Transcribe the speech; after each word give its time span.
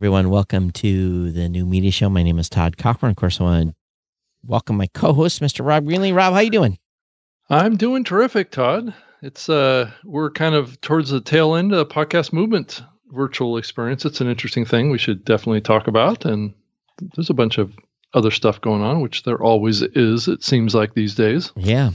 Everyone, 0.00 0.30
welcome 0.30 0.70
to 0.70 1.32
the 1.32 1.48
new 1.48 1.66
media 1.66 1.90
show. 1.90 2.08
My 2.08 2.22
name 2.22 2.38
is 2.38 2.48
Todd 2.48 2.76
Cochrane. 2.76 3.10
Of 3.10 3.16
course, 3.16 3.40
I 3.40 3.42
want 3.42 3.70
to 3.70 3.74
welcome 4.46 4.76
my 4.76 4.86
co-host, 4.94 5.40
Mr. 5.40 5.66
Rob 5.66 5.86
Greenlee. 5.86 6.14
Rob, 6.14 6.34
how 6.34 6.38
you 6.38 6.52
doing? 6.52 6.78
I'm 7.50 7.76
doing 7.76 8.04
terrific, 8.04 8.52
Todd. 8.52 8.94
It's 9.22 9.48
uh, 9.48 9.90
we're 10.04 10.30
kind 10.30 10.54
of 10.54 10.80
towards 10.82 11.10
the 11.10 11.20
tail 11.20 11.56
end 11.56 11.72
of 11.72 11.78
the 11.78 11.92
podcast 11.92 12.32
movement 12.32 12.80
virtual 13.08 13.56
experience. 13.56 14.04
It's 14.04 14.20
an 14.20 14.28
interesting 14.28 14.64
thing 14.64 14.90
we 14.90 14.98
should 14.98 15.24
definitely 15.24 15.62
talk 15.62 15.88
about, 15.88 16.24
and 16.24 16.54
there's 17.16 17.30
a 17.30 17.34
bunch 17.34 17.58
of 17.58 17.74
other 18.14 18.30
stuff 18.30 18.60
going 18.60 18.82
on, 18.82 19.00
which 19.00 19.24
there 19.24 19.42
always 19.42 19.82
is. 19.82 20.28
It 20.28 20.44
seems 20.44 20.76
like 20.76 20.94
these 20.94 21.16
days. 21.16 21.50
Yeah, 21.56 21.90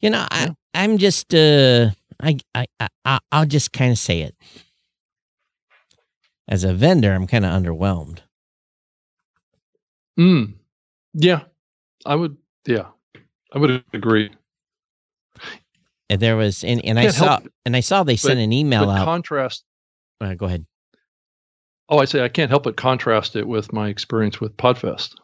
you 0.00 0.08
know, 0.08 0.26
I, 0.30 0.54
I'm 0.72 0.96
just, 0.96 1.34
uh, 1.34 1.90
I, 2.18 2.38
I, 2.54 2.66
I, 3.04 3.18
I'll 3.30 3.44
just 3.44 3.74
kind 3.74 3.92
of 3.92 3.98
say 3.98 4.22
it 4.22 4.34
as 6.48 6.64
a 6.64 6.72
vendor, 6.74 7.12
I'm 7.12 7.26
kind 7.26 7.44
of 7.44 7.52
underwhelmed. 7.52 8.20
Mm. 10.18 10.54
Yeah, 11.14 11.42
I 12.04 12.14
would. 12.14 12.36
Yeah, 12.66 12.86
I 13.52 13.58
would 13.58 13.84
agree. 13.92 14.30
And 16.08 16.20
there 16.20 16.36
was, 16.36 16.62
and, 16.62 16.84
and 16.84 16.98
I 16.98 17.08
saw, 17.08 17.40
and 17.64 17.74
I 17.74 17.80
saw 17.80 18.04
they 18.04 18.16
sent 18.16 18.38
an 18.38 18.52
email 18.52 18.88
out. 18.88 19.04
Contrast. 19.04 19.64
Uh, 20.20 20.34
go 20.34 20.46
ahead. 20.46 20.64
Oh, 21.88 21.98
I 21.98 22.04
say 22.04 22.24
I 22.24 22.28
can't 22.28 22.50
help 22.50 22.64
but 22.64 22.76
contrast 22.76 23.36
it 23.36 23.46
with 23.46 23.72
my 23.72 23.88
experience 23.88 24.40
with 24.40 24.56
Podfest. 24.56 25.14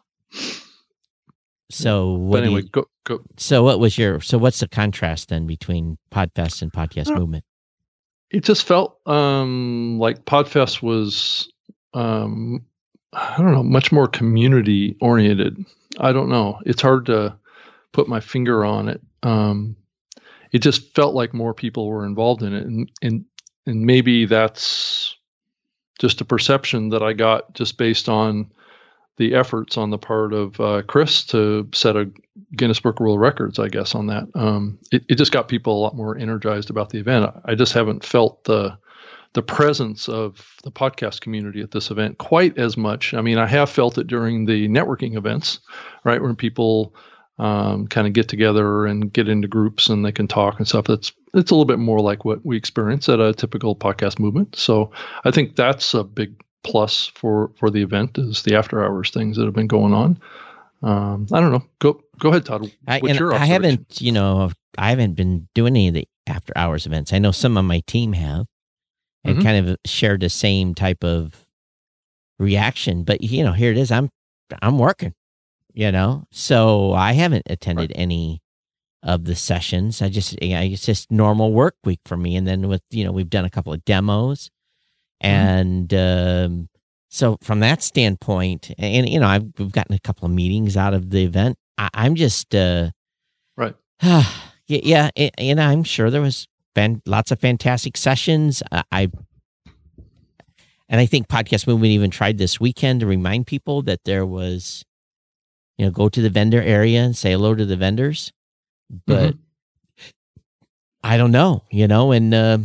So 1.71 2.13
what? 2.13 2.37
But 2.37 2.43
anyway, 2.43 2.61
you, 2.61 2.69
go 2.69 2.85
go. 3.05 3.21
So 3.37 3.63
what 3.63 3.79
was 3.79 3.97
your? 3.97 4.21
So 4.21 4.37
what's 4.37 4.59
the 4.59 4.67
contrast 4.67 5.29
then 5.29 5.47
between 5.47 5.97
Podfest 6.11 6.61
and 6.61 6.71
Podcast 6.71 7.09
uh, 7.09 7.19
Movement? 7.19 7.43
It 8.33 8.43
just 8.43 8.65
felt 8.65 8.99
um, 9.07 9.99
like 9.99 10.25
Podfest 10.25 10.81
was, 10.81 11.47
um, 11.93 12.65
I 13.13 13.37
don't 13.37 13.53
know, 13.53 13.63
much 13.63 13.91
more 13.91 14.07
community 14.07 14.97
oriented. 14.99 15.63
I 15.99 16.11
don't 16.11 16.29
know. 16.29 16.59
It's 16.65 16.81
hard 16.81 17.05
to 17.05 17.37
put 17.91 18.09
my 18.09 18.19
finger 18.19 18.65
on 18.65 18.89
it. 18.89 19.01
Um, 19.21 19.75
it 20.51 20.59
just 20.63 20.93
felt 20.95 21.13
like 21.13 21.33
more 21.33 21.53
people 21.53 21.87
were 21.87 22.05
involved 22.05 22.41
in 22.41 22.53
it, 22.53 22.65
and 22.65 22.91
and 23.01 23.25
and 23.65 23.81
maybe 23.85 24.25
that's 24.25 25.15
just 25.99 26.21
a 26.21 26.25
perception 26.25 26.89
that 26.89 27.03
I 27.03 27.13
got 27.13 27.53
just 27.53 27.77
based 27.77 28.09
on 28.09 28.51
the 29.17 29.35
efforts 29.35 29.77
on 29.77 29.89
the 29.89 29.97
part 29.97 30.33
of 30.33 30.59
uh, 30.59 30.81
Chris 30.87 31.23
to 31.25 31.69
set 31.73 31.95
a 31.95 32.09
Guinness 32.55 32.79
Book 32.79 32.99
World 32.99 33.19
Records, 33.19 33.59
I 33.59 33.67
guess, 33.67 33.95
on 33.95 34.07
that. 34.07 34.27
Um, 34.35 34.79
it, 34.91 35.03
it 35.07 35.15
just 35.15 35.31
got 35.31 35.47
people 35.47 35.77
a 35.77 35.81
lot 35.81 35.95
more 35.95 36.17
energized 36.17 36.69
about 36.69 36.89
the 36.89 36.99
event. 36.99 37.33
I 37.45 37.55
just 37.55 37.73
haven't 37.73 38.03
felt 38.03 38.43
the 38.45 38.77
the 39.33 39.41
presence 39.41 40.07
of 40.07 40.55
the 40.63 40.71
podcast 40.71 41.21
community 41.21 41.61
at 41.61 41.71
this 41.71 41.89
event 41.89 42.19
quite 42.19 42.55
as 42.59 42.77
much. 42.77 43.15
I 43.15 43.21
mean, 43.21 43.39
I 43.39 43.47
have 43.47 43.67
felt 43.67 43.97
it 43.97 44.05
during 44.05 44.45
the 44.45 44.67
networking 44.67 45.17
events, 45.17 45.59
right, 46.03 46.21
when 46.21 46.35
people 46.35 46.93
um, 47.39 47.87
kind 47.87 48.05
of 48.05 48.13
get 48.13 48.29
together 48.29 48.85
and 48.85 49.11
get 49.11 49.27
into 49.27 49.47
groups 49.47 49.89
and 49.89 50.05
they 50.05 50.11
can 50.11 50.27
talk 50.27 50.59
and 50.59 50.67
stuff. 50.67 50.85
That's 50.85 51.11
it's 51.33 51.49
a 51.49 51.55
little 51.55 51.65
bit 51.65 51.79
more 51.79 51.99
like 51.99 52.25
what 52.25 52.45
we 52.45 52.55
experience 52.55 53.09
at 53.09 53.19
a 53.19 53.33
typical 53.33 53.75
podcast 53.75 54.19
movement. 54.19 54.55
So 54.55 54.91
I 55.23 55.31
think 55.31 55.55
that's 55.55 55.95
a 55.95 56.03
big 56.03 56.39
plus 56.63 57.11
for 57.15 57.51
for 57.55 57.69
the 57.69 57.81
event 57.81 58.17
is 58.17 58.43
the 58.43 58.55
after 58.55 58.83
hours 58.83 59.11
things 59.11 59.37
that 59.37 59.45
have 59.45 59.53
been 59.53 59.67
going 59.67 59.93
on. 59.93 60.19
Um, 60.81 61.27
I 61.31 61.39
don't 61.39 61.51
know. 61.51 61.63
Go 61.79 62.01
go 62.19 62.29
ahead, 62.29 62.45
Todd. 62.45 62.71
I, 62.87 63.01
I 63.03 63.45
haven't, 63.45 64.01
you 64.01 64.11
know, 64.11 64.51
I 64.77 64.89
haven't 64.89 65.13
been 65.13 65.47
doing 65.53 65.75
any 65.75 65.87
of 65.87 65.93
the 65.93 66.07
after 66.27 66.53
hours 66.55 66.85
events. 66.85 67.13
I 67.13 67.19
know 67.19 67.31
some 67.31 67.57
of 67.57 67.65
my 67.65 67.81
team 67.87 68.13
have, 68.13 68.47
and 69.23 69.37
mm-hmm. 69.37 69.45
kind 69.45 69.67
of 69.67 69.77
shared 69.85 70.21
the 70.21 70.29
same 70.29 70.73
type 70.75 71.03
of 71.03 71.45
reaction. 72.39 73.03
But 73.03 73.21
you 73.21 73.43
know, 73.43 73.53
here 73.53 73.71
it 73.71 73.77
is. 73.77 73.91
I'm 73.91 74.09
I'm 74.61 74.77
working. 74.77 75.13
You 75.73 75.91
know, 75.91 76.25
so 76.31 76.93
I 76.93 77.13
haven't 77.13 77.47
attended 77.49 77.91
right. 77.91 77.99
any 77.99 78.41
of 79.01 79.25
the 79.25 79.35
sessions. 79.35 80.01
I 80.01 80.09
just, 80.09 80.39
know, 80.41 80.61
it's 80.61 80.85
just 80.85 81.11
normal 81.11 81.51
work 81.51 81.75
week 81.83 81.99
for 82.05 82.15
me. 82.15 82.35
And 82.35 82.47
then 82.47 82.67
with, 82.67 82.81
you 82.89 83.03
know, 83.03 83.11
we've 83.11 83.29
done 83.29 83.43
a 83.43 83.49
couple 83.49 83.73
of 83.73 83.83
demos 83.83 84.49
Mm-hmm. 85.23 85.93
And 85.93 85.93
um, 85.93 86.69
so, 87.09 87.37
from 87.41 87.59
that 87.61 87.81
standpoint, 87.81 88.71
and 88.77 89.07
you 89.07 89.19
know, 89.19 89.27
I've 89.27 89.45
we've 89.57 89.71
gotten 89.71 89.95
a 89.95 89.99
couple 89.99 90.25
of 90.25 90.31
meetings 90.31 90.75
out 90.75 90.93
of 90.93 91.09
the 91.09 91.23
event. 91.23 91.57
I, 91.77 91.89
am 91.93 92.15
just 92.15 92.53
uh, 92.53 92.91
right. 93.55 93.75
yeah, 94.01 94.23
yeah, 94.67 95.09
and 95.15 95.61
I'm 95.61 95.83
sure 95.83 96.09
there 96.09 96.21
was 96.21 96.47
been 96.73 97.01
lots 97.05 97.31
of 97.31 97.39
fantastic 97.39 97.97
sessions. 97.97 98.63
I, 98.71 98.83
I 98.91 99.11
and 100.89 100.99
I 100.99 101.05
think 101.05 101.27
Podcast 101.27 101.67
Movement 101.67 101.91
even 101.91 102.11
tried 102.11 102.37
this 102.37 102.59
weekend 102.59 102.99
to 102.99 103.05
remind 103.05 103.47
people 103.47 103.81
that 103.83 104.03
there 104.05 104.25
was, 104.25 104.83
you 105.77 105.85
know, 105.85 105.91
go 105.91 106.09
to 106.09 106.21
the 106.21 106.29
vendor 106.29 106.61
area 106.61 107.01
and 107.01 107.15
say 107.15 107.31
hello 107.31 107.55
to 107.55 107.65
the 107.65 107.77
vendors. 107.77 108.31
But 109.07 109.33
mm-hmm. 109.33 110.09
I 111.03 111.17
don't 111.17 111.31
know, 111.31 111.63
you 111.71 111.87
know, 111.87 112.11
and 112.11 112.33
uh, 112.33 112.57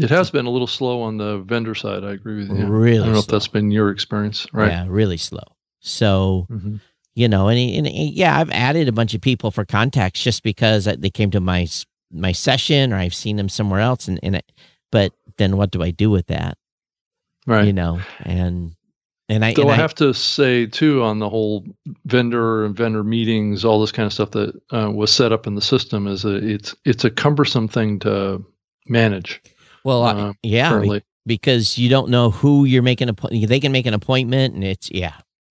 it 0.00 0.10
has 0.10 0.30
been 0.30 0.46
a 0.46 0.50
little 0.50 0.66
slow 0.66 1.02
on 1.02 1.16
the 1.16 1.38
vendor 1.38 1.74
side. 1.74 2.04
I 2.04 2.12
agree 2.12 2.38
with 2.38 2.56
you. 2.56 2.66
Really, 2.66 2.98
I 2.98 3.04
don't 3.04 3.08
know 3.08 3.12
slow. 3.14 3.20
if 3.20 3.26
that's 3.26 3.48
been 3.48 3.70
your 3.70 3.90
experience, 3.90 4.46
right? 4.52 4.70
Yeah, 4.70 4.86
really 4.88 5.16
slow. 5.16 5.42
So, 5.80 6.46
mm-hmm. 6.50 6.76
you 7.14 7.28
know, 7.28 7.48
and, 7.48 7.58
and, 7.58 7.86
and, 7.86 8.10
yeah, 8.10 8.38
I've 8.38 8.50
added 8.50 8.88
a 8.88 8.92
bunch 8.92 9.14
of 9.14 9.20
people 9.20 9.50
for 9.50 9.64
contacts 9.64 10.22
just 10.22 10.42
because 10.42 10.84
they 10.84 11.10
came 11.10 11.30
to 11.32 11.40
my 11.40 11.66
my 12.10 12.32
session 12.32 12.92
or 12.92 12.96
I've 12.96 13.14
seen 13.14 13.36
them 13.36 13.48
somewhere 13.48 13.80
else, 13.80 14.08
and 14.08 14.18
and 14.22 14.36
it, 14.36 14.52
but 14.90 15.12
then 15.36 15.56
what 15.56 15.70
do 15.70 15.82
I 15.82 15.90
do 15.90 16.10
with 16.10 16.26
that? 16.28 16.58
Right. 17.46 17.66
You 17.66 17.72
know, 17.72 18.00
and 18.20 18.74
and 19.28 19.44
I. 19.44 19.54
So 19.54 19.62
and 19.62 19.70
I, 19.70 19.74
I 19.74 19.76
have 19.76 19.94
to 19.96 20.12
say 20.14 20.66
too 20.66 21.02
on 21.02 21.18
the 21.18 21.28
whole 21.28 21.64
vendor 22.06 22.64
and 22.64 22.76
vendor 22.76 23.04
meetings, 23.04 23.64
all 23.64 23.80
this 23.80 23.92
kind 23.92 24.06
of 24.06 24.12
stuff 24.12 24.32
that 24.32 24.60
uh, 24.70 24.90
was 24.90 25.12
set 25.12 25.32
up 25.32 25.46
in 25.46 25.54
the 25.54 25.62
system 25.62 26.06
is 26.06 26.24
a 26.24 26.36
it's 26.36 26.74
it's 26.84 27.04
a 27.04 27.10
cumbersome 27.10 27.68
thing 27.68 27.98
to 28.00 28.44
manage. 28.86 29.40
Well, 29.88 30.04
uh, 30.04 30.32
yeah, 30.42 30.68
currently. 30.68 31.02
because 31.24 31.78
you 31.78 31.88
don't 31.88 32.10
know 32.10 32.30
who 32.30 32.66
you're 32.66 32.82
making 32.82 33.08
a 33.08 33.14
point 33.14 33.48
they 33.48 33.58
can 33.58 33.72
make 33.72 33.86
an 33.86 33.94
appointment 33.94 34.54
and 34.54 34.62
it's 34.62 34.90
yeah. 34.90 35.14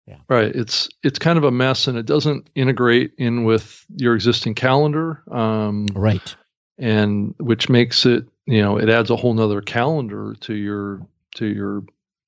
Yeah. 0.07 0.17
Right. 0.29 0.55
It's 0.55 0.89
it's 1.03 1.19
kind 1.19 1.39
of 1.39 1.45
a 1.45 1.51
mess 1.51 1.87
and 1.87 1.97
it 1.97 2.05
doesn't 2.05 2.51
integrate 2.55 3.13
in 3.17 3.45
with 3.45 3.85
your 3.97 4.15
existing 4.15 4.55
calendar. 4.55 5.23
Um, 5.31 5.87
right. 5.95 6.35
And 6.79 7.35
which 7.39 7.71
makes 7.71 8.05
it, 8.05 8.27
you 8.47 8.61
know, 8.63 8.79
it 8.79 8.91
adds 8.91 9.11
a 9.11 9.17
whole 9.17 9.33
nother 9.33 9.63
calendar 9.63 10.35
to 10.41 10.55
your 10.55 11.01
to 11.37 11.47
your 11.47 11.85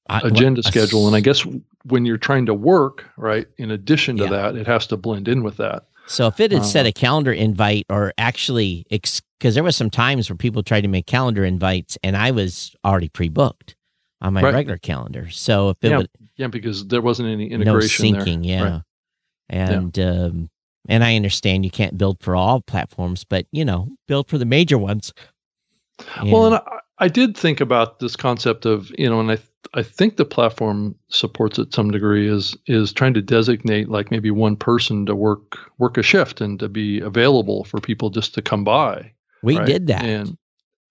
I, 0.09 0.21
agenda 0.25 0.63
schedule. 0.63 1.07
And 1.07 1.15
I 1.15 1.21
guess 1.21 1.47
when 1.85 2.07
you're 2.07 2.19
trying 2.19 2.47
to 2.47 2.55
work, 2.55 3.05
right, 3.17 3.47
in 3.59 3.71
addition 3.71 4.17
to 4.19 4.25
yeah. 4.25 4.31
that, 4.31 4.57
it 4.57 4.67
has 4.67 4.87
to 4.89 4.97
blend 4.97 5.29
in 5.29 5.43
with 5.43 5.59
that. 5.59 5.87
So 6.11 6.27
if 6.27 6.41
it 6.41 6.51
had 6.51 6.65
set 6.65 6.87
a 6.87 6.93
calendar 6.93 7.33
invite 7.33 7.87
or 7.89 8.13
actually, 8.19 8.85
because 8.91 9.55
there 9.55 9.63
was 9.63 9.77
some 9.77 9.91
times 9.91 10.29
where 10.29 10.37
people 10.37 10.65
tried 10.65 10.81
to 10.81 10.89
make 10.89 11.07
calendar 11.07 11.45
invites 11.45 11.97
and 12.03 12.17
I 12.17 12.33
was 12.33 12.75
already 12.85 13.09
pre-booked 13.09 13.77
on 14.21 14.35
my 14.35 14.43
right. 14.43 14.53
regular 14.53 14.77
calendar. 14.77 15.31
So 15.31 15.71
if 15.71 15.77
it 15.83 15.91
yeah, 15.91 15.97
would, 15.99 16.09
yeah, 16.37 16.47
because 16.49 16.89
there 16.89 17.01
wasn't 17.01 17.29
any 17.29 17.47
integration, 17.53 18.13
no 18.13 18.19
syncing, 18.19 18.43
there. 18.43 18.59
yeah, 18.59 18.71
right. 18.71 18.83
and 19.51 19.97
yeah. 19.97 20.11
Um, 20.11 20.51
and 20.89 21.05
I 21.05 21.15
understand 21.15 21.65
you 21.65 21.71
can't 21.71 21.97
build 21.97 22.21
for 22.21 22.35
all 22.35 22.61
platforms, 22.61 23.23
but 23.23 23.47
you 23.53 23.65
know, 23.65 23.89
build 24.09 24.29
for 24.29 24.39
the 24.39 24.45
major 24.45 24.79
ones. 24.79 25.13
And, 26.17 26.33
well, 26.33 26.47
and 26.47 26.55
I, 26.57 26.79
I 26.99 27.09
did 27.09 27.37
think 27.37 27.61
about 27.61 28.01
this 28.01 28.17
concept 28.17 28.67
of 28.67 28.91
you 28.99 29.09
know, 29.09 29.21
and 29.21 29.31
I 29.31 29.39
I 29.75 29.83
think 29.83 30.17
the 30.17 30.25
platform 30.25 30.95
supports 31.09 31.59
it 31.59 31.73
some 31.73 31.91
degree 31.91 32.29
is 32.29 32.57
is 32.67 32.93
trying 32.93 33.15
to 33.15 33.23
designate 33.23 33.89
like 33.89 34.11
maybe 34.11 34.31
one 34.31 34.57
person 34.57 35.07
to 35.07 35.15
work 35.15 35.59
work 35.79 35.97
a 35.99 36.03
shift 36.03 36.41
and 36.41 36.59
to 36.59 36.69
be 36.69 37.01
available 37.01 37.65
for 37.65 37.81
people 37.81 38.11
just 38.11 38.35
to 38.35 38.43
come 38.43 38.65
by. 38.65 39.13
We 39.43 39.59
right? 39.59 39.67
did 39.67 39.87
that. 39.89 40.05
And 40.05 40.37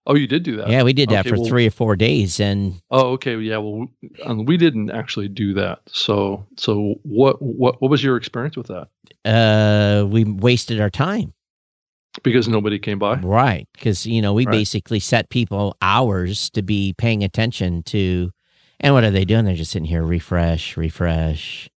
oh, 0.05 0.15
you 0.15 0.27
did 0.27 0.43
do 0.43 0.57
that. 0.57 0.69
Yeah, 0.69 0.83
we 0.83 0.93
did 0.93 1.09
that 1.09 1.27
for 1.27 1.35
well, 1.35 1.45
three 1.45 1.67
or 1.67 1.71
four 1.71 1.95
days, 1.95 2.39
and 2.39 2.81
oh, 2.91 3.11
okay, 3.13 3.37
yeah. 3.37 3.57
Well, 3.57 3.87
um, 4.25 4.45
we 4.45 4.57
didn't 4.57 4.91
actually 4.91 5.27
do 5.27 5.53
that. 5.55 5.81
So, 5.87 6.45
so 6.57 6.95
what 7.03 7.41
what 7.41 7.81
what 7.81 7.91
was 7.91 8.03
your 8.03 8.17
experience 8.17 8.55
with 8.55 8.67
that? 8.67 8.87
Uh, 9.25 10.05
we 10.05 10.23
wasted 10.23 10.79
our 10.79 10.89
time 10.89 11.33
because 12.23 12.47
nobody 12.47 12.79
came 12.79 12.99
by. 12.99 13.15
Right, 13.15 13.67
because 13.73 14.05
you 14.05 14.21
know 14.21 14.33
we 14.33 14.45
right. 14.45 14.51
basically 14.51 14.99
set 14.99 15.29
people 15.29 15.75
hours 15.81 16.49
to 16.51 16.61
be 16.61 16.93
paying 16.97 17.23
attention 17.23 17.83
to 17.83 18.31
and 18.79 18.93
what 18.93 19.03
are 19.03 19.11
they 19.11 19.25
doing? 19.25 19.45
They're 19.45 19.55
just 19.55 19.71
sitting 19.71 19.87
here, 19.87 20.03
refresh, 20.03 20.77
refresh, 20.77 21.69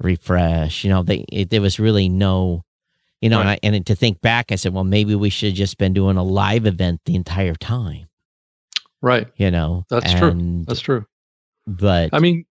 refresh. 0.00 0.84
You 0.84 0.90
know, 0.90 1.02
they 1.02 1.24
it, 1.30 1.50
there 1.50 1.60
was 1.60 1.78
really 1.78 2.08
no, 2.08 2.62
you 3.20 3.28
know, 3.28 3.38
right. 3.38 3.58
and, 3.62 3.74
I, 3.74 3.76
and 3.76 3.86
to 3.86 3.94
think 3.94 4.20
back, 4.20 4.52
I 4.52 4.56
said, 4.56 4.74
well, 4.74 4.84
maybe 4.84 5.14
we 5.14 5.30
should 5.30 5.50
have 5.50 5.56
just 5.56 5.78
been 5.78 5.92
doing 5.92 6.16
a 6.16 6.22
live 6.22 6.66
event 6.66 7.00
the 7.06 7.14
entire 7.14 7.54
time. 7.54 8.06
Right. 9.00 9.28
You 9.36 9.50
know, 9.50 9.84
that's 9.88 10.12
and, 10.12 10.18
true. 10.18 10.64
That's 10.66 10.80
true. 10.80 11.06
But 11.66 12.10
I 12.12 12.18
mean, 12.18 12.44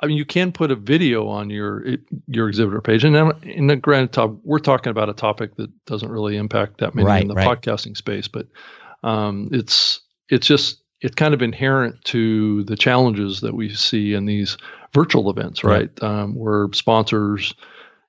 I 0.00 0.06
mean, 0.06 0.16
you 0.16 0.26
can 0.26 0.52
put 0.52 0.70
a 0.70 0.76
video 0.76 1.28
on 1.28 1.50
your 1.50 1.84
your 2.26 2.48
exhibitor 2.48 2.80
page, 2.80 3.04
and 3.04 3.32
in 3.44 3.66
the 3.66 3.76
granted, 3.76 4.12
top, 4.12 4.36
we're 4.44 4.58
talking 4.58 4.90
about 4.90 5.08
a 5.08 5.14
topic 5.14 5.56
that 5.56 5.70
doesn't 5.86 6.10
really 6.10 6.36
impact 6.36 6.78
that 6.78 6.94
many 6.94 7.06
right, 7.06 7.22
in 7.22 7.28
the 7.28 7.34
right. 7.34 7.46
podcasting 7.46 7.96
space, 7.96 8.28
but 8.28 8.46
um, 9.02 9.48
it's 9.52 10.00
it's 10.28 10.46
just 10.46 10.82
it's 11.00 11.14
kind 11.14 11.34
of 11.34 11.42
inherent 11.42 12.02
to 12.04 12.64
the 12.64 12.76
challenges 12.76 13.40
that 13.40 13.54
we 13.54 13.72
see 13.74 14.14
in 14.14 14.26
these 14.26 14.56
virtual 14.94 15.30
events, 15.30 15.62
right? 15.62 15.90
Yeah. 16.02 16.22
Um, 16.22 16.34
where 16.34 16.68
sponsors, 16.72 17.54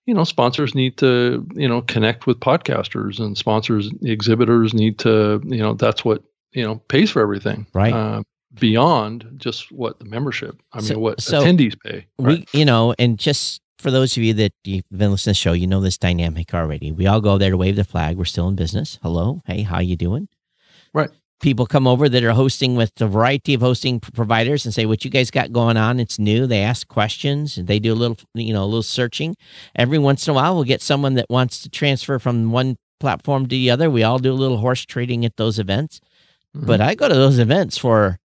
you 0.05 0.13
know, 0.13 0.23
sponsors 0.23 0.73
need 0.73 0.97
to, 0.97 1.45
you 1.53 1.67
know, 1.67 1.81
connect 1.81 2.27
with 2.27 2.39
podcasters, 2.39 3.19
and 3.19 3.37
sponsors, 3.37 3.89
exhibitors 4.03 4.73
need 4.73 4.99
to, 4.99 5.41
you 5.45 5.57
know, 5.57 5.73
that's 5.73 6.05
what 6.05 6.23
you 6.53 6.63
know 6.63 6.75
pays 6.87 7.11
for 7.11 7.21
everything, 7.21 7.67
right? 7.73 7.93
Uh, 7.93 8.23
beyond 8.53 9.27
just 9.37 9.71
what 9.71 9.99
the 9.99 10.05
membership, 10.05 10.59
I 10.71 10.81
mean, 10.81 10.99
what 10.99 11.21
so 11.21 11.43
attendees 11.43 11.79
pay. 11.79 12.07
Right? 12.17 12.47
We, 12.53 12.59
you 12.59 12.65
know, 12.65 12.95
and 12.97 13.19
just 13.19 13.61
for 13.79 13.91
those 13.91 14.15
of 14.15 14.23
you 14.23 14.33
that 14.35 14.53
you've 14.63 14.85
been 14.89 15.11
listening 15.11 15.33
to 15.33 15.39
the 15.39 15.41
show, 15.41 15.53
you 15.53 15.67
know 15.67 15.81
this 15.81 15.97
dynamic 15.97 16.53
already. 16.53 16.91
We 16.91 17.05
all 17.05 17.21
go 17.21 17.37
there 17.37 17.51
to 17.51 17.57
wave 17.57 17.75
the 17.75 17.83
flag. 17.83 18.17
We're 18.17 18.25
still 18.25 18.47
in 18.47 18.55
business. 18.55 18.97
Hello, 19.03 19.41
hey, 19.45 19.63
how 19.63 19.79
you 19.79 19.97
doing? 19.97 20.29
Right 21.37 21.43
people 21.47 21.65
come 21.65 21.87
over 21.87 22.09
that 22.09 22.23
are 22.23 22.31
hosting 22.31 22.75
with 22.75 22.99
a 22.99 23.07
variety 23.07 23.53
of 23.53 23.61
hosting 23.61 23.99
providers 23.99 24.65
and 24.65 24.73
say 24.73 24.85
what 24.85 25.05
you 25.05 25.11
guys 25.11 25.31
got 25.31 25.51
going 25.51 25.77
on? 25.77 25.99
It's 25.99 26.17
new. 26.17 26.47
They 26.47 26.61
ask 26.61 26.87
questions 26.87 27.55
they 27.55 27.79
do 27.79 27.93
a 27.93 27.95
little 27.95 28.17
you 28.33 28.53
know 28.53 28.63
a 28.63 28.65
little 28.65 28.83
searching. 28.83 29.35
Every 29.75 29.99
once 29.99 30.27
in 30.27 30.31
a 30.31 30.35
while 30.35 30.55
we'll 30.55 30.63
get 30.63 30.81
someone 30.81 31.13
that 31.15 31.29
wants 31.29 31.61
to 31.61 31.69
transfer 31.69 32.19
from 32.19 32.51
one 32.51 32.77
platform 32.99 33.43
to 33.43 33.49
the 33.49 33.69
other. 33.69 33.89
We 33.89 34.03
all 34.03 34.19
do 34.19 34.31
a 34.31 34.35
little 34.35 34.57
horse 34.57 34.85
trading 34.85 35.25
at 35.25 35.37
those 35.37 35.59
events. 35.59 35.99
Mm-hmm. 36.55 36.65
but 36.65 36.79
i 36.79 36.95
go 36.95 37.09
to 37.09 37.13
those 37.13 37.39
events 37.39 37.77
for 37.77 38.19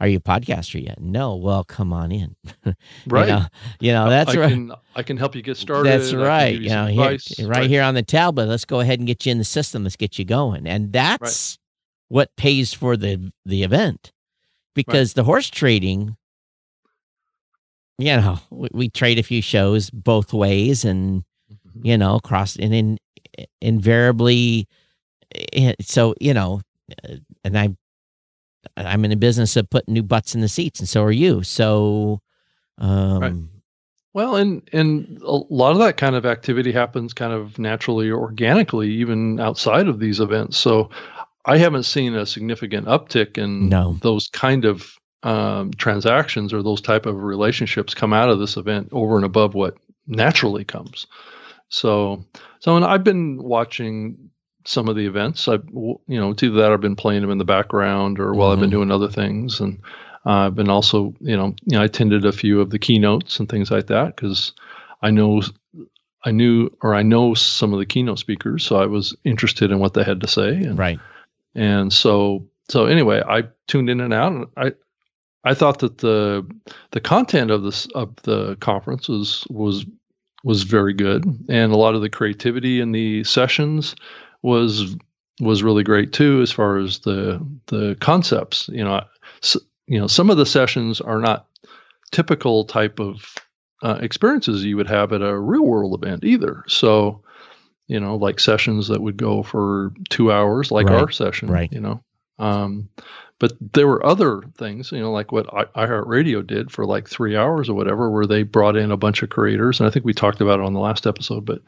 are 0.00 0.06
you 0.06 0.18
a 0.18 0.20
podcaster 0.20 0.80
yet? 0.80 1.00
No. 1.00 1.34
Well 1.34 1.64
come 1.64 1.92
on 1.92 2.12
in. 2.12 2.36
Right. 3.06 3.26
you 3.26 3.34
know, 3.34 3.46
you 3.80 3.92
know 3.92 4.10
that's 4.10 4.36
I 4.36 4.40
right 4.40 4.50
can, 4.50 4.72
i 4.94 5.02
can 5.02 5.16
help 5.16 5.34
you 5.34 5.42
get 5.42 5.56
started. 5.56 5.90
That's 5.90 6.12
right. 6.12 6.60
you 6.60 6.68
know 6.68 6.86
here, 6.86 7.00
right, 7.00 7.38
right, 7.40 7.68
here 7.68 7.82
on 7.82 7.94
the 7.94 8.02
tablet. 8.02 8.46
Let's 8.46 8.64
go 8.64 8.80
ahead 8.80 9.00
and 9.00 9.08
get 9.08 9.26
you 9.26 9.32
in 9.32 9.38
the 9.38 9.44
system. 9.44 9.82
Let's 9.82 9.96
get 9.96 10.18
you 10.18 10.24
going. 10.24 10.66
And 10.66 10.92
that's 10.92 11.58
what 12.08 12.34
pays 12.36 12.72
for 12.72 12.96
the 12.96 13.32
the 13.44 13.62
event 13.62 14.12
because 14.74 15.10
right. 15.10 15.16
the 15.16 15.24
horse 15.24 15.50
trading 15.50 16.16
you 17.98 18.16
know 18.16 18.38
we, 18.50 18.68
we, 18.72 18.88
trade 18.88 19.18
a 19.18 19.22
few 19.22 19.42
shows 19.42 19.90
both 19.90 20.32
ways 20.32 20.84
and 20.84 21.24
mm-hmm. 21.52 21.86
you 21.86 21.98
know 21.98 22.18
cross 22.20 22.56
and 22.56 22.74
in 22.74 22.98
invariably 23.60 24.66
eh, 25.52 25.74
so 25.80 26.14
you 26.20 26.32
know 26.32 26.60
uh, 27.04 27.16
and 27.44 27.58
i 27.58 27.68
i'm 28.76 29.04
in 29.04 29.10
the 29.10 29.16
business 29.16 29.56
of 29.56 29.68
putting 29.70 29.94
new 29.94 30.02
butts 30.02 30.34
in 30.34 30.40
the 30.40 30.48
seats 30.48 30.80
and 30.80 30.88
so 30.88 31.02
are 31.02 31.12
you 31.12 31.42
so 31.42 32.20
um 32.78 33.20
right. 33.20 33.34
well 34.14 34.36
and 34.36 34.62
and 34.72 35.20
a 35.22 35.32
lot 35.50 35.72
of 35.72 35.78
that 35.78 35.96
kind 35.96 36.14
of 36.14 36.24
activity 36.24 36.72
happens 36.72 37.12
kind 37.12 37.32
of 37.32 37.58
naturally 37.58 38.08
or 38.08 38.20
organically 38.20 38.88
even 38.88 39.40
outside 39.40 39.88
of 39.88 39.98
these 39.98 40.20
events 40.20 40.56
so 40.56 40.88
I 41.44 41.58
haven't 41.58 41.84
seen 41.84 42.14
a 42.14 42.26
significant 42.26 42.86
uptick 42.86 43.38
in 43.38 43.68
no. 43.68 43.98
those 44.02 44.28
kind 44.28 44.64
of 44.64 44.94
um, 45.22 45.72
transactions 45.72 46.52
or 46.52 46.62
those 46.62 46.80
type 46.80 47.06
of 47.06 47.22
relationships 47.22 47.94
come 47.94 48.12
out 48.12 48.28
of 48.28 48.38
this 48.38 48.56
event 48.56 48.88
over 48.92 49.16
and 49.16 49.24
above 49.24 49.54
what 49.54 49.76
naturally 50.06 50.64
comes. 50.64 51.06
So, 51.68 52.24
so 52.60 52.76
and 52.76 52.84
I've 52.84 53.04
been 53.04 53.42
watching 53.42 54.30
some 54.64 54.88
of 54.88 54.96
the 54.96 55.06
events. 55.06 55.48
I, 55.48 55.54
you 55.54 55.98
know, 56.06 56.30
it's 56.30 56.42
either 56.42 56.56
that 56.56 56.72
I've 56.72 56.80
been 56.80 56.96
playing 56.96 57.22
them 57.22 57.30
in 57.30 57.38
the 57.38 57.44
background 57.44 58.18
or 58.18 58.34
while 58.34 58.48
mm-hmm. 58.48 58.52
I've 58.52 58.60
been 58.60 58.70
mm-hmm. 58.70 58.78
doing 58.78 58.90
other 58.90 59.08
things, 59.08 59.60
and 59.60 59.80
uh, 60.26 60.46
I've 60.46 60.54
been 60.54 60.68
also, 60.68 61.14
you 61.20 61.36
know, 61.36 61.54
you 61.64 61.76
know, 61.76 61.82
I 61.82 61.86
attended 61.86 62.24
a 62.24 62.32
few 62.32 62.60
of 62.60 62.70
the 62.70 62.78
keynotes 62.78 63.38
and 63.38 63.48
things 63.48 63.70
like 63.70 63.86
that 63.86 64.16
because 64.16 64.52
I 65.02 65.10
know 65.10 65.42
I 66.24 66.32
knew 66.32 66.70
or 66.82 66.94
I 66.94 67.02
know 67.02 67.34
some 67.34 67.72
of 67.72 67.78
the 67.78 67.86
keynote 67.86 68.18
speakers, 68.18 68.64
so 68.64 68.76
I 68.76 68.86
was 68.86 69.16
interested 69.24 69.70
in 69.70 69.78
what 69.78 69.94
they 69.94 70.04
had 70.04 70.20
to 70.20 70.28
say. 70.28 70.50
And, 70.50 70.78
right. 70.78 71.00
And 71.58 71.92
so 71.92 72.46
so 72.70 72.86
anyway, 72.86 73.20
I 73.26 73.44
tuned 73.66 73.90
in 73.90 74.00
and 74.00 74.14
out, 74.14 74.32
and 74.32 74.46
I 74.56 74.72
I 75.44 75.54
thought 75.54 75.80
that 75.80 75.98
the 75.98 76.48
the 76.92 77.00
content 77.00 77.50
of 77.50 77.64
this 77.64 77.86
of 77.94 78.14
the 78.22 78.56
conference 78.60 79.08
was 79.08 79.44
was 79.50 79.84
was 80.44 80.62
very 80.62 80.94
good, 80.94 81.24
and 81.48 81.72
a 81.72 81.76
lot 81.76 81.96
of 81.96 82.00
the 82.00 82.08
creativity 82.08 82.80
in 82.80 82.92
the 82.92 83.24
sessions 83.24 83.96
was 84.42 84.94
was 85.40 85.64
really 85.64 85.82
great 85.82 86.12
too, 86.12 86.40
as 86.42 86.52
far 86.52 86.78
as 86.78 87.00
the 87.00 87.44
the 87.66 87.96
concepts. 88.00 88.68
You 88.68 88.84
know, 88.84 89.02
so, 89.40 89.58
you 89.88 89.98
know, 89.98 90.06
some 90.06 90.30
of 90.30 90.36
the 90.36 90.46
sessions 90.46 91.00
are 91.00 91.20
not 91.20 91.46
typical 92.12 92.64
type 92.66 93.00
of 93.00 93.34
uh, 93.82 93.98
experiences 94.00 94.64
you 94.64 94.76
would 94.76 94.88
have 94.88 95.12
at 95.12 95.22
a 95.22 95.36
real 95.36 95.66
world 95.66 96.00
event 96.00 96.22
either. 96.22 96.62
So 96.68 97.22
you 97.88 97.98
know, 97.98 98.16
like 98.16 98.38
sessions 98.38 98.88
that 98.88 99.02
would 99.02 99.16
go 99.16 99.42
for 99.42 99.92
two 100.10 100.30
hours, 100.30 100.70
like 100.70 100.86
right. 100.86 101.00
our 101.00 101.10
session, 101.10 101.48
right. 101.50 101.72
you 101.72 101.80
know. 101.80 102.00
Um, 102.38 102.88
but 103.40 103.52
there 103.72 103.86
were 103.86 104.04
other 104.04 104.42
things, 104.56 104.92
you 104.92 105.00
know, 105.00 105.10
like 105.10 105.32
what 105.32 105.52
I, 105.52 105.64
iHeartRadio 105.86 106.46
did 106.46 106.70
for 106.70 106.86
like 106.86 107.08
three 107.08 107.36
hours 107.36 107.68
or 107.68 107.74
whatever, 107.74 108.10
where 108.10 108.26
they 108.26 108.42
brought 108.42 108.76
in 108.76 108.90
a 108.90 108.96
bunch 108.96 109.22
of 109.22 109.30
creators, 109.30 109.80
and 109.80 109.88
I 109.88 109.90
think 109.90 110.04
we 110.04 110.14
talked 110.14 110.40
about 110.40 110.60
it 110.60 110.66
on 110.66 110.74
the 110.74 110.80
last 110.80 111.06
episode. 111.06 111.44
But 111.44 111.62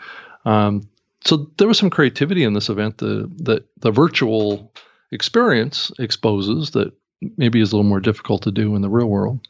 um, 0.45 0.89
so 1.25 1.51
there 1.59 1.69
was 1.69 1.79
some 1.79 1.91
creativity 1.91 2.45
in 2.45 2.55
this 2.55 2.69
event 2.69 2.99
the, 2.99 3.31
that 3.39 3.67
the 3.79 3.91
virtual 3.91 4.73
experience 5.13 5.91
exposes 5.99 6.71
that 6.71 6.93
maybe 7.37 7.61
is 7.61 7.73
a 7.73 7.77
little 7.77 7.89
more 7.89 8.01
difficult 8.01 8.43
to 8.43 8.51
do 8.51 8.75
in 8.75 8.83
the 8.83 8.89
real 8.89 9.09
world. 9.09 9.47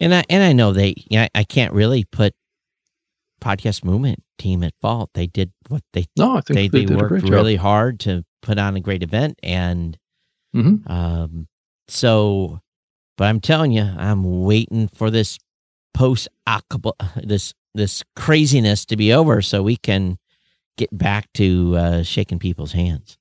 And 0.00 0.14
I 0.14 0.24
and 0.28 0.42
I 0.42 0.52
know 0.52 0.72
they, 0.72 0.94
yeah, 1.08 1.28
I 1.34 1.44
can't 1.44 1.72
really 1.72 2.04
put 2.04 2.34
podcast 3.40 3.84
movement 3.84 4.22
team 4.38 4.62
at 4.62 4.74
fault. 4.80 5.10
They 5.14 5.26
did 5.26 5.52
what 5.68 5.82
they 5.92 6.06
no, 6.16 6.36
I 6.36 6.40
think 6.40 6.56
they, 6.56 6.68
they, 6.68 6.84
they 6.84 6.94
worked 6.94 7.28
really 7.28 7.56
hard 7.56 8.00
to 8.00 8.24
put 8.42 8.58
on 8.58 8.76
a 8.76 8.80
great 8.80 9.02
event, 9.02 9.38
and 9.42 9.98
mm-hmm. 10.54 10.90
um, 10.90 11.48
so. 11.88 12.60
But 13.16 13.26
I'm 13.26 13.38
telling 13.38 13.70
you, 13.70 13.84
I'm 13.84 14.42
waiting 14.42 14.88
for 14.88 15.08
this 15.08 15.38
post 15.94 16.28
this 17.22 17.54
this 17.74 18.02
craziness 18.16 18.84
to 18.86 18.96
be 18.96 19.12
over, 19.12 19.40
so 19.40 19.62
we 19.62 19.76
can 19.76 20.18
get 20.76 20.96
back 20.96 21.32
to 21.34 21.76
uh, 21.76 22.02
shaking 22.02 22.38
people's 22.38 22.72
hands. 22.72 23.16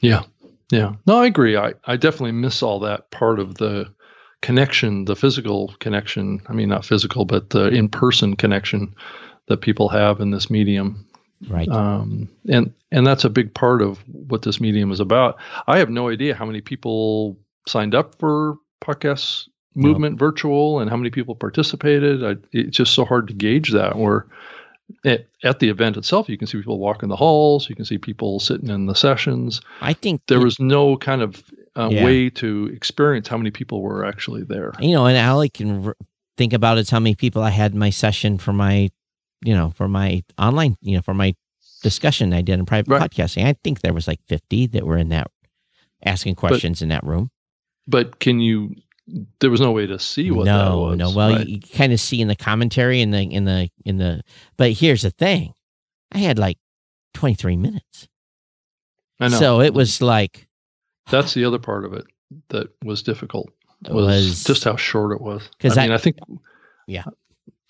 Yeah, 0.00 0.22
yeah. 0.70 0.94
No, 1.06 1.18
I 1.18 1.26
agree. 1.26 1.56
I 1.56 1.74
I 1.86 1.96
definitely 1.96 2.32
miss 2.32 2.62
all 2.62 2.80
that 2.80 3.10
part 3.10 3.38
of 3.38 3.56
the 3.56 3.92
connection, 4.42 5.04
the 5.06 5.16
physical 5.16 5.74
connection. 5.80 6.40
I 6.48 6.52
mean, 6.52 6.68
not 6.68 6.84
physical, 6.84 7.24
but 7.24 7.50
the 7.50 7.68
in 7.68 7.88
person 7.88 8.36
connection 8.36 8.94
that 9.48 9.60
people 9.60 9.88
have 9.88 10.20
in 10.20 10.30
this 10.30 10.50
medium. 10.50 11.06
Right. 11.48 11.68
Um, 11.68 12.28
and 12.48 12.72
and 12.90 13.06
that's 13.06 13.24
a 13.24 13.30
big 13.30 13.52
part 13.54 13.82
of 13.82 13.98
what 14.08 14.42
this 14.42 14.60
medium 14.60 14.92
is 14.92 15.00
about. 15.00 15.38
I 15.66 15.78
have 15.78 15.90
no 15.90 16.08
idea 16.08 16.34
how 16.34 16.46
many 16.46 16.60
people 16.60 17.38
signed 17.66 17.94
up 17.94 18.14
for 18.18 18.56
podcast 18.82 19.48
movement 19.74 20.18
virtual 20.18 20.80
and 20.80 20.88
how 20.88 20.96
many 20.96 21.10
people 21.10 21.34
participated. 21.34 22.24
I, 22.24 22.36
it's 22.52 22.76
just 22.76 22.94
so 22.94 23.04
hard 23.04 23.28
to 23.28 23.34
gauge 23.34 23.72
that. 23.72 23.96
Where 23.96 24.26
at, 25.04 25.26
at, 25.42 25.60
the 25.60 25.68
event 25.68 25.96
itself, 25.96 26.28
you 26.28 26.38
can 26.38 26.46
see 26.46 26.58
people 26.58 26.78
walking 26.78 27.08
the 27.08 27.16
halls, 27.16 27.68
you 27.68 27.74
can 27.74 27.84
see 27.84 27.98
people 27.98 28.38
sitting 28.40 28.68
in 28.68 28.86
the 28.86 28.94
sessions. 28.94 29.60
I 29.80 29.92
think 29.92 30.22
there 30.28 30.40
was 30.40 30.60
no 30.60 30.96
kind 30.96 31.22
of 31.22 31.42
uh, 31.76 31.88
yeah. 31.90 32.04
way 32.04 32.30
to 32.30 32.70
experience 32.72 33.28
how 33.28 33.36
many 33.36 33.50
people 33.50 33.82
were 33.82 34.04
actually 34.04 34.44
there. 34.44 34.72
You 34.78 34.94
know, 34.94 35.06
and 35.06 35.18
all 35.18 35.40
I 35.40 35.48
can 35.48 35.92
think 36.36 36.52
about 36.52 36.78
is 36.78 36.90
how 36.90 37.00
many 37.00 37.14
people 37.14 37.42
I 37.42 37.50
had 37.50 37.72
in 37.72 37.78
my 37.78 37.90
session 37.90 38.38
for 38.38 38.52
my 38.52 38.90
you 39.44 39.54
know, 39.54 39.70
for 39.76 39.88
my 39.88 40.22
online, 40.38 40.76
you 40.80 40.96
know, 40.96 41.02
for 41.02 41.14
my 41.14 41.34
discussion 41.82 42.32
I 42.32 42.40
did 42.40 42.58
in 42.58 42.66
private 42.66 42.90
right. 42.90 43.10
podcasting. 43.10 43.44
I 43.44 43.54
think 43.62 43.82
there 43.82 43.92
was 43.92 44.08
like 44.08 44.20
50 44.26 44.68
that 44.68 44.84
were 44.84 44.96
in 44.96 45.10
that 45.10 45.30
asking 46.04 46.34
questions 46.34 46.80
but, 46.80 46.84
in 46.84 46.88
that 46.88 47.04
room. 47.04 47.30
But 47.86 48.18
can 48.18 48.40
you 48.40 48.74
there 49.40 49.50
was 49.50 49.60
no 49.60 49.70
way 49.70 49.86
to 49.86 49.98
see 49.98 50.30
what 50.30 50.46
no, 50.46 50.58
that 50.58 50.76
was. 50.76 50.98
No, 50.98 51.10
well, 51.10 51.36
right? 51.36 51.46
you, 51.46 51.56
you 51.56 51.60
kind 51.60 51.92
of 51.92 52.00
see 52.00 52.22
in 52.22 52.28
the 52.28 52.36
commentary 52.36 53.02
in 53.02 53.10
the 53.10 53.20
in 53.20 53.44
the 53.44 53.68
in 53.84 53.98
the 53.98 54.22
but 54.56 54.72
here's 54.72 55.02
the 55.02 55.10
thing. 55.10 55.52
I 56.10 56.18
had 56.18 56.38
like 56.38 56.58
23 57.14 57.56
minutes. 57.56 58.08
I 59.20 59.28
know. 59.28 59.38
So 59.38 59.60
it 59.60 59.74
was 59.74 60.00
like 60.00 60.48
That's 61.10 61.34
the 61.34 61.44
other 61.44 61.58
part 61.58 61.84
of 61.84 61.92
it 61.92 62.06
that 62.48 62.68
was 62.82 63.02
difficult. 63.02 63.50
Was, 63.90 64.06
was 64.06 64.44
just 64.44 64.64
how 64.64 64.76
short 64.76 65.12
it 65.12 65.20
was. 65.20 65.46
Because 65.58 65.76
I 65.76 65.82
mean, 65.82 65.92
I 65.92 65.98
think 65.98 66.16
yeah 66.86 67.04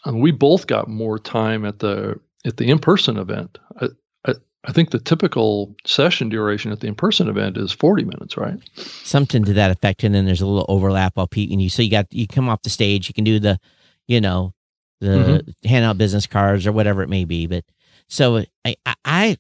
and 0.04 0.20
we 0.20 0.30
both 0.30 0.66
got 0.66 0.88
more 0.88 1.18
time 1.18 1.64
at 1.64 1.78
the 1.78 2.18
at 2.46 2.56
the 2.56 2.70
in 2.70 2.78
person 2.78 3.16
event. 3.16 3.58
I, 3.80 3.88
I, 4.26 4.34
I 4.64 4.72
think 4.72 4.90
the 4.90 4.98
typical 4.98 5.74
session 5.86 6.28
duration 6.28 6.72
at 6.72 6.80
the 6.80 6.86
in 6.86 6.94
person 6.94 7.28
event 7.28 7.56
is 7.56 7.72
forty 7.72 8.04
minutes, 8.04 8.36
right? 8.36 8.58
Something 8.76 9.44
to 9.44 9.52
that 9.54 9.70
effect, 9.70 10.04
and 10.04 10.14
then 10.14 10.26
there's 10.26 10.40
a 10.40 10.46
little 10.46 10.66
overlap 10.68 11.16
while 11.16 11.26
Pete 11.26 11.50
and 11.50 11.60
you. 11.60 11.68
So 11.68 11.82
you 11.82 11.90
got 11.90 12.06
you 12.10 12.26
come 12.26 12.48
off 12.48 12.62
the 12.62 12.70
stage, 12.70 13.08
you 13.08 13.14
can 13.14 13.24
do 13.24 13.38
the, 13.38 13.58
you 14.06 14.20
know, 14.20 14.52
the 15.00 15.08
mm-hmm. 15.08 15.68
hand 15.68 15.84
out 15.84 15.98
business 15.98 16.26
cards 16.26 16.66
or 16.66 16.72
whatever 16.72 17.02
it 17.02 17.08
may 17.08 17.24
be. 17.24 17.46
But 17.46 17.64
so 18.08 18.44
I, 18.64 18.76
I, 18.86 18.94
I 19.04 19.36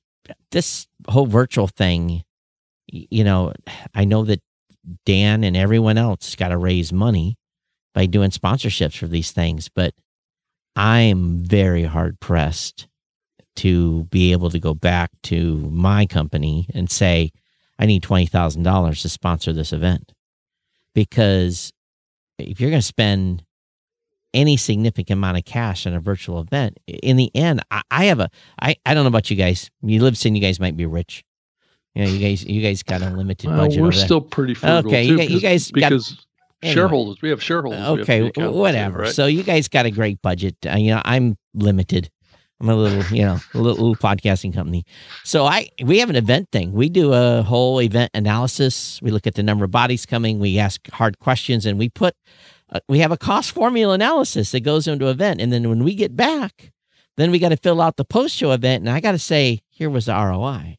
this 0.50 0.86
whole 1.08 1.26
virtual 1.26 1.68
thing, 1.68 2.24
you 2.86 3.24
know, 3.24 3.52
I 3.94 4.04
know 4.04 4.24
that 4.24 4.40
Dan 5.04 5.44
and 5.44 5.56
everyone 5.56 5.98
else 5.98 6.34
got 6.34 6.48
to 6.48 6.58
raise 6.58 6.92
money 6.92 7.36
by 7.94 8.06
doing 8.06 8.30
sponsorships 8.30 8.96
for 8.96 9.06
these 9.06 9.30
things, 9.30 9.68
but 9.68 9.94
I'm 10.76 11.38
very 11.40 11.84
hard 11.84 12.18
pressed 12.20 12.88
to 13.56 14.04
be 14.04 14.32
able 14.32 14.50
to 14.50 14.58
go 14.58 14.74
back 14.74 15.10
to 15.24 15.56
my 15.70 16.06
company 16.06 16.66
and 16.74 16.90
say, 16.90 17.30
I 17.78 17.86
need 17.86 18.02
$20,000 18.02 19.02
to 19.02 19.08
sponsor 19.08 19.52
this 19.52 19.72
event. 19.72 20.12
because 20.94 21.72
if 22.38 22.60
you're 22.60 22.70
going 22.70 22.80
to 22.82 22.86
spend 22.86 23.44
any 24.32 24.56
significant 24.56 25.18
amount 25.18 25.38
of 25.38 25.44
cash 25.44 25.86
on 25.86 25.94
a 25.94 26.00
virtual 26.00 26.40
event, 26.40 26.78
in 26.88 27.16
the 27.16 27.30
end, 27.34 27.62
I, 27.70 27.82
I 27.92 28.04
have 28.06 28.18
a 28.18 28.28
I 28.60 28.74
I 28.84 28.92
don't 28.94 29.04
know 29.04 29.08
about 29.08 29.30
you 29.30 29.36
guys. 29.36 29.70
You 29.82 30.02
live 30.02 30.18
in 30.26 30.34
you 30.34 30.40
guys 30.42 30.58
might 30.58 30.76
be 30.76 30.86
rich. 30.86 31.22
You 31.94 32.04
know, 32.04 32.10
you 32.10 32.18
guys 32.18 32.44
you 32.44 32.60
guys 32.60 32.82
got 32.82 33.02
a 33.02 33.10
limited 33.10 33.48
Well, 33.50 33.58
budget. 33.68 33.82
we're 33.82 33.92
still 33.92 34.20
pretty 34.20 34.54
frugal. 34.54 34.78
Okay, 34.90 35.06
too, 35.06 35.12
you, 35.12 35.16
gu- 35.18 35.22
you 35.22 35.28
because- 35.28 35.42
guys 35.42 35.70
got 35.70 35.90
because 35.90 36.26
anyway. 36.64 36.74
shareholders, 36.74 37.22
we 37.22 37.30
have 37.30 37.42
shareholders. 37.42 37.80
have 37.80 38.00
okay, 38.00 38.30
to, 38.30 38.50
whatever. 38.50 39.00
right? 39.00 39.12
So 39.12 39.26
you 39.26 39.42
guys 39.42 39.68
got 39.68 39.86
a 39.86 39.90
great 39.90 40.20
budget. 40.22 40.56
Uh, 40.66 40.76
you 40.76 40.94
know, 40.94 41.02
I'm 41.04 41.36
limited. 41.54 42.10
I'm 42.60 42.68
a 42.68 42.76
little, 42.76 43.04
you 43.14 43.24
know, 43.24 43.38
a 43.52 43.58
little, 43.58 43.88
little 43.88 43.96
podcasting 43.96 44.54
company. 44.54 44.84
So 45.24 45.44
I 45.44 45.68
we 45.82 45.98
have 45.98 46.08
an 46.08 46.16
event 46.16 46.50
thing. 46.52 46.72
We 46.72 46.88
do 46.88 47.12
a 47.12 47.42
whole 47.42 47.80
event 47.80 48.12
analysis. 48.14 49.00
We 49.02 49.10
look 49.10 49.26
at 49.26 49.34
the 49.34 49.42
number 49.42 49.64
of 49.64 49.70
bodies 49.70 50.06
coming. 50.06 50.38
We 50.38 50.58
ask 50.58 50.88
hard 50.92 51.18
questions, 51.18 51.66
and 51.66 51.78
we 51.78 51.88
put 51.88 52.14
uh, 52.70 52.80
we 52.88 53.00
have 53.00 53.12
a 53.12 53.16
cost 53.16 53.52
formula 53.52 53.94
analysis 53.94 54.52
that 54.52 54.60
goes 54.60 54.86
into 54.86 55.08
event. 55.08 55.40
And 55.40 55.52
then 55.52 55.68
when 55.68 55.84
we 55.84 55.94
get 55.94 56.16
back, 56.16 56.72
then 57.16 57.30
we 57.30 57.38
got 57.38 57.50
to 57.50 57.56
fill 57.56 57.80
out 57.80 57.96
the 57.96 58.04
post 58.04 58.34
show 58.34 58.52
event, 58.52 58.82
and 58.82 58.90
I 58.90 59.00
got 59.00 59.12
to 59.12 59.18
say, 59.18 59.62
here 59.70 59.90
was 59.90 60.06
the 60.06 60.14
ROI. 60.14 60.78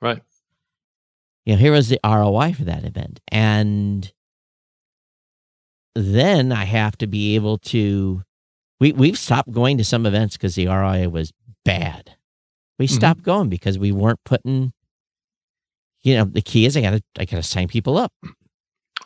right. 0.00 0.22
you 1.44 1.54
know, 1.54 1.58
here 1.58 1.72
was 1.72 1.88
the 1.88 2.00
ROI 2.04 2.54
for 2.54 2.64
that 2.64 2.84
event. 2.84 3.20
And 3.28 4.10
then 5.94 6.52
I 6.52 6.64
have 6.64 6.96
to 6.98 7.06
be 7.06 7.34
able 7.34 7.58
to 7.58 8.22
we 8.80 8.92
we've 8.92 9.18
stopped 9.18 9.50
going 9.52 9.76
to 9.78 9.84
some 9.84 10.06
events 10.06 10.36
because 10.36 10.54
the 10.54 10.66
ROI 10.68 11.08
was 11.08 11.32
bad. 11.64 12.16
We 12.78 12.86
Mhm. 12.86 12.90
stopped 12.90 13.22
going 13.22 13.48
because 13.48 13.78
we 13.78 13.92
weren't 13.92 14.22
putting 14.24 14.72
you 16.02 16.14
know, 16.16 16.24
the 16.24 16.40
key 16.40 16.64
is 16.64 16.76
I 16.76 16.80
gotta 16.80 17.02
I 17.18 17.24
gotta 17.26 17.42
sign 17.42 17.68
people 17.68 17.98
up. 17.98 18.12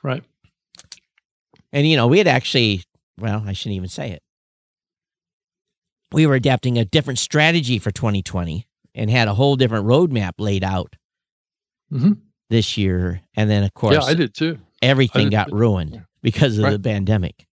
Right. 0.02 0.22
And 1.72 1.88
you 1.88 1.96
know, 1.96 2.06
we 2.06 2.18
had 2.18 2.28
actually 2.28 2.82
well, 3.18 3.42
I 3.46 3.52
shouldn't 3.52 3.76
even 3.76 3.88
say 3.88 4.10
it. 4.10 4.22
We 6.12 6.26
were 6.26 6.34
adapting 6.34 6.78
a 6.78 6.84
different 6.84 7.18
strategy 7.18 7.78
for 7.78 7.90
2020 7.90 8.66
and 8.94 9.10
had 9.10 9.26
a 9.28 9.34
whole 9.34 9.56
different 9.56 9.86
roadmap 9.86 10.32
laid 10.38 10.62
out 10.62 10.94
Mhm. 11.92 12.18
this 12.50 12.76
year. 12.76 13.22
And 13.34 13.50
then 13.50 13.64
of 13.64 13.74
course 13.74 13.94
Yeah, 13.96 14.02
I 14.04 14.14
did 14.14 14.34
too. 14.34 14.58
everything 14.82 15.26
did 15.26 15.32
got 15.32 15.48
too. 15.48 15.56
ruined 15.56 15.94
Yeah. 15.94 16.00
Because 16.24 16.58
of 16.58 16.68
the 16.72 16.78
pandemic. 16.80 17.46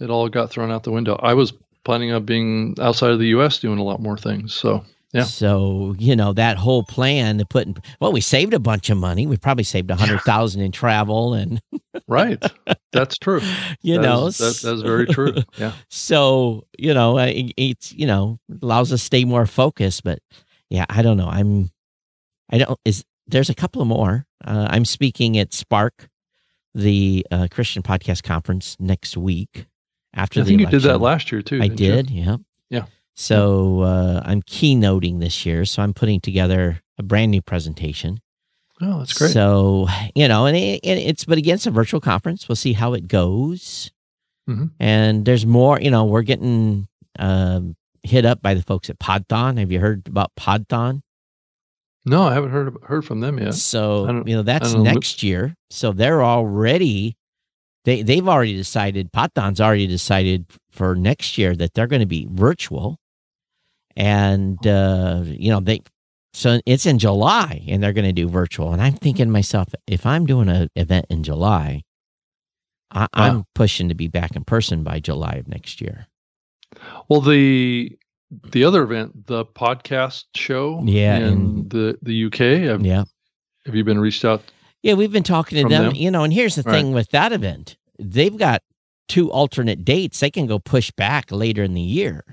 It 0.00 0.10
all 0.10 0.28
got 0.28 0.50
thrown 0.50 0.72
out 0.72 0.82
the 0.82 0.90
window. 0.90 1.16
I 1.22 1.34
was 1.34 1.52
planning 1.84 2.10
on 2.12 2.24
being 2.24 2.74
outside 2.80 3.12
of 3.12 3.20
the 3.20 3.28
U.S. 3.28 3.58
doing 3.60 3.78
a 3.78 3.84
lot 3.84 4.00
more 4.00 4.18
things. 4.18 4.52
So 4.52 4.84
Yeah. 5.12 5.22
So, 5.22 5.94
you 5.98 6.16
know, 6.16 6.32
that 6.32 6.56
whole 6.56 6.82
plan 6.82 7.38
to 7.38 7.46
put 7.46 7.66
in, 7.66 7.76
well, 8.00 8.12
we 8.12 8.20
saved 8.20 8.52
a 8.52 8.58
bunch 8.58 8.90
of 8.90 8.98
money. 8.98 9.26
We 9.26 9.36
probably 9.36 9.62
saved 9.64 9.90
a 9.90 9.96
hundred 9.96 10.20
thousand 10.22 10.62
in 10.62 10.72
travel 10.72 11.32
and, 11.34 11.62
right, 12.08 12.42
that's 12.92 13.16
true. 13.18 13.40
you 13.82 13.94
That 13.96 14.02
know, 14.02 14.26
is- 14.26 14.38
that, 14.38 14.58
that's 14.62 14.82
very 14.82 15.06
true. 15.06 15.34
Yeah. 15.58 15.72
so, 15.88 16.66
you 16.76 16.92
know, 16.92 17.18
it, 17.18 17.52
it's, 17.56 17.92
you 17.92 18.06
know, 18.06 18.38
allows 18.60 18.92
us 18.92 19.00
to 19.00 19.06
stay 19.06 19.24
more 19.24 19.46
focused, 19.46 20.02
but 20.04 20.18
yeah, 20.68 20.84
I 20.90 21.00
don't 21.02 21.16
know. 21.16 21.28
I'm, 21.28 21.70
I 22.50 22.58
don't, 22.58 22.78
is 22.84 23.04
there's 23.28 23.48
a 23.50 23.54
couple 23.54 23.80
of 23.80 23.88
more. 23.88 24.26
Uh, 24.44 24.66
I'm 24.70 24.84
speaking 24.84 25.38
at 25.38 25.54
Spark, 25.54 26.08
the 26.76 27.26
uh, 27.30 27.48
Christian 27.50 27.82
podcast 27.82 28.22
conference 28.22 28.76
next 28.78 29.16
week 29.16 29.66
after 30.14 30.40
I 30.40 30.42
the 30.44 30.48
think 30.50 30.60
you 30.60 30.66
did 30.66 30.82
that 30.82 31.00
last 31.00 31.32
year 31.32 31.40
too. 31.42 31.60
I 31.62 31.68
didn't 31.68 32.10
you? 32.10 32.22
yeah. 32.22 32.36
Yeah. 32.68 32.84
So 33.14 33.80
uh, 33.80 34.20
I'm 34.24 34.42
keynoting 34.42 35.18
this 35.20 35.46
year. 35.46 35.64
So 35.64 35.82
I'm 35.82 35.94
putting 35.94 36.20
together 36.20 36.82
a 36.98 37.02
brand 37.02 37.30
new 37.30 37.40
presentation. 37.40 38.20
Oh, 38.82 38.98
that's 38.98 39.16
great. 39.16 39.30
So 39.32 39.86
you 40.14 40.28
know, 40.28 40.44
and 40.44 40.54
it, 40.54 40.80
it, 40.84 40.98
it's 40.98 41.24
but 41.24 41.38
again, 41.38 41.54
it's 41.54 41.66
a 41.66 41.70
virtual 41.70 42.00
conference. 42.00 42.46
We'll 42.46 42.56
see 42.56 42.74
how 42.74 42.92
it 42.92 43.08
goes. 43.08 43.90
Mhm. 44.48 44.72
And 44.78 45.24
there's 45.24 45.46
more. 45.46 45.80
You 45.80 45.90
know, 45.90 46.04
we're 46.04 46.22
getting 46.22 46.88
um, 47.18 47.74
hit 48.02 48.26
up 48.26 48.42
by 48.42 48.52
the 48.52 48.62
folks 48.62 48.90
at 48.90 48.98
Podthon. 48.98 49.58
Have 49.58 49.72
you 49.72 49.80
heard 49.80 50.06
about 50.06 50.30
Podthon? 50.38 51.00
No, 52.06 52.22
I 52.22 52.34
haven't 52.34 52.50
heard 52.50 52.76
heard 52.84 53.04
from 53.04 53.20
them 53.20 53.38
yet. 53.38 53.54
So 53.54 54.22
you 54.24 54.36
know 54.36 54.42
that's 54.42 54.72
know. 54.72 54.82
next 54.82 55.22
year. 55.22 55.54
So 55.70 55.92
they're 55.92 56.22
already 56.22 57.16
they 57.84 58.02
they've 58.02 58.26
already 58.26 58.54
decided. 58.54 59.12
Podthon's 59.12 59.60
already 59.60 59.86
decided 59.86 60.46
for 60.70 60.94
next 60.94 61.36
year 61.36 61.54
that 61.56 61.74
they're 61.74 61.88
going 61.88 62.00
to 62.00 62.06
be 62.06 62.28
virtual, 62.30 62.98
and 63.96 64.64
uh, 64.66 65.22
you 65.24 65.50
know 65.50 65.60
they. 65.60 65.80
So 66.32 66.60
it's 66.66 66.84
in 66.84 66.98
July, 66.98 67.64
and 67.66 67.82
they're 67.82 67.94
going 67.94 68.04
to 68.04 68.12
do 68.12 68.28
virtual. 68.28 68.72
And 68.72 68.82
I'm 68.82 68.92
thinking 68.92 69.26
to 69.26 69.32
myself, 69.32 69.68
if 69.86 70.04
I'm 70.04 70.26
doing 70.26 70.48
an 70.48 70.68
event 70.76 71.06
in 71.08 71.22
July, 71.22 71.82
I, 72.90 73.06
I'm 73.14 73.44
pushing 73.54 73.88
to 73.88 73.94
be 73.94 74.06
back 74.06 74.36
in 74.36 74.44
person 74.44 74.84
by 74.84 75.00
July 75.00 75.34
of 75.34 75.48
next 75.48 75.80
year. 75.80 76.08
Well, 77.08 77.20
the 77.20 77.96
the 78.30 78.64
other 78.64 78.82
event, 78.82 79.26
the 79.26 79.44
podcast 79.44 80.24
show, 80.34 80.82
Yeah, 80.84 81.18
in 81.18 81.24
in- 81.24 81.68
the 81.68 81.98
the 82.02 82.24
UK. 82.26 82.38
Have, 82.68 82.84
Yeah. 82.84 83.04
have 83.64 83.74
you 83.74 83.84
been 83.84 83.98
reached 83.98 84.24
out? 84.24 84.42
Yeah, 84.82 84.94
we've 84.94 85.12
been 85.12 85.22
talking 85.22 85.62
to 85.62 85.68
them, 85.68 85.86
them? 85.86 85.94
you 85.94 86.10
know, 86.10 86.22
and 86.24 86.32
here's 86.32 86.54
the 86.56 86.62
Right. 86.62 86.72
thing 86.74 86.92
with 86.92 87.10
that 87.10 87.32
event. 87.32 87.76
They've 87.98 88.36
got 88.36 88.62
two 89.08 89.30
alternate 89.32 89.84
dates. 89.84 90.20
They 90.20 90.30
can 90.30 90.46
go 90.46 90.58
push 90.58 90.90
back 90.92 91.30
later 91.32 91.62
in 91.62 91.74
the 91.74 91.80
year. 91.80 92.24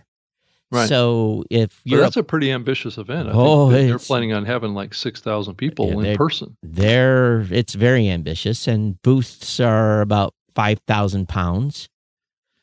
Right. 0.72 0.90
So 0.90 1.44
if 1.52 1.80
you're 1.84 2.02
that's 2.02 2.18
a 2.18 2.24
pretty 2.24 2.52
ambitious 2.52 2.98
event. 2.98 3.30
I 3.30 3.34
Oh, 3.34 3.70
think 3.70 3.88
they're 3.90 4.00
planning 4.00 4.34
on 4.34 4.46
having 4.46 4.74
like 4.74 4.96
six 4.96 5.22
thousand 5.22 5.56
people 5.56 5.92
in 5.92 6.02
they're- 6.02 6.18
person. 6.18 6.58
there, 6.64 7.42
it's 7.52 7.76
very 7.76 8.10
ambitious, 8.10 8.68
and 8.68 9.00
booths 9.04 9.60
are 9.60 10.02
about 10.02 10.34
five 10.56 10.80
thousand 10.88 11.30
pounds. 11.30 11.90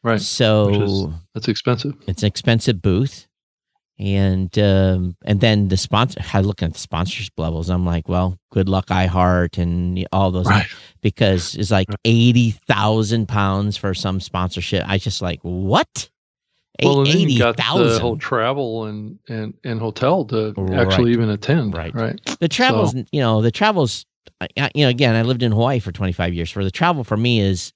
Right. 0.02 0.20
So 0.20 0.82
is- 0.82 1.06
That's 1.34 1.48
expensive. 1.48 1.94
it's 2.06 2.22
an 2.22 2.26
expensive 2.28 2.80
booth, 2.80 3.26
and 3.98 4.56
um, 4.58 5.16
and 5.24 5.40
then 5.40 5.68
the 5.68 5.76
sponsor. 5.76 6.20
I 6.32 6.40
look 6.40 6.62
at 6.62 6.72
the 6.72 6.78
sponsorship 6.78 7.34
levels. 7.36 7.68
I'm 7.68 7.84
like, 7.84 8.08
well, 8.08 8.38
good 8.50 8.68
luck, 8.68 8.86
iHeart, 8.86 9.58
and 9.58 10.06
all 10.12 10.30
those 10.30 10.46
Right. 10.46 10.66
because 11.02 11.54
it's 11.54 11.70
like 11.70 11.88
eighty 12.04 12.52
thousand 12.66 13.26
pounds 13.28 13.76
for 13.76 13.92
some 13.92 14.20
sponsorship. 14.20 14.84
I 14.88 14.96
just 14.98 15.20
like 15.20 15.40
what? 15.42 16.08
Well, 16.82 17.00
and 17.00 17.06
then 17.08 17.16
eighty 17.18 17.32
you 17.34 17.38
got 17.40 17.58
the 17.58 17.62
whole 18.00 18.16
travel 18.16 18.86
and, 18.86 19.18
and, 19.28 19.52
and 19.64 19.78
hotel 19.80 20.24
to 20.26 20.54
Right. 20.56 20.80
actually 20.80 21.10
even 21.12 21.28
attend. 21.28 21.74
Right. 21.74 21.94
Right. 21.94 22.18
The 22.40 22.48
travels, 22.48 22.94
you 23.12 23.20
know, 23.20 23.42
the 23.42 23.50
travels. 23.50 24.06
You 24.56 24.84
know, 24.84 24.88
again, 24.88 25.14
I 25.14 25.20
lived 25.22 25.42
in 25.42 25.52
Hawaii 25.52 25.78
for 25.80 25.92
twenty 25.92 26.12
five 26.12 26.32
years. 26.32 26.50
For 26.50 26.64
the 26.64 26.70
travel, 26.70 27.04
for 27.04 27.18
me 27.18 27.40
is 27.40 27.74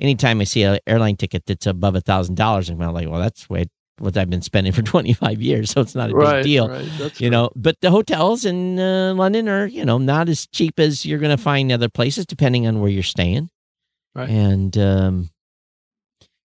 anytime 0.00 0.40
I 0.40 0.44
see 0.44 0.62
an 0.64 0.78
airline 0.86 1.16
ticket 1.16 1.44
that's 1.46 1.66
above 1.66 1.94
a 1.94 2.00
thousand 2.00 2.34
dollars, 2.36 2.68
I'm 2.70 2.78
like, 2.78 3.08
well, 3.08 3.20
that's 3.20 3.48
what 3.48 3.68
what 3.98 4.16
I've 4.16 4.30
been 4.30 4.42
spending 4.42 4.72
for 4.72 4.82
twenty 4.92 5.12
five 5.12 5.40
years, 5.42 5.70
so 5.70 5.82
it's 5.82 5.94
not 5.94 6.10
a 6.10 6.14
big 6.14 6.44
deal. 6.44 6.68
Right. 6.68 6.84
You 7.00 7.10
true. 7.10 7.30
know 7.30 7.50
but 7.54 7.76
the 7.82 7.90
hotels 7.90 8.44
in 8.46 8.78
uh, 8.80 9.12
london 9.14 9.48
are 9.48 9.66
you 9.66 9.84
know 9.84 9.98
not 9.98 10.28
as 10.30 10.46
cheap 10.46 10.80
as 10.80 11.04
you're 11.04 11.18
going 11.18 11.36
to 11.36 11.42
find 11.42 11.70
other 11.70 11.88
places 11.90 12.24
depending 12.26 12.66
on 12.66 12.80
where 12.80 12.90
you're 12.90 13.02
staying 13.02 13.50
Right. 14.14 14.28
and 14.30 14.76
um, 14.78 15.30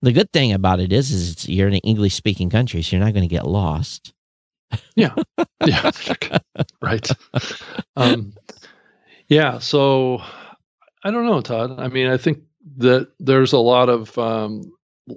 the 0.00 0.12
good 0.12 0.33
thing 0.33 0.52
about 0.52 0.80
it 0.80 0.92
is 0.92 1.11
is 1.11 1.33
it's, 1.33 1.49
you're 1.49 1.66
in 1.69 1.75
an 1.75 1.80
english 1.80 2.14
speaking 2.14 2.49
country 2.50 2.80
so 2.83 2.97
you're 2.97 3.04
not 3.04 3.12
going 3.14 3.28
to 3.28 3.35
get 3.35 3.47
lost 3.47 4.12
Yeah, 4.95 5.14
Yeah. 5.66 5.90
right. 6.80 7.11
Um, 7.97 8.33
yeah. 9.26 9.59
So 9.59 10.23
I 11.02 11.11
don't 11.11 11.26
know, 11.26 11.40
Todd. 11.40 11.78
I 11.80 11.88
mean, 11.88 12.07
I 12.07 12.16
think 12.16 12.38
that 12.79 13.09
there's 13.19 13.53
a 13.53 13.59
lot 13.59 13.89
of 13.89 14.17
um, 14.19 14.62
a 15.09 15.15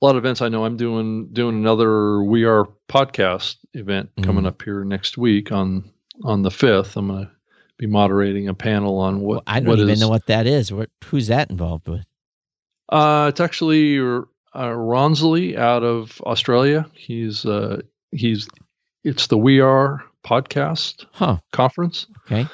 lot 0.00 0.16
of 0.16 0.24
events. 0.24 0.40
I 0.42 0.48
know 0.48 0.64
I'm 0.64 0.76
doing 0.76 1.28
doing 1.32 1.56
another 1.56 2.22
We 2.22 2.44
Are 2.44 2.66
podcast 2.88 3.56
event 3.74 4.10
coming 4.22 4.44
Mhm. 4.44 4.48
up 4.48 4.62
here 4.62 4.84
next 4.84 5.18
week 5.18 5.52
on 5.52 5.84
on 6.24 6.42
the 6.42 6.50
fifth. 6.50 6.96
I'm 6.96 7.08
going 7.08 7.26
to 7.26 7.30
be 7.78 7.86
moderating 7.86 8.48
a 8.48 8.54
panel 8.54 8.98
on 8.98 9.20
what 9.20 9.36
Well, 9.36 9.42
i 9.46 9.58
don't 9.60 9.78
even 9.78 9.90
is- 9.90 10.00
know 10.00 10.08
what 10.10 10.26
that 10.26 10.46
is 10.46 10.70
what, 10.72 10.90
who's 11.06 11.28
that 11.28 11.50
involved 11.50 11.88
with 11.88 12.04
Uh, 12.90 13.26
it's 13.30 13.40
actually 13.40 13.98
uh, 13.98 14.22
Ronsley 14.54 15.56
out 15.56 15.82
of 15.82 16.20
Australia. 16.26 16.86
He's 16.92 17.46
uh, 17.46 17.80
he's 18.12 18.48
it's 19.04 19.28
the 19.28 19.38
We 19.38 19.60
Are 19.60 20.04
podcast 20.24 21.06
huh 21.12 21.38
conference. 21.52 22.06
okay 22.26 22.46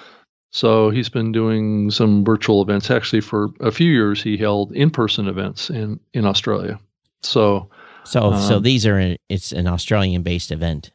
So 0.56 0.88
he's 0.88 1.10
been 1.10 1.32
doing 1.32 1.90
some 1.90 2.24
virtual 2.24 2.62
events. 2.62 2.90
Actually, 2.90 3.20
for 3.20 3.48
a 3.60 3.70
few 3.70 3.92
years, 3.92 4.22
he 4.22 4.38
held 4.38 4.72
in-person 4.72 5.28
events 5.28 5.68
in 5.68 6.00
in 6.14 6.24
Australia. 6.24 6.80
So 7.22 7.68
so 8.04 8.32
so 8.38 8.56
Um, 8.56 8.62
these 8.62 8.86
are 8.86 9.16
it's 9.28 9.52
an 9.52 9.66
australian 9.66 10.22
based 10.22 10.52
event 10.52 10.92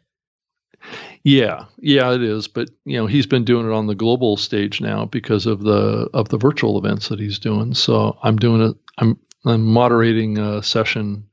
yeah, 1.23 1.65
yeah, 1.77 2.13
it 2.13 2.23
is. 2.23 2.47
But 2.47 2.69
you 2.85 2.97
know, 2.97 3.05
he's 3.05 3.27
been 3.27 3.45
doing 3.45 3.67
it 3.67 3.73
on 3.73 3.87
the 3.87 3.95
global 3.95 4.37
stage 4.37 4.81
now 4.81 5.05
because 5.05 5.45
of 5.45 5.61
the 5.61 6.09
of 6.13 6.29
the 6.29 6.37
virtual 6.37 6.77
events 6.77 7.09
that 7.09 7.19
he's 7.19 7.37
doing. 7.37 7.73
So 7.73 8.17
I'm 8.23 8.37
doing 8.37 8.61
it. 8.61 8.75
I'm 8.97 9.19
I'm 9.45 9.63
moderating 9.63 10.39
a 10.39 10.63
session 10.63 11.27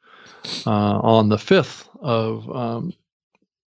uh, 0.67 0.99
on 1.01 1.31
the 1.31 1.39
fifth 1.39 1.89
of 2.01 2.51
um, 2.51 2.93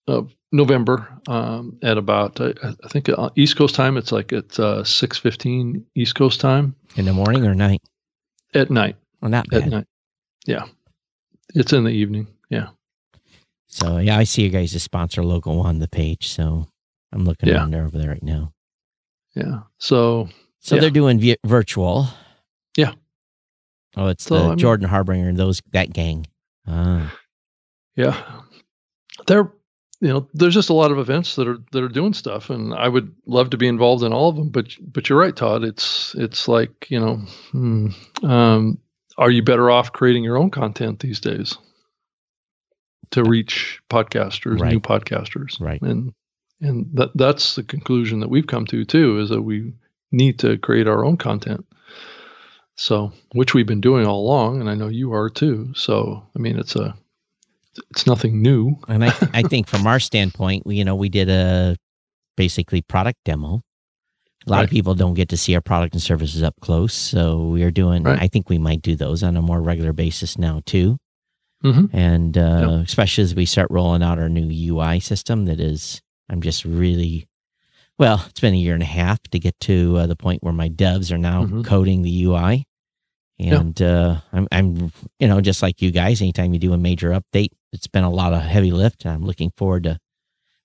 of 0.08 0.36
November 0.52 1.08
um, 1.28 1.78
at 1.82 1.98
about 1.98 2.40
I, 2.42 2.54
I 2.84 2.88
think 2.90 3.10
uh, 3.10 3.30
East 3.36 3.56
Coast 3.56 3.76
time. 3.76 3.98
It's 3.98 4.12
like 4.12 4.34
at 4.34 4.60
uh, 4.60 4.84
six 4.84 5.18
fifteen 5.18 5.86
East 5.96 6.16
Coast 6.16 6.40
time 6.42 6.76
in 6.96 7.06
the 7.06 7.14
morning 7.14 7.46
or 7.46 7.56
night. 7.56 7.82
At 8.54 8.70
night. 8.70 8.96
Well, 9.22 9.32
not 9.32 9.48
bad. 9.50 9.64
At 9.64 9.70
night. 9.70 9.88
Yeah, 10.46 10.66
it's 11.56 11.72
in 11.74 11.84
the 11.84 11.92
evening. 11.92 12.28
Yeah. 12.50 12.70
So 13.68 13.98
yeah, 13.98 14.18
I 14.18 14.26
see 14.26 14.42
you 14.44 14.50
guys' 14.50 14.82
sponsor 14.84 15.24
logo 15.24 15.60
on 15.60 15.80
the 15.80 15.88
page. 15.88 16.28
So 16.30 16.68
I'm 17.14 17.24
looking 17.24 17.50
Yeah. 17.50 17.66
there 17.70 17.86
over 17.86 17.98
there 17.98 18.10
right 18.10 18.24
now. 18.24 18.52
Yeah. 19.36 19.62
So 19.78 20.28
So 20.60 20.76
Yeah. 20.76 20.82
they're 20.82 20.90
doing 20.90 21.20
vi- 21.20 21.38
virtual. 21.46 22.08
Yeah. 22.78 22.94
Oh, 23.96 24.08
it's 24.08 24.26
So, 24.26 24.36
the 24.38 24.44
I 24.44 24.48
mean- 24.50 24.58
Jordan 24.58 24.88
Harbinger 24.90 25.30
and 25.30 25.38
those 25.38 25.62
that 25.72 25.94
gang. 25.94 26.28
Ah, 26.68 27.14
Yeah, 27.96 28.42
there, 29.28 29.52
you 30.02 30.08
know, 30.08 30.28
there's 30.34 30.56
just 30.56 30.70
a 30.70 30.74
lot 30.74 30.92
of 30.92 30.98
events 30.98 31.36
that 31.36 31.48
are 31.48 31.60
that 31.72 31.84
are 31.84 31.88
doing 31.88 32.14
stuff, 32.14 32.50
and 32.50 32.74
I 32.74 32.90
would 32.90 33.14
love 33.28 33.52
to 33.52 33.58
be 33.58 33.68
involved 33.68 34.04
in 34.04 34.12
all 34.12 34.30
of 34.30 34.36
them. 34.36 34.50
But 34.50 34.76
but 34.82 35.08
you're 35.08 35.20
right, 35.20 35.36
Todd. 35.36 35.64
It's 35.64 36.16
it's 36.16 36.48
like 36.48 36.88
you 36.90 37.00
know, 37.00 37.16
hmm, 37.52 37.88
um, 38.24 38.80
are 39.18 39.30
you 39.30 39.44
better 39.44 39.70
off 39.70 39.94
creating 39.94 40.24
your 40.24 40.38
own 40.38 40.50
content 40.50 41.00
these 41.00 41.20
days 41.20 41.56
to 43.12 43.24
reach 43.24 43.80
podcasters, 43.90 44.60
Right. 44.60 44.72
new 44.72 44.80
podcasters, 44.80 45.60
Right. 45.62 45.82
And 45.82 46.14
and 46.62 46.90
that 46.94 47.12
that's 47.16 47.56
the 47.56 47.64
conclusion 47.64 48.22
that 48.22 48.30
we've 48.30 48.48
come 48.48 48.66
to 48.68 48.84
too, 48.84 49.20
is 49.20 49.30
that 49.30 49.44
we 49.44 49.74
need 50.12 50.40
to 50.40 50.58
create 50.58 50.88
our 50.88 51.06
own 51.06 51.18
content. 51.18 51.66
So, 52.76 53.12
which 53.34 53.54
we've 53.54 53.68
been 53.68 53.82
doing 53.82 54.08
all 54.08 54.22
along, 54.26 54.62
and 54.62 54.70
I 54.70 54.74
know 54.74 54.88
you 54.88 55.14
are 55.14 55.30
too. 55.30 55.74
So, 55.76 56.24
I 56.36 56.40
mean, 56.40 56.58
it's 56.58 56.76
a 56.76 56.96
it's 57.92 58.06
nothing 58.08 58.42
new. 58.42 58.76
and 58.88 59.04
I 59.06 59.14
I 59.34 59.42
think 59.44 59.68
from 59.68 59.88
our 59.88 60.00
standpoint, 60.10 60.66
we 60.66 60.76
you 60.76 60.86
know 60.86 60.96
we 60.96 61.10
did 61.10 61.30
a 61.30 61.76
basically 62.38 62.82
product 62.82 63.20
demo. 63.26 63.62
A 64.48 64.50
lot 64.50 64.58
Right. 64.58 64.64
of 64.64 64.70
people 64.72 64.96
don't 64.96 65.14
get 65.14 65.30
to 65.30 65.38
see 65.38 65.54
our 65.54 65.62
product 65.62 65.94
and 65.94 66.02
services 66.02 66.42
up 66.42 66.56
close, 66.62 66.94
so 66.96 67.48
we 67.50 67.62
are 67.64 67.70
doing. 67.72 68.04
Right. 68.04 68.20
I 68.20 68.28
think 68.28 68.50
we 68.50 68.58
might 68.58 68.82
do 68.82 68.96
those 68.96 69.22
on 69.22 69.38
a 69.38 69.42
more 69.42 69.62
regular 69.62 69.94
basis 69.94 70.38
now 70.38 70.62
too. 70.66 70.98
Mhm. 71.64 71.92
and 71.94 72.36
uh, 72.40 72.82
especially 72.84 73.24
as 73.24 73.36
we 73.36 73.46
start 73.46 73.68
rolling 73.70 74.02
out 74.02 74.18
our 74.18 74.30
new 74.30 74.50
UI 74.74 75.00
system, 75.00 75.46
that 75.46 75.60
is, 75.60 76.02
I'm 76.28 76.42
just 76.42 76.66
really, 76.66 77.28
well, 78.00 78.26
it's 78.28 78.40
been 78.40 78.56
a 78.56 78.58
year 78.58 78.74
and 78.74 78.82
a 78.82 78.88
half 78.88 79.22
to 79.30 79.38
get 79.38 79.60
to 79.60 79.96
uh, 79.98 80.08
the 80.08 80.16
point 80.16 80.42
where 80.42 80.54
my 80.54 80.70
devs 80.70 81.12
are 81.12 81.20
now 81.20 81.46
Mhm. 81.46 81.64
coding 81.64 82.02
the 82.02 82.24
UI, 82.24 82.66
and 83.38 83.80
uh, 83.80 84.22
I'm, 84.34 84.48
I'm, 84.52 84.92
you 85.20 85.28
know, 85.28 85.40
just 85.40 85.62
like 85.62 85.84
you 85.84 85.92
guys. 85.92 86.20
Anytime 86.20 86.52
you 86.54 86.60
do 86.60 86.74
a 86.74 86.80
major 86.80 87.12
update, 87.12 87.50
it's 87.74 87.88
been 87.88 88.04
a 88.04 88.10
lot 88.10 88.34
of 88.34 88.42
heavy 88.42 88.72
lift. 88.72 89.06
I'm 89.06 89.24
looking 89.26 89.52
forward 89.58 89.84
to. 89.84 90.00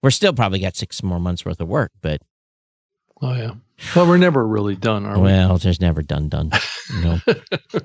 We're 0.03 0.11
still 0.11 0.33
probably 0.33 0.59
got 0.61 0.77
six 0.77 1.03
more 1.03 1.19
months 1.21 1.45
worth 1.45 1.61
of 1.61 1.69
work, 1.69 1.93
but 2.03 2.21
Oh 3.23 3.35
yeah. 3.35 3.53
Well, 3.95 4.07
we're 4.07 4.19
never 4.19 4.47
really 4.47 4.77
done, 4.77 5.05
are 5.07 5.17
we? 5.17 5.23
well, 5.23 5.59
there's 5.59 5.81
never 5.81 6.03
done 6.03 6.29
done. 6.29 6.51
You 6.95 7.01
know? 7.03 7.21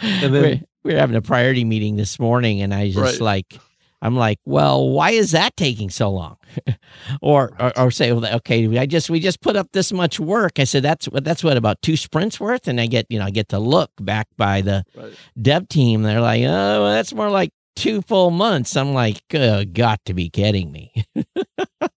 And 0.00 0.34
then 0.34 0.42
we're, 0.42 0.60
we're 0.84 0.98
having 0.98 1.16
a 1.16 1.22
priority 1.22 1.64
meeting 1.64 1.96
this 1.96 2.18
morning, 2.18 2.60
and 2.62 2.72
I 2.72 2.86
just 2.90 2.96
Right. 2.96 3.20
like, 3.20 3.60
I'm 4.00 4.14
like, 4.16 4.38
well, 4.44 4.88
why 4.90 5.10
is 5.10 5.32
that 5.32 5.56
taking 5.56 5.90
so 5.90 6.10
long? 6.10 6.36
or, 7.20 7.52
or 7.58 7.76
or 7.78 7.90
say, 7.90 8.12
well, 8.12 8.24
okay, 8.36 8.78
I 8.78 8.86
just 8.86 9.10
we 9.10 9.18
just 9.18 9.40
put 9.40 9.56
up 9.56 9.68
this 9.72 9.92
much 9.92 10.20
work. 10.20 10.60
I 10.60 10.64
said 10.64 10.84
that's 10.84 11.06
what 11.08 11.24
that's 11.24 11.42
what 11.42 11.56
about 11.56 11.82
two 11.82 11.96
sprints 11.96 12.38
worth, 12.38 12.68
and 12.68 12.80
I 12.80 12.86
get 12.86 13.06
you 13.08 13.18
know 13.18 13.24
I 13.24 13.30
get 13.30 13.48
to 13.48 13.58
look 13.58 13.90
back 14.00 14.28
by 14.36 14.60
the 14.60 14.84
Right. 14.94 15.12
dev 15.40 15.68
team. 15.68 16.02
They're 16.04 16.20
like, 16.20 16.42
oh, 16.42 16.82
well, 16.84 16.92
that's 16.92 17.12
more 17.12 17.28
like 17.30 17.50
two 17.78 18.02
full 18.02 18.30
months. 18.30 18.76
I'm 18.76 18.92
like, 18.92 19.22
uh, 19.34 19.64
got 19.64 20.04
to 20.06 20.14
be 20.14 20.28
kidding 20.30 20.70
me. 20.72 20.92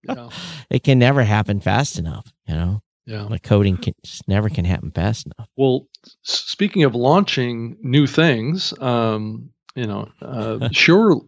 yeah, 0.04 0.30
it 0.70 0.84
can 0.84 1.00
never 1.00 1.24
happen 1.24 1.60
fast 1.60 1.98
enough. 2.00 2.32
You 2.48 2.56
know, 2.56 2.82
yeah. 3.06 3.24
like 3.24 3.44
coding 3.44 3.78
can 3.78 3.94
just 4.04 4.28
never 4.28 4.50
can 4.50 4.66
happen 4.66 4.92
fast 4.92 5.26
enough. 5.28 5.48
Well, 5.56 5.88
speaking 6.24 6.84
of 6.84 6.96
launching 6.96 7.78
new 7.82 8.08
things, 8.08 8.74
um, 8.80 9.50
you 9.76 9.88
know, 9.88 10.10
uh, 10.22 10.70
Shure 10.72 11.22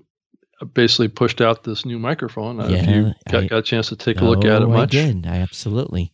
basically 0.73 1.09
pushed 1.09 1.41
out 1.41 1.63
this 1.63 1.85
new 1.85 1.99
microphone. 1.99 2.59
Uh, 2.59 2.67
if 2.69 2.87
you 2.87 3.13
got, 3.29 3.43
I- 3.43 3.47
got 3.47 3.57
a 3.59 3.61
chance 3.63 3.89
to 3.89 3.95
take 3.95 4.21
a 4.21 4.25
look 4.25 4.45
at 4.45 4.61
it 4.61 4.65
Oh, 4.65 4.71
I 4.71 4.77
much, 4.77 4.91
did. 4.91 5.25
I 5.27 5.37
absolutely. 5.37 6.13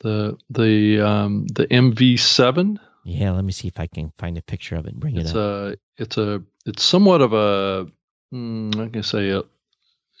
the 0.00 0.36
the 0.50 1.00
um, 1.00 1.46
the 1.46 1.66
MV7. 1.66 2.78
Yeah, 3.04 3.32
let 3.32 3.44
me 3.44 3.52
see 3.52 3.68
if 3.68 3.80
I 3.80 3.86
can 3.86 4.12
find 4.18 4.36
a 4.36 4.42
picture 4.42 4.76
of 4.76 4.86
it 4.86 4.92
and 4.92 5.00
bring 5.00 5.16
it 5.16 5.20
It's 5.20 5.30
up. 5.30 5.36
a 5.36 5.76
it's 5.96 6.18
a 6.18 6.42
it's 6.66 6.82
somewhat 6.82 7.22
of 7.22 7.32
a 7.32 7.86
mm, 8.32 8.78
I 8.78 8.88
can 8.88 9.02
say 9.02 9.30
a 9.30 9.42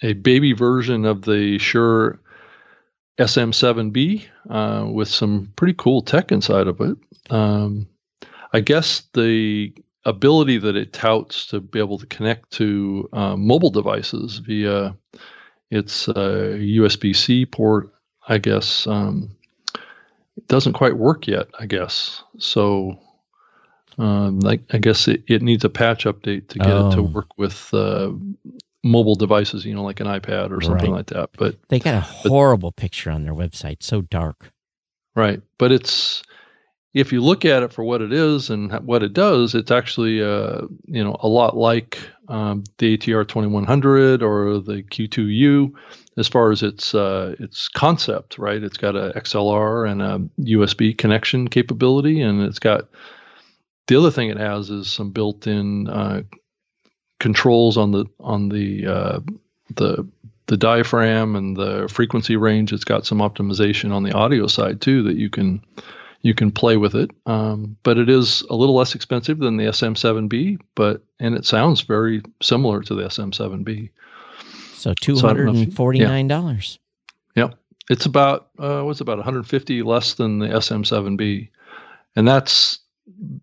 a 0.02 0.14
baby 0.14 0.52
version 0.52 1.04
of 1.04 1.22
the 1.22 1.58
Shure 1.58 2.20
SM7B 3.18 4.24
uh, 4.48 4.88
with 4.90 5.08
some 5.08 5.52
pretty 5.56 5.74
cool 5.76 6.00
tech 6.00 6.32
inside 6.32 6.66
of 6.66 6.80
it. 6.80 6.96
Um, 7.30 7.86
I 8.52 8.60
guess 8.60 9.02
the 9.12 9.74
ability 10.06 10.56
that 10.58 10.74
it 10.76 10.94
touts 10.94 11.46
to 11.48 11.60
be 11.60 11.78
able 11.78 11.98
to 11.98 12.06
connect 12.06 12.50
to 12.52 13.08
uh, 13.12 13.36
mobile 13.36 13.70
devices 13.70 14.38
via 14.38 14.96
its 15.70 16.08
uh, 16.08 16.56
USB-C 16.56 17.46
port, 17.46 17.92
I 18.26 18.38
guess, 18.38 18.86
um, 18.86 19.36
it 20.40 20.48
doesn't 20.48 20.72
quite 20.72 20.96
work 20.96 21.26
yet. 21.26 21.48
I 21.58 21.66
guess 21.66 22.22
so. 22.38 22.98
Um, 23.98 24.40
like 24.40 24.62
I 24.72 24.78
guess 24.78 25.08
it, 25.08 25.22
it 25.28 25.42
needs 25.42 25.64
a 25.64 25.68
patch 25.68 26.04
update 26.04 26.48
to 26.48 26.58
get 26.58 26.68
it 26.76 26.90
to 26.92 27.00
Oh. 27.00 27.10
work 27.12 27.36
with 27.36 27.72
uh, 27.74 28.12
mobile 28.82 29.14
devices, 29.14 29.66
you 29.66 29.74
know, 29.74 29.82
like 29.82 30.00
an 30.00 30.06
iPad 30.06 30.50
or 30.50 30.60
something 30.62 30.90
Right. 30.90 30.96
like 30.98 31.06
that. 31.06 31.30
But 31.36 31.56
They 31.68 31.78
got 31.80 31.94
a 31.94 32.00
horrible 32.00 32.72
picture 32.72 33.10
on 33.10 33.24
their 33.24 33.34
website. 33.34 33.82
So 33.82 34.00
dark. 34.02 34.52
Right, 35.14 35.42
but 35.58 35.72
it's 35.72 36.22
if 36.92 37.12
you 37.12 37.20
look 37.20 37.44
at 37.44 37.62
it 37.62 37.72
for 37.72 37.84
what 37.84 38.02
it 38.02 38.12
is 38.12 38.50
and 38.50 38.72
what 38.84 39.02
it 39.02 39.12
does, 39.12 39.54
it's 39.54 39.70
actually 39.70 40.22
uh, 40.22 40.62
you 40.86 41.04
know 41.04 41.16
a 41.20 41.28
lot 41.28 41.56
like 41.56 42.00
um, 42.28 42.64
the 42.78 42.96
ATR 42.96 43.26
2100 43.26 44.22
or 44.22 44.58
the 44.58 44.82
Q2U 44.82 45.72
as 46.16 46.28
far 46.28 46.50
as 46.50 46.62
its 46.62 46.94
uh, 46.94 47.36
its 47.38 47.68
concept. 47.68 48.38
Right, 48.38 48.62
it's 48.62 48.76
got 48.76 48.96
a 48.96 49.12
XLR 49.16 49.90
and 49.90 50.02
a 50.02 50.18
USB 50.42 50.96
connection 50.96 51.48
capability, 51.48 52.20
and 52.20 52.42
it's 52.42 52.58
got 52.58 52.88
the 53.86 53.96
other 53.96 54.10
thing 54.10 54.30
it 54.30 54.38
has 54.38 54.70
is 54.70 54.92
some 54.92 55.10
built-in 55.10 55.88
uh, 55.88 56.22
controls 57.20 57.76
on 57.76 57.92
the 57.92 58.06
on 58.18 58.48
the 58.48 58.86
uh, 58.86 59.20
the 59.76 60.08
the 60.46 60.56
diaphragm 60.56 61.36
and 61.36 61.56
the 61.56 61.88
frequency 61.88 62.34
range. 62.34 62.72
It's 62.72 62.82
got 62.82 63.06
some 63.06 63.18
optimization 63.18 63.92
on 63.92 64.02
the 64.02 64.12
audio 64.12 64.48
side 64.48 64.80
too 64.80 65.04
that 65.04 65.16
you 65.16 65.30
can 65.30 65.62
you 66.22 66.34
can 66.34 66.50
play 66.50 66.76
with 66.76 66.94
it. 66.94 67.10
Um, 67.26 67.76
but 67.82 67.98
it 67.98 68.08
is 68.08 68.42
a 68.50 68.54
little 68.54 68.74
less 68.74 68.94
expensive 68.94 69.38
than 69.38 69.56
the 69.56 69.64
SM7B, 69.64 70.58
but 70.74 71.02
and 71.18 71.34
it 71.34 71.44
sounds 71.46 71.80
very 71.82 72.22
similar 72.42 72.82
to 72.82 72.94
the 72.94 73.04
SM7B. 73.04 73.90
So 74.74 74.94
two 74.94 75.16
So 75.16 75.26
hundred 75.28 75.46
know 75.46 75.52
if 75.52 75.56
you- 75.58 75.62
and 75.64 75.74
forty 75.74 75.98
nine 76.00 76.28
dollars. 76.28 76.78
It's 77.88 78.06
about 78.06 78.50
uh, 78.56 78.82
what's 78.82 79.00
about 79.00 79.18
150 79.18 79.82
less 79.82 80.14
than 80.14 80.38
the 80.38 80.46
SM7B, 80.46 81.48
and 82.14 82.28
that's 82.28 82.78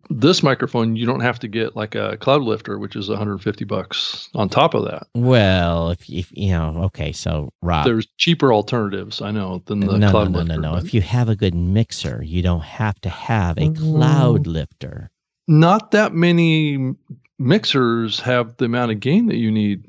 this 0.09 0.43
microphone. 0.43 0.95
You 0.95 1.05
don't 1.05 1.19
have 1.19 1.39
to 1.39 1.47
get 1.47 1.75
like 1.75 1.95
a 1.95 2.17
cloud 2.17 2.41
lifter, 2.43 2.77
which 2.79 2.95
is 2.95 3.09
150 3.09 3.65
bucks 3.65 4.29
on 4.35 4.49
top 4.49 4.73
of 4.73 4.85
that. 4.85 5.07
Well, 5.15 5.89
if, 5.91 6.09
if 6.09 6.31
you 6.31 6.51
know, 6.51 6.83
okay, 6.85 7.11
so 7.11 7.49
Rob, 7.61 7.85
There's 7.85 8.07
cheaper 8.17 8.53
alternatives, 8.53 9.21
I 9.21 9.31
know, 9.31 9.61
than 9.65 9.81
the 9.81 9.87
no, 9.87 9.97
no, 9.97 10.11
cloud 10.11 10.31
no, 10.31 10.39
lifter. 10.39 10.53
no, 10.55 10.61
no. 10.61 10.73
but- 10.75 10.85
If 10.85 10.93
you 10.93 11.01
have 11.01 11.29
a 11.29 11.35
good 11.35 11.55
mixer, 11.55 12.23
you 12.23 12.41
don't 12.41 12.63
have 12.63 12.99
to 13.01 13.09
have 13.09 13.57
a 13.57 13.69
Mm. 13.69 13.77
cloud 13.77 14.47
lifter. 14.47 15.11
not 15.49 15.91
that 15.91 16.13
many 16.13 16.93
mixers 17.39 18.19
have 18.19 18.57
the 18.57 18.65
amount 18.65 18.91
of 18.91 18.99
gain 18.99 19.27
that 19.27 19.37
you 19.37 19.51
need. 19.51 19.83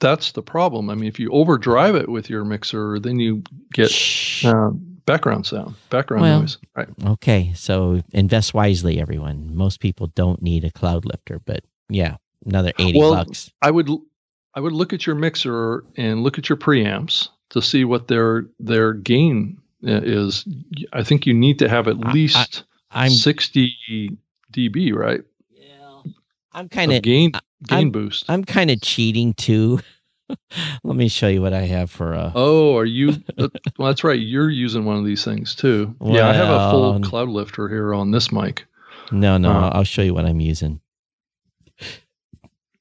That's 0.00 0.32
the 0.32 0.42
problem. 0.42 0.90
I 0.90 0.94
mean, 0.94 1.06
if 1.06 1.20
you 1.20 1.30
overdrive 1.30 1.94
it 1.94 2.08
with 2.08 2.28
your 2.28 2.44
mixer, 2.44 2.98
then 2.98 3.18
you 3.20 3.42
get 3.72 3.90
Shh. 3.90 4.44
Background 5.12 5.46
sound, 5.46 5.74
background 5.90 6.22
Well- 6.22 6.40
noise. 6.40 6.58
Right. 6.76 6.88
Okay, 7.06 7.52
so 7.54 8.02
invest 8.12 8.54
wisely, 8.54 9.00
everyone. 9.00 9.54
Most 9.54 9.80
people 9.80 10.06
don't 10.14 10.40
need 10.42 10.64
a 10.64 10.70
cloud 10.70 11.04
lifter, 11.04 11.38
but 11.44 11.64
yeah, 11.88 12.16
another 12.46 12.72
eighty 12.78 12.98
Well, 12.98 13.14
bucks. 13.14 13.50
I 13.60 13.70
would 13.70 13.88
I 14.54 14.60
would 14.60 14.72
look 14.72 14.92
at 14.92 15.06
your 15.06 15.16
mixer 15.16 15.84
and 15.96 16.22
look 16.22 16.38
at 16.38 16.48
your 16.48 16.56
preamps 16.58 17.28
to 17.50 17.60
see 17.60 17.84
what 17.84 18.08
their 18.08 18.46
their 18.58 18.94
gain 18.94 19.58
uh, 19.86 20.00
is. 20.02 20.46
I 20.92 21.02
think 21.02 21.26
you 21.26 21.34
need 21.34 21.58
to 21.58 21.68
have 21.68 21.88
at 21.88 21.96
I- 22.02 22.08
I- 22.08 22.12
least 22.12 22.64
I'm 22.90 23.10
60 23.10 24.16
dB, 24.52 24.92
right? 24.94 25.22
Yeah. 25.50 26.02
I'm 26.52 26.68
kind 26.68 26.92
of 26.92 27.02
gain 27.02 27.32
gain 27.66 27.78
I'm- 27.78 27.90
boost. 27.90 28.24
I'm 28.28 28.44
kind 28.44 28.70
of 28.70 28.80
cheating 28.80 29.34
too. 29.34 29.80
Let 30.84 30.96
me 30.96 31.08
show 31.08 31.28
you 31.28 31.40
what 31.42 31.52
I 31.52 31.62
have 31.62 31.90
for 31.90 32.14
uh 32.14 32.32
Oh, 32.34 32.76
are 32.76 32.84
you? 32.84 33.22
well, 33.38 33.50
that's 33.78 34.04
right. 34.04 34.18
You're 34.20 34.50
using 34.50 34.84
one 34.84 34.96
of 34.96 35.04
these 35.04 35.24
things 35.24 35.54
too. 35.54 35.94
yeah, 36.02 36.28
I 36.28 36.32
have 36.32 36.48
a 36.48 36.70
full 36.70 37.00
cloud 37.00 37.28
lifter 37.28 37.68
here 37.68 37.94
on 37.94 38.10
this 38.10 38.30
mic. 38.32 38.64
No, 39.10 39.36
no, 39.38 39.50
Uh, 39.50 39.70
I'll 39.74 39.84
show 39.84 40.02
you 40.02 40.14
what 40.14 40.24
I'm 40.24 40.40
using. 40.40 40.80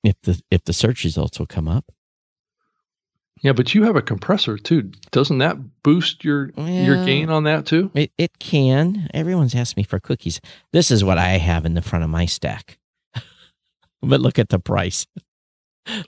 If 0.03 0.15
the 0.23 0.41
if 0.49 0.63
the 0.63 0.73
search 0.73 1.03
results 1.03 1.37
will 1.39 1.45
come 1.45 1.67
up. 1.67 1.91
Yeah, 3.43 3.53
but 3.53 3.73
you 3.73 3.83
have 3.83 3.95
a 3.95 4.01
compressor 4.03 4.57
too. 4.57 4.91
Doesn't 5.11 5.39
that 5.39 5.57
boost 5.83 6.23
your 6.23 6.51
your 6.57 7.05
gain 7.05 7.29
on 7.29 7.43
that 7.45 7.65
too? 7.65 7.91
It 7.93 8.11
it 8.17 8.39
can. 8.39 9.09
Everyone's 9.13 9.55
asked 9.55 9.77
me 9.77 9.83
for 9.83 9.99
cookies. 9.99 10.39
This 10.73 10.91
is 10.91 11.03
what 11.03 11.17
I 11.17 11.37
have 11.37 11.65
in 11.65 11.73
the 11.73 11.81
front 11.81 12.03
of 12.03 12.09
my 12.09 12.25
stack. 12.25 12.77
but 14.01 14.21
look 14.21 14.37
at 14.39 14.49
the 14.49 14.59
price. 14.59 15.05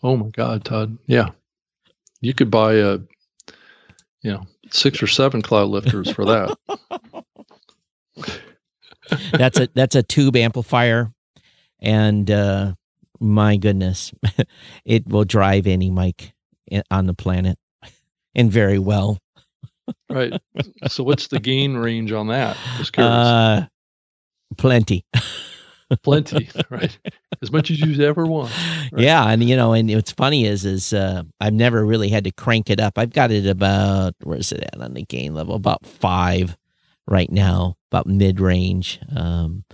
Oh 0.04 0.16
my 0.18 0.30
God, 0.30 0.64
Todd. 0.66 0.98
Yeah, 1.08 1.30
you 2.22 2.34
could 2.34 2.52
buy 2.52 2.76
a, 2.76 3.00
you 4.22 4.32
know, 4.32 4.44
six 4.72 5.02
or 5.02 5.08
seven 5.08 5.42
cloud 5.42 5.70
lifters 5.70 6.10
for 6.12 6.26
that. 6.26 6.58
That's 9.34 9.60
a 9.60 9.68
that's 9.74 9.96
a 9.96 10.04
tube 10.04 10.38
amplifier, 10.38 11.12
and 11.80 12.30
uh, 12.32 12.74
my 13.20 13.58
goodness, 13.58 14.14
it 14.86 15.06
will 15.08 15.26
drive 15.26 15.68
any 15.68 15.90
mic 15.92 16.34
on 16.90 17.06
the 17.08 17.14
planet, 17.14 17.58
and 18.34 18.52
very 18.52 18.80
well. 18.80 19.20
right. 20.10 20.34
So 20.88 21.04
what's 21.04 21.28
the 21.28 21.40
gain 21.40 21.76
range 21.76 22.14
on 22.14 22.28
that? 22.28 22.56
Just 22.78 22.94
curious. 22.94 23.14
Uh, 23.14 23.66
plenty. 24.58 25.06
Plenty, 26.02 26.50
right? 26.70 26.98
As 27.42 27.52
much 27.52 27.70
as 27.72 27.80
you 27.80 28.04
ever 28.04 28.26
want. 28.26 28.52
Right. 28.92 29.04
Yeah, 29.04 29.28
and 29.28 29.44
you 29.48 29.56
know, 29.56 29.74
and 29.74 29.90
what's 29.94 30.12
funny 30.12 30.46
is, 30.46 30.66
is 30.66 30.94
uh, 30.94 31.24
I've 31.40 31.54
never 31.54 31.86
really 31.86 32.10
had 32.10 32.24
to 32.24 32.32
crank 32.32 32.70
it 32.70 32.80
up. 32.80 32.98
I've 32.98 33.14
got 33.14 33.32
it 33.32 33.46
about 33.46 34.16
where 34.24 34.38
is 34.38 34.52
it 34.52 34.64
at 34.64 34.82
on 34.82 34.94
the 34.94 35.04
gain 35.04 35.34
level? 35.34 35.56
About 35.56 35.86
five 35.86 36.58
right 37.08 37.32
now, 37.32 37.76
about 37.92 38.08
mid 38.08 38.40
range. 38.40 39.00
Um, 39.16 39.66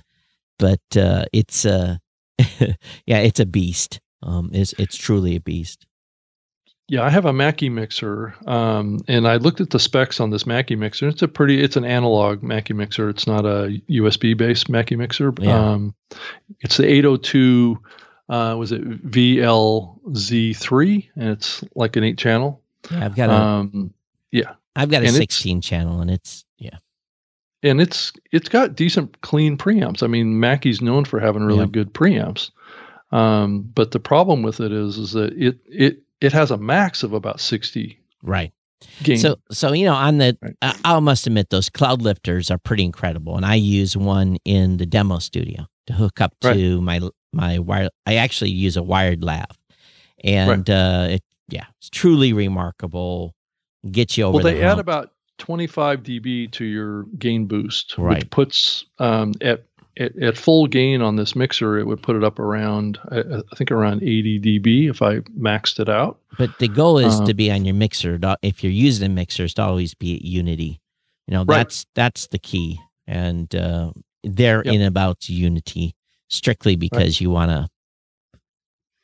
but 0.57 0.81
uh, 0.97 1.25
it's 1.31 1.65
uh, 1.65 1.97
yeah, 3.05 3.19
it's 3.19 3.39
a 3.39 3.45
beast. 3.45 3.99
Um, 4.21 4.49
it's 4.53 4.73
it's 4.73 4.97
truly 4.97 5.35
a 5.35 5.41
beast. 5.41 5.85
Yeah, 6.89 7.03
I 7.03 7.09
have 7.09 7.25
a 7.25 7.33
Mackie 7.33 7.69
mixer, 7.69 8.33
um, 8.47 8.99
and 9.07 9.27
I 9.27 9.35
looked 9.35 9.61
at 9.61 9.69
the 9.69 9.79
specs 9.79 10.19
on 10.19 10.31
this 10.31 10.47
Mackie 10.47 10.75
mixer. 10.75 11.07
It's 11.07 11.21
a 11.21 11.27
pretty, 11.27 11.61
it's 11.61 11.75
an 11.77 11.85
analog 11.85 12.41
Mackie 12.41 12.73
mixer. 12.73 13.09
It's 13.09 13.27
not 13.27 13.45
a 13.45 13.79
USB 13.89 14.35
based 14.35 14.69
Mackie 14.69 14.95
mixer. 14.95 15.31
Yeah. 15.39 15.71
Um, 15.73 15.93
it's 16.61 16.77
the 16.77 16.87
802, 16.87 17.79
uh, 18.29 18.55
was 18.57 18.71
it 18.71 19.07
VLZ3, 19.07 21.09
and 21.15 21.29
it's 21.29 21.63
like 21.75 21.95
an 21.95 22.03
eight 22.03 22.17
channel. 22.17 22.61
Yeah, 22.91 23.05
I've 23.05 23.15
got 23.15 23.29
a 23.29 23.33
Um, 23.33 23.93
have 24.75 24.89
got 24.91 25.01
a 25.03 25.07
and 25.07 25.15
sixteen 25.15 25.61
channel, 25.61 25.99
and 25.99 26.09
it's 26.09 26.45
yeah, 26.57 26.77
and 27.63 27.81
it's 27.81 28.13
it's 28.31 28.47
got 28.47 28.75
decent 28.75 29.19
clean 29.21 29.57
preamps. 29.57 30.03
I 30.03 30.07
mean, 30.07 30.39
Mackie's 30.39 30.81
known 30.81 31.03
for 31.05 31.19
having 31.19 31.43
really 31.43 31.61
Yeah. 31.61 31.65
good 31.65 31.93
preamps. 31.93 32.51
Um, 33.11 33.61
but 33.75 33.91
the 33.91 33.99
problem 33.99 34.41
with 34.43 34.61
it 34.61 34.71
is, 34.71 34.97
is 34.97 35.11
that 35.13 35.33
it 35.33 35.57
it 35.67 35.99
it 36.21 36.31
has 36.33 36.51
a 36.51 36.57
max 36.57 37.03
of 37.03 37.13
about 37.13 37.39
60 37.39 37.97
right. 38.23 38.51
gain. 39.03 39.17
So, 39.17 39.37
so 39.51 39.73
you 39.73 39.85
know, 39.85 39.93
on 39.93 40.17
the, 40.17 40.37
Right. 40.41 40.55
I, 40.83 40.99
must 40.99 41.27
admit, 41.27 41.49
those 41.49 41.69
cloud 41.69 42.01
lifters 42.01 42.51
are 42.51 42.57
pretty 42.57 42.83
incredible, 42.83 43.35
and 43.37 43.45
I 43.45 43.55
use 43.55 43.95
one 43.97 44.37
in 44.45 44.77
the 44.77 44.85
demo 44.85 45.19
studio 45.19 45.65
to 45.87 45.93
hook 45.93 46.21
up 46.21 46.33
Right. 46.43 46.53
to 46.53 46.81
my 46.81 46.99
my 47.31 47.59
wire. 47.59 47.89
I 48.05 48.15
actually 48.15 48.49
use 48.51 48.75
a 48.75 48.83
wired 48.83 49.23
lav, 49.23 49.45
and 50.23 50.69
uh, 50.69 51.07
it 51.11 51.23
yeah, 51.47 51.65
it's 51.77 51.89
truly 51.89 52.33
remarkable. 52.33 53.33
Get 53.89 54.17
you 54.17 54.25
over. 54.25 54.35
well, 54.35 54.43
the 54.43 54.51
they 54.51 54.61
add 54.61 54.67
hump. 54.69 54.79
about 54.81 55.11
25 55.37 56.03
dB 56.03 56.51
to 56.51 56.65
your 56.65 57.03
gain 57.17 57.45
boost, 57.45 57.95
Right. 57.97 58.17
which 58.19 58.29
puts 58.29 58.85
um, 58.99 59.33
at, 59.41 59.63
at 59.99 60.15
at 60.17 60.37
full 60.37 60.65
gain 60.67 61.01
on 61.01 61.15
this 61.17 61.35
mixer, 61.35 61.77
it 61.77 61.85
would 61.85 62.01
put 62.01 62.15
it 62.15 62.23
up 62.23 62.39
around 62.39 62.97
I, 63.11 63.19
I 63.19 63.55
think 63.55 63.71
around 63.71 64.01
80 64.01 64.39
dB 64.39 64.89
if 64.89 65.01
I 65.01 65.19
maxed 65.37 65.79
it 65.79 65.89
out. 65.89 66.19
but 66.37 66.57
the 66.59 66.67
goal 66.67 66.97
is 66.97 67.19
uh, 67.19 67.25
to 67.25 67.33
be 67.33 67.51
on 67.51 67.65
your 67.65 67.75
mixer. 67.75 68.19
If 68.41 68.63
you're 68.63 68.71
using 68.73 69.05
a 69.05 69.13
mixer, 69.13 69.43
it's 69.45 69.53
to 69.55 69.63
always 69.63 69.93
be 69.93 70.15
at 70.15 70.21
unity. 70.23 70.79
You 71.27 71.33
know, 71.35 71.39
Right. 71.45 71.57
that's 71.57 71.85
that's 71.95 72.27
the 72.27 72.39
key, 72.39 72.79
and 73.05 73.53
uh, 73.53 73.91
they're 74.23 74.63
Yep. 74.65 74.73
in 74.73 74.81
about 74.81 75.29
unity 75.29 75.95
strictly 76.29 76.75
because 76.75 77.21
you 77.21 77.29
want 77.29 77.51
to. 77.51 77.69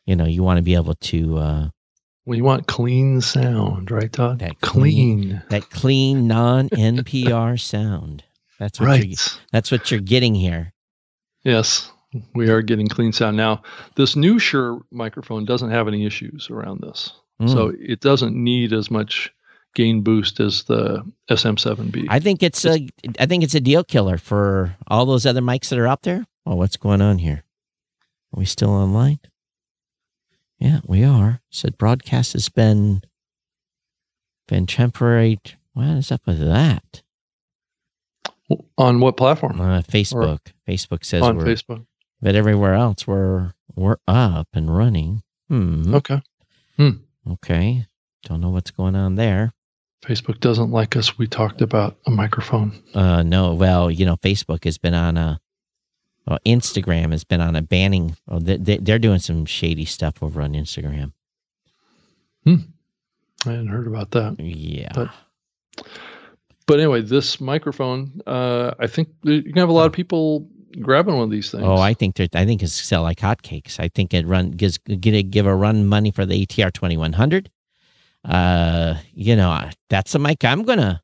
You 0.05 0.15
know, 0.15 0.25
you 0.25 0.43
want 0.43 0.57
to 0.57 0.63
be 0.63 0.75
able 0.75 0.93
to 0.93 1.37
uh, 1.37 1.69
Well, 2.25 2.37
you 2.37 2.43
want 2.43 2.67
clean 2.67 3.21
sound, 3.21 3.89
right, 3.89 4.11
Todd? 4.11 4.37
That 4.39 4.61
clean- 4.61 5.21
clean. 5.31 5.41
that 5.49 5.69
clean 5.71 6.27
non 6.27 6.69
NPR 6.69 7.59
sound. 7.59 8.23
That's 8.59 8.79
what 8.79 8.85
Right. 8.87 9.05
you're, 9.07 9.17
that's 9.51 9.71
what 9.71 9.89
you're 9.91 9.99
getting 9.99 10.35
here. 10.35 10.73
Yes, 11.45 11.91
we 12.33 12.49
are 12.49 12.61
getting 12.61 12.87
clean 12.87 13.13
sound 13.13 13.37
now. 13.37 13.61
This 13.95 14.15
new 14.17 14.39
Shure 14.39 14.81
microphone 14.91 15.45
doesn't 15.45 15.71
have 15.71 15.87
any 15.87 16.05
issues 16.05 16.49
around 16.49 16.81
this, 16.81 17.13
Mm. 17.41 17.49
so 17.51 17.71
it 17.79 17.99
doesn't 18.01 18.35
need 18.35 18.73
as 18.73 18.89
much 18.91 19.31
gain 19.75 20.01
boost 20.01 20.39
as 20.39 20.63
the 20.63 21.03
SM7B. 21.29 22.07
I 22.09 22.19
think 22.19 22.41
it's 22.43 22.65
a 22.65 22.87
I 23.19 23.25
think 23.25 23.43
it's 23.43 23.55
a 23.55 23.59
deal 23.61 23.83
killer 23.83 24.17
for 24.17 24.75
all 24.87 25.05
those 25.05 25.25
other 25.25 25.41
mics 25.41 25.69
that 25.69 25.79
are 25.79 25.87
out 25.87 26.01
there. 26.03 26.25
Oh, 26.45 26.55
what's 26.55 26.77
going 26.77 27.01
on 27.01 27.17
here? 27.19 27.43
Are 28.33 28.39
we 28.39 28.45
still 28.45 28.69
online? 28.71 29.19
Yeah, 30.57 30.79
we 30.85 31.03
are. 31.03 31.41
Said 31.51 31.77
broadcast 31.77 32.33
has 32.33 32.47
been 32.49 33.01
been 34.47 34.65
temporary. 34.65 35.39
What 35.73 35.87
is 35.97 36.11
up 36.11 36.21
with 36.25 36.39
that? 36.39 37.01
On 38.77 38.99
what 38.99 39.17
platform? 39.17 39.59
Uh, 39.59 39.81
Facebook. 39.81 40.39
Facebook 40.67 41.03
says 41.03 41.21
on 41.23 41.37
we're, 41.37 41.45
Facebook. 41.45 41.85
but 42.21 42.35
everywhere 42.35 42.73
else 42.73 43.07
we're 43.07 43.53
we're 43.75 43.97
up 44.07 44.47
and 44.53 44.75
running. 44.75 45.23
Hmm. 45.49 45.93
Okay. 45.95 46.21
Okay. 47.27 47.87
Don't 48.23 48.41
know 48.41 48.49
what's 48.49 48.71
going 48.71 48.95
on 48.95 49.15
there. 49.15 49.53
Facebook 50.03 50.39
doesn't 50.39 50.71
like 50.71 50.95
us. 50.95 51.17
We 51.17 51.27
talked 51.27 51.61
about 51.61 51.97
a 52.05 52.11
microphone. 52.11 52.83
Uh, 52.93 53.23
no. 53.23 53.53
Well, 53.53 53.89
you 53.89 54.05
know, 54.05 54.17
Facebook 54.17 54.63
has 54.65 54.77
been 54.77 54.93
on 54.93 55.17
a, 55.17 55.39
well, 56.27 56.39
Instagram 56.45 57.11
has 57.11 57.23
been 57.23 57.41
on 57.41 57.55
a 57.55 57.61
banning. 57.61 58.15
Oh, 58.27 58.39
they, 58.39 58.57
they, 58.57 58.77
they're 58.77 58.99
doing 58.99 59.19
some 59.19 59.45
shady 59.45 59.85
stuff 59.85 60.21
over 60.21 60.41
on 60.41 60.53
Instagram. 60.53 61.13
Hmm. 62.43 62.55
I 63.45 63.51
hadn't 63.51 63.67
heard 63.67 63.87
about 63.87 64.11
that. 64.11 64.39
Yeah. 64.39 64.91
But- 64.93 65.09
But 66.67 66.79
anyway, 66.79 67.01
this 67.01 67.39
microphone, 67.39 68.21
uh, 68.25 68.73
I 68.79 68.87
think 68.87 69.09
you 69.23 69.43
can 69.43 69.57
have 69.57 69.69
a 69.69 69.73
lot 69.73 69.85
of 69.85 69.93
people 69.93 70.49
grabbing 70.81 71.13
one 71.15 71.23
of 71.23 71.29
these 71.29 71.51
things. 71.51 71.63
oh, 71.63 71.77
I 71.77 71.93
think 71.93 72.19
I 72.19 72.45
think 72.45 72.63
it's 72.63 72.73
sell 72.73 73.03
like 73.03 73.19
hotcakes. 73.19 73.79
I 73.79 73.89
think 73.89 74.13
it 74.13 74.25
run 74.25 74.51
gives 74.51 74.77
get 74.77 75.13
a, 75.13 75.23
give 75.23 75.45
a 75.45 75.55
run 75.55 75.85
money 75.85 76.11
for 76.11 76.25
the 76.25 76.45
ATR 76.45 76.73
twenty 76.73 76.97
one 76.97 77.13
hundred. 77.13 77.49
Uh, 78.23 78.95
you 79.13 79.35
know, 79.35 79.69
that's 79.89 80.15
a 80.15 80.19
mic 80.19 80.43
I'm 80.43 80.63
gonna. 80.63 81.01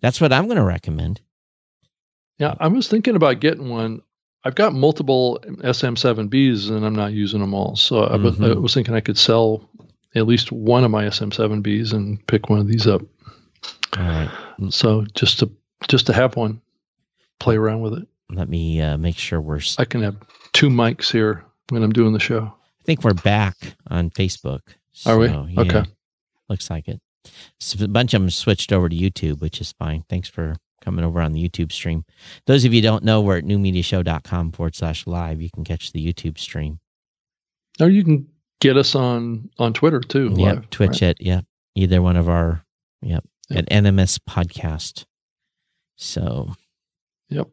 That's 0.00 0.20
what 0.20 0.32
I'm 0.32 0.46
gonna 0.46 0.64
recommend. 0.64 1.20
Yeah, 2.38 2.54
I 2.60 2.68
was 2.68 2.86
thinking 2.86 3.16
about 3.16 3.40
getting 3.40 3.68
one. 3.68 4.02
I've 4.44 4.54
got 4.54 4.72
multiple 4.72 5.40
SM7Bs 5.44 6.70
and 6.70 6.86
I'm 6.86 6.94
not 6.94 7.12
using 7.12 7.40
them 7.40 7.52
all. 7.52 7.74
So 7.74 8.04
I, 8.04 8.14
was, 8.14 8.40
I 8.40 8.52
was 8.54 8.72
thinking 8.72 8.94
I 8.94 9.00
could 9.00 9.18
sell 9.18 9.68
at 10.14 10.28
least 10.28 10.52
one 10.52 10.84
of 10.84 10.92
my 10.92 11.04
SM7Bs 11.04 11.92
and 11.92 12.24
pick 12.28 12.48
one 12.48 12.60
of 12.60 12.68
these 12.68 12.86
up. 12.86 13.02
All 13.96 14.04
right. 14.04 14.30
So 14.70 15.04
just 15.14 15.38
to 15.40 15.50
just 15.88 16.06
to 16.06 16.12
have 16.12 16.36
one, 16.36 16.60
play 17.38 17.56
around 17.56 17.80
with 17.80 17.94
it. 17.94 18.08
Let 18.30 18.48
me 18.48 18.80
uh, 18.80 18.98
make 18.98 19.16
sure 19.16 19.40
we're. 19.40 19.60
I 19.78 19.84
can 19.84 20.02
have 20.02 20.16
two 20.52 20.68
mics 20.68 21.10
here 21.10 21.44
when 21.70 21.82
I'm 21.82 21.92
doing 21.92 22.12
the 22.12 22.20
show. 22.20 22.52
I 22.80 22.84
think 22.84 23.04
we're 23.04 23.14
back 23.14 23.56
on 23.88 24.10
Facebook. 24.10 24.60
Are 25.06 25.18
we? 25.18 25.28
Yeah, 25.28 25.60
Okay. 25.60 25.84
Looks 26.48 26.70
like 26.70 26.88
it. 26.88 27.00
So 27.60 27.84
a 27.84 27.88
bunch 27.88 28.14
of 28.14 28.22
them 28.22 28.30
switched 28.30 28.72
over 28.72 28.88
to 28.88 28.96
YouTube, 28.96 29.40
which 29.40 29.60
is 29.60 29.72
fine. 29.72 30.04
Thanks 30.08 30.28
for 30.28 30.56
coming 30.82 31.04
over 31.04 31.20
on 31.20 31.32
the 31.32 31.46
YouTube 31.46 31.72
stream. 31.72 32.04
Those 32.46 32.64
of 32.64 32.72
you 32.72 32.80
who 32.80 32.86
don't 32.86 33.04
know, 33.04 33.20
we're 33.20 33.38
at 33.38 33.44
newmediashow.com 33.44 34.52
forward 34.52 34.74
slash 34.74 35.06
live. 35.06 35.42
You 35.42 35.50
can 35.50 35.64
catch 35.64 35.92
the 35.92 36.04
YouTube 36.04 36.38
stream. 36.38 36.80
Or 37.80 37.88
you 37.88 38.02
can 38.02 38.28
get 38.60 38.76
us 38.76 38.94
on 38.94 39.50
on 39.58 39.72
Twitter 39.72 40.00
too. 40.00 40.28
Yep. 40.36 40.38
live, 40.38 40.70
Twitch 40.70 41.02
right? 41.02 41.10
it. 41.10 41.16
Yep. 41.20 41.44
Either 41.74 42.02
one 42.02 42.16
of 42.16 42.28
our, 42.28 42.64
yep, 43.02 43.24
Yep. 43.50 43.58
at 43.58 43.84
NMS 43.84 44.18
podcast. 44.18 45.04
So, 45.96 46.54
Yep. 47.30 47.48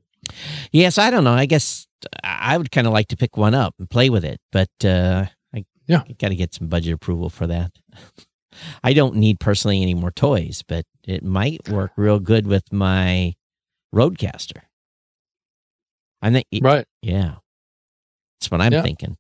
yes, 0.71 0.97
I 0.97 1.10
don't 1.10 1.23
know. 1.23 1.34
I 1.34 1.45
guess 1.45 1.88
I 2.23 2.58
would 2.58 2.71
kind 2.71 2.86
of 2.88 2.93
like 2.93 3.08
to 3.10 3.17
pick 3.17 3.38
one 3.38 3.53
up 3.55 3.73
and 3.79 3.89
play 3.89 4.10
with 4.10 4.25
it, 4.25 4.39
but 4.51 4.69
uh, 4.84 5.25
I 5.53 5.65
Yeah. 5.88 6.03
got 6.19 6.29
to 6.29 6.36
get 6.36 6.53
some 6.53 6.67
budget 6.67 6.93
approval 6.93 7.29
for 7.29 7.47
that. 7.47 7.71
I 8.84 8.93
don't 8.93 9.15
need 9.15 9.39
personally 9.39 9.81
any 9.81 9.93
more 9.93 10.12
toys, 10.12 10.63
but 10.67 10.86
it 11.03 11.23
might 11.23 11.67
work 11.69 11.91
real 11.97 12.19
good 12.19 12.47
with 12.47 12.71
my 12.71 13.36
Rodecaster. 13.93 14.62
I 16.21 16.31
think, 16.31 16.45
Right. 16.62 16.86
yeah, 17.01 17.36
that's 18.39 18.49
what 18.51 18.62
I'm 18.62 18.73
Yeah. 18.73 18.81
thinking. 18.81 19.17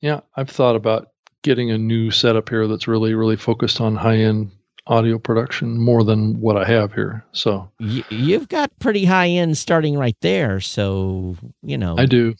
Yeah, 0.00 0.20
I've 0.34 0.50
thought 0.50 0.76
about 0.76 1.08
getting 1.42 1.70
a 1.70 1.78
new 1.78 2.10
setup 2.10 2.48
here 2.50 2.66
that's 2.66 2.86
really 2.88 3.14
really 3.14 3.36
focused 3.36 3.80
on 3.80 3.96
high 3.96 4.18
end 4.18 4.50
audio 4.90 5.18
production 5.18 5.78
more 5.80 6.04
than 6.04 6.38
what 6.40 6.56
I 6.58 6.64
have 6.66 6.92
here. 6.92 7.24
So 7.32 7.70
Y- 7.80 8.04
you've 8.10 8.48
got 8.48 8.70
pretty 8.80 9.04
high 9.06 9.28
end 9.28 9.56
starting 9.56 9.96
right 9.96 10.16
there, 10.20 10.60
so 10.60 11.36
you 11.62 11.78
know. 11.78 11.96
I 11.96 12.04
do, 12.06 12.34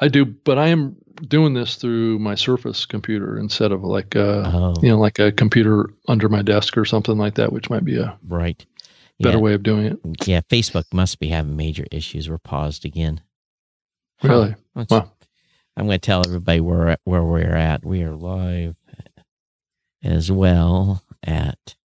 I 0.00 0.06
do, 0.08 0.24
but 0.26 0.58
I 0.58 0.68
am 0.68 0.94
doing 1.26 1.54
this 1.54 1.74
through 1.76 2.18
my 2.20 2.34
Surface 2.36 2.86
computer 2.86 3.38
instead 3.38 3.72
of 3.72 3.82
like 3.82 4.14
a, 4.14 4.44
Oh, 4.54 4.74
you 4.82 4.88
know, 4.90 4.98
like 4.98 5.18
a 5.18 5.32
computer 5.32 5.90
under 6.06 6.28
my 6.28 6.42
desk 6.42 6.76
or 6.78 6.84
something 6.84 7.18
like 7.18 7.34
that, 7.34 7.52
which 7.52 7.70
might 7.70 7.84
be 7.84 7.98
a 7.98 8.16
right. 8.28 8.64
better 9.18 9.38
yeah. 9.38 9.42
way 9.42 9.54
of 9.54 9.62
doing 9.64 9.86
it. 9.86 9.98
Yeah, 10.28 10.42
Facebook 10.48 10.84
must 10.92 11.18
be 11.18 11.28
having 11.28 11.56
major 11.56 11.86
issues. 11.90 12.30
We're 12.30 12.38
paused 12.38 12.84
again. 12.84 13.22
Really? 14.22 14.54
Let's- 14.76 14.90
Wow. 14.92 15.10
I'm 15.76 15.86
going 15.86 16.00
to 16.00 16.04
tell 16.06 16.24
everybody 16.26 16.60
where 16.60 16.96
where 17.04 17.22
we're 17.22 17.54
at. 17.54 17.84
We 17.84 18.02
are 18.02 18.14
live 18.16 18.74
as 20.02 20.30
well 20.30 21.02
at 21.22 21.76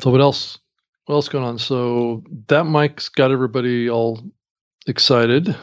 So 0.00 0.10
what 0.10 0.20
else? 0.20 0.58
What 1.06 1.16
else 1.16 1.28
going 1.28 1.44
on? 1.44 1.58
So 1.58 2.22
that 2.48 2.64
mic's 2.64 3.08
got 3.08 3.30
everybody 3.30 3.88
all 3.90 4.20
excited. 4.86 5.56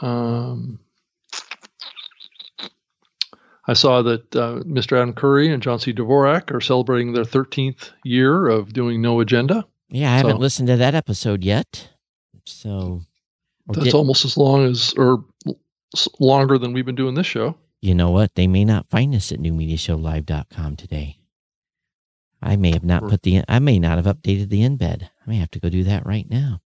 Um, 0.00 0.78
I 3.68 3.72
saw 3.72 4.02
that 4.02 4.36
uh, 4.36 4.62
Mr. 4.64 4.96
Adam 4.96 5.12
Curry 5.14 5.52
and 5.52 5.62
John 5.62 5.80
C. 5.80 5.92
Dvorak 5.92 6.54
are 6.54 6.60
celebrating 6.60 7.12
their 7.12 7.24
13th 7.24 7.90
year 8.04 8.46
of 8.46 8.72
doing 8.72 9.02
No 9.02 9.20
Agenda. 9.20 9.66
yeah. 9.88 10.12
I 10.12 10.18
haven't 10.18 10.38
listened 10.38 10.68
to 10.68 10.76
that 10.76 10.94
episode 10.94 11.42
yet, 11.42 11.88
so 12.44 13.00
That's 13.66 13.86
did- 13.86 13.94
almost 13.94 14.24
as 14.24 14.36
long 14.36 14.66
as, 14.66 14.94
or 14.96 15.24
longer 16.20 16.58
than 16.58 16.72
we've 16.74 16.86
been 16.86 16.94
doing 16.94 17.14
this 17.14 17.26
show. 17.26 17.56
you 17.80 17.94
know 17.94 18.10
what? 18.10 18.34
They 18.36 18.46
may 18.46 18.64
not 18.64 18.88
find 18.90 19.14
us 19.14 19.32
at 19.32 19.38
newmediashowlive.com 19.40 20.76
today. 20.76 21.18
I 22.46 22.56
may 22.56 22.72
have 22.72 22.84
not 22.84 23.08
put 23.08 23.22
the 23.22 23.42
I 23.48 23.58
may 23.58 23.78
not 23.78 23.96
have 24.02 24.06
updated 24.06 24.50
the 24.50 24.62
embed. 24.62 25.04
I 25.04 25.30
may 25.30 25.36
have 25.36 25.50
to 25.52 25.60
go 25.60 25.68
do 25.68 25.84
that 25.84 26.06
right 26.06 26.28
now. 26.28 26.60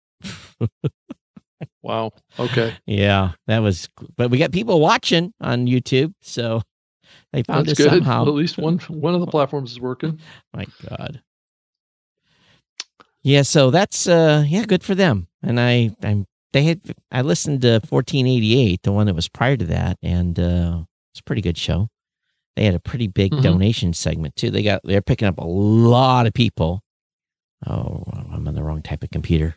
Wow. 1.83 2.13
Okay. 2.39 2.75
Yeah, 2.87 3.33
that 3.47 3.61
was. 3.61 3.89
But 4.17 4.31
we 4.31 4.39
got 4.39 4.53
people 4.53 4.81
watching 4.81 5.33
on 5.41 5.67
YouTube, 5.67 6.15
so 6.21 6.63
they 7.33 7.43
found 7.43 7.67
That's 7.67 7.81
us 7.81 7.87
good. 7.87 7.91
somehow. 7.91 8.23
At 8.23 8.35
least 8.35 8.59
one 8.59 8.79
one 8.89 9.15
of 9.15 9.21
the 9.21 9.27
platforms 9.27 9.73
is 9.73 9.81
working. 9.81 10.21
My 10.55 10.67
God. 10.89 11.23
Yeah, 13.23 13.43
so 13.43 13.71
that's 13.71 14.07
uh 14.07 14.45
yeah, 14.47 14.65
good 14.65 14.83
for 14.83 14.95
them. 14.95 15.29
And 15.43 15.61
I 15.61 15.95
I'm 16.03 16.27
they 16.53 16.65
had 16.65 16.81
I 17.11 17.23
listened 17.23 17.63
to 17.63 17.81
1488, 17.89 18.83
the 18.83 18.93
one 18.93 19.07
that 19.07 19.15
was 19.15 19.29
prior 19.29 19.57
to 19.57 19.67
that, 19.67 19.99
and 20.03 20.39
uh 20.39 20.83
it's 21.13 21.21
a 21.21 21.25
pretty 21.25 21.43
good 21.43 21.59
show. 21.59 21.89
They 22.57 22.65
had 22.65 22.75
a 22.75 22.81
pretty 22.81 23.07
big 23.07 23.33
Mhm. 23.33 23.43
donation 23.43 23.93
segment 23.93 24.37
too. 24.37 24.51
They 24.51 24.63
got 24.63 24.83
they're 24.85 25.01
picking 25.03 25.29
up 25.29 25.39
a 25.39 25.45
lot 25.47 26.27
of 26.27 26.35
people. 26.35 26.83
Oh, 27.67 28.05
I'm 28.33 28.47
on 28.49 28.55
the 28.55 28.63
wrong 28.63 28.83
type 28.83 29.03
of 29.03 29.11
computer. 29.11 29.57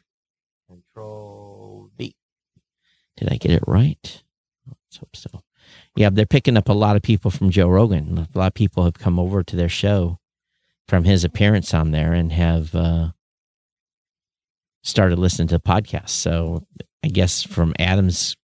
Control 0.67 1.89
V. 1.97 2.15
Did 3.17 3.32
I 3.32 3.38
get 3.38 3.51
it 3.51 3.63
right? 3.67 4.23
Let's 4.67 4.97
hope 4.97 5.15
so. 5.15 5.43
Yeah, 5.95 6.10
they're 6.10 6.25
picking 6.25 6.58
up 6.58 6.69
a 6.69 6.73
lot 6.73 6.95
of 6.95 7.01
people 7.01 7.32
from 7.32 7.49
Joe 7.49 7.67
Rogan. 7.69 8.17
A 8.34 8.38
lot 8.38 8.47
of 8.47 8.53
people 8.53 8.84
have 8.84 8.95
come 8.95 9.19
over 9.19 9.43
to 9.43 9.56
their 9.56 9.69
show 9.69 10.19
from 10.88 11.03
his 11.06 11.23
appearance 11.23 11.73
on 11.73 11.91
there 11.91 12.13
and 12.13 12.32
have 12.34 12.75
uh, 12.75 13.12
started 14.84 15.17
listening 15.19 15.47
to 15.49 15.56
the 15.56 15.62
podcast. 15.62 16.10
So 16.10 16.67
I 17.03 17.08
guess 17.08 17.43
from 17.43 17.73
Adam's 17.79 18.36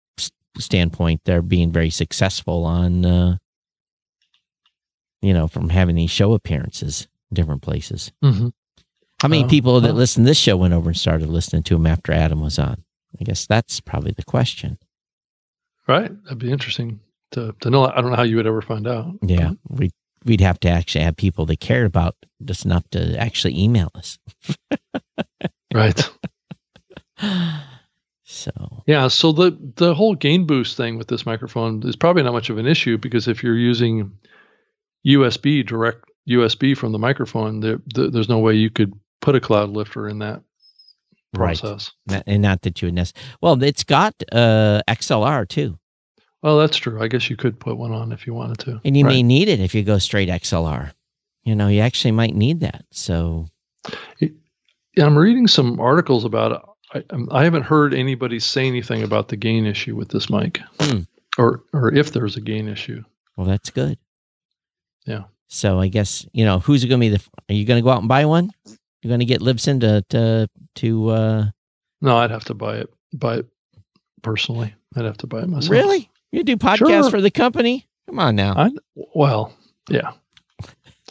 standpoint, 0.57 1.21
they're 1.25 1.41
being 1.41 1.71
very 1.71 1.89
successful 1.89 2.65
on, 2.65 3.05
uh, 3.05 3.37
you 5.21 5.33
know, 5.33 5.47
from 5.47 5.69
having 5.69 5.95
these 5.95 6.11
show 6.11 6.33
appearances 6.33 7.07
in 7.31 7.35
different 7.35 7.61
places. 7.61 8.11
Mm-hmm. 8.23 8.49
How 9.21 9.27
many 9.27 9.43
Oh, 9.43 9.47
people 9.47 9.81
that 9.81 9.91
wow. 9.93 9.97
listen 9.97 10.23
to 10.23 10.29
this 10.29 10.37
show 10.37 10.55
went 10.57 10.73
over 10.73 10.89
and 10.89 10.97
started 10.97 11.27
listening 11.29 11.63
to 11.63 11.75
him 11.75 11.85
after 11.85 12.11
Adam 12.13 12.39
was 12.41 12.57
on? 12.57 12.83
I 13.19 13.23
guess 13.23 13.45
that's 13.45 13.79
probably 13.81 14.11
the 14.11 14.23
question. 14.23 14.77
Right. 15.87 16.11
That'd 16.23 16.39
be 16.39 16.51
interesting 16.51 16.99
to, 17.31 17.53
to 17.61 17.69
know. 17.69 17.85
I 17.85 17.99
don't 18.01 18.11
know 18.11 18.15
how 18.15 18.23
you 18.23 18.37
would 18.37 18.47
ever 18.47 18.61
find 18.61 18.87
out. 18.87 19.07
Yeah, 19.21 19.51
we 19.67 19.91
we'd 20.25 20.41
have 20.41 20.59
to 20.61 20.69
actually 20.69 21.03
have 21.03 21.15
people 21.17 21.45
that 21.47 21.59
cared 21.59 21.85
about 21.87 22.15
just 22.45 22.63
enough 22.65 22.87
to 22.91 23.17
actually 23.17 23.59
email 23.59 23.89
us. 23.95 24.17
Right. 25.71 26.09
So 28.23 28.83
Yeah, 28.85 29.07
so 29.07 29.31
the 29.31 29.57
the 29.75 29.93
whole 29.95 30.15
gain 30.15 30.45
boost 30.45 30.77
thing 30.77 30.97
with 30.97 31.07
this 31.07 31.25
microphone 31.25 31.81
is 31.87 31.95
probably 31.95 32.23
not 32.23 32.33
much 32.33 32.49
of 32.49 32.57
an 32.57 32.65
issue 32.67 32.97
because 32.97 33.27
if 33.27 33.43
you're 33.43 33.57
using 33.57 34.11
USB 35.07 35.65
direct 35.65 36.03
USB 36.29 36.77
from 36.77 36.91
the 36.91 36.99
microphone, 36.99 37.59
there, 37.61 37.79
there, 37.95 38.09
there's 38.11 38.29
no 38.29 38.39
way 38.39 38.53
you 38.53 38.69
could 38.69 38.93
put 39.21 39.35
a 39.35 39.39
cloud 39.39 39.69
lifter 39.71 40.07
in 40.07 40.19
that 40.19 40.41
process. 41.33 41.91
Not- 42.07 42.23
and 42.27 42.41
not 42.41 42.61
that 42.63 42.81
you 42.81 42.87
would 42.87 42.95
necessarily. 42.95 43.35
Well, 43.41 43.63
it's 43.63 43.83
got 43.83 44.13
uh, 44.31 44.81
XLR 44.87 45.47
too, 45.47 45.77
Well, 46.43 46.57
that's 46.57 46.77
true. 46.77 47.01
I 47.01 47.07
guess 47.07 47.29
you 47.29 47.35
could 47.35 47.59
put 47.59 47.77
one 47.77 47.91
on 47.91 48.11
if 48.11 48.25
you 48.27 48.33
wanted 48.33 48.59
to. 48.59 48.81
and 48.85 48.95
you 48.97 49.05
Right. 49.05 49.13
may 49.13 49.23
need 49.23 49.47
it 49.49 49.59
if 49.59 49.73
you 49.75 49.83
go 49.83 49.97
straight 49.97 50.29
XLR. 50.29 50.91
You 51.43 51.55
know, 51.55 51.67
you 51.67 51.79
actually 51.81 52.11
might 52.11 52.35
need 52.35 52.59
that. 52.61 52.85
So 52.91 53.47
I'm 54.99 55.17
reading 55.17 55.47
some 55.47 55.79
articles 55.79 56.25
about 56.25 56.51
it. 56.51 57.03
I, 57.11 57.39
I 57.39 57.43
haven't 57.43 57.63
heard 57.63 57.93
anybody 57.93 58.39
say 58.39 58.67
anything 58.67 59.03
about 59.03 59.27
the 59.29 59.37
gain 59.37 59.65
issue 59.65 59.95
with 59.95 60.09
this 60.09 60.29
mic, 60.29 60.59
Hmm. 60.79 61.01
or 61.37 61.63
or 61.73 61.93
if 61.93 62.11
there's 62.11 62.35
a 62.35 62.41
gain 62.41 62.67
issue. 62.67 63.03
well, 63.37 63.47
that's 63.47 63.69
good. 63.69 63.97
Yeah. 65.05 65.23
So 65.47 65.79
I 65.79 65.87
guess 65.87 66.25
you 66.31 66.45
know 66.45 66.59
who's 66.59 66.85
going 66.85 66.99
to 66.99 67.09
be 67.09 67.09
the. 67.09 67.23
Are 67.49 67.53
you 67.55 67.65
going 67.65 67.79
to 67.79 67.83
go 67.83 67.89
out 67.89 67.99
and 67.99 68.07
buy 68.07 68.25
one? 68.25 68.51
You're 69.01 69.09
going 69.09 69.19
to 69.19 69.25
get 69.25 69.41
Libsyn 69.41 69.79
to 69.81 70.03
to 70.09 70.47
to. 70.75 71.09
uh 71.09 71.45
No, 72.01 72.17
I'd 72.17 72.31
have 72.31 72.45
to 72.45 72.53
buy 72.53 72.77
it. 72.77 72.89
Buy 73.13 73.37
it 73.37 73.47
personally. 74.21 74.75
I'd 74.95 75.05
have 75.05 75.17
to 75.17 75.27
buy 75.27 75.39
it 75.41 75.49
myself. 75.49 75.71
Really? 75.71 76.09
You 76.31 76.43
do 76.43 76.57
podcasts 76.57 76.77
Sure. 77.03 77.09
for 77.09 77.21
the 77.21 77.31
company? 77.31 77.87
Come 78.07 78.19
on 78.19 78.35
now. 78.35 78.53
I 78.55 78.69
well, 79.15 79.53
yeah. 79.89 80.11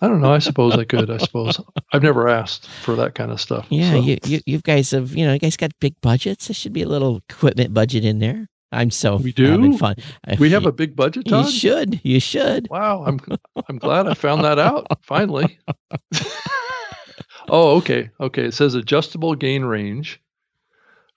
I 0.01 0.07
don't 0.07 0.21
know. 0.21 0.33
I 0.33 0.39
suppose 0.39 0.75
I 0.79 0.85
could. 0.85 1.11
I 1.11 1.17
suppose 1.19 1.61
I've 1.93 2.05
never 2.05 2.29
asked 2.29 2.69
for 2.69 2.95
that 2.97 3.17
kind 3.17 3.33
of 3.33 3.41
stuff. 3.41 3.67
Yeah, 3.69 3.93
so. 3.93 4.01
you, 4.01 4.19
you 4.25 4.41
you 4.47 4.59
guys 4.61 4.93
have 4.93 5.17
you 5.17 5.27
know 5.27 5.33
you 5.33 5.41
guys 5.41 5.57
got 5.57 5.73
big 5.81 6.01
budgets. 6.01 6.47
There 6.47 6.55
should 6.55 6.73
be 6.73 6.83
a 6.83 6.89
little 6.89 7.23
equipment 7.29 7.75
budget 7.75 8.05
in 8.05 8.21
there. 8.21 8.47
I'm 8.71 8.91
so 8.91 9.17
We 9.17 9.33
do? 9.33 9.77
fun. 9.79 9.97
we 10.39 10.51
have 10.51 10.67
a 10.67 10.73
big 10.73 10.95
budget, 10.95 11.27
You 11.27 11.51
should. 11.51 12.01
You 12.05 12.21
should. 12.21 12.69
Wow, 12.69 13.05
I'm 13.07 13.19
I'm 13.69 13.79
glad 13.79 14.07
I 14.07 14.15
found 14.15 14.45
that 14.45 14.59
out 14.59 14.87
finally. 15.03 15.59
oh, 17.49 17.77
okay, 17.79 18.11
okay. 18.21 18.45
It 18.45 18.55
says 18.55 18.75
adjustable 18.75 19.35
gain 19.35 19.65
range 19.65 20.21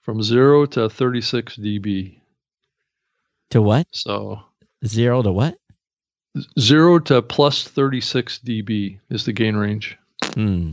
from 0.00 0.22
zero 0.22 0.66
to 0.66 0.88
36 0.88 1.56
dB. 1.56 2.20
To 3.50 3.60
what? 3.62 3.86
So 3.92 4.40
Zero 4.86 5.22
to 5.22 5.30
what? 5.32 5.56
zero 6.58 6.98
to 6.98 7.20
plus 7.20 7.64
36 7.68 8.38
dB 8.44 8.98
is 9.10 9.26
the 9.26 9.32
gain 9.34 9.54
range. 9.56 9.98
Hmm. 10.34 10.70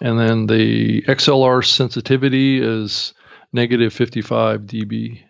And 0.00 0.18
then 0.18 0.46
the 0.46 1.02
XLR 1.02 1.64
sensitivity 1.64 2.60
is 2.60 3.14
negative 3.52 3.92
55 3.92 4.62
dB. 4.62 5.20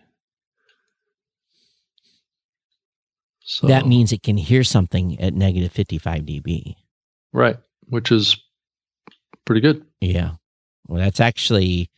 So 3.49 3.69
That 3.69 3.87
means 3.87 4.13
it 4.13 4.23
can 4.25 4.37
hear 4.37 4.65
something 4.65 5.21
at 5.21 5.33
negative 5.33 5.71
55 5.73 6.23
dB. 6.25 6.75
right, 7.33 7.57
which 7.89 8.11
is 8.11 8.37
pretty 9.45 9.61
good. 9.61 9.87
Yeah. 10.01 10.33
Well, 10.89 10.99
that's 11.01 11.21
actually 11.21 11.89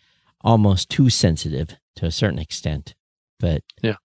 almost 0.42 0.90
too 0.90 1.08
sensitive 1.10 1.76
to 1.96 2.04
a 2.06 2.10
certain 2.10 2.38
extent. 2.38 2.94
But 3.40 3.62
Yeah. 3.82 3.96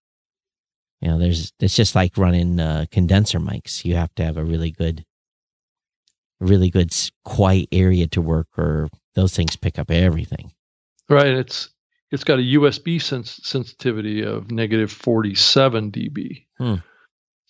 you 1.01 1.09
know, 1.09 1.17
there's 1.19 1.51
it's 1.59 1.75
just 1.75 1.95
like 1.95 2.17
running 2.17 2.59
uh, 2.61 2.85
condenser 2.91 3.39
mics. 3.39 3.83
You 3.83 3.95
have 3.95 4.15
to 4.15 4.23
have 4.23 4.37
a 4.37 4.43
really 4.45 4.71
good, 4.71 5.03
really 6.39 6.69
good 6.69 6.93
quiet 7.25 7.67
area 7.73 8.07
to 8.07 8.21
work, 8.21 8.47
or 8.57 8.87
those 9.15 9.35
things 9.35 9.55
pick 9.57 9.77
up 9.77 9.91
everything. 9.91 10.53
Right, 11.09 11.27
it's 11.27 11.69
it's 12.11 12.23
got 12.23 12.39
a 12.39 12.43
USB 12.57 13.01
sens- 13.01 13.39
sensitivity 13.43 14.21
of 14.23 14.49
negative 14.51 14.91
47 14.91 15.91
dB. 15.91 16.45
Hmm. 16.57 16.75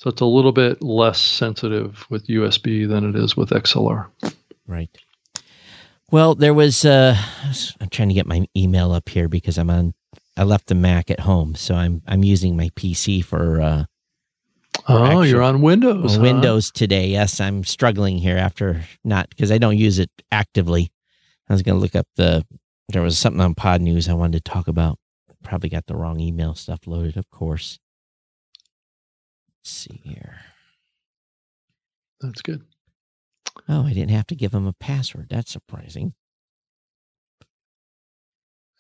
So 0.04 0.10
it's 0.10 0.20
a 0.20 0.26
little 0.26 0.52
bit 0.52 0.82
less 0.82 1.18
sensitive 1.18 2.06
with 2.10 2.28
USB 2.28 2.86
than 2.90 3.10
it 3.10 3.16
is 3.16 3.38
with 3.38 3.52
XLR. 3.52 4.08
Right. 4.68 4.90
Well, 6.12 6.36
there 6.36 6.54
was. 6.54 6.84
Uh, 6.84 7.16
I'm 7.80 7.88
trying 7.88 8.10
to 8.10 8.14
get 8.14 8.28
my 8.28 8.46
email 8.56 8.92
up 8.92 9.08
here 9.08 9.30
because 9.30 9.58
I'm 9.58 9.70
on. 9.70 9.94
I 10.36 10.44
left 10.44 10.68
the 10.68 10.76
Mac 10.76 11.10
at 11.10 11.22
home, 11.22 11.56
so 11.56 11.74
I'm 11.76 12.02
I'm 12.06 12.22
using 12.22 12.58
my 12.58 12.68
PC 12.76 13.24
for 13.24 13.62
uh, 13.62 13.84
Oh, 14.90 15.06
actual- 15.06 15.26
you're 15.26 15.42
on 15.42 15.62
Windows. 15.62 16.18
huh? 16.18 16.22
Windows 16.22 16.70
today. 16.70 17.08
Yes, 17.08 17.40
I'm 17.40 17.64
struggling 17.64 18.18
here 18.18 18.38
after 18.38 18.84
not 19.06 19.30
because 19.30 19.54
I 19.54 19.58
don't 19.58 19.78
use 19.78 20.00
it 20.00 20.12
actively. 20.34 20.92
I 21.50 21.54
was 21.54 21.62
going 21.62 21.78
to 21.78 21.82
look 21.82 21.96
up 21.96 22.08
the. 22.18 22.46
There 22.90 23.02
was 23.02 23.18
something 23.18 23.40
on 23.42 23.56
Pod 23.56 23.82
News 23.82 24.10
I 24.10 24.14
wanted 24.16 24.44
to 24.44 24.52
talk 24.52 24.68
about. 24.68 25.00
Probably 25.44 25.70
got 25.70 25.86
the 25.86 25.96
wrong 25.96 26.20
email 26.20 26.56
stuff 26.56 26.82
loaded, 26.88 27.16
of 27.16 27.30
course. 27.32 27.80
Let's 29.64 29.72
see 29.72 30.02
here. 30.04 30.40
That's 32.20 32.42
good. 32.42 32.64
Oh, 33.70 33.86
I 33.86 33.94
didn't 33.94 34.12
have 34.12 34.28
to 34.28 34.36
give 34.36 34.54
him 34.54 34.68
a 34.68 34.74
password. 34.74 35.28
That's 35.30 35.52
surprising. 35.52 36.14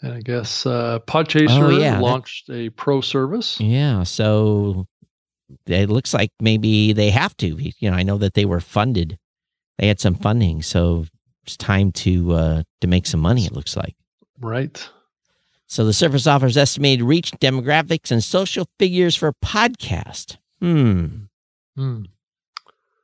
And 0.01 0.13
I 0.13 0.19
guess 0.19 0.65
uh, 0.65 0.99
Podchaser 1.07 1.49
Oh, 1.63 1.69
yeah, 1.69 1.91
that- 1.91 2.01
launched 2.01 2.49
a 2.49 2.69
pro 2.71 2.99
service. 2.99 3.61
Yeah, 3.61 4.03
so 4.03 4.85
it 5.67 5.89
looks 5.89 6.13
like 6.13 6.31
maybe 6.41 6.91
they 6.91 7.11
have 7.11 7.37
to. 7.37 7.55
You 7.79 7.91
know, 7.91 7.95
I 7.95 8.03
know 8.03 8.17
that 8.17 8.33
they 8.33 8.43
were 8.43 8.59
funded; 8.59 9.17
they 9.77 9.87
had 9.87 10.01
some 10.01 10.15
funding, 10.15 10.61
so 10.61 11.05
it's 11.45 11.55
time 11.55 11.93
to 11.93 12.33
uh, 12.33 12.63
to 12.81 12.87
make 12.87 13.05
some 13.07 13.21
money. 13.21 13.45
It 13.45 13.53
looks 13.53 13.77
like. 13.77 13.95
Right. 14.41 14.85
So 15.67 15.85
the 15.85 15.93
service 15.93 16.27
offers 16.27 16.57
estimated 16.57 17.03
reach, 17.05 17.31
demographics, 17.31 18.11
and 18.11 18.21
social 18.21 18.67
figures 18.77 19.15
for 19.15 19.31
podcast. 19.31 20.35
Hmm. 20.63 21.07
Hmm. 21.75 22.03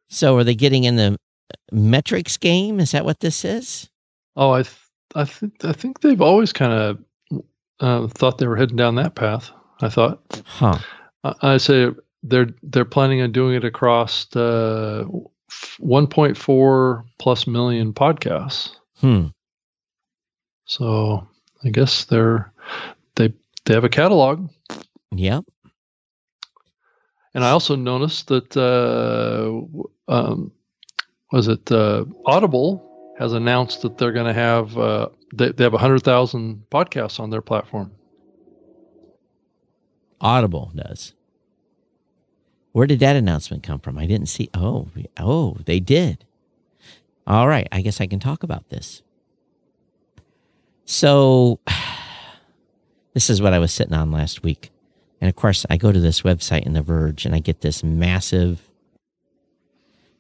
So 0.08 0.38
are 0.38 0.46
they 0.46 0.56
getting 0.56 0.86
in 0.86 0.96
the 0.96 1.18
metrics 1.74 2.38
game? 2.38 2.80
Is 2.80 2.92
that 2.92 3.04
what 3.04 3.20
this 3.20 3.44
is? 3.44 3.90
Oh, 4.38 4.52
I 4.52 4.64
th- 4.64 4.78
I 5.14 5.26
think 5.26 5.66
I 5.66 5.74
think 5.74 6.00
they've 6.00 6.22
always 6.22 6.54
kind 6.54 6.72
of 6.72 7.44
uh, 7.82 8.08
thought 8.08 8.38
they 8.38 8.48
were 8.48 8.56
heading 8.56 8.78
down 8.78 8.96
that 8.96 9.16
path. 9.16 9.52
I 9.82 9.90
thought. 9.90 10.42
Huh. 10.46 10.78
I 11.26 11.34
I 11.42 11.58
say 11.58 11.90
they're 12.24 12.48
they're 12.64 12.86
planning 12.86 13.22
on 13.22 13.34
doing 13.34 13.56
it 13.56 13.66
across 13.66 14.34
uh, 14.38 15.04
1.4 15.82 17.04
plus 17.18 17.46
million 17.46 17.92
podcasts. 17.92 18.72
Hmm. 19.02 19.28
So 20.64 21.28
I 21.66 21.72
guess 21.72 22.06
they're 22.06 22.54
they 23.16 23.34
they 23.66 23.74
have 23.74 23.84
a 23.84 23.90
catalog. 23.90 24.50
Yep. 25.14 25.44
And 27.34 27.44
I 27.44 27.52
also 27.52 27.76
noticed 27.76 28.28
that 28.28 28.58
uh, 28.58 30.12
um, 30.12 30.52
was 31.32 31.48
it 31.48 31.72
uh, 31.72 32.06
Audible 32.26 33.14
has 33.20 33.34
announced 33.34 33.82
that 33.84 33.98
they're 33.98 34.12
going 34.12 34.26
to 34.26 34.34
have 34.34 34.78
uh, 34.78 35.10
they, 35.34 35.52
they 35.52 35.64
have 35.64 35.74
hundred 35.74 36.04
thousand 36.04 36.64
podcasts 36.72 37.20
on 37.20 37.30
their 37.30 37.42
platform. 37.42 37.92
Audible 40.22 40.72
does. 40.76 41.14
Where 42.72 42.88
did 42.88 43.00
that 43.00 43.16
announcement 43.16 43.64
come 43.64 43.80
from? 43.80 43.98
I 43.98 44.06
didn't 44.06 44.28
see. 44.28 44.50
Oh, 44.54 44.90
oh, 45.18 45.58
they 45.66 45.80
did. 45.80 46.26
All 47.26 47.48
right. 47.48 47.68
I 47.72 47.82
guess 47.82 48.02
I 48.02 48.08
can 48.08 48.20
talk 48.20 48.44
about 48.44 48.70
this. 48.70 49.02
So, 50.86 51.60
this 53.14 53.30
is 53.30 53.42
what 53.42 53.54
I 53.54 53.60
was 53.60 53.72
sitting 53.72 53.94
on 53.94 54.12
last 54.12 54.44
week. 54.44 54.72
And 55.22 55.30
of 55.30 55.36
course, 55.36 55.66
I 55.70 55.78
go 55.78 55.92
to 55.92 56.00
this 56.00 56.22
website 56.22 56.66
in 56.66 56.74
The 56.74 56.82
Verge 56.82 57.26
and 57.26 57.36
I 57.36 57.40
get 57.40 57.62
this 57.62 57.84
massive. 57.84 58.62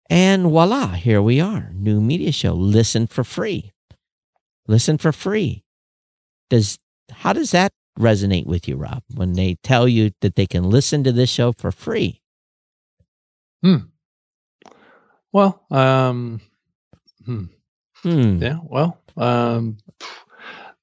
And 0.09 0.44
voila, 0.44 0.92
here 0.92 1.20
we 1.20 1.40
are. 1.40 1.70
New 1.74 2.00
media 2.00 2.33
show. 2.33 2.55
Listen 2.55 3.07
for 3.07 3.24
free. 3.24 3.72
Listen 4.66 4.98
for 4.98 5.12
free. 5.12 5.64
Does 6.50 6.79
how 7.11 7.33
does 7.33 7.50
that 7.52 7.72
resonate 7.98 8.46
with 8.46 8.68
you, 8.68 8.76
Rob, 8.76 9.02
when 9.14 9.35
they 9.35 9.57
tell 9.62 9.88
you 9.88 10.11
that 10.20 10.35
they 10.35 10.46
can 10.46 10.64
listen 10.64 11.05
to 11.05 11.12
this 11.12 11.31
show 11.31 11.52
for 11.52 11.72
free? 11.72 12.20
Hmm. 13.62 13.76
Well, 15.33 15.64
um, 15.70 16.40
hmm. 17.24 17.44
Hmm. 18.02 18.42
yeah. 18.42 18.59
Well, 18.62 18.98
um, 19.16 19.79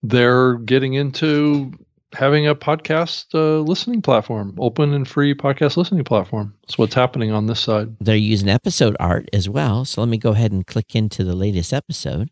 they're 0.01 0.55
getting 0.55 0.93
into 0.93 1.71
having 2.13 2.47
a 2.47 2.55
podcast 2.55 3.25
uh, 3.33 3.61
listening 3.61 4.01
platform, 4.01 4.55
open 4.59 4.93
and 4.93 5.07
free 5.07 5.33
podcast 5.33 5.77
listening 5.77 6.03
platform. 6.03 6.53
That's 6.61 6.77
what's 6.77 6.93
happening 6.93 7.31
on 7.31 7.47
this 7.47 7.59
side. 7.59 7.95
They're 7.99 8.15
using 8.15 8.49
episode 8.49 8.95
art 8.99 9.29
as 9.33 9.49
well. 9.49 9.85
So 9.85 10.01
let 10.01 10.09
me 10.09 10.17
go 10.17 10.31
ahead 10.31 10.51
and 10.51 10.65
click 10.65 10.95
into 10.95 11.23
the 11.23 11.35
latest 11.35 11.73
episode. 11.73 12.29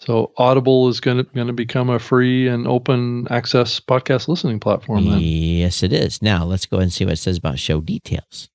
So 0.00 0.32
Audible 0.36 0.88
is 0.88 1.00
going 1.00 1.18
to 1.18 1.22
going 1.22 1.46
to 1.46 1.52
become 1.52 1.88
a 1.88 1.98
free 1.98 2.46
and 2.48 2.66
open 2.66 3.26
access 3.30 3.80
podcast 3.80 4.28
listening 4.28 4.60
platform. 4.60 5.04
Then. 5.08 5.20
Yes, 5.20 5.82
it 5.82 5.92
is. 5.92 6.20
Now 6.20 6.44
let's 6.44 6.66
go 6.66 6.76
ahead 6.76 6.84
and 6.84 6.92
see 6.92 7.04
what 7.04 7.14
it 7.14 7.18
says 7.18 7.38
about 7.38 7.58
show 7.58 7.80
details. 7.80 8.48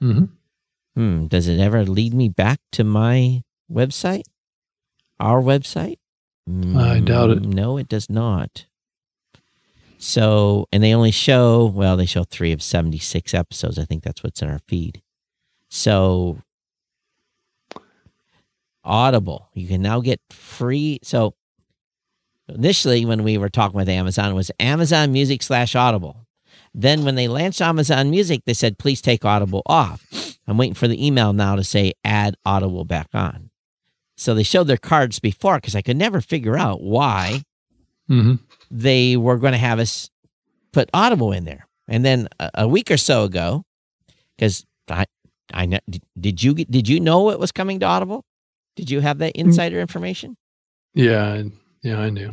hmm 0.00 0.24
Hmm. 0.94 1.26
Does 1.26 1.48
it 1.48 1.58
ever 1.58 1.84
lead 1.86 2.12
me 2.12 2.28
back 2.28 2.58
to 2.72 2.84
my 2.84 3.42
website? 3.72 4.24
Our 5.18 5.40
website? 5.40 5.96
I 6.76 7.00
doubt 7.00 7.30
it. 7.30 7.42
Mm, 7.44 7.54
No, 7.54 7.78
it 7.78 7.88
does 7.88 8.10
not. 8.10 8.66
So, 9.98 10.66
and 10.72 10.82
they 10.82 10.92
only 10.94 11.12
show, 11.12 11.64
well, 11.66 11.96
they 11.96 12.06
show 12.06 12.24
three 12.24 12.52
of 12.52 12.62
76 12.62 13.32
episodes. 13.32 13.78
I 13.78 13.84
think 13.84 14.02
that's 14.02 14.22
what's 14.22 14.42
in 14.42 14.50
our 14.50 14.58
feed. 14.66 15.00
So, 15.70 16.42
Audible, 18.84 19.48
you 19.54 19.68
can 19.68 19.82
now 19.82 20.00
get 20.00 20.20
free. 20.30 20.98
So, 21.02 21.34
initially, 22.48 23.04
when 23.04 23.22
we 23.22 23.38
were 23.38 23.48
talking 23.48 23.76
with 23.76 23.88
Amazon, 23.88 24.30
it 24.32 24.34
was 24.34 24.50
Amazon 24.58 25.12
Music 25.12 25.42
slash 25.42 25.74
Audible. 25.74 26.26
Then, 26.74 27.04
when 27.04 27.14
they 27.14 27.28
launched 27.28 27.60
Amazon 27.60 28.10
Music, 28.10 28.42
they 28.46 28.54
said, 28.54 28.78
please 28.78 29.00
take 29.00 29.24
Audible 29.24 29.62
off. 29.66 30.04
I'm 30.46 30.56
waiting 30.58 30.74
for 30.74 30.88
the 30.88 31.04
email 31.06 31.32
now 31.32 31.54
to 31.56 31.64
say 31.64 31.92
add 32.04 32.34
Audible 32.44 32.84
back 32.84 33.08
on. 33.14 33.50
So 34.16 34.34
they 34.34 34.42
showed 34.42 34.66
their 34.66 34.76
cards 34.76 35.18
before 35.20 35.56
because 35.56 35.74
I 35.76 35.82
could 35.82 35.96
never 35.96 36.20
figure 36.20 36.56
out 36.58 36.80
why 36.82 37.42
hmm 38.08 38.34
they 38.70 39.16
were 39.16 39.36
going 39.36 39.52
to 39.52 39.58
have 39.58 39.78
us 39.78 40.08
put 40.72 40.88
Audible 40.94 41.30
in 41.32 41.44
there. 41.44 41.66
And 41.88 42.04
then 42.04 42.28
a, 42.40 42.50
a 42.54 42.68
week 42.68 42.90
or 42.90 42.96
so 42.96 43.24
ago, 43.24 43.64
because 44.36 44.64
I, 44.88 45.04
I 45.52 45.66
did- 45.66 46.02
did 46.18 46.42
you 46.42 46.54
get- 46.54 46.70
did 46.70 46.88
you 46.88 46.98
know 47.00 47.30
it 47.30 47.38
was 47.38 47.52
coming 47.52 47.78
to 47.80 47.86
Audible? 47.86 48.24
Did 48.76 48.90
you 48.90 49.00
have 49.00 49.18
that 49.18 49.32
insider 49.36 49.80
information? 49.80 50.36
Yeah. 50.94 51.42
Yeah. 51.82 52.00
I 52.00 52.10
knew. 52.10 52.32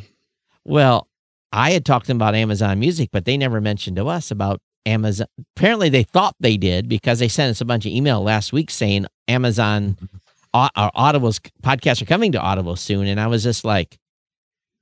Well, 0.65 1.07
I 1.51 1.71
had 1.71 1.85
talked 1.85 2.05
to 2.05 2.09
them 2.09 2.17
about 2.17 2.35
Amazon 2.35 2.79
Music, 2.79 3.09
but 3.11 3.25
they 3.25 3.37
never 3.37 3.59
mentioned 3.59 3.97
to 3.97 4.07
us 4.07 4.31
about 4.31 4.61
Amazon. 4.85 5.27
Apparently, 5.55 5.89
they 5.89 6.03
thought 6.03 6.35
they 6.39 6.57
did 6.57 6.87
because 6.87 7.19
they 7.19 7.27
sent 7.27 7.51
us 7.51 7.61
a 7.61 7.65
bunch 7.65 7.85
of 7.85 7.91
email 7.91 8.21
last 8.21 8.53
week 8.53 8.69
saying 8.69 9.07
Amazon 9.27 9.97
our 10.53 10.69
Audible's 10.75 11.39
podcasts 11.63 12.01
are 12.01 12.05
coming 12.05 12.31
to 12.31 12.39
Audible 12.39 12.75
soon, 12.75 13.07
and 13.07 13.19
I 13.19 13.27
was 13.27 13.43
just 13.43 13.63
like, 13.63 13.97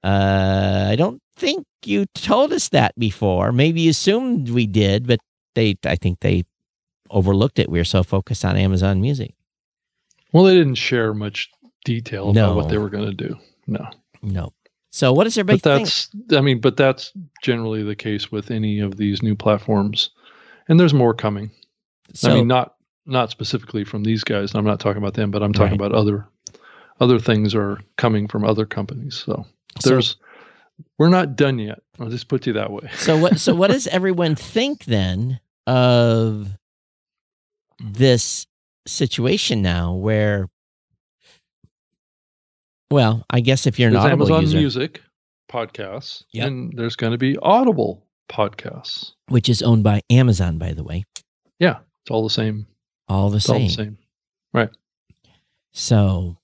uh, 0.03 0.87
I 0.89 0.95
don't 0.95 1.21
think 1.35 1.65
you 1.85 2.05
told 2.15 2.53
us 2.53 2.69
that 2.69 2.93
before. 2.97 3.51
Maybe 3.51 3.81
you 3.81 3.89
assumed 3.91 4.49
we 4.49 4.67
did, 4.67 5.07
but 5.07 5.19
they, 5.55 5.75
I 5.85 5.95
think 5.95 6.19
they 6.21 6.43
overlooked 7.09 7.59
it. 7.59 7.69
We 7.69 7.79
were 7.79 7.83
so 7.85 8.03
focused 8.03 8.45
on 8.45 8.55
Amazon 8.57 9.01
Music. 9.01 9.33
Well, 10.33 10.43
they 10.43 10.55
didn't 10.55 10.75
share 10.75 11.13
much 11.13 11.49
detail 11.85 12.33
No. 12.33 12.45
about 12.51 12.55
what 12.55 12.69
they 12.69 12.77
were 12.77 12.89
going 12.89 13.05
to 13.05 13.13
do. 13.27 13.35
No, 13.67 13.87
No. 14.21 14.53
So 14.91 15.13
what 15.13 15.25
does 15.25 15.37
everybody 15.37 15.59
but 15.63 15.75
think? 15.77 15.85
that's 15.87 16.09
I 16.37 16.41
mean, 16.41 16.59
but 16.59 16.75
that's 16.77 17.11
generally 17.43 17.83
the 17.83 17.95
case 17.95 18.31
with 18.31 18.49
any 18.51 18.79
of 18.79 18.97
these 18.97 19.21
new 19.21 19.35
platforms, 19.35 20.09
and 20.67 20.79
there's 20.79 20.93
more 20.93 21.13
coming. 21.13 21.51
So, 22.13 22.31
I 22.31 22.35
mean, 22.35 22.47
not 22.47 22.75
not 23.05 23.29
specifically 23.31 23.83
from 23.83 24.03
these 24.03 24.23
guys. 24.23 24.55
I'm 24.55 24.65
not 24.65 24.79
talking 24.79 24.97
about 25.01 25.13
them, 25.13 25.29
but 25.31 25.43
I'm 25.43 25.53
talking 25.53 25.77
Right. 25.77 25.87
about 25.87 25.91
other 25.93 26.27
other 26.99 27.19
things 27.19 27.53
are 27.53 27.79
coming 27.97 28.27
from 28.27 28.43
other 28.43 28.65
companies. 28.65 29.15
So 29.25 29.45
So- 29.81 29.89
there's 29.89 30.15
we're 30.97 31.09
not 31.09 31.35
done 31.35 31.59
yet. 31.59 31.79
I'll 31.99 32.09
just 32.09 32.27
put 32.27 32.47
you 32.47 32.53
that 32.53 32.71
way. 32.71 32.89
so 32.95 33.17
what? 33.17 33.39
So 33.39 33.53
what 33.53 33.69
does 33.71 33.85
everyone 33.91 34.35
think 34.35 34.85
then 34.85 35.39
of 35.67 36.57
this 37.79 38.47
situation 38.87 39.61
now? 39.61 39.93
Where, 39.93 40.47
well, 42.89 43.25
I 43.29 43.39
guess 43.41 43.67
if 43.67 43.77
you're 43.79 43.87
an 43.89 43.93
There's 43.93 44.05
Audible 44.05 44.25
Amazon 44.27 44.41
user, 44.43 44.57
Music 44.57 45.01
podcasts, 45.51 46.23
Yep. 46.33 46.47
and 46.47 46.73
there's 46.77 46.95
going 46.95 47.11
to 47.11 47.17
be 47.17 47.37
Audible 47.37 48.03
podcasts. 48.29 49.11
which 49.29 49.47
is 49.49 49.61
owned 49.61 49.83
by 49.83 50.01
Amazon, 50.09 50.57
by 50.57 50.73
the 50.73 50.83
way, 50.83 51.03
Yeah, 51.59 51.79
it's 52.03 52.11
all 52.11 52.23
the 52.23 52.29
same. 52.29 52.67
all 53.07 53.29
the 53.29 53.37
It's 53.37 53.49
all 53.49 53.55
same. 53.57 53.67
the 53.67 53.73
same. 53.73 53.97
Right. 54.53 54.69
So 55.73 56.37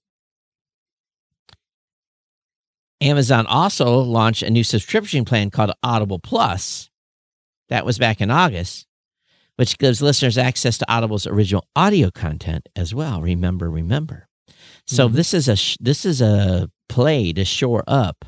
Amazon 3.01 3.45
also 3.47 3.99
launched 3.99 4.43
a 4.43 4.49
new 4.49 4.63
subscription 4.63 5.25
plan 5.25 5.49
called 5.49 5.71
Audible 5.83 6.19
Plus. 6.19 6.89
That 7.69 7.85
was 7.85 7.97
back 7.97 8.21
in 8.21 8.29
August, 8.31 8.87
which 9.55 9.77
gives 9.77 10.01
listeners 10.01 10.37
access 10.37 10.77
to 10.77 10.91
Audible's 10.91 11.27
original 11.27 11.65
audio 11.75 12.09
content 12.11 12.67
as 12.75 12.93
well. 12.93 13.21
Remember, 13.21 13.69
remember. 13.69 14.27
So 14.85 15.07
Mhm. 15.09 15.13
this 15.13 15.33
is 15.33 15.47
a 15.47 15.57
this 15.81 16.05
is 16.05 16.21
a 16.21 16.69
play 16.89 17.33
to 17.33 17.45
shore 17.45 17.83
up 17.87 18.25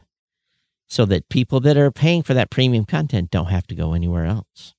so 0.88 1.06
that 1.06 1.30
people 1.30 1.60
that 1.62 1.78
are 1.78 1.92
paying 1.92 2.24
for 2.24 2.34
that 2.34 2.50
premium 2.50 2.86
content 2.86 3.32
don't 3.32 3.48
have 3.48 3.68
to 3.68 3.76
go 3.76 3.94
anywhere 3.94 4.26
else. 4.26 4.74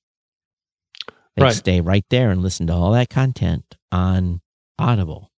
They 1.35 1.43
Right. 1.43 1.53
stay 1.53 1.81
right 1.81 2.05
there 2.09 2.31
and 2.31 2.41
listen 2.41 2.65
to 2.67 2.73
all 2.73 2.91
that 2.93 3.09
content 3.09 3.75
on 3.91 4.41
Audible. 4.79 5.31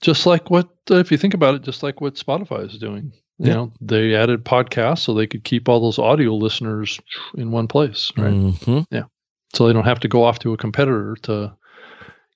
Just 0.00 0.26
like 0.26 0.50
what, 0.50 0.68
uh, 0.90 0.96
if 0.96 1.10
you 1.12 1.18
think 1.18 1.34
about 1.34 1.54
it, 1.54 1.62
just 1.62 1.82
like 1.82 2.00
what 2.00 2.14
Spotify 2.16 2.66
is 2.66 2.78
doing. 2.78 3.12
You 3.38 3.46
Yeah. 3.48 3.54
know, 3.54 3.72
they 3.80 4.14
added 4.14 4.44
podcasts 4.44 5.00
so 5.00 5.14
they 5.14 5.26
could 5.26 5.44
keep 5.44 5.68
all 5.68 5.80
those 5.80 5.98
audio 5.98 6.34
listeners 6.34 6.98
in 7.36 7.50
one 7.50 7.68
place, 7.68 8.10
right? 8.16 8.32
Mhm. 8.32 8.86
So 9.54 9.66
they 9.66 9.72
don't 9.72 9.84
have 9.84 10.00
to 10.00 10.08
go 10.08 10.24
off 10.24 10.38
to 10.40 10.52
a 10.52 10.56
competitor 10.56 11.16
to 11.22 11.52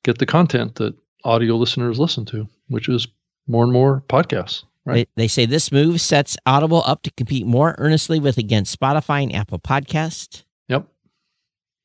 get 0.04 0.18
the 0.18 0.26
content 0.26 0.76
that 0.76 0.94
audio 1.24 1.56
listeners 1.56 1.98
listen 1.98 2.24
to, 2.26 2.48
which 2.68 2.88
is 2.88 3.06
more 3.46 3.64
and 3.64 3.72
more 3.72 4.02
podcasts. 4.08 4.64
Right. 4.86 5.08
They, 5.16 5.22
they 5.24 5.28
say 5.28 5.44
this 5.44 5.70
move 5.70 6.00
sets 6.00 6.36
Audible 6.46 6.82
up 6.86 7.02
to 7.02 7.10
compete 7.12 7.46
more 7.46 7.74
earnestly 7.78 8.18
with 8.18 8.38
against 8.38 8.78
Spotify 8.78 9.22
and 9.22 9.34
Apple 9.34 9.58
Podcast. 9.58 10.44
Yep, 10.68 10.86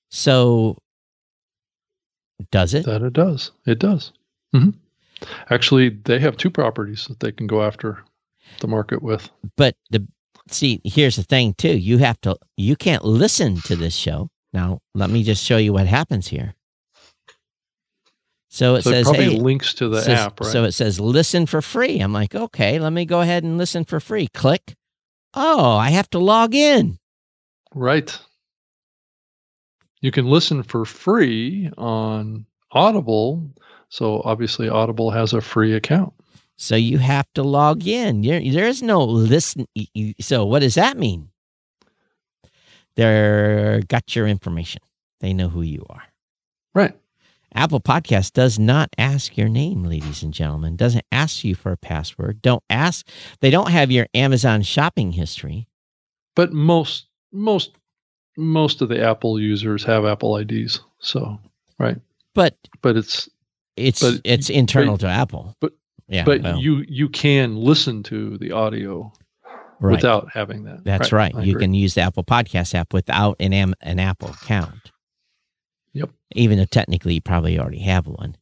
So, 0.09 0.77
does 2.51 2.73
it? 2.73 2.85
that 2.85 3.01
it 3.01 3.13
does. 3.13 3.51
It 3.65 3.79
does. 3.79 4.11
hmm 4.53 4.69
Actually, 5.49 5.89
they 5.89 6.19
have 6.19 6.37
two 6.37 6.49
properties 6.49 7.05
that 7.07 7.19
they 7.19 7.31
can 7.31 7.47
go 7.47 7.63
after 7.63 8.03
the 8.59 8.67
market 8.67 9.01
with. 9.01 9.29
But 9.57 9.75
the 9.89 10.05
see, 10.51 10.81
here's 10.83 11.15
the 11.15 11.23
thing 11.23 11.53
too. 11.55 11.77
You 11.77 11.97
have 11.99 12.19
to. 12.21 12.37
You 12.57 12.75
can't 12.75 13.03
listen 13.03 13.55
to 13.61 13.75
this 13.75 13.95
show. 13.95 14.29
Now, 14.55 14.79
let 14.93 15.09
me 15.09 15.21
just 15.21 15.43
show 15.43 15.57
you 15.57 15.73
what 15.73 15.85
happens 15.85 16.29
here. 16.29 16.55
So 18.47 18.75
it 18.75 18.83
so 18.83 18.91
it 18.91 18.93
says, 18.93 19.03
probably 19.03 19.35
hey, 19.35 19.37
links 19.37 19.73
to 19.75 19.89
the 19.89 20.01
says- 20.01 20.17
app, 20.17 20.39
right? 20.39 20.49
So 20.49 20.63
it 20.63 20.71
says 20.71 20.97
listen 20.97 21.45
for 21.45 21.61
free. 21.61 21.99
I'm 21.99 22.13
like, 22.13 22.33
okay, 22.33 22.79
let 22.79 22.93
me 22.93 23.03
go 23.03 23.19
ahead 23.19 23.43
and 23.43 23.57
listen 23.57 23.83
for 23.83 23.99
free. 23.99 24.29
Click. 24.29 24.75
Oh, 25.33 25.75
I 25.75 25.89
have 25.89 26.09
to 26.11 26.19
log 26.19 26.55
in. 26.55 26.97
Right. 27.73 28.17
You 29.99 30.11
can 30.11 30.25
listen 30.25 30.63
for 30.63 30.85
free 30.85 31.69
on 31.77 32.45
Audible. 32.71 33.51
So 33.89 34.21
obviously, 34.23 34.69
Audible 34.69 35.11
has 35.11 35.33
a 35.33 35.41
free 35.41 35.73
account. 35.73 36.13
So 36.55 36.77
you 36.77 36.97
have 36.99 37.27
to 37.33 37.43
log 37.43 37.85
in. 37.85 38.23
You're, 38.23 38.39
there 38.39 38.67
is 38.67 38.81
no 38.81 39.03
listen. 39.03 39.67
So 40.21 40.45
what 40.45 40.59
does 40.59 40.75
that 40.75 40.97
mean? 40.97 41.29
They're 42.95 43.81
got 43.87 44.15
your 44.15 44.27
information. 44.27 44.81
They 45.19 45.33
know 45.33 45.49
who 45.49 45.61
you 45.61 45.85
are. 45.89 46.03
Right. 46.73 46.95
Apple 47.53 47.79
Podcast 47.79 48.33
does 48.33 48.59
not 48.59 48.89
ask 48.97 49.37
your 49.37 49.47
name, 49.47 49.83
ladies 49.85 50.23
and 50.23 50.33
gentlemen. 50.33 50.75
Doesn't 50.75 51.05
ask 51.11 51.43
you 51.45 51.55
for 51.55 51.71
a 51.71 51.77
password. 51.77 52.41
Don't 52.41 52.63
ask. 52.69 53.07
They 53.39 53.49
don't 53.49 53.71
have 53.71 53.91
your 53.91 54.07
Amazon 54.13 54.61
shopping 54.61 55.13
history. 55.13 55.67
But 56.35 56.51
most, 56.51 57.07
most, 57.31 57.71
most 58.35 58.81
of 58.81 58.89
the 58.89 59.01
Apple 59.01 59.39
users 59.39 59.85
have 59.85 60.03
Apple 60.03 60.35
IDs. 60.35 60.81
So, 60.99 61.39
right. 61.79 61.97
But 62.33 62.57
But 62.81 62.97
it's, 62.97 63.29
it's 63.77 64.01
But- 64.01 64.21
it's 64.25 64.49
internal 64.49 64.97
to 64.97 65.07
Apple. 65.07 65.55
but- 65.61 65.73
yeah, 66.07 66.23
but 66.23 66.43
well, 66.43 66.59
you, 66.59 66.85
you 66.87 67.09
can 67.09 67.55
listen 67.55 68.03
to 68.03 68.37
the 68.37 68.51
audio 68.51 69.11
right. 69.79 69.93
without 69.93 70.29
having 70.33 70.63
that. 70.63 70.83
That's 70.83 71.11
right. 71.11 71.33
I 71.35 71.41
You 71.43 71.51
agree. 71.53 71.63
can 71.65 71.73
use 71.73 71.93
the 71.95 72.01
Apple 72.01 72.23
Podcast 72.23 72.73
app 72.75 72.93
without 72.93 73.35
an 73.39 73.53
Am- 73.53 73.75
an 73.81 73.99
Apple 73.99 74.29
account. 74.29 74.91
Yep. 75.93 76.09
Even 76.35 76.57
though 76.57 76.65
technically 76.65 77.13
you 77.15 77.21
probably 77.21 77.57
already 77.59 77.79
have 77.79 78.07
one 78.07 78.35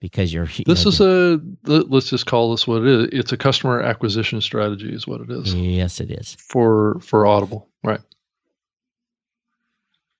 because 0.00 0.32
you're. 0.32 0.48
you 0.54 0.64
This 0.66 0.84
know, 0.84 0.88
is 0.90 1.00
a, 1.00 1.40
let- 1.64 1.90
let's 1.90 2.10
just 2.10 2.26
call 2.26 2.50
this 2.50 2.66
what 2.66 2.82
it 2.82 2.88
is. 2.88 3.08
It's 3.12 3.32
a 3.32 3.36
customer 3.36 3.80
acquisition 3.80 4.40
strategy, 4.40 4.92
is 4.92 5.06
what 5.06 5.20
it 5.20 5.30
is. 5.30 5.54
Yes, 5.54 6.00
it 6.00 6.10
is. 6.10 6.36
for 6.40 6.98
for 7.00 7.26
Audible, 7.26 7.68
right? 7.84 8.00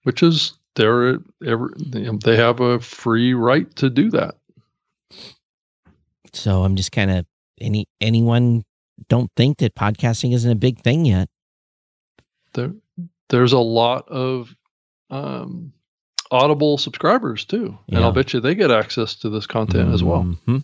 Which 0.04 0.22
is 0.22 0.52
they're 0.76 1.18
ever 1.44 1.72
they 1.80 2.36
have 2.36 2.60
a 2.60 2.78
free 2.80 3.34
right 3.34 3.74
to 3.76 3.90
do 3.90 4.10
that. 4.10 4.36
So 6.32 6.62
I'm 6.62 6.76
just 6.76 6.92
kind 6.92 7.10
of 7.10 7.26
any 7.60 7.88
anyone 8.00 8.64
don't 9.08 9.30
think 9.36 9.58
that 9.58 9.74
podcasting 9.74 10.32
isn't 10.34 10.50
a 10.50 10.54
big 10.56 10.80
thing 10.80 11.04
yet. 11.04 11.28
There 12.54 12.72
there's 13.28 13.52
a 13.52 13.58
lot 13.58 14.08
of 14.08 14.54
um, 15.10 15.72
Audible 16.30 16.78
subscribers 16.78 17.44
too, 17.44 17.78
and 17.88 17.98
I'll 18.04 18.12
bet 18.12 18.32
you 18.32 18.40
they 18.40 18.54
get 18.54 18.70
access 18.70 19.14
to 19.16 19.30
this 19.30 19.46
content 19.46 19.92
as 19.92 20.02
well. 20.02 20.22
Mhm. 20.46 20.62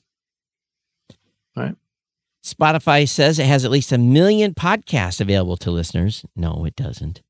Right. 1.56 1.74
Spotify 2.44 3.08
says 3.08 3.38
it 3.38 3.46
has 3.46 3.64
at 3.64 3.70
least 3.70 3.92
a 3.92 3.98
million 3.98 4.54
podcasts 4.54 5.20
available 5.20 5.56
to 5.58 5.70
listeners. 5.70 6.24
No, 6.34 6.64
it 6.64 6.74
doesn't. 6.74 7.20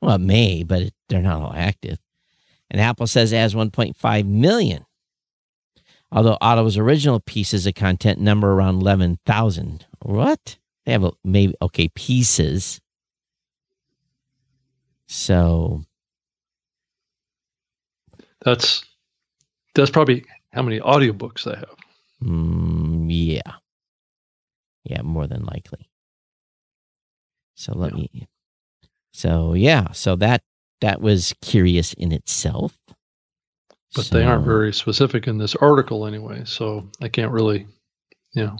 Well, 0.00 0.14
it 0.16 0.20
may, 0.20 0.62
but 0.62 0.82
it, 0.82 0.94
they're 1.08 1.22
not 1.22 1.42
all 1.42 1.52
active. 1.54 1.98
And 2.70 2.80
Apple 2.80 3.08
says 3.08 3.32
it 3.32 3.36
has 3.38 3.54
1.5 3.54 4.26
million. 4.26 4.84
Although 6.12 6.38
Audible's 6.40 6.76
original 6.76 7.20
pieces 7.20 7.66
of 7.66 7.74
content 7.74 8.20
number 8.20 8.52
around 8.52 8.80
11,000. 8.82 9.86
What? 10.02 10.58
They 10.86 10.92
have 10.92 11.04
a, 11.04 11.12
maybe, 11.24 11.54
okay, 11.62 11.88
pieces. 11.88 12.80
So, 15.06 15.84
That's 18.44 18.82
that's 19.74 19.90
probably 19.90 20.24
how 20.52 20.62
many 20.62 20.80
audiobooks 20.80 21.44
they 21.44 21.54
have. 21.54 21.76
mm, 22.22 23.06
yeah. 23.08 23.54
Yeah, 24.84 25.02
more 25.02 25.26
than 25.26 25.44
likely. 25.44 25.90
So 27.54 27.74
let 27.76 27.92
Yeah. 27.92 27.98
me. 28.12 28.28
So 29.12 29.54
yeah, 29.54 29.92
so 29.92 30.16
that 30.16 30.42
that 30.80 31.00
was 31.00 31.34
curious 31.42 31.92
in 31.92 32.12
itself. 32.12 32.78
But 33.94 34.06
they 34.06 34.22
aren't 34.24 34.44
very 34.44 34.72
specific 34.72 35.26
in 35.26 35.38
this 35.38 35.56
article 35.56 36.06
anyway, 36.06 36.42
so 36.44 36.88
I 37.02 37.08
can't 37.08 37.32
really, 37.32 37.66
you 38.34 38.44
know, 38.44 38.56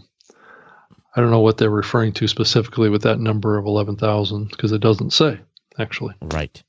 I 1.15 1.21
don't 1.21 1.31
know 1.31 1.39
what 1.39 1.57
they're 1.57 1.69
referring 1.69 2.11
to 2.13 2.27
specifically 2.27 2.89
with 2.89 3.01
that 3.03 3.19
number 3.19 3.57
of 3.57 3.65
11,000 3.65 4.49
because 4.49 4.71
it 4.73 4.81
doesn't 4.81 5.11
say 5.11 5.39
actually. 5.79 6.15
right. 6.21 6.61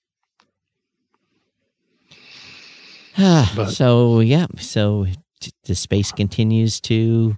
But- 3.57 3.71
so 3.71 4.21
yeah, 4.21 4.47
so 4.59 5.07
t- 5.41 5.53
the 5.65 5.75
space 5.75 6.13
continues 6.13 6.81
to, 6.83 7.37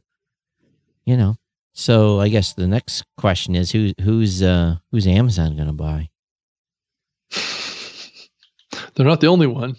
you 1.05 1.17
know. 1.17 1.37
So 1.73 2.21
I 2.21 2.29
guess 2.29 2.53
the 2.53 2.69
next 2.69 3.03
question 3.17 3.57
is 3.57 3.73
who 3.73 3.93
who's 4.01 4.41
uh 4.43 4.77
who's 4.93 5.09
Amazon 5.09 5.57
going 5.57 5.67
to 5.67 5.73
buy? 5.73 6.11
They're 8.95 9.05
not 9.07 9.21
the 9.21 9.27
only 9.27 9.49
one. 9.49 9.75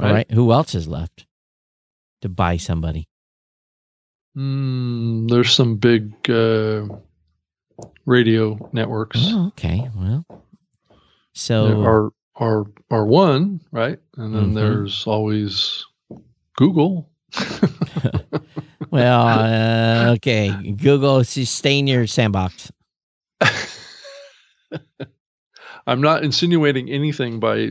All 0.00 0.12
right, 0.12 0.30
who 0.30 0.52
else 0.52 0.74
is 0.74 0.86
left 0.86 1.26
to 2.22 2.28
buy 2.28 2.56
somebody? 2.56 3.08
Mm, 4.36 5.28
there's 5.28 5.52
some 5.52 5.76
big 5.76 6.12
uh, 6.30 6.86
radio 8.06 8.70
networks. 8.72 9.18
Oh, 9.20 9.48
okay. 9.48 9.88
Well, 9.96 10.24
There 10.28 10.98
so 11.32 11.82
are 11.82 12.12
are 12.36 12.64
are 12.90 13.04
one 13.06 13.60
right, 13.72 13.98
and 14.16 14.34
then 14.34 14.50
Mhm. 14.52 14.54
there's 14.54 15.04
always 15.06 15.84
Google. 16.56 17.10
well, 18.90 19.26
uh, 19.26 20.12
okay. 20.14 20.72
Google, 20.72 21.18
s- 21.20 21.48
stay 21.50 21.80
your 21.82 22.06
sandbox. 22.06 22.70
I'm 25.86 26.00
not 26.00 26.22
insinuating 26.24 26.88
anything 26.90 27.40
by 27.40 27.70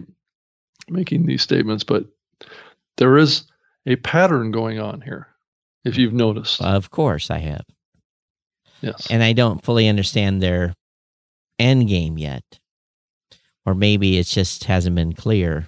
making 0.89 1.25
these 1.25 1.41
statements, 1.41 1.83
but 1.83 2.05
there 2.97 3.17
is 3.17 3.43
a 3.85 3.95
pattern 3.97 4.51
going 4.51 4.79
on 4.79 5.01
here. 5.01 5.27
If 5.85 5.97
you've 5.97 6.13
noticed, 6.13 6.61
Of 6.61 6.91
course, 6.91 7.31
I 7.31 7.37
have, 7.39 7.63
yes, 8.81 9.07
and 9.09 9.23
I 9.23 9.31
don't 9.33 9.63
fully 9.63 9.87
understand 9.87 10.41
their 10.41 10.73
end 11.59 11.87
game 11.87 12.17
yet, 12.17 12.43
or 13.65 13.73
maybe 13.73 14.17
it 14.17 14.25
just 14.27 14.65
hasn't 14.65 14.95
been 14.97 15.13
clear. 15.13 15.67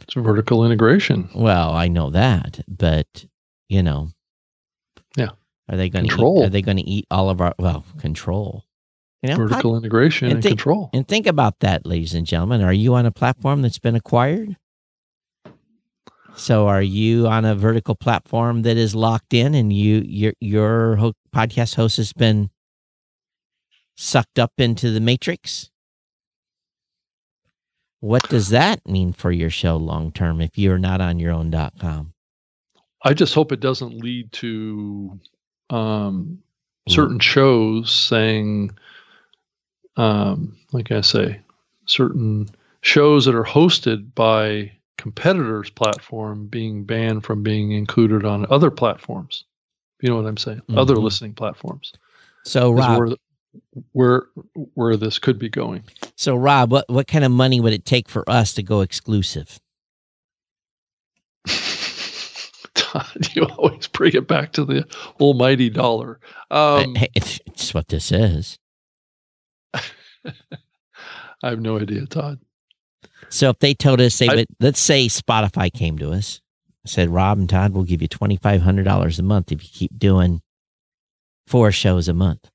it's 0.00 0.14
vertical 0.14 0.64
integration. 0.64 1.28
Well, 1.34 1.72
I 1.72 1.88
know 1.88 2.08
that, 2.10 2.60
but 2.66 3.26
you 3.68 3.82
know, 3.82 4.08
Yeah. 5.16 5.30
are 5.68 5.76
they 5.76 5.90
going 5.90 6.04
to 6.06 6.08
Control. 6.10 6.44
Are 6.44 6.48
they 6.48 6.62
going 6.62 6.78
to 6.78 6.88
eat 6.88 7.06
all 7.10 7.28
of 7.28 7.40
our 7.42 7.54
well 7.58 7.84
control? 7.98 8.64
You 9.22 9.30
know, 9.30 9.36
vertical 9.36 9.76
integration 9.76 10.26
and 10.28 10.34
and, 10.36 10.42
think- 10.42 10.52
control. 10.58 10.88
And 10.94 11.06
think 11.06 11.26
about 11.26 11.58
that, 11.60 11.84
ladies 11.84 12.14
and 12.14 12.26
gentlemen. 12.26 12.62
Are 12.62 12.72
you 12.72 12.94
on 12.94 13.04
a 13.04 13.10
platform 13.10 13.60
that's 13.62 13.80
been 13.80 13.96
acquired? 13.96 14.56
So 16.38 16.68
are 16.68 16.82
you 16.82 17.26
on 17.26 17.44
a 17.44 17.56
vertical 17.56 17.96
platform 17.96 18.62
that 18.62 18.76
is 18.76 18.94
locked 18.94 19.34
in 19.34 19.54
and 19.54 19.72
you 19.72 20.02
your 20.06 20.32
your 20.40 20.96
ho- 20.96 21.14
podcast 21.34 21.74
host 21.74 21.96
has 21.96 22.12
been 22.12 22.50
sucked 23.96 24.38
up 24.38 24.52
into 24.56 24.92
the 24.92 25.00
matrix? 25.00 25.70
What 28.00 28.28
does 28.28 28.50
that 28.50 28.86
mean 28.86 29.12
for 29.12 29.32
your 29.32 29.50
show 29.50 29.76
long 29.76 30.12
term 30.12 30.40
if 30.40 30.56
you're 30.56 30.78
not 30.78 31.00
on 31.00 31.18
your 31.18 31.32
own 31.32 31.50
dot 31.50 31.74
com? 31.80 32.12
I 33.02 33.14
just 33.14 33.34
hope 33.34 33.50
it 33.50 33.60
doesn't 33.60 33.98
lead 33.98 34.30
to 34.34 35.18
um, 35.70 36.40
certain 36.88 37.18
shows 37.18 37.92
saying, 37.92 38.70
um, 39.96 40.56
like 40.72 40.92
I 40.92 41.00
say, 41.00 41.40
certain 41.86 42.48
shows 42.80 43.24
that 43.24 43.34
are 43.34 43.44
hosted 43.44 44.14
by 44.14 44.72
competitors' 44.98 45.70
platform 45.70 46.46
being 46.46 46.84
banned 46.84 47.24
from 47.24 47.42
being 47.42 47.72
included 47.72 48.24
on 48.26 48.44
other 48.50 48.70
platforms. 48.70 49.44
You 50.02 50.10
know 50.10 50.16
what 50.16 50.26
I'm 50.26 50.36
saying? 50.36 50.60
Other 50.76 50.94
Mhm. 50.96 51.02
listening 51.02 51.34
platforms. 51.34 51.92
So 52.44 52.70
Rob, 52.72 52.98
where, 52.98 53.08
where 53.92 54.22
where 54.74 54.96
this 54.96 55.18
could 55.18 55.38
be 55.38 55.48
going. 55.48 55.82
so 56.16 56.36
Rob, 56.36 56.70
what 56.70 56.88
what 56.88 57.06
kind 57.08 57.24
of 57.24 57.32
money 57.32 57.60
would 57.60 57.72
it 57.72 57.84
take 57.84 58.08
for 58.08 58.28
us 58.28 58.52
to 58.54 58.62
go 58.62 58.80
exclusive? 58.82 59.58
Todd, 62.74 63.28
you 63.34 63.44
always 63.44 63.86
bring 63.88 64.12
it 64.14 64.26
back 64.28 64.52
to 64.52 64.64
the 64.64 64.84
almighty 65.20 65.70
dollar. 65.70 66.20
Um, 66.50 66.94
Hey, 66.94 67.08
it's, 67.14 67.40
it's 67.46 67.74
what 67.74 67.88
this 67.88 68.12
is. 68.12 68.58
I 69.74 69.82
have 71.42 71.60
no 71.60 71.78
idea, 71.78 72.06
Todd. 72.06 72.40
So 73.30 73.50
if 73.50 73.58
they 73.58 73.74
told 73.74 74.00
us, 74.00 74.18
they 74.18 74.28
I- 74.28 74.34
would, 74.36 74.46
let's 74.60 74.80
say 74.80 75.06
Spotify 75.06 75.72
came 75.72 75.98
to 75.98 76.12
us, 76.12 76.40
said, 76.86 77.10
Rob 77.10 77.38
and 77.38 77.48
Todd, 77.48 77.72
we'll 77.74 77.84
give 77.84 78.00
you 78.02 78.08
twenty 78.08 78.36
five 78.36 78.62
hundred 78.62 78.84
dollars 78.84 79.18
a 79.18 79.22
month 79.22 79.52
if 79.52 79.62
you 79.62 79.68
keep 79.72 79.98
doing 79.98 80.40
four 81.46 81.70
shows 81.72 82.08
a 82.08 82.14
month. 82.14 82.50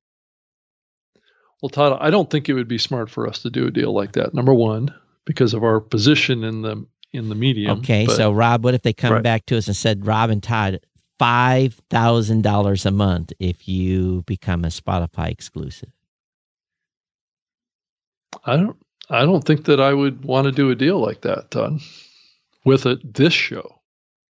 Well, 1.61 1.69
Todd, 1.69 1.97
I 2.01 2.09
don't 2.09 2.29
think 2.29 2.49
it 2.49 2.53
would 2.53 2.67
be 2.67 2.77
smart 2.77 3.09
for 3.09 3.27
us 3.27 3.41
to 3.43 3.49
do 3.49 3.67
a 3.67 3.71
deal 3.71 3.93
like 3.93 4.13
that. 4.13 4.33
Number 4.33 4.53
one, 4.53 4.93
because 5.25 5.53
of 5.53 5.63
our 5.63 5.79
position 5.79 6.43
in 6.43 6.61
the 6.61 6.85
in 7.13 7.29
the 7.29 7.35
medium. 7.35 7.79
okay, 7.79 8.05
but 8.07 8.15
so 8.17 8.31
Rob, 8.31 8.63
what 8.63 8.73
if 8.73 8.81
they 8.81 8.91
come 8.93 9.13
Right. 9.13 9.23
back 9.23 9.45
to 9.45 9.57
us 9.57 9.67
and 9.67 9.75
said, 9.75 10.05
Rob 10.07 10.31
and 10.31 10.41
Todd, 10.41 10.79
five 11.19 11.79
thousand 11.91 12.41
dollars 12.41 12.85
a 12.87 12.91
month 12.91 13.31
if 13.39 13.67
you 13.67 14.23
become 14.25 14.65
a 14.65 14.69
Spotify 14.69 15.29
exclusive? 15.29 15.91
I 18.45 18.57
don't. 18.57 18.77
I 19.13 19.25
don't 19.25 19.43
think 19.43 19.65
that 19.65 19.79
I 19.79 19.93
would 19.93 20.25
want 20.25 20.45
to 20.45 20.51
do 20.51 20.71
a 20.71 20.75
deal 20.75 20.99
like 20.99 21.21
that, 21.21 21.51
Todd. 21.51 21.79
With 22.65 22.87
it, 22.87 23.13
this 23.13 23.31
show. 23.31 23.79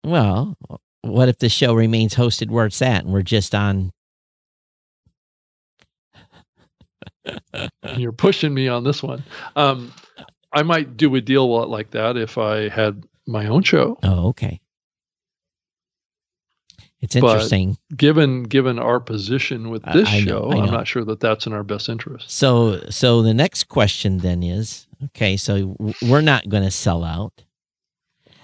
Well, 0.04 0.56
what 1.02 1.28
if 1.28 1.36
the 1.38 1.50
show 1.50 1.74
remains 1.74 2.14
hosted 2.14 2.48
where 2.48 2.64
it's 2.64 2.80
at 2.80 3.04
and 3.04 3.12
we're 3.12 3.20
just 3.20 3.54
on? 3.54 3.92
You're 7.96 8.12
pushing 8.12 8.54
me 8.54 8.68
on 8.68 8.84
this 8.84 9.02
one. 9.02 9.22
Um, 9.54 9.92
I 10.54 10.62
might 10.62 10.96
do 10.96 11.14
a 11.14 11.20
deal 11.20 11.68
like 11.68 11.90
that 11.90 12.16
if 12.16 12.38
I 12.38 12.70
had 12.70 13.04
my 13.26 13.48
own 13.48 13.62
show. 13.62 13.98
Oh, 14.02 14.28
okay. 14.28 14.60
It's 17.00 17.14
But- 17.14 17.24
interesting. 17.24 17.78
Given 17.96 18.42
given 18.42 18.78
our 18.78 19.00
position 19.00 19.70
with 19.70 19.82
this 19.84 20.08
I 20.08 20.20
know, 20.20 20.24
show, 20.26 20.50
I 20.52 20.62
I'm 20.62 20.70
not 20.70 20.86
sure 20.86 21.04
that 21.04 21.20
that's 21.20 21.46
in 21.46 21.52
our 21.54 21.64
best 21.64 21.88
interest. 21.88 22.30
So, 22.30 22.80
so 22.90 23.22
the 23.22 23.32
next 23.32 23.68
question 23.68 24.18
then 24.18 24.42
is, 24.42 24.86
okay, 25.06 25.36
so 25.38 25.76
we're 26.02 26.20
not 26.20 26.48
going 26.50 26.62
to 26.62 26.70
sell 26.70 27.02
out, 27.02 27.44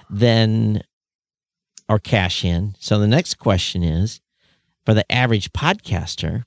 then, 0.09 0.83
or 1.89 1.99
cash 1.99 2.45
in. 2.47 2.75
So 2.79 2.99
the 2.99 3.07
next 3.07 3.35
question 3.35 3.83
is, 3.83 4.21
for 4.87 4.95
the 4.95 5.11
average 5.13 5.53
podcaster, 5.53 6.45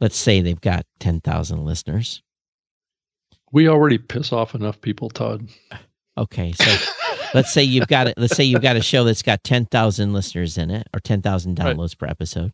let's 0.00 0.16
say 0.16 0.40
they've 0.40 0.60
got 0.60 0.86
ten 0.98 1.20
thousand 1.20 1.66
listeners. 1.66 2.22
We 3.52 3.68
already 3.68 3.98
piss 3.98 4.32
off 4.32 4.54
enough 4.54 4.80
people, 4.80 5.10
Todd. 5.10 5.46
Okay, 6.16 6.52
so 6.52 6.64
let's 7.38 7.52
say 7.52 7.62
you've 7.62 7.88
got 7.88 8.06
it. 8.08 8.14
Let's 8.16 8.36
say 8.36 8.44
you've 8.44 8.62
got 8.62 8.76
a 8.76 8.82
show 8.82 9.04
that's 9.04 9.22
got 9.22 9.42
ten 9.44 9.66
thousand 9.66 10.12
listeners 10.12 10.56
in 10.58 10.70
it, 10.70 10.86
or 10.94 11.00
ten 11.00 11.20
thousand 11.22 11.58
Right. 11.58 11.76
downloads 11.76 11.96
per 11.98 12.06
episode. 12.06 12.52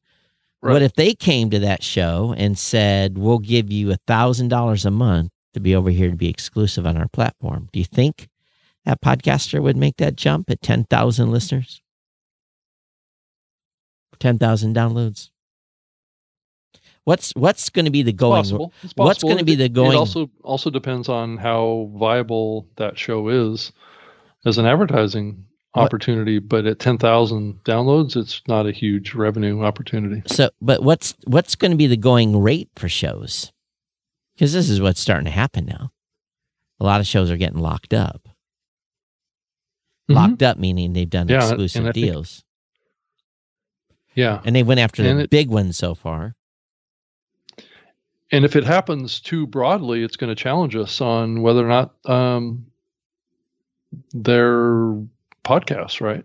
Right. 0.63 0.73
What 0.75 0.83
if 0.83 0.95
they 0.95 1.15
came 1.15 1.49
to 1.51 1.59
that 1.61 1.83
show 1.83 2.35
and 2.37 2.59
said, 2.59 3.17
"We'll 3.17 3.39
give 3.39 3.71
you 3.71 3.93
a 3.93 3.97
thousand 4.07 4.49
dollars 4.49 4.85
a 4.85 4.91
month 4.91 5.31
to 5.55 5.61
be 5.61 5.75
over 5.75 5.91
here 5.91 6.11
to 6.11 6.17
be 6.17 6.29
exclusive 6.29 6.87
on 6.87 6.97
our 6.97 7.09
platform"? 7.09 7.69
Do 7.73 7.79
you 7.79 7.85
think 7.85 8.29
that 8.85 9.01
podcaster 9.01 9.63
would 9.63 9.77
make 9.77 9.97
that 9.99 10.17
jump 10.17 10.51
at 10.51 10.61
ten 10.63 10.85
thousand 10.85 11.31
listeners, 11.31 11.81
ten 14.19 14.39
thousand 14.39 14.75
downloads? 14.77 15.31
What's 17.05 17.33
what's 17.35 17.71
going 17.71 17.87
to 17.87 17.91
be 17.91 18.03
the 18.03 18.13
going? 18.13 18.41
possible. 18.43 18.73
It's 18.83 18.93
what's 18.95 19.23
gonna 19.23 19.43
be 19.43 19.55
the 19.55 19.65
It- 19.65 19.73
going- 19.73 19.93
It 19.93 19.97
also 19.97 20.31
also 20.45 20.69
depends 20.71 21.09
on 21.09 21.39
how 21.39 21.91
viable 21.97 22.67
that 22.77 22.99
show 22.99 23.29
is 23.29 23.73
as 24.45 24.59
an 24.59 24.67
advertising 24.67 25.45
What- 25.73 25.85
opportunity. 25.85 26.39
But 26.39 26.67
at 26.67 26.79
ten 26.79 26.99
thousand 26.99 27.63
downloads, 27.65 28.17
it's 28.17 28.43
not 28.49 28.67
a 28.67 28.73
huge 28.73 29.15
revenue 29.15 29.63
opportunity. 29.63 30.23
So, 30.27 30.51
but 30.61 30.83
what's 30.83 31.15
what's 31.27 31.55
going 31.55 31.71
to 31.73 31.77
be 31.77 31.87
the 31.87 31.97
going 31.97 32.41
rate 32.41 32.71
for 32.77 32.89
shows? 32.89 33.53
Because 34.35 34.53
this 34.53 34.71
is 34.71 34.81
what's 34.81 35.01
starting 35.01 35.27
to 35.27 35.31
happen 35.31 35.67
now. 35.67 35.91
A 36.81 36.85
lot 36.85 37.01
of 37.01 37.07
shows 37.07 37.31
are 37.31 37.37
getting 37.37 37.59
locked 37.59 37.93
up. 37.93 38.27
Locked 40.09 40.43
up 40.43 40.57
meaning 40.59 40.93
they've 40.93 41.09
done 41.09 41.27
Mm-hmm. 41.29 41.33
Yeah, 41.35 41.43
and 41.43 41.53
exclusive 41.53 41.87
I 41.87 41.93
think- 41.93 42.07
deals, 42.07 42.43
Yeah, 44.17 44.41
and 44.45 44.57
they 44.57 44.63
went 44.65 44.81
after 44.81 45.03
And 45.05 45.19
the 45.21 45.25
it- 45.25 45.31
big 45.31 45.51
ones 45.51 45.77
so 45.77 45.95
far. 45.95 46.35
and 48.33 48.45
if 48.45 48.57
it 48.57 48.65
happens 48.65 49.21
too 49.21 49.47
broadly, 49.47 50.03
it's 50.03 50.17
going 50.17 50.35
to 50.35 50.41
challenge 50.43 50.75
us 50.75 51.01
on 51.01 51.43
whether 51.43 51.65
or 51.65 51.69
not 51.69 51.95
um, 52.11 52.67
they're 54.13 54.95
podcasts, 55.45 56.01
right? 56.01 56.25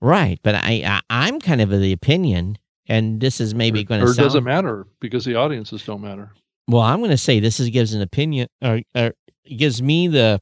Right, 0.00 0.38
but 0.42 0.54
I, 0.54 0.82
I 0.84 1.00
I'm 1.08 1.40
kind 1.40 1.60
of 1.60 1.72
of 1.72 1.80
the 1.80 1.92
opinion, 1.92 2.58
and 2.86 3.20
this 3.20 3.40
is 3.40 3.54
maybe 3.54 3.80
or, 3.80 3.84
going 3.84 4.02
or 4.02 4.06
to 4.06 4.12
it 4.12 4.16
doesn't 4.16 4.44
matter 4.44 4.86
because 5.00 5.24
the 5.24 5.34
audiences 5.36 5.84
don't 5.84 6.02
matter. 6.02 6.30
well. 6.68 6.82
I'm 6.82 6.98
going 6.98 7.10
to 7.10 7.16
say 7.16 7.40
this 7.40 7.60
is 7.60 7.70
gives 7.70 7.94
an 7.94 8.02
opinion, 8.02 8.48
or, 8.62 8.80
or 8.94 9.14
gives 9.44 9.80
me 9.82 10.08
the. 10.08 10.40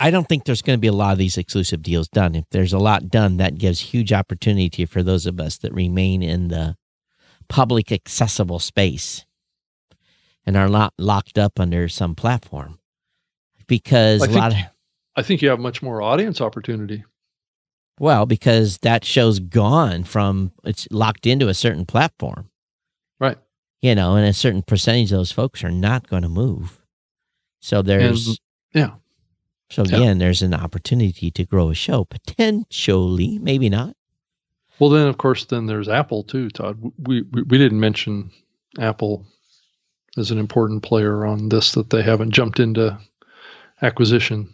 I 0.00 0.12
don't 0.12 0.28
think 0.28 0.44
there's 0.44 0.62
going 0.62 0.76
to 0.76 0.80
be 0.80 0.86
a 0.86 0.92
lot 0.92 1.12
of 1.12 1.18
these 1.18 1.36
exclusive 1.36 1.82
deals 1.82 2.08
done. 2.08 2.36
If 2.36 2.44
there's 2.52 2.72
a 2.72 2.78
lot 2.78 3.08
done, 3.08 3.38
that 3.38 3.58
gives 3.58 3.80
huge 3.80 4.12
opportunity 4.12 4.86
for 4.86 5.02
those 5.02 5.26
of 5.26 5.40
us 5.40 5.58
that 5.58 5.72
remain 5.74 6.22
in 6.22 6.48
the 6.48 6.76
public 7.48 7.90
accessible 7.90 8.60
space 8.60 9.24
and 10.46 10.56
are 10.56 10.68
not 10.68 10.94
locked 10.98 11.36
up 11.36 11.58
under 11.58 11.88
some 11.88 12.14
platform. 12.14 12.78
Because 13.66 14.22
a 14.22 14.30
lot 14.30 14.52
of 14.52 14.58
I 15.18 15.22
think 15.22 15.42
you 15.42 15.48
have 15.50 15.58
much 15.60 15.82
more 15.82 16.00
audience 16.00 16.40
opportunity. 16.40 17.04
well, 17.98 18.24
because 18.26 18.78
that 18.78 19.04
show's 19.04 19.40
gone 19.40 20.04
from 20.04 20.52
it's 20.64 20.86
locked 20.92 21.26
into 21.26 21.48
a 21.48 21.54
certain 21.54 21.84
platform. 21.84 22.48
Right. 23.18 23.38
You 23.82 23.94
know, 23.96 24.14
and 24.16 24.24
a 24.26 24.32
certain 24.32 24.62
percentage 24.62 25.10
of 25.12 25.18
those 25.18 25.32
folks 25.32 25.64
are 25.64 25.70
not 25.72 26.06
going 26.08 26.22
to 26.22 26.28
move. 26.28 26.80
So 27.60 27.82
there's 27.82 28.38
yeah. 28.74 28.94
So 29.70 29.82
Yeah. 29.84 29.96
again, 29.96 30.18
there's 30.18 30.42
an 30.42 30.54
opportunity 30.54 31.30
to 31.32 31.44
grow 31.44 31.70
a 31.70 31.74
show 31.74 32.04
potentially, 32.04 33.38
maybe 33.40 33.68
not. 33.68 33.94
Well, 34.78 34.90
then 34.90 35.08
of 35.08 35.18
course, 35.18 35.44
then 35.46 35.66
there's 35.66 35.88
Apple 35.88 36.22
too, 36.22 36.50
Todd. 36.50 36.78
We 36.98 37.22
we, 37.32 37.42
we 37.42 37.58
didn't 37.58 37.80
mention 37.80 38.30
Apple 38.78 39.26
as 40.16 40.30
an 40.30 40.38
important 40.38 40.82
player 40.84 41.26
on 41.26 41.48
this 41.48 41.72
that 41.72 41.90
they 41.90 42.02
haven't 42.02 42.30
jumped 42.30 42.60
into 42.60 42.96
acquisition 43.82 44.52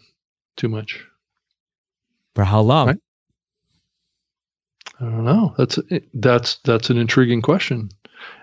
too 0.56 0.68
much. 0.68 1.04
For 2.34 2.44
how 2.44 2.60
long? 2.60 2.88
Right. 2.88 2.98
I 5.00 5.04
don't 5.04 5.24
know. 5.24 5.54
That's 5.58 5.78
that's 6.14 6.56
that's 6.64 6.90
an 6.90 6.98
intriguing 6.98 7.42
question. 7.42 7.90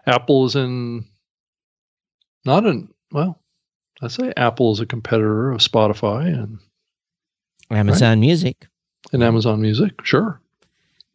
Apple 0.06 0.46
is 0.46 0.56
in 0.56 1.06
not 2.46 2.66
an 2.66 2.90
well. 3.12 3.42
I'd 4.02 4.12
say 4.12 4.34
Apple 4.36 4.72
is 4.72 4.80
a 4.80 4.86
competitor 4.86 5.52
of 5.52 5.60
Spotify 5.60 6.26
and 6.28 6.60
Amazon 7.70 8.10
right? 8.10 8.20
Music 8.20 8.68
and 9.14 9.24
Amazon 9.24 9.62
Music. 9.62 9.94
Sure. 10.04 10.42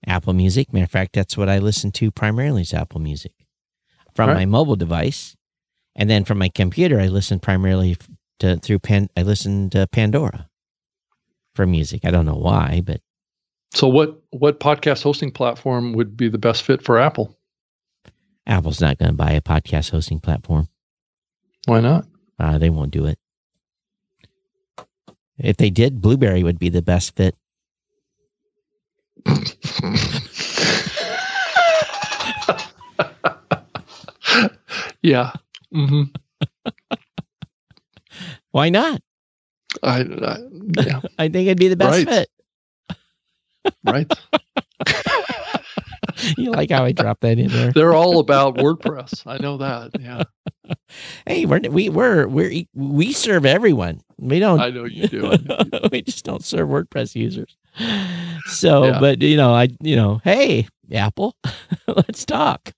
Apple 0.07 0.33
Music. 0.33 0.73
Matter 0.73 0.85
of 0.85 0.91
fact, 0.91 1.13
that's 1.13 1.37
what 1.37 1.49
I 1.49 1.59
listen 1.59 1.91
to 1.93 2.11
primarily 2.11 2.63
is 2.63 2.73
Apple 2.73 3.01
Music 3.01 3.33
from 4.15 4.31
right. 4.31 4.37
my 4.37 4.47
mobile 4.47 4.77
device, 4.77 5.37
and 5.95 6.09
then 6.09 6.25
from 6.25 6.39
my 6.39 6.49
computer, 6.49 6.99
I 6.99 7.09
listen 7.09 7.41
primarily 7.41 7.97
to 8.39 8.57
through 8.57 8.79
Pan. 8.79 9.09
I 9.17 9.23
listen 9.23 9.69
to 9.71 9.87
Pandora 9.87 10.49
for 11.57 11.67
music. 11.67 12.05
I 12.05 12.11
don't 12.11 12.27
know 12.27 12.37
why, 12.37 12.83
but 12.85 13.01
so 13.75 13.89
what? 13.89 14.23
What 14.31 14.61
podcast 14.61 15.03
hosting 15.03 15.33
platform 15.33 15.95
would 15.95 16.17
be 16.17 16.29
the 16.29 16.39
best 16.39 16.63
fit 16.63 16.83
for 16.83 16.99
Apple? 16.99 17.37
Apple's 18.47 18.81
not 18.81 18.99
going 18.99 19.11
to 19.11 19.17
buy 19.17 19.33
a 19.33 19.41
podcast 19.41 19.91
hosting 19.91 20.21
platform. 20.21 20.69
Why 21.67 21.81
not? 21.81 22.07
Uh, 22.39 22.59
they 22.59 22.71
won't 22.71 22.93
do 22.93 23.07
it. 23.07 23.19
If 25.39 25.57
they 25.57 25.71
did, 25.71 26.01
Blubrry 26.01 26.45
would 26.45 26.59
be 26.59 26.69
the 26.69 26.81
best 26.81 27.17
fit. 27.17 27.35
yeah. 35.03 35.33
Mm-hmm. 35.75 36.05
Why 38.53 38.71
not? 38.71 39.03
I, 39.83 40.01
I 40.01 40.39
yeah. 40.85 41.01
I 41.19 41.29
think 41.29 41.47
it'd 41.47 41.59
be 41.59 41.69
the 41.69 41.77
best 41.77 42.07
right. 42.07 42.09
fit. 42.09 42.29
right. 43.85 44.13
you 46.37 46.51
like 46.51 46.71
how 46.71 46.85
I 46.85 46.93
dropped 46.93 47.23
that 47.23 47.39
in 47.39 47.49
there? 47.49 47.73
They're 47.73 47.95
all 47.95 48.21
about 48.21 48.57
WordPress. 48.57 49.27
I 49.27 49.39
know 49.39 49.59
that. 49.59 49.91
Yeah. 50.01 50.23
Hey, 51.27 51.47
we're 51.47 51.61
we 51.61 51.89
we're 51.89 52.27
we're 52.27 52.65
we 52.75 53.13
serve 53.13 53.47
everyone. 53.47 54.01
We 54.19 54.41
don't. 54.41 54.61
I 54.61 54.71
know 54.71 54.85
you 54.85 55.07
do. 55.07 55.33
we 55.93 56.03
just 56.03 56.25
don't 56.25 56.45
serve 56.45 56.69
WordPress 56.69 57.15
users. 57.15 57.57
So, 58.47 58.85
yeah. 58.85 58.99
but 58.99 59.23
you 59.23 59.37
know, 59.37 59.55
I 59.55 59.69
you 59.81 59.95
know, 59.95 60.21
hey, 60.25 60.67
Apple, 60.93 61.37
let's 61.87 62.25
talk. 62.25 62.73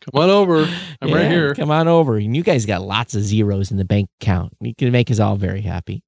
Come 0.00 0.22
on 0.22 0.30
over. 0.30 0.68
I'm 1.00 1.08
yeah, 1.08 1.14
right 1.14 1.30
here. 1.30 1.54
Come 1.54 1.70
on 1.70 1.88
over. 1.88 2.16
And 2.16 2.36
you 2.36 2.42
guys 2.42 2.66
got 2.66 2.82
lots 2.82 3.14
of 3.14 3.22
zeros 3.22 3.70
in 3.70 3.76
the 3.76 3.84
bank 3.84 4.08
account. 4.20 4.52
You 4.60 4.74
can 4.74 4.92
make 4.92 5.10
us 5.10 5.20
all 5.20 5.36
very 5.36 5.60
happy. 5.60 6.02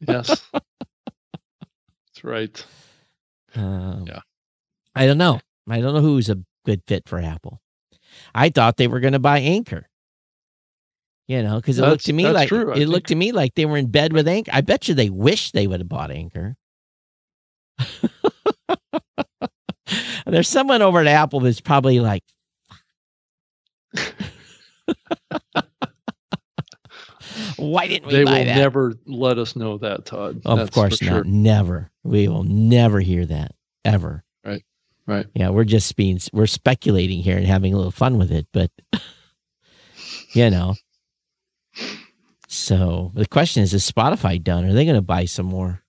yes. 0.00 0.42
That's 0.52 2.24
right. 2.24 2.64
Um, 3.54 4.04
yeah. 4.06 4.20
I 4.94 5.06
don't 5.06 5.18
know. 5.18 5.40
I 5.68 5.80
don't 5.80 5.94
know 5.94 6.00
who's 6.00 6.28
a 6.28 6.38
good 6.64 6.82
fit 6.86 7.08
for 7.08 7.20
Apple. 7.20 7.60
I 8.34 8.50
thought 8.50 8.76
they 8.76 8.88
were 8.88 9.00
going 9.00 9.12
to 9.12 9.18
buy 9.18 9.38
Anchor. 9.38 9.86
You 11.28 11.42
know, 11.42 11.56
because 11.56 11.78
it 11.78 11.82
that's, 11.82 11.90
looked 11.90 12.06
to 12.06 12.12
me 12.14 12.26
like 12.26 12.48
true, 12.48 12.72
it 12.72 12.86
looked 12.86 13.08
to 13.08 13.14
me 13.14 13.32
like 13.32 13.54
they 13.54 13.66
were 13.66 13.76
in 13.76 13.90
bed 13.90 14.14
with 14.14 14.26
Anchor. 14.26 14.50
I 14.54 14.62
bet 14.62 14.88
you 14.88 14.94
they 14.94 15.10
wish 15.10 15.52
they 15.52 15.66
would 15.66 15.80
have 15.80 15.88
bought 15.88 16.10
Anchor. 16.10 16.56
There's 20.26 20.48
someone 20.48 20.80
over 20.80 21.00
at 21.00 21.06
Apple 21.06 21.40
that's 21.40 21.60
probably 21.60 22.00
like, 22.00 22.22
Why 27.56 27.86
didn't 27.86 28.06
we? 28.08 28.14
They 28.14 28.24
will 28.24 28.32
that? 28.32 28.56
never 28.56 28.94
let 29.06 29.38
us 29.38 29.56
know 29.56 29.78
that, 29.78 30.04
Todd. 30.06 30.42
Of 30.44 30.58
That's 30.58 30.70
course 30.70 31.02
not. 31.02 31.08
Sure. 31.08 31.24
Never. 31.24 31.90
We 32.04 32.28
will 32.28 32.44
never 32.44 33.00
hear 33.00 33.26
that 33.26 33.54
ever. 33.84 34.24
Right. 34.44 34.64
Right. 35.06 35.26
Yeah, 35.34 35.50
we're 35.50 35.64
just 35.64 35.96
being 35.96 36.20
we're 36.32 36.46
speculating 36.46 37.20
here 37.20 37.36
and 37.36 37.46
having 37.46 37.74
a 37.74 37.76
little 37.76 37.90
fun 37.90 38.18
with 38.18 38.30
it, 38.30 38.46
but 38.52 38.70
you 40.32 40.50
know. 40.50 40.74
So 42.46 43.12
the 43.14 43.26
question 43.26 43.62
is: 43.62 43.74
Is 43.74 43.90
Spotify 43.90 44.42
done? 44.42 44.64
Are 44.64 44.72
they 44.72 44.84
going 44.84 44.96
to 44.96 45.02
buy 45.02 45.24
some 45.24 45.46
more? 45.46 45.82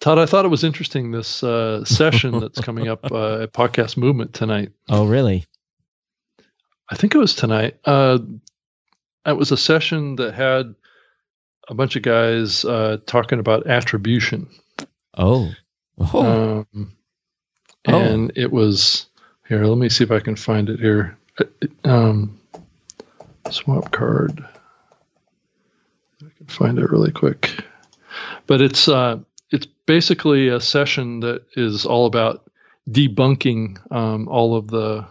Todd, 0.00 0.18
I 0.18 0.26
thought 0.26 0.44
it 0.44 0.48
was 0.48 0.62
interesting 0.62 1.10
this 1.10 1.42
uh, 1.42 1.84
session 1.84 2.38
that's 2.40 2.60
coming 2.60 2.88
up 2.88 3.10
uh, 3.10 3.42
at 3.42 3.52
Podcast 3.52 3.96
Movement 3.96 4.32
tonight. 4.32 4.70
Oh, 4.88 5.06
really? 5.06 5.44
I 6.88 6.96
think 6.96 7.14
it 7.14 7.18
was 7.18 7.34
tonight. 7.34 7.78
Uh, 7.84 8.18
it 9.26 9.36
was 9.36 9.52
a 9.52 9.56
session 9.56 10.16
that 10.16 10.34
had 10.34 10.74
a 11.68 11.74
bunch 11.74 11.96
of 11.96 12.02
guys 12.02 12.64
uh, 12.64 12.98
talking 13.06 13.38
about 13.38 13.66
attribution. 13.66 14.48
Oh. 15.16 15.50
oh. 15.98 16.64
Um, 16.72 16.96
and 17.84 18.30
oh. 18.30 18.40
it 18.40 18.52
was 18.52 19.06
here. 19.48 19.64
Let 19.64 19.78
me 19.78 19.88
see 19.88 20.04
if 20.04 20.10
I 20.10 20.20
can 20.20 20.36
find 20.36 20.68
it 20.68 20.80
here. 20.80 21.18
Um, 21.84 22.40
Swapcard. 23.46 24.46
I 26.22 26.30
can 26.36 26.46
find 26.46 26.78
it 26.78 26.90
really 26.90 27.12
quick. 27.12 27.64
But 28.46 28.60
it's 28.60 28.88
uh, 28.88 29.18
it's 29.50 29.66
basically 29.86 30.48
a 30.48 30.60
session 30.60 31.20
that 31.20 31.42
is 31.56 31.86
all 31.86 32.06
about 32.06 32.50
debunking 32.90 33.78
um, 33.92 34.28
all 34.28 34.56
of 34.56 34.68
the 34.68 35.06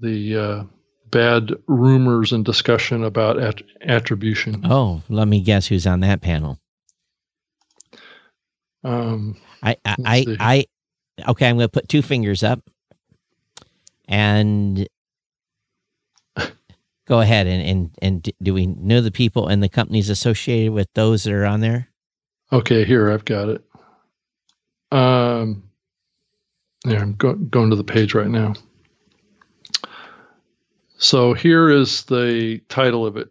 the 0.00 0.36
uh, 0.36 0.64
bad 1.10 1.52
rumors 1.66 2.32
and 2.32 2.44
discussion 2.44 3.04
about 3.04 3.38
at- 3.38 3.62
attribution. 3.82 4.62
Oh, 4.64 5.02
let 5.08 5.28
me 5.28 5.40
guess 5.40 5.66
who's 5.66 5.86
on 5.86 6.00
that 6.00 6.22
panel. 6.22 6.58
Um, 8.82 9.36
I, 9.62 9.76
I, 9.84 9.96
I, 10.04 10.36
I, 10.40 10.64
okay, 11.28 11.46
I'm 11.46 11.56
going 11.56 11.66
to 11.66 11.68
put 11.68 11.88
two 11.88 12.00
fingers 12.00 12.42
up 12.42 12.62
and 14.08 14.88
go 17.06 17.20
ahead 17.20 17.46
and, 17.46 17.62
and, 17.62 17.90
and 18.00 18.32
do 18.42 18.54
we 18.54 18.66
know 18.66 19.02
the 19.02 19.10
people 19.10 19.48
and 19.48 19.62
the 19.62 19.68
companies 19.68 20.08
associated 20.08 20.72
with 20.72 20.88
those 20.94 21.24
that 21.24 21.34
are 21.34 21.44
on 21.44 21.60
there? 21.60 21.89
Okay, 22.52 22.84
here 22.84 23.10
I've 23.10 23.24
got 23.24 23.48
it. 23.48 23.64
Um, 24.90 25.70
there, 26.84 27.00
I'm 27.00 27.14
go- 27.14 27.34
going 27.34 27.70
to 27.70 27.76
the 27.76 27.84
page 27.84 28.14
right 28.14 28.28
now. 28.28 28.54
So 30.98 31.32
here 31.32 31.70
is 31.70 32.04
the 32.04 32.60
title 32.68 33.06
of 33.06 33.16
it 33.16 33.30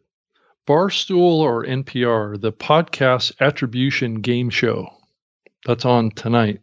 Barstool 0.67 1.39
or 1.39 1.65
NPR, 1.65 2.39
the 2.39 2.53
podcast 2.53 3.33
attribution 3.39 4.21
game 4.21 4.49
show. 4.49 4.89
That's 5.65 5.85
on 5.85 6.11
tonight 6.11 6.61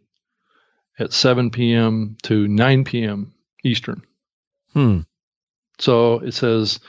at 0.97 1.13
7 1.13 1.51
p.m. 1.51 2.17
to 2.23 2.47
9 2.47 2.83
p.m. 2.85 3.33
Eastern. 3.63 4.01
Hmm. 4.73 5.01
So 5.77 6.19
it 6.19 6.33
says 6.33 6.79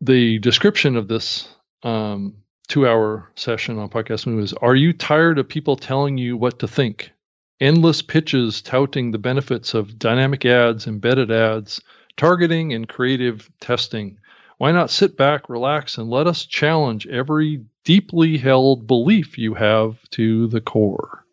the 0.00 0.38
description 0.40 0.96
of 0.96 1.08
this 1.08 1.48
um, 1.82 2.43
two 2.68 2.88
hour 2.88 3.30
session 3.34 3.78
on 3.78 3.88
Podcast 3.88 4.26
Move 4.26 4.42
is 4.42 4.52
Are 4.54 4.74
you 4.74 4.92
tired 4.92 5.38
of 5.38 5.48
people 5.48 5.76
telling 5.76 6.18
you 6.18 6.36
what 6.36 6.58
to 6.60 6.68
think? 6.68 7.12
Endless 7.60 8.02
pitches 8.02 8.62
touting 8.62 9.10
the 9.10 9.18
benefits 9.18 9.74
of 9.74 9.98
dynamic 9.98 10.44
ads, 10.44 10.86
embedded 10.86 11.30
ads, 11.30 11.80
targeting 12.16 12.72
and 12.72 12.88
creative 12.88 13.50
testing. 13.60 14.18
Why 14.58 14.72
not 14.72 14.90
sit 14.90 15.16
back, 15.16 15.48
relax, 15.48 15.98
and 15.98 16.10
let 16.10 16.26
us 16.26 16.44
challenge 16.46 17.06
every 17.06 17.64
deeply 17.84 18.38
held 18.38 18.86
belief 18.86 19.36
you 19.38 19.54
have 19.54 19.98
to 20.10 20.46
the 20.48 20.60
core? 20.60 21.24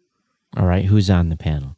All 0.57 0.65
right. 0.65 0.85
Who's 0.85 1.09
on 1.09 1.29
the 1.29 1.37
panel? 1.37 1.77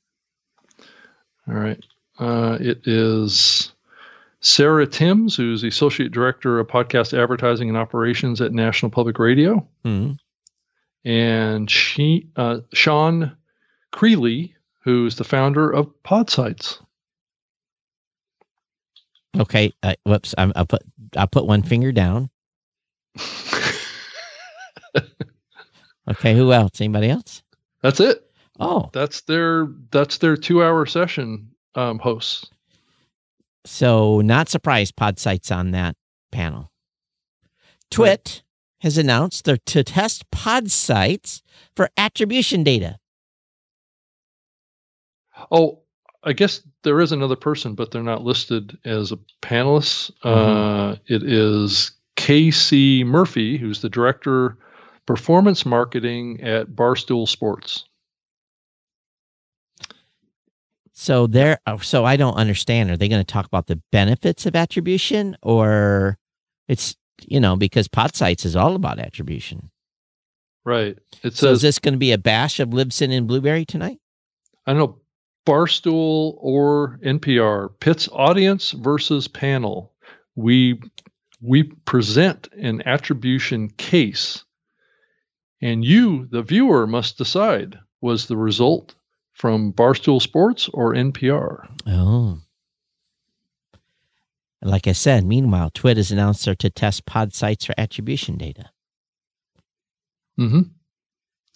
All 1.48 1.56
right. 1.56 1.84
Uh, 2.18 2.58
it 2.60 2.88
is 2.88 3.73
Sarah 4.44 4.86
Timms, 4.86 5.38
who's 5.38 5.62
the 5.62 5.70
Associate 5.70 6.12
Director 6.12 6.60
of 6.60 6.68
Podcast 6.68 7.18
Advertising 7.18 7.70
and 7.70 7.78
Operations 7.78 8.42
at 8.42 8.52
National 8.52 8.92
Public 8.92 9.18
Radio. 9.18 9.66
Mm-hmm. 9.86 10.14
And 11.10 11.72
she, 11.72 12.28
uh, 12.36 12.60
Sean 12.74 13.38
Creeley, 13.94 14.54
who's 14.84 15.16
the 15.16 15.24
founder 15.24 15.72
of 15.72 15.88
Podsights. 16.04 16.80
Okay. 19.40 19.72
Uh, 19.82 19.96
whoops. 20.06 20.36
i 20.38 20.46
will 20.46 20.66
put 20.66 20.84
I'll 21.16 21.28
put 21.28 21.48
one 21.48 21.64
finger 21.64 21.94
down. 21.94 22.30
okay. 26.10 26.36
Who 26.36 26.52
else? 26.52 26.82
Anybody 26.82 27.10
else? 27.10 27.44
That's 27.82 28.00
it. 28.02 28.30
Oh, 28.60 28.90
that's 28.94 29.22
their 29.22 29.68
that's 29.90 30.18
their 30.20 30.38
two 30.38 30.64
hour 30.64 30.86
session 30.86 31.52
um, 31.76 31.98
hosts. 32.00 32.50
So 33.66 34.22
not 34.22 34.50
surprised. 34.50 34.96
Podsight's 34.96 35.52
on 35.52 35.72
that 35.72 35.96
panel. 36.32 36.72
Twit 37.90 38.44
has 38.82 38.98
announced 38.98 39.46
they're 39.46 39.58
to 39.58 39.84
test 39.84 40.30
Podsights 40.32 41.42
for 41.76 41.90
attribution 41.96 42.64
data. 42.64 42.98
Oh, 45.52 45.80
I 46.24 46.34
guess 46.34 46.62
there 46.84 47.00
is 47.00 47.12
another 47.12 47.36
person, 47.36 47.76
but 47.76 47.92
they're 47.92 48.04
not 48.04 48.24
listed 48.24 48.78
as 48.86 49.12
a 49.12 49.20
panelist. 49.42 50.12
Mm-hmm. 50.24 50.28
Uh, 50.28 50.96
it 51.08 51.24
is 51.24 51.92
Casey 52.16 53.04
Murphy, 53.04 53.58
who's 53.58 53.82
the 53.82 53.90
director 53.90 54.58
performance 55.06 55.66
marketing 55.66 56.42
at 56.42 56.70
Barstool 56.70 57.28
Sports. 57.28 57.86
So 60.94 61.26
there, 61.26 61.58
oh, 61.66 61.78
so 61.80 62.06
I 62.06 62.16
don't 62.18 62.36
understand. 62.36 62.92
Are 62.92 62.98
they 62.98 63.10
going 63.10 63.24
to 63.24 63.32
talk 63.32 63.48
about 63.48 63.66
the 63.66 63.82
benefits 63.92 64.46
of 64.46 64.56
attribution, 64.56 65.36
or 65.42 66.20
it's 66.68 66.96
you 67.26 67.40
know 67.40 67.56
because 67.56 67.88
Podsights 67.88 68.46
is 68.46 68.56
all 68.56 68.76
about 68.76 69.00
attribution, 69.00 69.72
right? 70.64 70.98
It 71.24 71.34
says, 71.34 71.40
so 71.40 71.52
is 71.52 71.62
this 71.64 71.80
going 71.80 71.96
to 71.96 72.00
be 72.00 72.12
a 72.12 72.18
bash 72.20 72.60
of 72.60 72.70
Libsyn 72.70 73.12
and 73.12 73.28
Blubrry 73.28 73.66
tonight? 73.66 74.00
I 74.68 74.74
don't 74.74 74.80
know 74.80 75.00
Barstool 75.48 76.36
or 76.38 77.00
NPR 77.04 77.72
pits 77.80 78.08
audience 78.12 78.72
versus 78.72 79.28
panel. 79.28 79.94
We 80.36 80.80
we 81.42 81.64
present 81.64 82.50
an 82.54 82.84
attribution 82.86 83.70
case, 83.70 84.44
and 85.60 85.84
you, 85.84 86.28
the 86.28 86.44
viewer, 86.44 86.86
must 86.86 87.18
decide 87.18 87.80
was 88.00 88.28
the 88.28 88.38
result 88.38 88.94
from 89.34 89.74
Barstool 89.74 90.22
Sports 90.22 90.70
or 90.74 90.94
NPR. 90.94 91.68
Oh. 91.88 92.40
And 94.62 94.72
like 94.72 94.88
I 94.88 94.94
said, 94.94 95.26
meanwhile, 95.26 95.70
Twit 95.74 95.98
has 95.98 96.12
announced 96.12 96.46
they're 96.46 96.56
to 96.56 96.70
test 96.70 97.06
Podsights 97.06 97.66
for 97.66 97.74
attribution 97.78 98.38
data. 98.38 98.70
Hmm. 100.38 100.62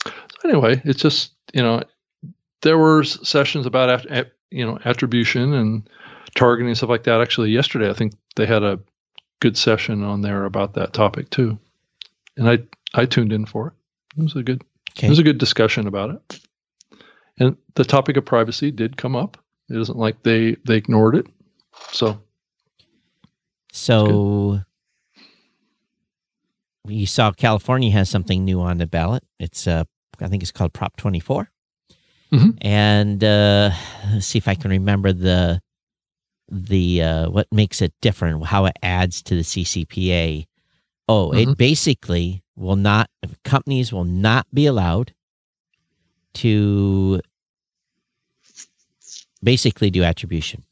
So 0.03 0.11
anyway, 0.49 0.81
it's 0.83 1.01
just 1.01 1.31
you 1.53 1.61
know 1.61 1.83
there 2.61 2.77
were 2.77 3.03
sessions 3.03 3.65
about 3.65 4.05
you 4.51 4.65
know 4.65 4.77
attribution 4.85 5.53
and 5.53 5.89
targeting 6.35 6.67
and 6.67 6.77
stuff 6.77 6.89
like 6.89 7.03
that. 7.03 7.21
Actually, 7.21 7.51
yesterday 7.51 7.89
I 7.89 7.93
think 7.93 8.13
they 8.35 8.45
had 8.45 8.63
a 8.63 8.79
good 9.39 9.57
session 9.57 10.03
on 10.03 10.21
there 10.21 10.45
about 10.45 10.73
that 10.73 10.93
topic 10.93 11.29
too, 11.29 11.57
and 12.35 12.49
I 12.49 12.59
I 12.93 13.05
tuned 13.05 13.33
in 13.33 13.45
for 13.45 13.67
it. 13.67 13.73
It 14.19 14.23
was 14.23 14.35
a 14.35 14.43
good 14.43 14.61
okay. 14.91 15.07
it 15.07 15.09
was 15.09 15.19
a 15.19 15.23
good 15.23 15.37
discussion 15.37 15.87
about 15.87 16.11
it, 16.11 16.39
and 17.39 17.57
the 17.75 17.83
topic 17.83 18.17
of 18.17 18.25
privacy 18.25 18.71
did 18.71 18.97
come 18.97 19.15
up. 19.15 19.37
It 19.69 19.77
isn't 19.77 19.97
like 19.97 20.23
they 20.23 20.55
they 20.65 20.75
ignored 20.75 21.15
it, 21.15 21.27
so. 21.91 22.19
So 23.73 24.61
you 26.87 27.05
saw 27.05 27.31
California 27.31 27.91
has 27.91 28.09
something 28.09 28.43
new 28.43 28.61
on 28.61 28.77
the 28.77 28.87
ballot. 28.87 29.23
It's 29.39 29.67
uh, 29.67 29.83
I 30.19 30.27
think 30.27 30.41
it's 30.41 30.51
called 30.51 30.73
Prop 30.73 30.95
24. 30.97 31.49
Mm-hmm. 32.31 32.49
And 32.61 33.23
uh, 33.23 33.71
let's 34.11 34.27
see 34.27 34.37
if 34.37 34.47
I 34.47 34.55
can 34.55 34.71
remember 34.71 35.13
the 35.13 35.61
the 36.49 37.01
uh, 37.01 37.29
what 37.29 37.47
makes 37.51 37.81
it 37.81 37.93
different, 38.01 38.45
how 38.45 38.65
it 38.65 38.77
adds 38.81 39.21
to 39.23 39.35
the 39.35 39.41
CCPA. 39.41 40.45
Oh, 41.07 41.29
mm-hmm. 41.29 41.51
it 41.51 41.57
basically 41.57 42.43
will 42.55 42.75
not 42.75 43.09
companies 43.43 43.93
will 43.93 44.03
not 44.03 44.47
be 44.53 44.65
allowed 44.65 45.13
to 46.37 47.21
basically 49.43 49.89
do 49.89 50.03
attribution, 50.03 50.63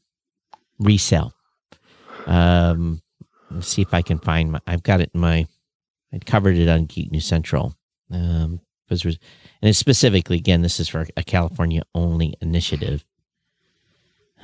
resell. 0.78 1.34
Um, 2.26 3.02
let's 3.50 3.68
see 3.68 3.82
if 3.82 3.94
I 3.94 4.02
can 4.02 4.18
find 4.18 4.52
my. 4.52 4.60
I've 4.66 4.82
got 4.82 5.00
it 5.00 5.10
in 5.14 5.20
my. 5.20 5.46
I 6.12 6.18
covered 6.18 6.56
it 6.56 6.68
on 6.68 6.86
Geek 6.86 7.10
News 7.12 7.26
Central. 7.26 7.74
Um, 8.10 8.60
because 8.88 9.04
and 9.04 9.18
it's 9.68 9.78
specifically 9.78 10.36
again, 10.36 10.62
this 10.62 10.78
is 10.78 10.88
for 10.88 11.06
a 11.16 11.24
California 11.24 11.82
only 11.94 12.34
initiative. 12.40 13.04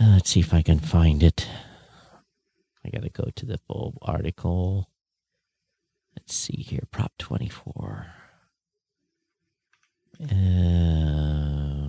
Uh, 0.00 0.14
let's 0.14 0.30
see 0.30 0.40
if 0.40 0.52
I 0.52 0.62
can 0.62 0.78
find 0.78 1.22
it. 1.22 1.46
I 2.84 2.90
got 2.90 3.02
to 3.02 3.10
go 3.10 3.28
to 3.34 3.46
the 3.46 3.58
full 3.58 3.98
article. 4.02 4.88
Let's 6.16 6.34
see 6.34 6.56
here, 6.56 6.82
Prop 6.90 7.12
24. 7.18 8.06
Uh, 10.22 11.88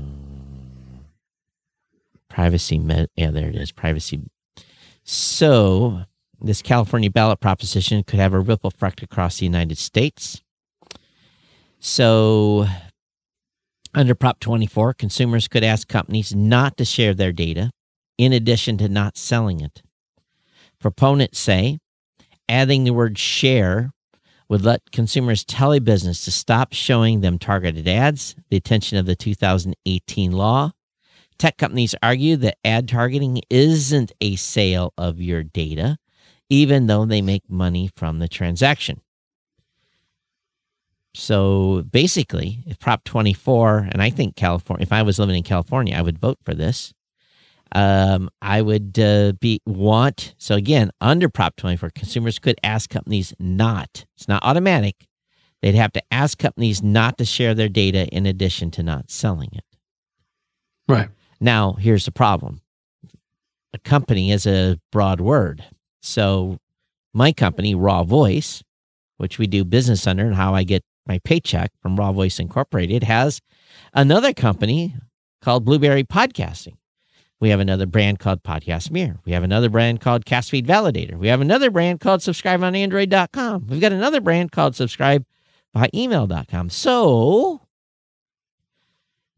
privacy, 2.29 2.81
yeah, 3.15 3.31
there 3.31 3.49
it 3.49 3.55
is. 3.55 3.71
Privacy. 3.71 4.21
So, 5.03 6.03
this 6.41 6.61
California 6.61 7.09
ballot 7.09 7.39
proposition 7.39 8.03
could 8.03 8.19
have 8.19 8.33
a 8.33 8.39
ripple 8.39 8.69
effect 8.69 9.03
across 9.03 9.37
the 9.37 9.45
United 9.45 9.77
States. 9.77 10.41
So, 11.79 12.67
under 13.93 14.15
Prop 14.15 14.39
24, 14.39 14.93
consumers 14.93 15.47
could 15.47 15.63
ask 15.63 15.87
companies 15.87 16.33
not 16.33 16.77
to 16.77 16.85
share 16.85 17.13
their 17.13 17.31
data 17.31 17.69
in 18.17 18.33
addition 18.33 18.77
to 18.79 18.89
not 18.89 19.17
selling 19.17 19.59
it. 19.61 19.83
Proponents 20.79 21.39
say 21.39 21.79
adding 22.49 22.83
the 22.83 22.93
word 22.93 23.17
share 23.17 23.91
would 24.49 24.63
let 24.63 24.91
consumers 24.91 25.43
tell 25.43 25.73
a 25.73 25.79
business 25.79 26.23
to 26.25 26.31
stop 26.31 26.73
showing 26.73 27.21
them 27.21 27.39
targeted 27.39 27.87
ads, 27.87 28.35
the 28.49 28.57
attention 28.57 28.97
of 28.97 29.05
the 29.05 29.15
2018 29.15 30.31
law. 30.31 30.71
Tech 31.37 31.57
companies 31.57 31.95
argue 32.03 32.35
that 32.37 32.57
ad 32.63 32.87
targeting 32.87 33.41
isn't 33.49 34.11
a 34.21 34.35
sale 34.35 34.93
of 34.97 35.19
your 35.19 35.43
data, 35.43 35.97
even 36.49 36.87
though 36.87 37.05
they 37.05 37.21
make 37.21 37.49
money 37.49 37.89
from 37.95 38.19
the 38.19 38.27
transaction. 38.27 39.01
So 41.15 41.83
basically, 41.91 42.63
if 42.65 42.79
Prop 42.79 43.03
24, 43.03 43.89
and 43.91 44.01
I 44.01 44.09
think 44.09 44.35
California, 44.35 44.83
if 44.83 44.91
I 44.91 45.03
was 45.03 45.19
living 45.19 45.35
in 45.35 45.43
California, 45.43 45.95
I 45.95 46.01
would 46.01 46.19
vote 46.19 46.39
for 46.43 46.53
this. 46.53 46.93
Um, 47.75 48.29
I 48.41 48.61
would 48.61 48.99
uh, 48.99 49.33
be 49.41 49.59
want 49.65 50.35
so 50.37 50.55
again 50.55 50.91
under 51.01 51.27
Prop 51.27 51.55
24, 51.55 51.89
consumers 51.95 52.37
could 52.37 52.59
ask 52.63 52.89
companies 52.89 53.33
not. 53.39 54.05
It's 54.15 54.27
not 54.27 54.43
automatic. 54.43 55.07
They'd 55.61 55.75
have 55.75 55.93
to 55.93 56.03
ask 56.11 56.37
companies 56.37 56.83
not 56.83 57.17
to 57.17 57.25
share 57.25 57.55
their 57.55 57.69
data 57.69 58.07
in 58.09 58.25
addition 58.25 58.69
to 58.71 58.83
not 58.83 59.09
selling 59.09 59.49
it. 59.53 59.63
Right. 60.87 61.09
Now, 61.39 61.73
here's 61.73 62.05
the 62.05 62.11
problem. 62.11 62.61
A 63.73 63.79
company 63.79 64.31
is 64.31 64.45
a 64.45 64.77
broad 64.91 65.19
word. 65.19 65.63
So 66.01 66.59
my 67.13 67.31
company, 67.31 67.73
RawVoice, 67.73 68.61
which 69.17 69.39
we 69.39 69.47
do 69.47 69.63
business 69.63 70.05
under 70.05 70.25
and 70.25 70.35
how 70.35 70.53
I 70.53 70.63
get 70.63 70.83
my 71.07 71.19
paycheck 71.19 71.71
from 71.81 71.97
RawVoice 71.97 72.39
Incorporated 72.39 73.03
has 73.03 73.41
another 73.93 74.33
company 74.33 74.95
called 75.41 75.65
Blubrry 75.65 76.03
Podcasting. 76.03 76.75
We 77.43 77.49
have 77.49 77.59
another 77.59 77.85
brand 77.85 78.19
called 78.19 78.41
Podcast 78.41 78.89
Mirror. 78.89 79.19
We 79.25 79.33
have 79.33 79.43
another 79.43 79.67
brand 79.67 79.99
called 79.99 80.23
Castfeed 80.23 80.65
Validator. 80.65 81.17
We 81.17 81.27
have 81.27 81.41
another 81.41 81.69
brand 81.69 81.99
called 81.99 82.21
Subscribe 82.21 82.63
on 82.63 82.73
Android.com. 82.73 83.67
We've 83.67 83.81
got 83.81 83.91
another 83.91 84.21
brand 84.21 84.53
called 84.53 84.77
Subscribe 84.77 85.25
by 85.73 85.89
Email.com. 85.93 86.69
So 86.69 87.59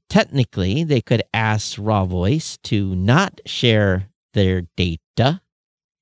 technically, 0.07 0.83
they 0.83 1.01
could 1.01 1.23
ask 1.33 1.79
RawVoice 1.79 2.61
to 2.65 2.93
not 2.93 3.41
share 3.47 4.09
their 4.35 4.67
data 4.77 5.41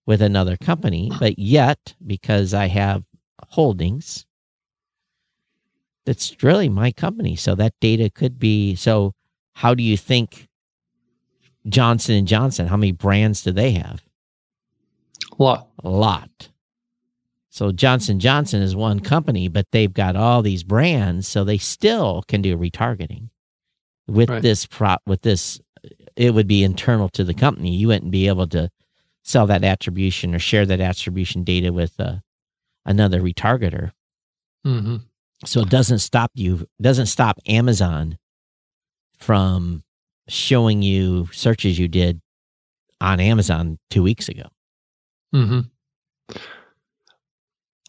with 0.06 0.22
another 0.22 0.58
company, 0.58 1.10
but 1.22 1.39
yet, 1.39 1.95
because 2.06 2.54
I 2.54 2.68
have 2.68 3.06
holdings, 3.51 4.26
that's 6.06 6.36
really 6.43 6.68
my 6.68 6.91
company. 6.91 7.38
So 7.38 7.56
that 7.56 7.76
data 7.80 8.10
could 8.10 8.39
be 8.39 8.76
so 8.76 9.14
how 9.54 9.74
do 9.74 9.84
you 9.84 9.95
think 9.95 10.49
Johnson 11.68 12.16
and 12.16 12.28
Johnson, 12.28 12.68
how 12.68 12.78
many 12.78 12.91
brands 12.91 13.43
do 13.43 13.51
they 13.51 13.72
have? 13.72 14.03
A 15.38 15.43
lot. 15.43 15.70
A 15.84 15.89
lot. 15.89 16.49
So 17.49 17.72
Johnson 17.72 18.20
Johnson 18.20 18.61
is 18.61 18.76
one 18.76 18.99
company, 18.99 19.47
but 19.47 19.68
they've 19.72 19.93
got 19.93 20.16
all 20.16 20.41
these 20.41 20.64
brands, 20.64 21.28
so 21.28 21.43
they 21.43 21.59
still 21.59 22.24
can 22.28 22.41
do 22.41 22.57
retargeting. 22.57 23.30
With 24.07 24.30
right. 24.30 24.41
this 24.41 24.66
prop 24.66 25.01
with 25.05 25.22
this 25.22 25.61
it 26.16 26.34
would 26.34 26.47
be 26.47 26.64
internal 26.64 27.09
to 27.09 27.24
the 27.24 27.34
company. 27.34 27.76
You 27.76 27.88
wouldn't 27.88 28.11
be 28.11 28.28
able 28.28 28.47
to 28.47 28.70
sell 29.24 29.47
that 29.47 29.64
attribution 29.64 30.36
or 30.36 30.39
share 30.39 30.66
that 30.66 30.82
attribution 30.82 31.43
data 31.43 31.72
with 31.72 31.99
uh, 31.99 32.18
another 32.86 33.22
retargeter. 33.22 33.91
Mm-hmm. 34.66 34.97
So 35.45 35.61
it 35.61 35.70
doesn't 35.70 35.99
stop 35.99 36.32
you, 36.36 36.68
doesn't 36.82 37.07
stop 37.07 37.39
Amazon 37.47 38.18
from 39.18 39.84
showing 40.28 40.82
you 40.82 41.28
searches 41.32 41.78
you 41.78 41.88
did 41.88 42.21
on 43.01 43.19
Amazon 43.19 43.78
two 43.89 44.03
weeks 44.03 44.30
ago. 44.30 44.43
Mm-hmm. 45.34 45.61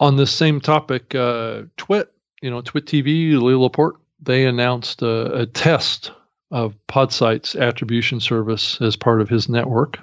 On 0.01 0.16
the 0.16 0.26
same 0.26 0.61
topic, 0.61 1.14
uh, 1.14 1.62
Twit, 1.76 2.12
you 2.43 2.51
know, 2.51 2.61
Twit 2.61 2.87
TV, 2.87 3.41
Laporte, 3.41 4.01
they 4.20 4.45
announced 4.45 5.03
a, 5.03 5.41
a 5.41 5.47
test 5.47 6.11
of 6.51 6.74
PodSite's 6.89 7.55
attribution 7.55 8.20
service 8.20 8.80
as 8.80 8.97
part 8.97 9.20
of 9.20 9.28
his 9.28 9.49
network. 9.49 9.99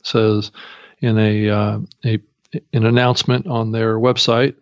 It 0.00 0.06
says 0.06 0.50
in 1.00 1.18
a, 1.18 1.48
uh, 1.48 1.78
a 2.04 2.18
an 2.72 2.86
announcement 2.86 3.46
on 3.46 3.72
their 3.72 3.98
website 3.98 4.54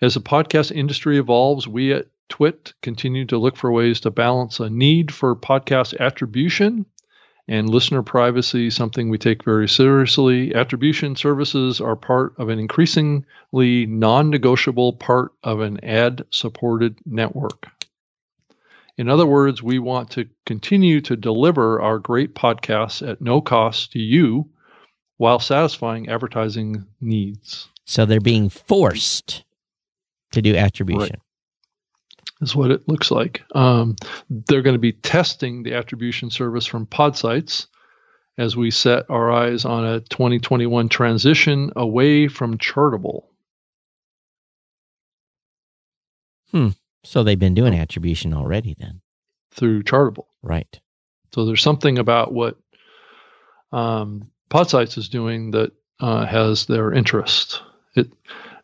As 0.00 0.14
the 0.14 0.20
podcast 0.20 0.72
industry 0.72 1.18
evolves, 1.18 1.68
we 1.68 1.92
at 1.92 2.06
Twit 2.28 2.74
continue 2.82 3.24
to 3.26 3.38
look 3.38 3.56
for 3.56 3.70
ways 3.70 4.00
to 4.00 4.10
balance 4.10 4.60
a 4.60 4.68
need 4.68 5.12
for 5.12 5.36
podcast 5.36 5.98
attribution 5.98 6.86
and 7.48 7.70
listener 7.70 8.02
privacy, 8.02 8.70
something 8.70 9.08
we 9.08 9.18
take 9.18 9.44
very 9.44 9.68
seriously. 9.68 10.54
Attribution 10.54 11.14
services 11.14 11.80
are 11.80 11.94
part 11.94 12.34
of 12.38 12.48
an 12.48 12.58
increasingly 12.58 13.86
non 13.86 14.30
negotiable 14.30 14.92
part 14.94 15.32
of 15.44 15.60
an 15.60 15.82
ad 15.84 16.24
supported 16.30 16.98
network. 17.06 17.68
In 18.98 19.08
other 19.08 19.26
words, 19.26 19.62
we 19.62 19.78
want 19.78 20.10
to 20.12 20.28
continue 20.46 21.00
to 21.02 21.16
deliver 21.16 21.80
our 21.80 21.98
great 21.98 22.34
podcasts 22.34 23.06
at 23.06 23.20
no 23.20 23.40
cost 23.40 23.92
to 23.92 23.98
you 23.98 24.48
while 25.18 25.38
satisfying 25.38 26.08
advertising 26.08 26.86
needs. 27.00 27.68
So 27.84 28.04
they're 28.04 28.20
being 28.20 28.48
forced 28.48 29.44
to 30.32 30.42
do 30.42 30.56
attribution. 30.56 31.00
Right 31.00 31.25
is 32.40 32.54
what 32.54 32.70
it 32.70 32.88
looks 32.88 33.10
like. 33.10 33.42
Um, 33.54 33.96
they're 34.28 34.62
going 34.62 34.74
to 34.74 34.80
be 34.80 34.92
testing 34.92 35.62
the 35.62 35.74
attribution 35.74 36.30
service 36.30 36.66
from 36.66 36.86
Podsights 36.86 37.66
as 38.38 38.56
we 38.56 38.70
set 38.70 39.08
our 39.08 39.32
eyes 39.32 39.64
on 39.64 39.84
a 39.84 40.00
2021 40.00 40.88
transition 40.88 41.72
away 41.74 42.28
from 42.28 42.58
Chartable. 42.58 43.24
Hmm. 46.50 46.68
So 47.04 47.22
they've 47.22 47.38
been 47.38 47.54
doing 47.54 47.74
attribution 47.74 48.34
already 48.34 48.74
then? 48.78 49.00
Through 49.52 49.84
Chartable. 49.84 50.26
Right. 50.42 50.80
So 51.34 51.46
there's 51.46 51.62
something 51.62 51.98
about 51.98 52.32
what 52.32 52.58
um, 53.72 54.30
Podsights 54.50 54.98
is 54.98 55.08
doing 55.08 55.52
that 55.52 55.72
uh, 56.00 56.26
has 56.26 56.66
their 56.66 56.92
interest. 56.92 57.62
It 57.94 58.08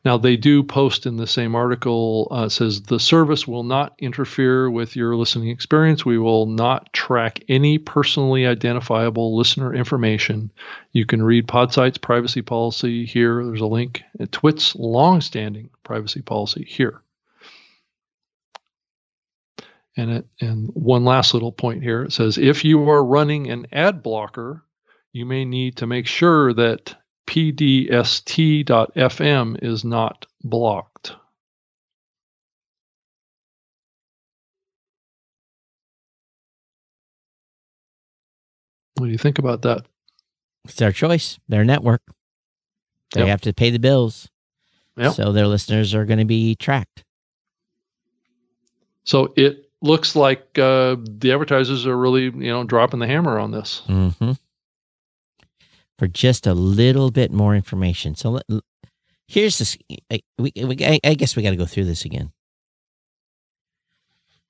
now, 0.04 0.18
they 0.18 0.36
do 0.36 0.64
post 0.64 1.06
in 1.06 1.16
the 1.16 1.28
same 1.28 1.54
article, 1.54 2.26
uh, 2.32 2.48
says 2.48 2.82
the 2.82 2.98
service 2.98 3.46
will 3.46 3.62
not 3.62 3.94
interfere 4.00 4.68
with 4.68 4.96
your 4.96 5.14
listening 5.14 5.50
experience. 5.50 6.04
We 6.04 6.18
will 6.18 6.46
not 6.46 6.92
track 6.92 7.44
any 7.48 7.78
personally 7.78 8.44
identifiable 8.44 9.36
listener 9.36 9.72
information. 9.72 10.50
You 10.90 11.06
can 11.06 11.22
read 11.22 11.46
PodSite's 11.46 11.98
privacy 11.98 12.42
policy 12.42 13.06
here. 13.06 13.44
There's 13.44 13.60
a 13.60 13.66
link 13.66 14.02
at 14.18 14.32
Twit's 14.32 14.74
longstanding 14.74 15.70
privacy 15.84 16.22
policy 16.22 16.64
here. 16.64 17.00
And, 19.96 20.10
it, 20.10 20.26
and 20.40 20.68
one 20.70 21.04
last 21.04 21.32
little 21.32 21.52
point 21.52 21.82
here 21.82 22.04
it 22.04 22.12
says 22.12 22.38
if 22.38 22.64
you 22.64 22.88
are 22.90 23.04
running 23.04 23.50
an 23.50 23.66
ad 23.70 24.02
blocker, 24.02 24.64
you 25.12 25.26
may 25.26 25.44
need 25.44 25.76
to 25.76 25.86
make 25.86 26.06
sure 26.08 26.52
that 26.54 26.96
pdst.fm 27.26 28.68
is 29.62 29.84
not 29.84 30.26
blocked. 30.42 31.14
What 38.96 39.06
do 39.06 39.12
you 39.12 39.18
think 39.18 39.38
about 39.38 39.62
that? 39.62 39.86
It's 40.64 40.74
their 40.74 40.92
choice, 40.92 41.38
their 41.48 41.64
network. 41.64 42.02
They 43.14 43.22
yep. 43.22 43.28
have 43.28 43.40
to 43.42 43.52
pay 43.52 43.70
the 43.70 43.78
bills. 43.78 44.28
Yep. 44.96 45.14
So 45.14 45.32
their 45.32 45.46
listeners 45.46 45.94
are 45.94 46.04
going 46.04 46.18
to 46.18 46.24
be 46.24 46.54
tracked. 46.54 47.04
So 49.04 49.32
it 49.36 49.70
looks 49.80 50.14
like 50.14 50.58
uh, 50.58 50.96
the 51.00 51.32
advertisers 51.32 51.86
are 51.86 51.96
really, 51.96 52.24
you 52.24 52.52
know, 52.52 52.62
dropping 52.62 53.00
the 53.00 53.06
hammer 53.06 53.38
on 53.38 53.50
this. 53.50 53.82
Mm-hmm 53.88 54.32
for 56.02 56.08
just 56.08 56.48
a 56.48 56.52
little 56.52 57.12
bit 57.12 57.30
more 57.30 57.54
information. 57.54 58.16
So 58.16 58.40
here's 59.28 59.58
this. 59.60 59.78
I, 60.10 60.18
we, 60.36 60.50
we, 60.56 61.00
I 61.04 61.14
guess 61.14 61.36
we 61.36 61.44
got 61.44 61.50
to 61.50 61.56
go 61.56 61.64
through 61.64 61.84
this 61.84 62.04
again. 62.04 62.32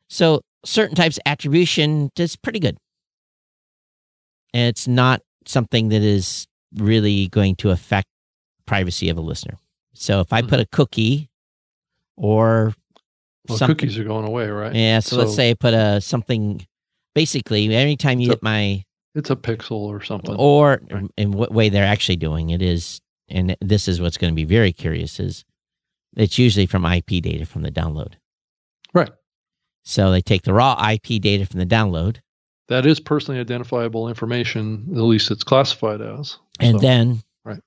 So 0.08 0.40
certain 0.64 0.96
types 0.96 1.18
of 1.18 1.24
attribution 1.26 2.08
is 2.16 2.36
pretty 2.36 2.58
good. 2.58 2.78
And 4.54 4.66
it's 4.66 4.88
not 4.88 5.20
something 5.44 5.90
that 5.90 6.00
is 6.00 6.46
really 6.74 7.28
going 7.28 7.56
to 7.56 7.68
affect 7.68 8.08
privacy 8.64 9.10
of 9.10 9.18
a 9.18 9.20
listener. 9.20 9.58
So 9.92 10.20
if 10.20 10.32
I 10.32 10.40
mm-hmm. 10.40 10.48
put 10.48 10.60
a 10.60 10.66
cookie 10.72 11.28
or 12.16 12.72
well, 13.46 13.58
cookies 13.58 13.98
are 13.98 14.04
going 14.04 14.26
away, 14.26 14.48
right? 14.48 14.74
Yeah. 14.74 15.00
So, 15.00 15.16
so 15.16 15.22
let's 15.22 15.36
say 15.36 15.50
I 15.50 15.54
put 15.54 15.74
a 15.74 16.00
something. 16.00 16.66
Basically, 17.14 17.74
anytime 17.74 18.20
you 18.20 18.30
hit 18.30 18.42
my 18.42 18.84
it's 19.14 19.30
a 19.30 19.36
pixel 19.36 19.82
or 19.82 20.02
something. 20.02 20.34
Or 20.36 20.80
right. 20.90 21.10
in 21.16 21.32
what 21.32 21.52
way 21.52 21.68
they're 21.68 21.84
actually 21.84 22.16
doing 22.16 22.50
it 22.50 22.62
is, 22.62 23.00
and 23.28 23.56
this 23.60 23.88
is 23.88 24.00
what's 24.00 24.16
going 24.16 24.32
to 24.32 24.36
be 24.36 24.44
very 24.44 24.72
curious 24.72 25.20
is 25.20 25.44
it's 26.16 26.38
usually 26.38 26.66
from 26.66 26.84
IP 26.84 27.22
data 27.22 27.46
from 27.46 27.62
the 27.62 27.70
download. 27.70 28.14
Right. 28.94 29.10
So 29.84 30.10
they 30.10 30.20
take 30.20 30.42
the 30.42 30.54
raw 30.54 30.90
IP 30.90 31.20
data 31.20 31.46
from 31.46 31.58
the 31.58 31.66
download. 31.66 32.18
That 32.68 32.86
is 32.86 33.00
personally 33.00 33.40
identifiable 33.40 34.08
information, 34.08 34.86
at 34.92 34.98
least 34.98 35.30
it's 35.30 35.44
classified 35.44 36.00
as. 36.00 36.38
And 36.60 36.80
so, 36.80 36.86
then 36.86 37.22
right. 37.44 37.60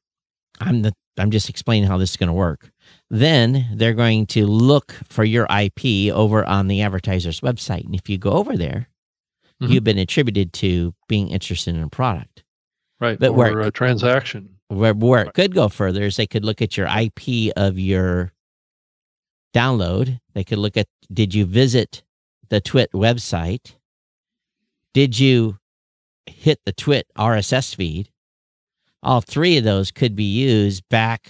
I'm 0.59 0.81
the 0.81 0.93
I'm 1.17 1.31
just 1.31 1.49
explaining 1.49 1.87
how 1.87 1.97
this 1.97 2.11
is 2.11 2.17
going 2.17 2.27
to 2.27 2.33
work. 2.33 2.71
Then 3.09 3.67
they're 3.73 3.93
going 3.93 4.25
to 4.27 4.45
look 4.45 4.95
for 5.07 5.23
your 5.23 5.47
IP 5.49 6.13
over 6.13 6.43
on 6.45 6.67
the 6.67 6.81
advertiser's 6.81 7.41
website. 7.41 7.85
And 7.85 7.95
if 7.95 8.09
you 8.09 8.17
go 8.17 8.31
over 8.31 8.57
there, 8.57 8.89
mm-hmm. 9.61 9.71
you've 9.71 9.83
been 9.83 9.97
attributed 9.97 10.53
to 10.53 10.93
being 11.07 11.29
interested 11.29 11.75
in 11.75 11.83
a 11.83 11.89
product. 11.89 12.43
Right. 12.99 13.19
But 13.19 13.31
or 13.31 13.33
where 13.33 13.59
a 13.61 13.71
transaction. 13.71 14.49
Where, 14.67 14.93
where 14.93 15.23
it 15.23 15.33
could 15.33 15.53
go 15.53 15.69
further 15.69 16.03
is 16.03 16.15
they 16.15 16.27
could 16.27 16.45
look 16.45 16.61
at 16.61 16.75
your 16.75 16.87
IP 16.87 17.53
of 17.55 17.77
your 17.77 18.33
download. 19.53 20.19
They 20.33 20.43
could 20.43 20.57
look 20.57 20.75
at 20.75 20.87
did 21.11 21.35
you 21.35 21.45
visit 21.45 22.03
the 22.49 22.61
Twit 22.61 22.91
website? 22.93 23.75
Did 24.93 25.19
you 25.19 25.59
hit 26.25 26.59
the 26.65 26.73
Twit 26.73 27.07
RSS 27.17 27.75
feed? 27.75 28.09
All 29.03 29.21
three 29.21 29.57
of 29.57 29.63
those 29.63 29.91
could 29.91 30.15
be 30.15 30.23
used 30.23 30.83
back 30.89 31.29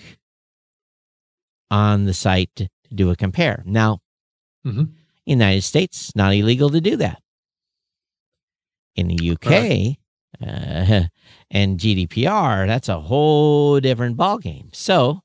on 1.70 2.06
the 2.06 2.14
site 2.14 2.52
to, 2.56 2.70
to 2.88 2.94
do 2.94 3.10
a 3.10 3.18
compare. 3.18 3.64
Now, 3.66 4.00
mm-hmm. 4.66 4.84
United 5.26 5.64
States, 5.64 6.16
not 6.16 6.34
illegal 6.34 6.70
to 6.70 6.80
do 6.80 6.96
that 6.98 7.22
in 8.96 9.08
the 9.08 9.32
UK 9.32 9.98
uh, 10.42 11.04
and 11.52 11.80
GDPR, 11.80 12.68
that's 12.68 12.90
a 12.90 13.00
whole 13.00 13.80
different 13.80 14.18
ballgame. 14.18 14.76
So 14.76 15.22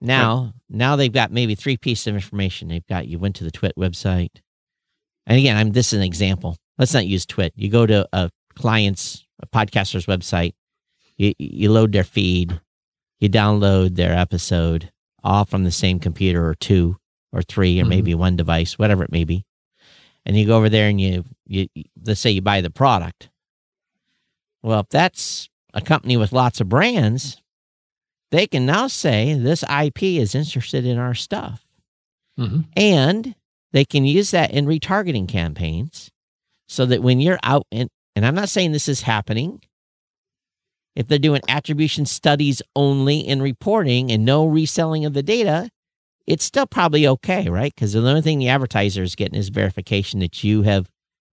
now, 0.00 0.36
right. 0.36 0.52
now 0.68 0.96
they've 0.96 1.12
got 1.12 1.32
maybe 1.32 1.54
three 1.54 1.76
pieces 1.76 2.06
of 2.06 2.14
information. 2.14 2.68
They've 2.68 2.86
got 2.86 3.08
you 3.08 3.18
went 3.18 3.36
to 3.36 3.44
the 3.44 3.50
Twit 3.50 3.74
website, 3.76 4.40
and 5.26 5.38
again, 5.38 5.56
I'm 5.56 5.72
this 5.72 5.92
is 5.92 5.98
an 5.98 6.04
example. 6.04 6.56
Let's 6.78 6.94
not 6.94 7.06
use 7.06 7.24
Twit. 7.24 7.52
You 7.56 7.70
go 7.70 7.86
to 7.86 8.06
a 8.12 8.30
client's 8.54 9.24
a 9.40 9.46
podcaster's 9.46 10.06
website, 10.06 10.54
you 11.16 11.32
you 11.38 11.70
load 11.72 11.92
their 11.92 12.04
feed, 12.04 12.60
you 13.20 13.28
download 13.28 13.96
their 13.96 14.12
episode, 14.12 14.90
all 15.24 15.44
from 15.44 15.64
the 15.64 15.70
same 15.70 15.98
computer 15.98 16.46
or 16.46 16.54
two 16.54 16.96
or 17.32 17.42
three 17.42 17.78
or 17.78 17.82
mm-hmm. 17.82 17.90
maybe 17.90 18.14
one 18.14 18.36
device, 18.36 18.78
whatever 18.78 19.02
it 19.02 19.12
may 19.12 19.24
be 19.24 19.44
and 20.26 20.36
you 20.36 20.44
go 20.44 20.58
over 20.58 20.68
there 20.68 20.88
and 20.88 21.00
you, 21.00 21.24
you 21.46 21.68
let's 22.04 22.20
say 22.20 22.30
you 22.30 22.42
buy 22.42 22.60
the 22.60 22.70
product. 22.70 23.30
Well, 24.62 24.80
if 24.80 24.88
that's 24.88 25.48
a 25.72 25.80
company 25.80 26.16
with 26.16 26.32
lots 26.32 26.60
of 26.60 26.68
brands, 26.68 27.40
they 28.32 28.48
can 28.48 28.66
now 28.66 28.88
say 28.88 29.34
this 29.34 29.62
IP 29.62 30.02
is 30.02 30.34
interested 30.34 30.84
in 30.84 30.98
our 30.98 31.14
stuff. 31.14 31.64
Mm-hmm. 32.38 32.62
And 32.76 33.34
they 33.72 33.84
can 33.84 34.04
use 34.04 34.32
that 34.32 34.50
in 34.50 34.66
retargeting 34.66 35.28
campaigns 35.28 36.10
so 36.66 36.84
that 36.86 37.02
when 37.02 37.20
you're 37.20 37.38
out 37.44 37.66
in, 37.70 37.88
and 38.16 38.26
I'm 38.26 38.34
not 38.34 38.48
saying 38.48 38.72
this 38.72 38.88
is 38.88 39.02
happening, 39.02 39.62
if 40.96 41.06
they're 41.06 41.18
doing 41.18 41.42
attribution 41.48 42.04
studies 42.04 42.62
only 42.74 43.20
in 43.20 43.40
reporting 43.40 44.10
and 44.10 44.24
no 44.24 44.46
reselling 44.46 45.04
of 45.04 45.12
the 45.12 45.22
data, 45.22 45.70
it's 46.26 46.44
still 46.44 46.66
probably 46.66 47.06
okay, 47.06 47.48
right? 47.48 47.74
Because 47.74 47.92
the 47.92 48.06
only 48.06 48.22
thing 48.22 48.38
the 48.38 48.48
advertiser 48.48 49.02
is 49.02 49.14
getting 49.14 49.38
is 49.38 49.48
verification 49.48 50.20
that 50.20 50.42
you 50.42 50.62
have 50.62 50.90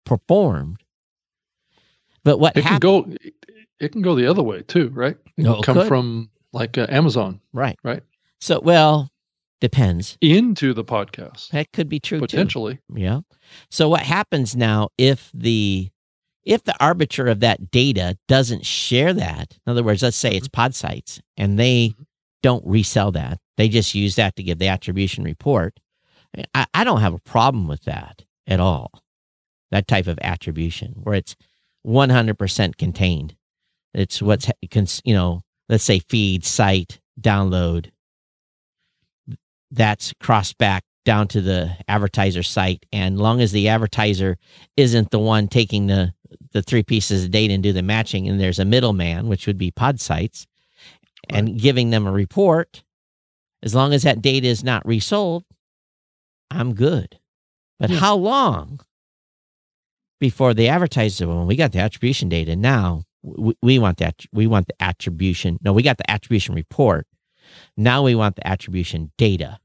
performed. 0.05 0.83
But 2.25 2.39
what 2.39 2.57
it 2.57 2.65
can 2.65 2.79
go, 2.81 3.13
it 3.79 3.93
can 3.93 4.03
go 4.03 4.15
the 4.15 4.27
other 4.27 4.43
way 4.43 4.63
too, 4.63 4.89
right? 4.89 5.17
It 5.37 5.45
no, 5.45 5.61
come 5.61 5.77
could. 5.77 5.89
from 5.89 6.31
like 6.53 6.77
uh, 6.77 6.87
Amazon, 6.91 7.41
right? 7.53 7.79
Right. 7.83 8.03
So, 8.41 8.61
well, 8.61 9.11
depends. 9.61 10.19
Into 10.21 10.75
the 10.75 10.85
podcast, 10.85 11.51
that 11.51 11.73
could 11.73 11.89
be 11.89 12.01
true 12.01 12.19
potentially. 12.19 12.75
Too. 12.75 13.01
Yeah. 13.01 13.21
So, 13.71 13.89
what 13.89 14.03
happens 14.03 14.57
now 14.57 14.89
if 14.99 15.31
the 15.33 15.89
if 16.45 16.65
the 16.65 16.75
arbiter 16.83 17.27
of 17.27 17.41
that 17.41 17.71
data 17.71 18.19
doesn't 18.29 18.67
share 18.67 19.15
that? 19.15 19.57
In 19.67 19.71
other 19.71 19.83
words, 19.83 20.03
let's 20.03 20.17
say 20.17 20.33
it's 20.33 20.49
mm-hmm. 20.49 20.61
Podsights 20.61 21.21
and 21.37 21.59
they 21.59 21.89
mm-hmm. 21.89 22.03
don't 22.43 22.67
resell 22.67 23.13
that 23.13 23.39
they 23.61 23.69
just 23.69 23.95
use 23.95 24.17
that 24.17 24.37
to 24.37 24.43
give 24.43 24.59
the 24.59 24.69
attribution 24.69 25.23
report. 25.23 25.79
I, 26.55 26.67
I 26.73 26.83
don't 26.83 27.03
have 27.03 27.13
a 27.13 27.19
problem 27.19 27.69
with 27.69 27.83
that 27.83 28.25
at 28.47 28.59
all. 28.59 29.03
That 29.71 29.87
type 29.87 30.07
of 30.07 30.19
attribution 30.23 30.95
where 31.03 31.15
it's 31.15 31.37
100% 31.87 32.79
contained. 32.79 33.37
It's 33.93 34.23
what's, 34.23 34.51
you 35.05 35.13
know, 35.13 35.43
let's 35.69 35.85
say 35.85 35.99
feed, 35.99 36.47
site, 36.47 37.01
download. 37.21 37.91
that's 39.71 40.15
crossed 40.19 40.57
back 40.57 40.85
down 41.05 41.29
to 41.29 41.43
the 41.43 41.77
advertiser 41.87 42.43
site. 42.43 42.87
And 42.91 43.19
long 43.19 43.43
as 43.43 43.53
the 43.53 43.69
advertiser 43.69 44.39
isn't 44.79 45.11
the 45.11 45.19
one 45.19 45.49
taking 45.49 45.87
the, 45.87 46.15
the 46.53 46.63
three 46.63 46.83
pieces 46.83 47.25
of 47.25 47.31
data 47.31 47.53
and 47.53 47.63
do 47.63 47.75
the 47.75 47.83
matching, 47.83 48.27
and 48.27 48.41
there's 48.41 48.59
a 48.59 48.65
middleman, 48.65 49.29
which 49.29 49.47
would 49.47 49.59
be 49.59 49.71
Podsights, 49.71 50.47
right. 51.31 51.39
and 51.39 51.61
giving 51.61 51.91
them 51.91 52.07
a 52.07 52.13
report, 52.13 52.83
as 53.63 53.75
long 53.75 53.93
as 53.93 54.03
that 54.03 54.23
data 54.23 54.47
is 54.47 54.65
not 54.65 54.87
resold, 54.87 55.45
I'm 56.51 56.75
good. 56.75 57.19
But 57.79 57.91
how 57.91 58.17
long 58.17 58.81
before 60.19 60.53
the 60.53 60.69
advertiser, 60.69 61.27
well, 61.27 61.47
we 61.47 61.57
got 61.57 61.73
the 61.73 61.79
attribution 61.79 62.29
data 62.29 62.57
now, 62.57 63.05
we, 63.23 63.55
we 63.63 63.79
want 63.79 63.99
that. 63.99 64.25
We 64.33 64.47
want 64.47 64.67
the 64.67 64.83
attribution. 64.83 65.59
No, 65.63 65.73
we 65.73 65.83
got 65.83 65.99
the 65.99 66.11
attribution 66.11 66.55
report. 66.55 67.07
Now 67.77 68.03
we 68.03 68.15
want 68.15 68.37
the 68.37 68.47
attribution 68.47 69.13
data 69.17 69.59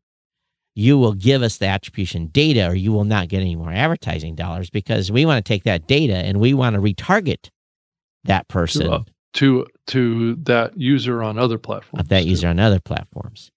you 0.75 0.97
will 0.97 1.13
give 1.13 1.41
us 1.41 1.57
the 1.57 1.65
attribution 1.65 2.27
data 2.27 2.67
or 2.69 2.75
you 2.75 2.91
will 2.91 3.05
not 3.05 3.29
get 3.29 3.39
any 3.39 3.55
more 3.55 3.71
advertising 3.71 4.35
dollars 4.35 4.69
because 4.69 5.11
we 5.11 5.25
want 5.25 5.43
to 5.43 5.47
take 5.47 5.63
that 5.63 5.87
data 5.87 6.15
and 6.15 6.39
we 6.39 6.53
want 6.53 6.75
to 6.75 6.81
retarget 6.81 7.49
that 8.25 8.47
person 8.49 8.87
to 8.87 8.91
uh, 8.91 9.03
to, 9.33 9.67
to, 9.87 10.35
that 10.35 10.77
user 10.79 11.21
on 11.21 11.37
other 11.37 11.57
platforms. 11.57 12.07
That 12.07 12.25
user 12.25 12.47
on 12.47 12.57
other 12.57 12.79
platforms. 12.79 13.51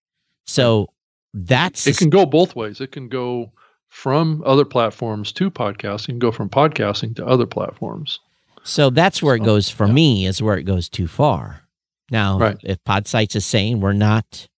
So 0.49 0.88
that's 1.34 1.86
it 1.86 1.99
can 1.99 2.11
go 2.11 2.24
both 2.24 2.57
ways. 2.57 2.80
It 2.80 2.90
can 2.90 3.09
go 3.09 3.53
from 3.88 4.42
other 4.46 4.64
platforms 4.64 5.30
to 5.32 5.51
podcasting, 5.51 6.07
can 6.07 6.18
go 6.18 6.32
from 6.32 6.49
podcasting 6.49 7.14
to 7.16 7.26
other 7.26 7.46
platforms. 7.46 8.18
So 8.64 8.90
that's 8.90 9.22
where 9.22 9.36
it 9.36 9.44
goes 9.44 9.68
for 9.68 9.86
yeah. 9.86 9.92
me 9.92 10.26
is 10.26 10.42
where 10.42 10.57
it 10.57 10.64
goes 10.64 10.88
too 10.88 11.07
far. 11.07 11.62
Now, 12.11 12.38
right. 12.38 12.57
if 12.62 12.82
Podsights 12.84 13.36
is 13.36 13.44
saying 13.44 13.80
we're 13.80 13.92
not 13.92 14.49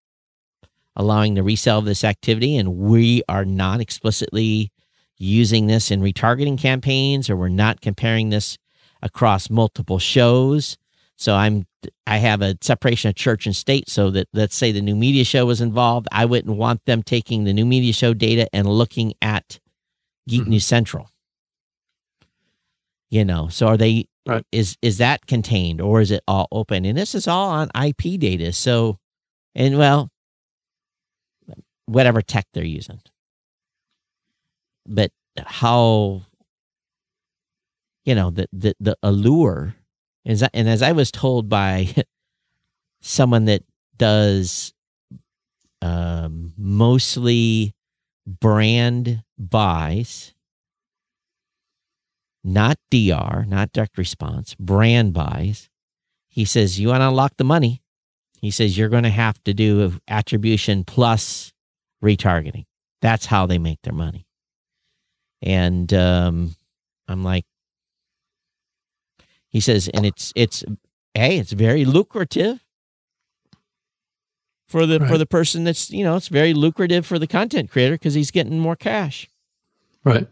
allowing 0.95 1.33
the 1.33 1.43
resale 1.43 1.79
of 1.79 1.85
this 1.85 2.03
activity, 2.03 2.57
and 2.57 2.77
we 2.77 3.23
are 3.27 3.45
not 3.45 3.81
explicitly 3.81 4.71
using 5.17 5.67
this 5.67 5.91
in 5.91 6.01
retargeting 6.01 6.57
campaigns, 6.57 7.29
or 7.29 7.35
we're 7.35 7.49
not 7.49 7.81
comparing 7.81 8.29
this 8.29 8.57
across 9.01 9.49
multiple 9.49 9.99
shows. 9.99 10.77
So 11.17 11.35
I'm 11.35 11.65
I 12.07 12.17
have 12.17 12.41
a 12.41 12.57
separation 12.61 13.09
of 13.09 13.15
church 13.15 13.45
and 13.45 13.55
state. 13.55 13.89
So 13.89 14.09
that 14.11 14.27
let's 14.33 14.55
say 14.55 14.71
the 14.71 14.81
new 14.81 14.95
media 14.95 15.23
show 15.23 15.45
was 15.45 15.61
involved, 15.61 16.07
I 16.11 16.25
wouldn't 16.25 16.57
want 16.57 16.85
them 16.85 17.03
taking 17.03 17.43
the 17.43 17.53
new 17.53 17.65
media 17.65 17.93
show 17.93 18.13
data 18.13 18.47
and 18.53 18.67
looking 18.67 19.13
at 19.21 19.59
Geek 20.27 20.41
mm-hmm. 20.41 20.51
News 20.51 20.65
Central. 20.65 21.09
You 23.09 23.25
know, 23.25 23.49
so 23.49 23.67
are 23.67 23.77
they 23.77 24.05
right. 24.25 24.45
is 24.51 24.77
is 24.81 24.97
that 24.99 25.27
contained 25.27 25.81
or 25.81 25.99
is 26.01 26.11
it 26.11 26.23
all 26.27 26.47
open? 26.51 26.85
And 26.85 26.97
this 26.97 27.13
is 27.13 27.27
all 27.27 27.49
on 27.49 27.69
IP 27.75 28.19
data. 28.19 28.53
So 28.53 28.97
and 29.53 29.77
well, 29.77 30.09
whatever 31.85 32.21
tech 32.21 32.47
they're 32.53 32.63
using. 32.63 33.01
But 34.87 35.11
how, 35.37 36.23
you 38.05 38.15
know, 38.15 38.29
the 38.31 38.47
the 38.53 38.75
the 38.79 38.97
allure 39.03 39.75
is, 40.25 40.43
and 40.53 40.69
as 40.69 40.81
I 40.81 40.91
was 40.91 41.11
told 41.11 41.49
by 41.49 41.93
someone 43.01 43.45
that 43.45 43.63
does 43.97 44.73
um, 45.81 46.53
mostly 46.57 47.73
brand 48.25 49.23
buys, 49.37 50.33
not 52.43 52.77
DR, 52.89 53.45
not 53.47 53.71
direct 53.71 53.97
response, 53.97 54.55
brand 54.55 55.13
buys. 55.13 55.69
He 56.27 56.45
says, 56.45 56.79
You 56.79 56.89
want 56.89 57.01
to 57.01 57.09
unlock 57.09 57.37
the 57.37 57.43
money? 57.43 57.81
He 58.39 58.51
says, 58.51 58.77
You're 58.77 58.89
going 58.89 59.03
to 59.03 59.09
have 59.09 59.43
to 59.43 59.53
do 59.53 59.99
attribution 60.07 60.83
plus 60.83 61.53
retargeting. 62.03 62.65
That's 63.01 63.25
how 63.27 63.45
they 63.45 63.57
make 63.57 63.81
their 63.83 63.93
money. 63.93 64.25
And 65.41 65.91
um, 65.93 66.55
I'm 67.07 67.23
like, 67.23 67.45
he 69.51 69.59
says, 69.59 69.89
and 69.93 70.05
it's 70.05 70.31
it's 70.35 70.63
hey, 71.13 71.37
it's 71.37 71.51
very 71.51 71.85
lucrative 71.85 72.63
for 74.67 74.85
the 74.85 74.99
right. 74.99 75.09
for 75.09 75.17
the 75.17 75.25
person 75.25 75.65
that's 75.65 75.91
you 75.91 76.03
know 76.03 76.15
it's 76.15 76.29
very 76.29 76.53
lucrative 76.53 77.05
for 77.05 77.19
the 77.19 77.27
content 77.27 77.69
creator 77.69 77.95
because 77.95 78.13
he's 78.13 78.31
getting 78.31 78.59
more 78.59 78.75
cash. 78.75 79.29
Right. 80.03 80.27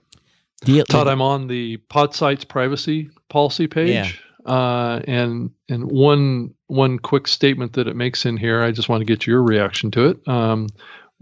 Deal, 0.62 0.84
Todd, 0.86 1.08
I'm 1.08 1.22
on 1.22 1.48
the 1.48 1.78
Podsights 1.90 2.48
privacy 2.48 3.10
policy 3.30 3.68
page. 3.68 3.90
Yeah. 3.90 4.12
Uh, 4.52 5.02
and 5.08 5.52
and 5.70 5.92
one 5.92 6.54
one 6.68 6.98
quick 6.98 7.28
statement 7.28 7.74
that 7.74 7.88
it 7.88 7.96
makes 7.96 8.26
in 8.26 8.38
here, 8.38 8.64
I 8.64 8.72
just 8.72 8.90
want 8.90 9.02
to 9.02 9.06
get 9.06 9.28
your 9.28 9.44
reaction 9.44 9.92
to 9.92 10.08
it. 10.08 10.28
Um, 10.28 10.68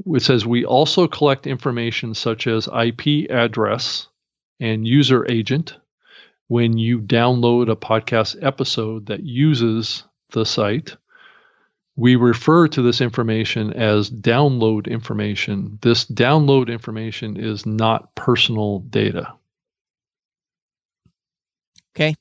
it 0.06 0.22
says 0.22 0.46
we 0.46 0.66
also 0.66 1.08
collect 1.08 1.48
information 1.48 2.14
such 2.14 2.46
as 2.46 2.68
IP 2.68 3.30
address 3.32 4.08
and 4.60 4.88
user 4.88 5.30
agent 5.30 5.76
when 6.48 6.78
you 6.78 7.00
download 7.00 7.72
a 7.72 7.76
podcast 7.76 8.42
episode 8.42 9.08
that 9.08 9.24
uses 9.24 10.04
the 10.32 10.46
site. 10.46 10.96
We 11.96 12.16
refer 12.16 12.68
to 12.68 12.82
this 12.84 13.02
information 13.02 13.74
as 13.74 14.10
download 14.10 14.88
information. 14.88 15.80
This 15.82 16.06
download 16.06 16.70
information 16.70 17.38
is 17.38 17.66
not 17.66 18.14
personal 18.14 18.80
data. 18.80 19.34
Okay. 21.96 22.14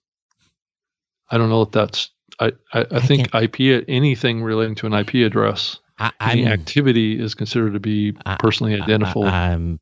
I 1.31 1.37
don't 1.37 1.51
know 1.51 1.63
if 1.63 1.73
that's 1.73 2.11
I, 2.41 2.53
I, 2.73 2.81
I, 2.81 2.87
I 2.93 3.01
think 3.01 3.35
IP 3.35 3.85
anything 3.87 4.43
relating 4.43 4.77
to 4.77 4.87
an 4.87 4.95
IP 4.95 5.27
address 5.27 5.79
I, 5.99 6.13
Any 6.21 6.47
activity 6.47 7.21
is 7.21 7.35
considered 7.35 7.73
to 7.73 7.81
be 7.81 8.13
personally 8.39 8.81
identifiable. 8.81 9.79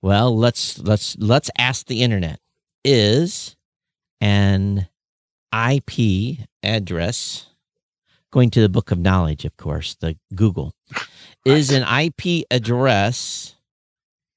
Well, 0.00 0.36
let's 0.36 0.78
let's 0.78 1.16
let's 1.18 1.50
ask 1.58 1.86
the 1.86 2.02
internet. 2.02 2.38
Is 2.86 3.56
an 4.20 4.86
IP 5.52 6.38
address 6.62 7.46
going 8.30 8.50
to 8.50 8.60
the 8.60 8.68
book 8.68 8.90
of 8.90 8.98
knowledge, 8.98 9.44
of 9.44 9.56
course, 9.56 9.96
the 10.00 10.16
Google. 10.34 10.72
Is 11.44 11.70
an 11.70 11.82
IP 11.82 12.46
address 12.50 13.56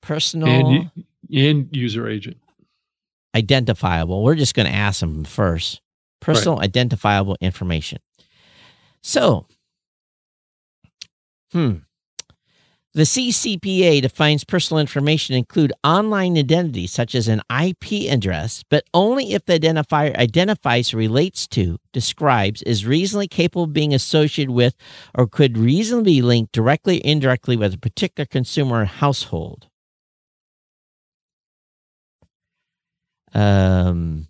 personal 0.02 0.48
and, 0.48 0.92
and 1.32 1.70
user 1.72 2.08
agent 2.10 2.38
identifiable? 3.36 4.24
We're 4.24 4.36
just 4.36 4.56
going 4.56 4.68
to 4.68 4.76
ask 4.76 5.00
them 5.00 5.24
first. 5.24 5.82
Personal 6.20 6.58
right. 6.58 6.66
identifiable 6.66 7.38
information. 7.40 8.00
So 9.02 9.46
Hmm. 11.52 11.78
The 12.96 13.04
CCPA 13.04 14.02
defines 14.02 14.44
personal 14.44 14.80
information 14.80 15.36
include 15.36 15.72
online 15.84 16.36
identity 16.38 16.88
such 16.88 17.14
as 17.14 17.28
an 17.28 17.42
IP 17.52 18.12
address, 18.12 18.64
but 18.68 18.84
only 18.96 19.34
if 19.34 19.46
the 19.46 19.60
identifier 19.60 20.16
identifies, 20.18 20.92
relates 20.92 21.46
to, 21.50 21.78
describes, 21.94 22.64
is 22.64 22.88
reasonably 22.88 23.28
capable 23.28 23.66
of 23.66 23.74
being 23.74 23.94
associated 23.94 24.52
with, 24.52 24.76
or 25.14 25.28
could 25.28 25.56
reasonably 25.56 26.16
be 26.16 26.22
linked 26.24 26.52
directly 26.52 26.98
or 26.98 27.02
indirectly 27.06 27.56
with 27.56 27.76
a 27.76 27.78
particular 27.78 28.26
consumer 28.26 28.82
or 28.82 28.86
household. 28.86 29.68
Um, 33.36 34.28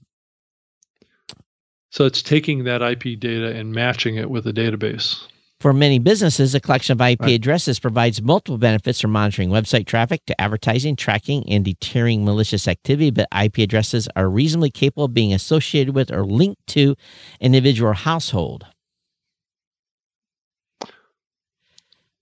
so 1.91 2.05
it's 2.05 2.21
taking 2.21 2.65
that 2.65 2.81
IP 2.81 3.17
data 3.17 3.55
and 3.55 3.71
matching 3.71 4.17
it 4.17 4.29
with 4.29 4.45
a 4.47 4.53
database. 4.53 5.25
For 5.59 5.73
many 5.73 5.99
businesses, 5.99 6.55
a 6.55 6.61
collection 6.61 6.93
of 6.93 7.01
IP 7.01 7.21
right. 7.21 7.31
addresses 7.33 7.81
provides 7.81 8.21
multiple 8.21 8.57
benefits 8.57 9.01
from 9.01 9.11
monitoring 9.11 9.49
website 9.49 9.87
traffic 9.87 10.25
to 10.27 10.39
advertising, 10.39 10.95
tracking, 10.95 11.43
and 11.49 11.65
deterring 11.65 12.23
malicious 12.23 12.65
activity. 12.65 13.11
But 13.11 13.27
IP 13.37 13.57
addresses 13.57 14.07
are 14.15 14.29
reasonably 14.29 14.71
capable 14.71 15.05
of 15.05 15.13
being 15.13 15.33
associated 15.33 15.93
with 15.93 16.11
or 16.11 16.23
linked 16.23 16.65
to 16.67 16.95
individual 17.41 17.91
household. 17.91 18.65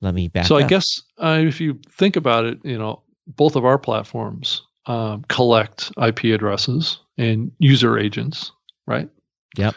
Let 0.02 0.16
me 0.16 0.30
back. 0.30 0.46
So 0.46 0.58
up. 0.58 0.64
I 0.64 0.68
guess 0.68 1.02
uh, 1.20 1.40
if 1.42 1.62
you 1.62 1.80
think 1.92 2.16
about 2.16 2.46
it, 2.46 2.60
you 2.64 2.78
know, 2.78 3.04
both 3.28 3.56
of 3.56 3.66
our 3.66 3.78
platforms 3.78 4.64
um, 4.88 5.24
collect 5.28 5.92
IP 6.02 6.26
addresses 6.26 7.00
and 7.20 7.52
user 7.60 8.00
agents, 8.00 8.52
right? 8.88 9.10
Yep. 9.58 9.76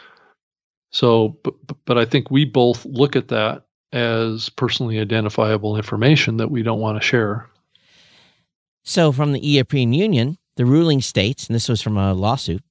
So, 0.91 1.37
but, 1.43 1.55
but 1.85 1.97
I 1.97 2.05
think 2.05 2.29
we 2.29 2.45
both 2.45 2.85
look 2.85 3.15
at 3.15 3.29
that 3.29 3.63
as 3.93 4.49
personally 4.49 4.99
identifiable 4.99 5.77
information 5.77 6.37
that 6.37 6.51
we 6.51 6.63
don't 6.63 6.79
want 6.79 7.01
to 7.01 7.05
share. 7.05 7.49
So, 8.83 9.11
from 9.11 9.31
the 9.31 9.39
European 9.39 9.93
Union, 9.93 10.37
the 10.57 10.65
ruling 10.65 11.01
states, 11.01 11.47
and 11.47 11.55
this 11.55 11.69
was 11.69 11.81
from 11.81 11.97
a 11.97 12.13
lawsuit, 12.13 12.63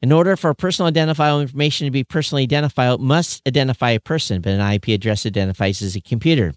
in 0.00 0.12
order 0.12 0.36
for 0.36 0.54
personal 0.54 0.88
identifiable 0.88 1.40
information 1.40 1.86
to 1.86 1.90
be 1.90 2.04
personally 2.04 2.44
identifiable, 2.44 3.02
must 3.02 3.46
identify 3.48 3.90
a 3.90 4.00
person, 4.00 4.40
but 4.40 4.52
an 4.52 4.72
IP 4.72 4.88
address 4.88 5.26
identifies 5.26 5.82
as 5.82 5.96
a 5.96 6.00
computer. 6.00 6.54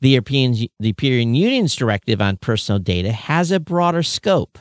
The 0.00 0.10
European, 0.10 0.52
the 0.52 0.70
European 0.80 1.34
Union's 1.34 1.74
directive 1.74 2.20
on 2.20 2.36
personal 2.36 2.78
data 2.78 3.12
has 3.12 3.50
a 3.50 3.58
broader 3.58 4.02
scope 4.02 4.58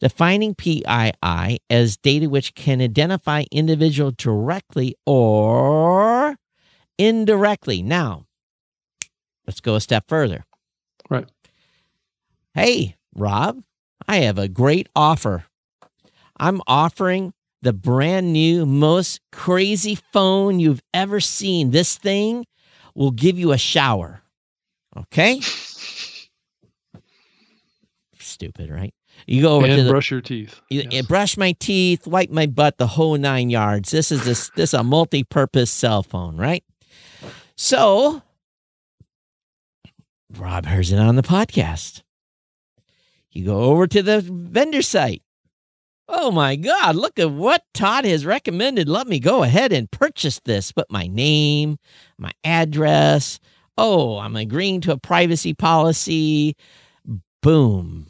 defining 0.00 0.54
PII 0.54 1.12
as 1.70 1.96
data 1.96 2.28
which 2.28 2.54
can 2.54 2.80
identify 2.80 3.44
individual 3.50 4.12
directly 4.16 4.94
or 5.06 6.36
indirectly. 6.98 7.82
Now, 7.82 8.26
let's 9.46 9.60
go 9.60 9.74
a 9.74 9.80
step 9.80 10.04
further. 10.08 10.44
Right. 11.08 11.28
Hey, 12.54 12.96
Rob, 13.14 13.62
I 14.08 14.16
have 14.18 14.38
a 14.38 14.48
great 14.48 14.88
offer. 14.94 15.44
I'm 16.38 16.60
offering 16.66 17.32
the 17.62 17.72
brand 17.72 18.32
new, 18.32 18.66
most 18.66 19.20
crazy 19.32 19.98
phone 20.12 20.60
you've 20.60 20.82
ever 20.92 21.20
seen. 21.20 21.70
This 21.70 21.96
thing 21.96 22.44
will 22.94 23.10
give 23.10 23.38
you 23.38 23.52
a 23.52 23.58
shower. 23.58 24.22
Okay? 24.96 25.40
Stupid, 28.18 28.70
right? 28.70 28.94
You 29.26 29.42
go 29.42 29.56
over 29.56 29.66
and 29.66 29.76
to 29.76 29.82
the, 29.82 29.90
brush 29.90 30.10
your 30.10 30.20
teeth. 30.20 30.60
you, 30.70 30.84
Yes. 30.88 31.06
brush 31.06 31.36
my 31.36 31.52
teeth, 31.52 32.06
wipe 32.06 32.30
my 32.30 32.46
butt, 32.46 32.78
the 32.78 32.86
whole 32.86 33.16
nine 33.18 33.50
yards. 33.50 33.90
This 33.90 34.12
is 34.12 34.24
this 34.24 34.50
this 34.56 34.72
a 34.72 34.84
multi-purpose 34.84 35.70
cell 35.70 36.02
phone, 36.04 36.36
right? 36.36 36.62
So 37.56 38.22
Rob 40.36 40.66
hears 40.66 40.92
it 40.92 40.98
on 40.98 41.16
the 41.16 41.22
podcast. 41.22 42.02
You 43.30 43.44
go 43.44 43.60
over 43.64 43.86
to 43.86 44.02
the 44.02 44.20
vendor 44.20 44.82
site. 44.82 45.22
Oh 46.08 46.30
my 46.30 46.54
God, 46.54 46.94
look 46.94 47.18
at 47.18 47.30
what 47.32 47.64
Todd 47.74 48.04
has 48.04 48.24
recommended. 48.24 48.88
Let 48.88 49.08
me 49.08 49.18
go 49.18 49.42
ahead 49.42 49.72
and 49.72 49.90
purchase 49.90 50.40
this. 50.44 50.70
Put 50.70 50.90
my 50.90 51.08
name, 51.08 51.78
my 52.16 52.30
address. 52.44 53.40
Oh, 53.76 54.18
I'm 54.18 54.36
agreeing 54.36 54.80
to 54.82 54.92
a 54.92 54.98
privacy 54.98 55.52
policy. 55.52 56.56
Boom. 57.42 58.06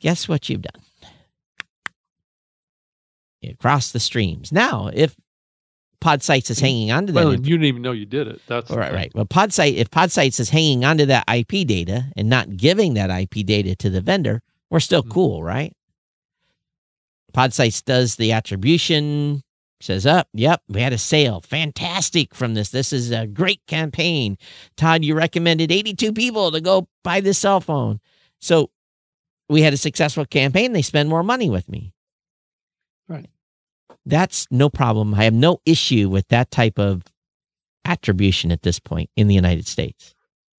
Guess 0.00 0.28
what 0.28 0.48
you've 0.48 0.62
done? 0.62 0.82
You 3.40 3.54
cross 3.56 3.92
the 3.92 4.00
streams. 4.00 4.50
Now, 4.52 4.90
if 4.92 5.16
Podsights 6.00 6.50
is 6.50 6.60
hanging 6.60 6.90
onto 6.92 7.12
that 7.12 7.24
well, 7.24 7.32
you 7.34 7.38
didn't 7.38 7.64
even 7.64 7.82
know 7.82 7.92
you 7.92 8.06
did 8.06 8.28
it. 8.28 8.40
That's 8.46 8.70
Right, 8.70 8.92
right. 8.92 9.12
Well, 9.14 9.26
Podsight, 9.26 9.74
if 9.74 9.90
Podsights 9.90 10.38
is 10.38 10.50
hanging 10.50 10.84
onto 10.84 11.06
that 11.06 11.24
IP 11.28 11.66
data 11.66 12.06
and 12.16 12.28
not 12.28 12.56
giving 12.56 12.94
that 12.94 13.10
IP 13.10 13.44
data 13.44 13.74
to 13.76 13.90
the 13.90 14.00
vendor, 14.00 14.42
we're 14.70 14.80
still 14.80 15.02
Mhm. 15.02 15.10
cool, 15.10 15.42
right? 15.42 15.74
Podsights 17.32 17.84
does 17.84 18.16
the 18.16 18.32
attribution, 18.32 19.42
says, 19.80 20.06
up, 20.06 20.28
yep, 20.32 20.62
we 20.68 20.80
had 20.80 20.92
a 20.92 20.98
sale. 20.98 21.40
Fantastic 21.40 22.34
from 22.34 22.54
this. 22.54 22.70
This 22.70 22.92
is 22.92 23.10
a 23.10 23.26
great 23.26 23.60
campaign. 23.66 24.36
Todd, 24.76 25.04
you 25.04 25.14
recommended 25.14 25.70
82 25.70 26.12
people 26.12 26.50
to 26.52 26.60
go 26.60 26.88
buy 27.04 27.20
this 27.20 27.38
cell 27.38 27.60
phone. 27.60 28.00
So 28.40 28.70
we 29.48 29.62
had 29.62 29.72
a 29.72 29.78
successful 29.78 30.24
campaign. 30.24 30.72
They 30.72 30.82
spend 30.82 31.08
more 31.08 31.22
money 31.22 31.50
with 31.50 31.68
me. 31.68 31.92
Right. 33.08 33.28
That's 34.04 34.46
no 34.50 34.68
problem. 34.68 35.14
I 35.14 35.24
have 35.24 35.34
no 35.34 35.60
issue 35.66 36.08
with 36.08 36.28
that 36.28 36.50
type 36.50 36.78
of 36.78 37.02
attribution 37.84 38.52
at 38.52 38.62
this 38.62 38.78
point 38.78 39.10
in 39.16 39.28
the 39.28 39.34
United 39.34 39.66
States. 39.66 40.14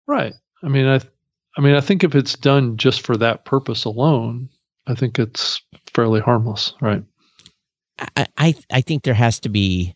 Right. 0.08 0.34
I 0.64 0.68
mean, 0.68 0.86
I, 0.86 1.00
I 1.58 1.62
mean, 1.62 1.76
I 1.76 1.82
think 1.82 2.04
if 2.04 2.16
it's 2.16 2.36
done 2.36 2.78
just 2.78 3.02
for 3.02 3.16
that 3.18 3.46
purpose 3.46 3.86
alone, 3.86 4.50
I 4.88 4.96
think 4.96 5.20
it's 5.20 5.62
fairly 5.94 6.20
harmless. 6.20 6.74
Right. 6.82 7.04
I, 8.16 8.26
I, 8.38 8.56
I 8.72 8.82
think 8.82 9.04
there 9.04 9.14
has 9.14 9.40
to 9.42 9.50
be 9.50 9.96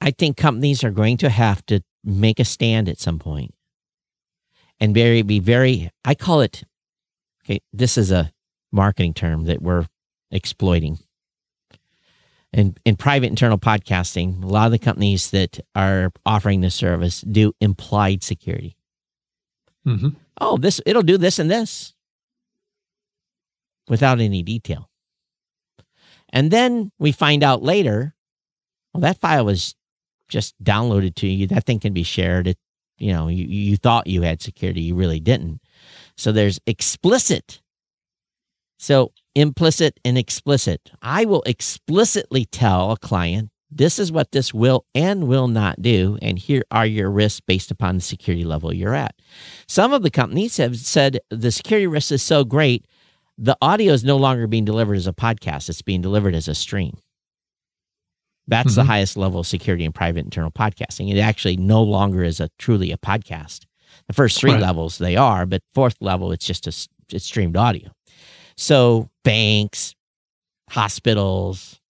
I 0.00 0.10
think 0.10 0.36
companies 0.36 0.82
are 0.82 0.90
going 0.90 1.16
to 1.18 1.28
have 1.28 1.64
to 1.66 1.82
make 2.04 2.40
a 2.40 2.44
stand 2.44 2.88
at 2.88 2.98
some 2.98 3.18
point 3.18 3.54
and 4.80 4.94
very 4.94 5.22
be 5.22 5.38
very 5.38 5.90
I 6.04 6.14
call 6.14 6.40
it 6.40 6.64
okay, 7.44 7.60
this 7.72 7.98
is 7.98 8.10
a 8.10 8.32
marketing 8.72 9.14
term 9.14 9.44
that 9.44 9.60
we're 9.60 9.86
exploiting. 10.30 10.98
In 12.52 12.76
in 12.84 12.96
private 12.96 13.26
internal 13.26 13.58
podcasting, 13.58 14.42
a 14.42 14.46
lot 14.46 14.66
of 14.66 14.72
the 14.72 14.78
companies 14.78 15.30
that 15.30 15.60
are 15.76 16.10
offering 16.26 16.62
this 16.62 16.74
service 16.74 17.20
do 17.20 17.52
implied 17.60 18.24
security. 18.24 18.76
Mm-hmm. 19.86 20.10
oh, 20.40 20.58
this 20.58 20.80
it'll 20.84 21.02
do 21.02 21.16
this 21.16 21.38
and 21.38 21.50
this 21.50 21.94
without 23.88 24.20
any 24.20 24.42
detail. 24.42 24.90
And 26.32 26.50
then 26.50 26.92
we 26.98 27.12
find 27.12 27.42
out 27.42 27.62
later, 27.62 28.14
well, 28.92 29.00
that 29.00 29.20
file 29.20 29.44
was 29.44 29.74
just 30.30 30.54
downloaded 30.62 31.14
to 31.16 31.26
you. 31.28 31.46
That 31.46 31.66
thing 31.66 31.80
can 31.80 31.92
be 31.92 32.02
shared. 32.02 32.46
It, 32.46 32.58
you 32.98 33.12
know, 33.12 33.28
you, 33.28 33.44
you 33.44 33.76
thought 33.76 34.06
you 34.06 34.22
had 34.22 34.40
security, 34.40 34.80
you 34.80 34.94
really 34.94 35.20
didn't. 35.20 35.60
So 36.16 36.32
there's 36.32 36.60
explicit. 36.66 37.60
So 38.78 39.12
implicit 39.34 40.00
and 40.04 40.16
explicit. 40.16 40.90
I 41.02 41.24
will 41.24 41.42
explicitly 41.44 42.46
tell 42.46 42.92
a 42.92 42.96
client 42.96 43.50
this 43.70 43.98
is 43.98 44.10
what 44.10 44.32
this 44.32 44.52
will 44.52 44.84
and 44.94 45.28
will 45.28 45.46
not 45.46 45.80
do, 45.80 46.18
and 46.20 46.38
here 46.38 46.64
are 46.72 46.86
your 46.86 47.08
risks 47.08 47.40
based 47.40 47.70
upon 47.70 47.96
the 47.96 48.00
security 48.00 48.44
level 48.44 48.72
you're 48.72 48.94
at. 48.94 49.14
Some 49.68 49.92
of 49.92 50.02
the 50.02 50.10
companies 50.10 50.56
have 50.56 50.76
said 50.76 51.20
the 51.30 51.52
security 51.52 51.86
risk 51.86 52.10
is 52.10 52.22
so 52.22 52.44
great, 52.44 52.84
the 53.38 53.56
audio 53.62 53.92
is 53.92 54.02
no 54.02 54.16
longer 54.16 54.48
being 54.48 54.64
delivered 54.64 54.96
as 54.96 55.06
a 55.06 55.12
podcast, 55.12 55.68
it's 55.68 55.82
being 55.82 56.02
delivered 56.02 56.34
as 56.34 56.48
a 56.48 56.54
stream. 56.54 56.98
That's 58.50 58.74
the 58.74 58.82
Mhm. 58.82 58.86
highest 58.86 59.16
level 59.16 59.40
of 59.40 59.46
security 59.46 59.84
in 59.84 59.92
private 59.92 60.24
internal 60.24 60.50
podcasting. 60.50 61.10
It 61.14 61.18
actually 61.18 61.56
no 61.56 61.82
longer 61.82 62.22
is 62.22 62.40
a 62.40 62.50
truly 62.58 62.92
a 62.92 62.98
podcast. 62.98 63.60
The 64.08 64.12
first 64.12 64.38
three 64.38 64.52
Right. 64.52 64.60
levels 64.60 64.98
they 64.98 65.16
are, 65.16 65.46
but 65.46 65.62
fourth 65.72 65.96
level 66.00 66.32
it's 66.32 66.44
just 66.46 66.66
a 66.66 66.72
it's 67.12 67.24
streamed 67.24 67.56
audio. 67.56 67.90
So 68.56 69.08
banks, 69.24 69.94
hospitals, 70.70 71.80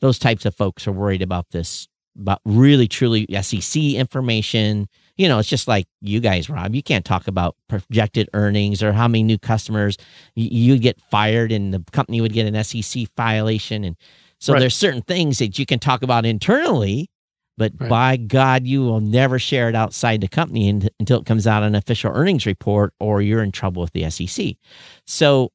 those 0.00 0.18
types 0.18 0.44
of 0.44 0.54
folks 0.54 0.86
are 0.86 0.92
worried 0.92 1.22
about 1.22 1.50
this, 1.50 1.86
about 2.18 2.40
really 2.44 2.88
truly 2.88 3.26
SEC 3.32 3.96
information. 3.96 4.88
You 5.16 5.28
know, 5.28 5.38
it's 5.38 5.48
just 5.48 5.68
like 5.68 5.86
you 6.00 6.20
guys, 6.20 6.48
Rob. 6.50 6.74
You 6.74 6.82
can't 6.82 7.04
talk 7.04 7.28
about 7.28 7.56
projected 7.68 8.28
earnings 8.34 8.82
or 8.82 8.92
how 8.92 9.06
many 9.06 9.22
new 9.22 9.38
customers 9.38 9.96
y- 10.36 10.48
you'd 10.50 10.82
get 10.82 11.00
fired 11.10 11.52
and 11.52 11.72
the 11.72 11.84
company 11.92 12.20
would 12.20 12.32
get 12.32 12.46
an 12.46 12.56
SEC 12.56 13.06
violation. 13.16 13.84
And 13.84 13.96
so 14.42 14.52
Right. 14.52 14.58
there's 14.60 14.74
certain 14.76 15.02
things 15.02 15.38
that 15.38 15.58
you 15.58 15.64
can 15.66 15.78
talk 15.78 16.02
about 16.02 16.26
internally, 16.26 17.08
but 17.56 17.72
Right. 17.78 17.88
by 17.88 18.16
God, 18.16 18.66
you 18.66 18.82
will 18.82 19.00
never 19.00 19.38
share 19.38 19.68
it 19.68 19.74
outside 19.76 20.20
the 20.20 20.26
company 20.28 20.68
un- 20.68 20.88
until 20.98 21.20
it 21.20 21.26
comes 21.26 21.46
out 21.46 21.62
on 21.62 21.68
an 21.68 21.74
official 21.76 22.10
earnings 22.12 22.44
report 22.44 22.92
or 22.98 23.22
you're 23.22 23.42
in 23.42 23.52
trouble 23.52 23.82
with 23.82 23.92
the 23.92 24.04
SEC. 24.04 24.56
So 25.06 25.52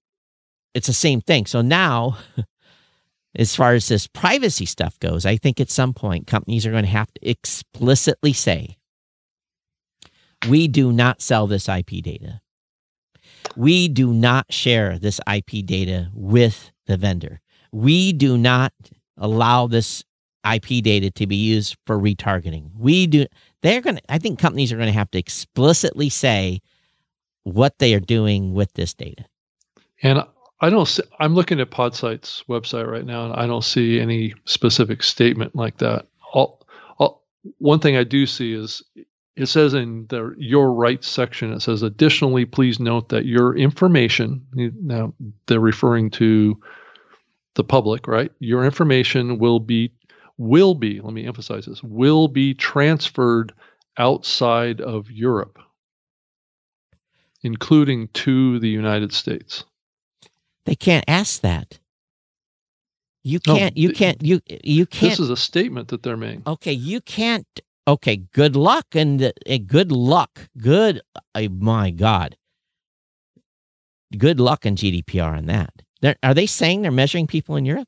it's 0.74 0.88
the 0.88 0.94
same 0.94 1.20
thing. 1.22 1.46
So 1.48 1.62
now, 1.62 2.18
as 3.36 3.56
far 3.56 3.74
as 3.74 3.88
this 3.90 4.08
privacy 4.08 4.66
stuff 4.66 4.98
goes, 5.00 5.26
I 5.26 5.36
think 5.36 5.60
at 5.60 5.70
some 5.70 5.94
point 5.94 6.26
companies 6.26 6.66
are 6.66 6.72
going 6.72 6.86
to 6.86 6.90
have 6.90 7.14
to 7.14 7.30
explicitly 7.30 8.32
say, 8.32 8.78
we 10.48 10.68
do 10.70 10.94
not 10.94 11.22
sell 11.22 11.46
this 11.48 11.68
IP 11.68 12.02
data. 12.02 12.42
We 13.58 13.88
do 13.90 14.14
not 14.14 14.46
share 14.54 14.98
this 14.98 15.20
IP 15.28 15.66
data 15.66 16.10
with 16.14 16.72
the 16.86 16.95
vendor. 16.95 17.41
We 17.72 18.14
do 18.14 18.38
not 18.38 18.73
allow 19.18 19.68
this 19.68 20.03
IP 20.53 20.84
data 20.84 21.11
to 21.11 21.27
be 21.27 21.35
used 21.35 21.76
for 21.85 21.98
retargeting. 21.98 22.69
We 22.77 23.07
do, 23.07 23.26
they're 23.61 23.81
going 23.81 23.98
to, 23.98 24.02
I 24.10 24.19
think 24.19 24.39
companies 24.39 24.72
are 24.72 24.77
going 24.77 24.88
to 24.88 24.94
have 24.94 25.11
to 25.11 25.19
explicitly 25.19 26.10
say 26.10 26.61
what 27.44 27.80
they 27.80 27.94
are 27.94 27.99
doing 27.99 28.53
with 28.53 28.73
this 28.73 28.94
data. 28.94 29.26
And 30.03 30.23
I 30.61 30.69
don't 30.69 30.88
see, 30.88 31.03
I'm 31.19 31.35
looking 31.35 31.60
at 31.60 31.72
Podsights' 31.72 32.44
website 32.48 32.89
right 32.89 33.06
now, 33.06 33.26
and 33.26 33.34
I 33.34 33.48
don't 33.48 33.64
see 33.64 33.99
any 33.99 34.34
specific 34.45 35.03
statement 35.03 35.56
like 35.56 35.77
that. 35.77 36.07
All, 36.34 36.65
all, 36.98 37.23
one 37.57 37.80
thing 37.80 37.95
I 37.95 38.03
do 38.03 38.26
see 38.26 38.53
is 38.53 38.84
it 39.35 39.45
says 39.45 39.73
in 39.76 40.07
the 40.10 40.34
your 40.38 40.73
rights 40.73 41.07
section, 41.07 41.53
it 41.53 41.61
says, 41.61 41.84
additionally, 41.84 42.45
please 42.45 42.80
note 42.80 43.10
that 43.10 43.26
your 43.26 43.56
information, 43.56 44.45
now 44.53 45.14
they're 45.45 45.60
referring 45.60 46.10
to 46.11 46.60
the 47.58 47.64
public, 47.66 48.08
right? 48.08 48.32
Your 48.40 48.64
information 48.64 49.40
will 49.40 49.60
be, 49.60 49.92
will 50.38 50.76
be, 50.76 51.02
let 51.02 51.14
me 51.14 51.26
emphasize 51.28 51.66
this, 51.66 51.84
will 51.84 52.30
be 52.30 52.54
transferred 52.54 53.52
outside 53.98 54.80
of 54.80 55.12
Europe, 55.12 55.60
including 57.44 58.08
to 58.10 58.60
the 58.60 58.70
United 58.70 59.12
States. 59.12 59.66
They 60.66 60.76
can't 60.76 61.06
ask 61.08 61.42
that. 61.42 61.80
You 63.24 63.42
can't. 63.42 63.76
you 63.76 63.92
can't. 63.92 64.24
You 64.24 64.40
you 64.64 64.86
can't. 64.86 65.12
This 65.12 65.20
is 65.20 65.30
a 65.30 65.36
statement 65.36 65.90
that 65.90 66.02
they're 66.02 66.16
making. 66.16 66.44
okay, 66.48 66.72
you 66.72 67.02
can't. 67.02 67.46
Okay, 67.86 68.18
good 68.18 68.56
luck 68.56 68.86
and 68.94 69.22
uh, 69.22 69.32
good 69.66 69.92
luck. 69.92 70.48
Good. 70.58 71.02
Uh, 71.36 71.48
my 71.52 71.90
God. 71.90 72.38
Good 74.18 74.40
luck 74.40 74.66
on 74.66 74.78
GDPR 74.78 75.38
on 75.38 75.46
that. 75.48 75.82
They're, 76.02 76.15
are 76.24 76.34
they 76.34 76.45
saying 76.45 76.82
they're 76.82 76.91
measuring 76.91 77.28
people 77.28 77.56
in 77.56 77.65
Europe? 77.65 77.88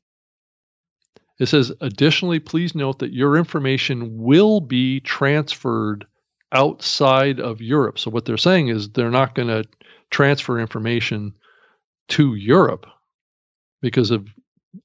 It 1.38 1.46
says, 1.46 1.72
additionally, 1.80 2.38
please 2.38 2.74
note 2.74 2.98
that 2.98 3.12
your 3.12 3.36
information 3.36 4.18
will 4.18 4.60
be 4.60 5.00
transferred 5.00 6.06
outside 6.52 7.40
of 7.40 7.62
Europe. 7.62 7.98
So 7.98 8.10
what 8.10 8.26
they're 8.26 8.36
saying 8.36 8.68
is 8.68 8.90
they're 8.90 9.10
not 9.10 9.34
going 9.34 9.48
to 9.48 9.64
transfer 10.10 10.58
information 10.58 11.34
to 12.08 12.34
Europe 12.34 12.86
because 13.80 14.10
of 14.10 14.28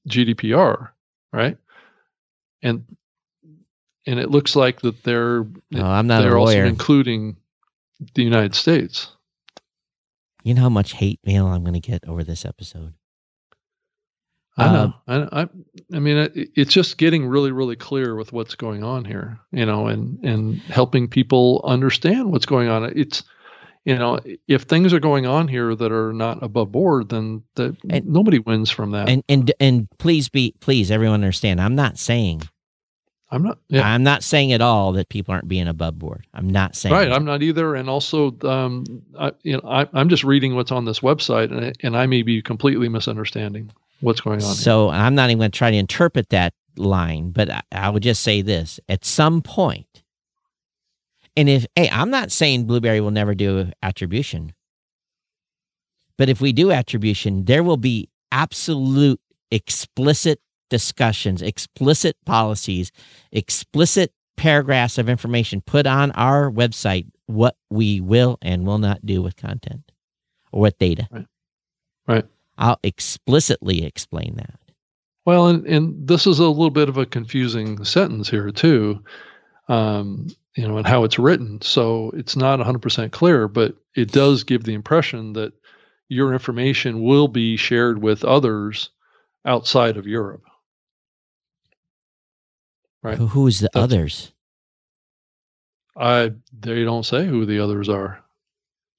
GDPR, 0.08 0.90
right? 1.32 1.58
And 2.62 2.84
and 4.06 4.20
it 4.20 4.30
looks 4.30 4.54
like 4.54 4.80
that 4.82 5.02
they're 5.02 5.46
No, 5.70 5.84
I'm 5.84 6.06
not 6.06 6.22
they're 6.22 6.38
also 6.38 6.64
including 6.64 7.36
the 8.14 8.22
United 8.22 8.54
States. 8.54 9.10
You 10.42 10.54
know 10.54 10.62
how 10.62 10.68
much 10.68 10.92
hate 10.92 11.20
mail 11.24 11.48
I'm 11.48 11.64
going 11.64 11.74
to 11.74 11.80
get 11.80 12.06
over 12.06 12.22
this 12.22 12.44
episode. 12.44 12.94
I 14.58 14.72
know. 14.72 14.94
Um, 15.06 15.28
I, 15.32 15.42
I, 15.42 15.48
I 15.94 15.98
mean, 15.98 16.30
it's 16.34 16.72
just 16.72 16.96
getting 16.98 17.26
really, 17.26 17.52
really 17.52 17.76
clear 17.76 18.14
with 18.16 18.32
what's 18.32 18.54
going 18.54 18.82
on 18.82 19.04
here, 19.04 19.38
you 19.52 19.66
know, 19.66 19.86
and 19.86 20.18
and 20.24 20.58
helping 20.62 21.08
people 21.08 21.60
understand 21.64 22.32
what's 22.32 22.46
going 22.46 22.68
on. 22.68 22.90
It's, 22.96 23.22
you 23.84 23.96
know, 23.96 24.18
if 24.48 24.62
things 24.62 24.92
are 24.94 25.00
going 25.00 25.26
on 25.26 25.46
here 25.46 25.74
that 25.74 25.92
are 25.92 26.12
not 26.12 26.42
above 26.42 26.72
board, 26.72 27.10
then 27.10 27.42
that 27.56 27.76
And- 27.90 28.06
nobody 28.06 28.38
wins 28.38 28.70
from 28.70 28.92
that. 28.92 29.08
And 29.10 29.22
and 29.28 29.52
and 29.60 29.88
please 29.98 30.28
be 30.30 30.54
please 30.60 30.90
everyone 30.90 31.14
understand. 31.16 31.60
I'm 31.60 31.74
not 31.74 31.98
saying 31.98 32.42
I'm 33.30 33.42
not. 33.42 33.58
Yeah. 33.68 33.86
I'm 33.86 34.04
not 34.04 34.22
saying 34.22 34.52
at 34.52 34.60
all 34.62 34.92
that 34.92 35.08
people 35.08 35.34
aren't 35.34 35.48
being 35.48 35.66
above 35.68 35.98
board. 35.98 36.26
I'm 36.32 36.48
not 36.48 36.76
saying 36.76 36.94
Right, 36.94 37.08
that. 37.08 37.14
I'm 37.14 37.24
not 37.24 37.42
either, 37.42 37.74
and 37.74 37.90
also, 37.90 38.36
um, 38.44 38.84
I, 39.18 39.32
you 39.42 39.54
know, 39.54 39.68
I, 39.68 39.86
I'm 39.92 40.08
just 40.08 40.22
reading 40.22 40.54
what's 40.54 40.70
on 40.70 40.84
this 40.84 41.00
website, 41.00 41.50
and, 41.50 41.64
I- 41.66 41.72
and 41.82 41.96
I 41.96 42.06
may 42.06 42.22
be 42.22 42.40
completely 42.40 42.88
misunderstanding 42.88 43.72
what's 44.00 44.20
going 44.20 44.40
on. 44.40 44.46
here. 44.46 44.54
So 44.54 44.90
I'm 44.90 45.14
not 45.14 45.30
even 45.30 45.38
going 45.38 45.50
to 45.50 45.58
try 45.58 45.70
to 45.70 45.76
interpret 45.76 46.28
that 46.30 46.54
line, 46.76 47.30
but 47.30 47.50
I, 47.50 47.62
I 47.72 47.90
would 47.90 48.02
just 48.02 48.22
say 48.22 48.42
this: 48.42 48.80
at 48.88 49.04
some 49.04 49.42
point, 49.42 50.02
and 51.36 51.48
if 51.48 51.66
hey, 51.74 51.88
I'm 51.90 52.10
not 52.10 52.32
saying 52.32 52.64
Blubrry 52.64 53.00
will 53.00 53.10
never 53.10 53.34
do 53.34 53.70
attribution, 53.82 54.52
but 56.18 56.28
if 56.28 56.40
we 56.40 56.52
do 56.52 56.70
attribution, 56.70 57.44
there 57.44 57.62
will 57.62 57.76
be 57.76 58.08
absolute 58.32 59.20
explicit 59.50 60.40
discussions, 60.68 61.42
explicit 61.42 62.16
policies, 62.24 62.90
explicit 63.32 64.12
paragraphs 64.36 64.98
of 64.98 65.08
information 65.08 65.62
put 65.62 65.86
on 65.86 66.10
our 66.12 66.50
website 66.50 67.06
what 67.26 67.56
we 67.70 68.00
will 68.00 68.38
and 68.42 68.66
will 68.66 68.78
not 68.78 69.04
do 69.04 69.22
with 69.22 69.36
content 69.36 69.92
or 70.52 70.60
with 70.60 70.78
data. 70.78 71.08
Right. 71.10 71.26
Right. 72.06 72.24
I'll 72.58 72.80
explicitly 72.82 73.84
explain 73.84 74.36
that. 74.36 74.58
Well, 75.24 75.48
and, 75.48 75.66
and 75.66 76.06
this 76.08 76.26
is 76.26 76.38
a 76.38 76.46
little 76.48 76.70
bit 76.70 76.88
of 76.88 76.96
a 76.98 77.06
confusing 77.06 77.84
sentence 77.84 78.30
here 78.30 78.50
too, 78.50 79.02
um, 79.68 80.28
you 80.56 80.66
know, 80.66 80.78
and 80.78 80.86
how 80.86 81.04
it's 81.04 81.18
written. 81.18 81.60
So 81.60 82.12
it's 82.14 82.36
not 82.36 82.60
100% 82.60 83.10
clear, 83.10 83.48
but 83.48 83.74
it 83.94 84.12
does 84.12 84.44
give 84.44 84.62
the 84.64 84.74
impression 84.74 85.32
that 85.34 85.52
your 86.08 86.32
information 86.32 87.02
will 87.02 87.26
be 87.26 87.56
shared 87.56 88.00
with 88.00 88.24
others 88.24 88.90
outside 89.44 89.96
of 89.96 90.06
Europe. 90.06 90.44
Right. 93.02 93.18
Who's 93.18 93.60
the 93.60 93.68
That's- 93.72 93.84
others? 93.84 94.32
I 95.98 96.32
they 96.52 96.84
don't 96.84 97.06
say 97.06 97.26
who 97.26 97.46
the 97.46 97.60
others 97.60 97.88
are. 97.88 98.22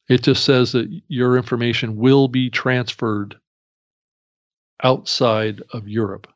It 0.10 0.24
just 0.24 0.44
says 0.46 0.72
that 0.72 0.90
your 1.08 1.38
information 1.38 1.96
will 1.96 2.28
be 2.28 2.50
transferred 2.50 3.36
outside 4.84 5.62
of 5.72 5.88
Europe. 5.88 6.28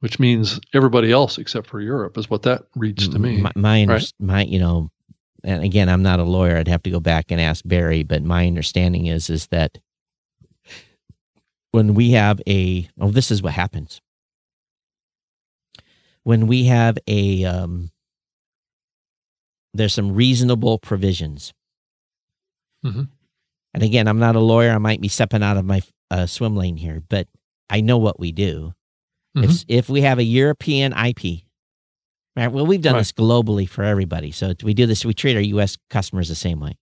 Which 0.00 0.20
means 0.20 0.60
everybody 0.74 1.10
else 1.10 1.38
except 1.38 1.66
for 1.66 1.80
Europe 1.80 2.18
is 2.18 2.30
what 2.30 2.42
that 2.42 2.64
reads 2.76 3.08
to 3.08 3.18
me. 3.18 3.40
My, 3.40 3.52
my, 3.56 3.84
right? 3.86 4.12
my, 4.20 4.44
you 4.44 4.58
know, 4.58 4.90
and 5.42 5.64
again, 5.64 5.88
I'm 5.88 6.02
not 6.02 6.20
a 6.20 6.24
lawyer. 6.24 6.56
I'd 6.56 6.68
have 6.68 6.82
to 6.84 6.90
go 6.90 7.00
back 7.00 7.30
and 7.30 7.40
ask 7.40 7.64
Barry, 7.66 8.02
but 8.02 8.22
my 8.22 8.46
understanding 8.46 9.06
is 9.06 9.30
is 9.30 9.46
that 9.48 9.78
when 11.72 11.94
we 11.94 12.12
have 12.12 12.40
a, 12.46 12.88
oh, 13.00 13.10
this 13.10 13.30
is 13.30 13.42
what 13.42 13.52
happens. 13.52 14.00
When 16.22 16.46
we 16.46 16.64
have 16.64 16.98
a, 17.06 17.44
um, 17.44 17.90
there's 19.74 19.94
some 19.94 20.14
reasonable 20.14 20.78
provisions. 20.78 21.52
Mhm. 22.84 23.08
And 23.76 23.84
again, 23.84 24.08
I'm 24.08 24.18
not 24.18 24.36
a 24.36 24.40
lawyer. 24.40 24.70
I 24.72 24.78
might 24.78 25.00
be 25.02 25.08
stepping 25.08 25.42
out 25.42 25.58
of 25.58 25.64
my 25.66 25.82
uh, 26.10 26.24
swim 26.26 26.56
lane 26.56 26.76
here, 26.78 27.02
but 27.08 27.28
I 27.68 27.82
know 27.82 27.98
what 27.98 28.18
we 28.18 28.32
do. 28.32 28.72
If 29.34 29.64
if 29.68 29.88
we 29.90 30.00
have 30.00 30.18
a 30.18 30.22
European 30.24 30.94
IP, 30.94 31.42
right? 32.34 32.48
Well, 32.50 32.64
we've 32.64 32.80
done 32.80 32.94
Right. 32.94 33.00
this 33.00 33.12
globally 33.12 33.68
for 33.68 33.84
everybody. 33.84 34.30
So 34.32 34.54
we 34.62 34.72
do 34.72 34.86
this. 34.86 35.04
We 35.04 35.12
treat 35.12 35.36
our 35.36 35.42
U.S. 35.42 35.76
customers 35.90 36.30
the 36.30 36.34
same 36.34 36.58
way. 36.58 36.78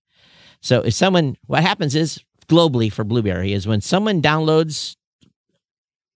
So 0.62 0.82
if 0.82 0.94
someone, 0.94 1.36
what 1.46 1.62
happens 1.64 1.96
is 1.96 2.20
globally 2.46 2.92
for 2.92 3.02
Blubrry 3.02 3.52
is 3.52 3.66
when 3.66 3.80
someone 3.80 4.22
downloads 4.22 4.94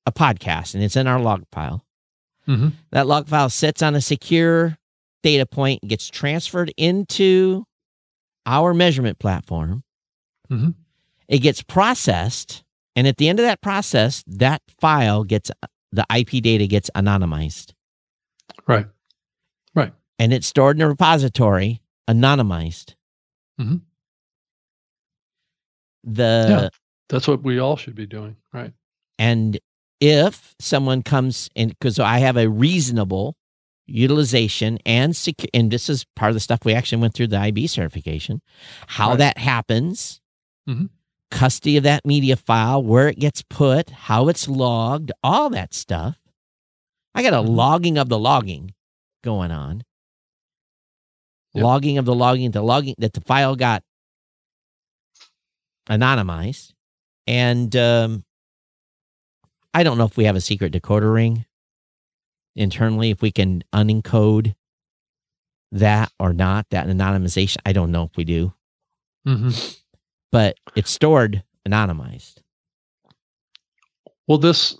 a 0.06 0.12
podcast 0.12 0.74
and 0.74 0.82
it's 0.84 0.94
in 0.94 1.08
our 1.08 1.18
log 1.20 1.42
file, 1.50 1.84
Mhm. 2.46 2.74
that 2.92 3.08
log 3.08 3.26
file 3.26 3.50
sits 3.50 3.82
on 3.82 3.96
a 3.96 4.00
secure 4.00 4.78
data 5.24 5.44
point, 5.44 5.82
gets 5.88 6.08
transferred 6.08 6.72
into 6.76 7.64
our 8.46 8.72
measurement 8.72 9.18
platform. 9.18 9.82
Mhm. 10.50 10.74
It 11.28 11.38
gets 11.40 11.62
processed, 11.62 12.64
and 12.96 13.06
at 13.06 13.16
the 13.18 13.28
end 13.28 13.38
of 13.38 13.44
that 13.44 13.60
process, 13.60 14.24
that 14.26 14.62
file 14.80 15.24
gets 15.24 15.50
the 15.92 16.04
IP 16.14 16.40
data 16.42 16.66
gets 16.66 16.90
anonymized, 16.94 17.72
Right. 18.66 18.86
Right. 19.74 19.92
And 20.18 20.32
it's 20.34 20.46
stored 20.46 20.76
in 20.76 20.82
a 20.82 20.88
repository, 20.88 21.80
anonymized. 22.08 22.94
Mhm. 23.60 23.82
The 26.04 26.46
Yeah. 26.48 26.68
That's 27.08 27.26
what 27.26 27.42
we 27.42 27.58
all 27.58 27.76
should 27.76 27.94
be 27.94 28.04
doing. 28.06 28.36
Right. 28.52 28.72
And 29.18 29.58
if 30.00 30.54
someone 30.60 31.02
comes 31.02 31.48
in, 31.54 31.70
because 31.70 31.98
I 31.98 32.18
have 32.18 32.36
a 32.36 32.48
reasonable 32.48 33.34
utilization 33.86 34.78
and 34.84 35.14
secu- 35.14 35.48
and 35.54 35.70
this 35.70 35.88
is 35.88 36.04
part 36.16 36.28
of 36.28 36.34
the 36.34 36.40
stuff 36.40 36.60
we 36.64 36.74
actually 36.74 37.00
went 37.00 37.14
through 37.14 37.28
the 37.28 37.38
IB 37.38 37.66
certification, 37.66 38.42
how 38.88 39.10
Right. 39.10 39.18
that 39.18 39.38
happens, 39.38 40.20
Mhm. 40.68 40.90
custody 41.30 41.76
of 41.76 41.84
that 41.84 42.04
media 42.06 42.36
file, 42.36 42.82
where 42.82 43.08
it 43.08 43.18
gets 43.18 43.42
put, 43.42 43.90
how 43.90 44.28
it's 44.28 44.48
logged, 44.48 45.12
all 45.22 45.50
that 45.50 45.74
stuff. 45.74 46.18
I 47.14 47.22
got 47.22 47.32
a 47.34 47.46
Mhm. 47.46 47.54
logging 47.54 47.98
of 47.98 48.08
the 48.08 48.18
logging 48.18 48.74
going 49.22 49.50
on. 49.50 49.84
Yep. 51.54 51.64
Logging 51.64 51.98
of 51.98 52.04
the 52.04 52.14
logging, 52.14 52.50
the 52.50 52.62
logging 52.62 52.94
that 52.98 53.12
the 53.14 53.20
file 53.20 53.56
got 53.56 53.82
anonymized. 55.88 56.72
And 57.26 57.74
um, 57.76 58.24
I 59.74 59.82
don't 59.82 59.98
know 59.98 60.04
if 60.04 60.16
we 60.16 60.24
have 60.24 60.36
a 60.36 60.40
secret 60.40 60.72
decoder 60.72 61.12
ring 61.12 61.46
internally, 62.56 63.10
if 63.10 63.22
we 63.22 63.30
can 63.30 63.64
unencode 63.72 64.54
that 65.72 66.12
or 66.18 66.32
not, 66.32 66.66
that 66.70 66.86
anonymization. 66.86 67.58
I 67.66 67.72
don't 67.72 67.92
know 67.92 68.04
if 68.04 68.16
we 68.16 68.24
do, 68.24 68.54
hmm 69.26 69.50
but 70.30 70.56
it's 70.74 70.90
stored 70.90 71.42
anonymized. 71.66 72.38
Well, 74.26 74.38
this 74.38 74.76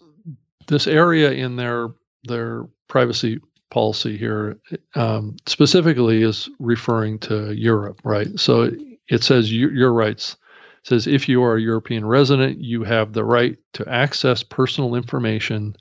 this 0.66 0.86
area 0.86 1.30
in 1.32 1.56
their 1.56 1.88
their 2.24 2.64
privacy 2.88 3.40
policy 3.70 4.16
here 4.16 4.58
um, 4.94 5.36
specifically 5.46 6.22
is 6.22 6.48
referring 6.58 7.18
to 7.20 7.52
Europe, 7.52 8.00
right? 8.04 8.28
So 8.38 8.70
it 9.08 9.22
says 9.22 9.52
your, 9.52 9.72
your 9.72 9.92
rights. 9.92 10.36
It 10.82 10.88
says 10.88 11.06
if 11.06 11.28
you 11.28 11.42
are 11.42 11.56
a 11.56 11.60
European 11.60 12.04
resident, 12.06 12.58
you 12.58 12.84
have 12.84 13.12
the 13.12 13.24
right 13.24 13.56
to 13.74 13.88
access 13.88 14.42
personal 14.42 14.94
information 14.94 15.76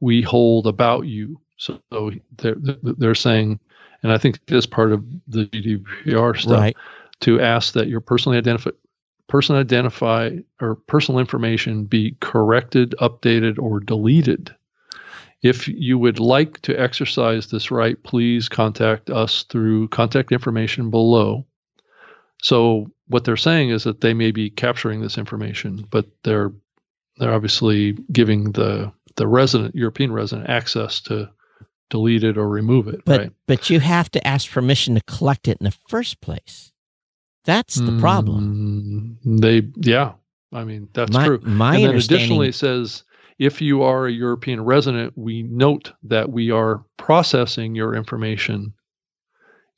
we 0.00 0.22
hold 0.22 0.66
about 0.66 1.02
you. 1.06 1.40
So 1.58 1.80
they're 2.38 2.56
they're 2.82 3.14
saying, 3.14 3.58
and 4.02 4.12
I 4.12 4.18
think 4.18 4.44
this 4.46 4.66
part 4.66 4.92
of 4.92 5.04
the 5.26 5.46
GDPR 5.46 6.38
stuff 6.38 6.60
Right. 6.60 6.76
to 7.20 7.40
ask 7.40 7.72
that 7.74 7.88
your 7.88 8.00
personally 8.00 8.36
identify 8.38 8.70
person 9.28 9.56
identify 9.56 10.30
or 10.60 10.76
personal 10.76 11.18
information 11.18 11.84
be 11.84 12.16
corrected, 12.20 12.94
updated, 13.00 13.58
or 13.58 13.80
deleted. 13.80 14.54
If 15.42 15.68
you 15.68 15.98
would 15.98 16.18
like 16.18 16.60
to 16.62 16.78
exercise 16.78 17.48
this 17.48 17.70
right, 17.70 18.02
please 18.02 18.48
contact 18.48 19.10
us 19.10 19.44
through 19.44 19.88
contact 19.88 20.32
information 20.32 20.90
below. 20.90 21.46
So 22.42 22.90
what 23.08 23.24
they're 23.24 23.36
saying 23.36 23.70
is 23.70 23.84
that 23.84 24.00
they 24.00 24.14
may 24.14 24.30
be 24.30 24.50
capturing 24.50 25.00
this 25.00 25.18
information, 25.18 25.86
but 25.90 26.06
they're 26.22 26.52
they're 27.18 27.32
obviously 27.32 27.92
giving 28.12 28.52
the 28.52 28.92
the 29.16 29.26
resident 29.26 29.74
European 29.74 30.12
resident 30.12 30.48
access 30.48 31.00
to 31.02 31.30
delete 31.90 32.24
it 32.24 32.36
or 32.36 32.48
remove 32.48 32.88
it. 32.88 33.04
But 33.04 33.20
right? 33.20 33.32
but 33.46 33.70
you 33.70 33.80
have 33.80 34.10
to 34.12 34.26
ask 34.26 34.50
permission 34.50 34.94
to 34.94 35.02
collect 35.02 35.48
it 35.48 35.58
in 35.60 35.64
the 35.64 35.76
first 35.88 36.20
place. 36.20 36.72
That's 37.46 37.76
the 37.76 37.98
problem. 37.98 39.18
Mm, 39.24 39.40
They, 39.40 39.62
yeah, 39.76 40.12
I 40.52 40.64
mean 40.64 40.88
that's 40.92 41.12
my 41.12 41.26
true. 41.26 41.40
my 41.44 41.76
and 41.76 41.84
then 41.84 41.94
additionally, 41.94 42.52
says 42.52 43.04
if 43.38 43.60
you 43.62 43.82
are 43.82 44.06
a 44.06 44.12
European 44.12 44.62
resident, 44.64 45.12
we 45.16 45.42
note 45.42 45.92
that 46.02 46.30
we 46.30 46.50
are 46.50 46.84
processing 46.96 47.74
your 47.74 47.94
information 47.94 48.74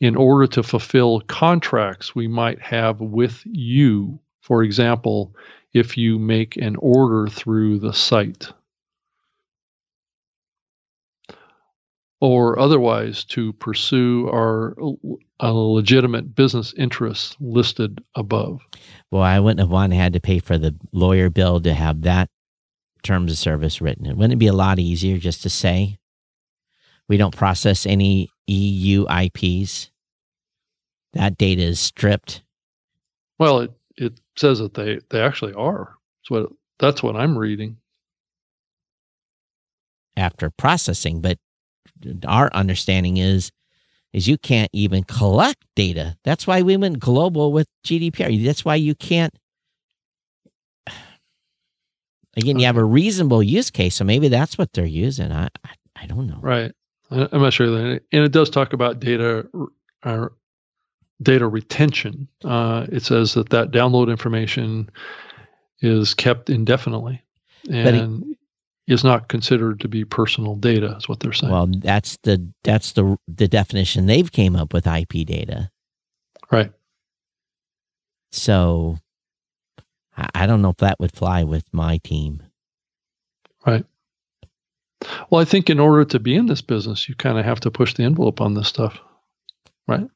in 0.01 0.17
order 0.17 0.47
to 0.47 0.63
fulfill 0.63 1.21
contracts 1.23 2.15
we 2.15 2.29
might 2.29 2.61
have 2.61 3.01
with 3.01 3.43
you. 3.45 4.19
For 4.41 4.63
example, 4.63 5.35
if 5.75 5.97
you 5.99 6.19
make 6.19 6.57
an 6.57 6.77
order 6.77 7.29
through 7.29 7.81
the 7.81 7.93
site. 7.93 8.51
Or 12.21 12.59
otherwise 12.59 13.25
to 13.27 13.53
pursue 13.55 14.29
our 14.29 14.75
a 15.41 15.53
legitimate 15.53 16.35
business 16.35 16.75
interests 16.77 17.37
listed 17.39 18.03
above. 18.17 18.61
Well, 19.11 19.23
I 19.23 19.39
wouldn't 19.39 19.61
have 19.61 19.71
wanted 19.71 19.97
had 19.97 20.15
to 20.15 20.21
pay 20.21 20.41
for 20.41 20.59
the 20.59 20.75
lawyer 20.93 21.31
bill 21.31 21.61
to 21.61 21.75
have 21.75 22.03
that 22.03 22.29
terms 23.03 23.31
of 23.33 23.39
service 23.39 23.81
written. 23.81 24.07
Wouldn't 24.17 24.33
it 24.33 24.37
be 24.37 24.49
a 24.49 24.53
lot 24.53 24.79
easier 24.79 25.19
just 25.19 25.43
to 25.43 25.51
say 25.51 25.99
we 27.09 27.17
don't 27.17 27.37
process 27.37 27.87
any 27.87 28.29
EU 28.47 29.07
IPs? 29.09 29.91
That 31.13 31.39
data 31.39 31.63
is 31.63 31.81
stripped. 31.81 32.43
Well, 33.39 33.61
it, 33.61 33.73
it 33.97 34.21
says 34.37 34.59
that 34.59 34.75
they, 34.75 34.99
they 35.11 35.21
actually 35.21 35.55
are. 35.55 35.97
That's 36.21 36.31
what 36.31 36.51
that's 36.79 37.03
what 37.03 37.17
I'm 37.17 37.37
reading. 37.39 37.79
After 40.17 40.51
processing, 40.51 41.21
but 41.21 41.39
our 42.27 42.51
understanding 42.53 43.17
is 43.17 43.51
is 44.13 44.27
you 44.27 44.39
can't 44.39 44.71
even 44.73 45.05
collect 45.05 45.65
data. 45.77 46.17
That's 46.25 46.47
why 46.47 46.63
we 46.63 46.77
went 46.77 46.99
global 46.99 47.53
with 47.53 47.69
GDPR. 47.85 48.45
That's 48.45 48.65
why 48.65 48.77
you 48.77 48.95
can't. 48.95 49.33
Again, 52.37 52.59
you 52.59 52.67
have 52.67 52.77
a 52.77 52.85
reasonable 52.85 53.43
use 53.43 53.71
case, 53.71 53.97
so 53.97 54.05
maybe 54.05 54.29
that's 54.29 54.57
what 54.57 54.73
they're 54.73 54.87
using. 54.87 55.33
I, 55.33 55.49
I, 55.65 55.71
I 55.97 56.07
don't 56.07 56.29
know. 56.29 56.39
Right. 56.41 56.73
I'm 57.11 57.41
not 57.41 57.53
sure 57.53 57.69
that, 57.71 58.03
and 58.13 58.25
it 58.25 58.33
does 58.33 58.51
talk 58.51 58.73
about 58.75 59.01
data, 59.01 59.49
uh, 60.05 60.29
data 61.23 61.49
retention. 61.49 62.29
Uh, 62.45 62.87
it 62.93 63.03
says 63.03 63.35
that 63.35 63.49
that 63.51 63.71
download 63.71 64.11
information 64.11 64.89
is 65.81 66.15
kept 66.15 66.51
indefinitely, 66.51 67.23
and 67.69 68.37
is 68.89 69.05
not 69.05 69.29
considered 69.29 69.81
to 69.81 69.89
be 69.89 70.05
personal 70.05 70.57
data 70.57 70.97
is 70.97 71.09
what 71.09 71.21
they're 71.21 71.33
saying. 71.33 71.53
Well, 71.53 71.67
that's 71.67 72.17
the 72.23 72.51
that's 72.65 72.93
the 72.93 73.17
the 73.29 73.47
definition 73.47 74.07
they've 74.07 74.33
came 74.33 74.57
up 74.57 74.73
with 74.73 74.87
IP 74.87 75.27
data. 75.27 75.71
Right. 76.51 76.73
So 78.33 78.99
I, 80.17 80.29
I 80.35 80.47
don't 80.47 80.63
know 80.63 80.71
if 80.71 80.79
that 80.79 80.99
would 80.99 81.13
fly 81.13 81.45
with 81.45 81.65
my 81.71 81.99
team. 81.99 82.43
Right. 83.67 83.85
Well, 85.31 85.41
I 85.41 85.45
think 85.45 85.69
in 85.69 85.79
order 85.79 86.05
to 86.07 86.19
be 86.19 86.35
in 86.35 86.47
this 86.47 86.63
business, 86.63 87.09
you 87.09 87.15
kind 87.15 87.39
of 87.39 87.45
have 87.45 87.61
to 87.61 87.71
push 87.71 87.95
the 87.95 88.05
envelope 88.05 88.41
on 88.41 88.55
this 88.55 88.69
stuff. 88.69 88.99
Right? 89.87 90.09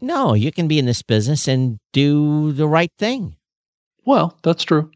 No, 0.00 0.34
you 0.34 0.52
can 0.52 0.68
be 0.68 0.78
in 0.78 0.86
this 0.86 1.02
business 1.02 1.48
and 1.48 1.78
do 1.92 2.52
the 2.52 2.68
right 2.68 2.92
thing. 2.98 3.36
Well, 4.04 4.38
that's 4.42 4.64
true. 4.64 4.90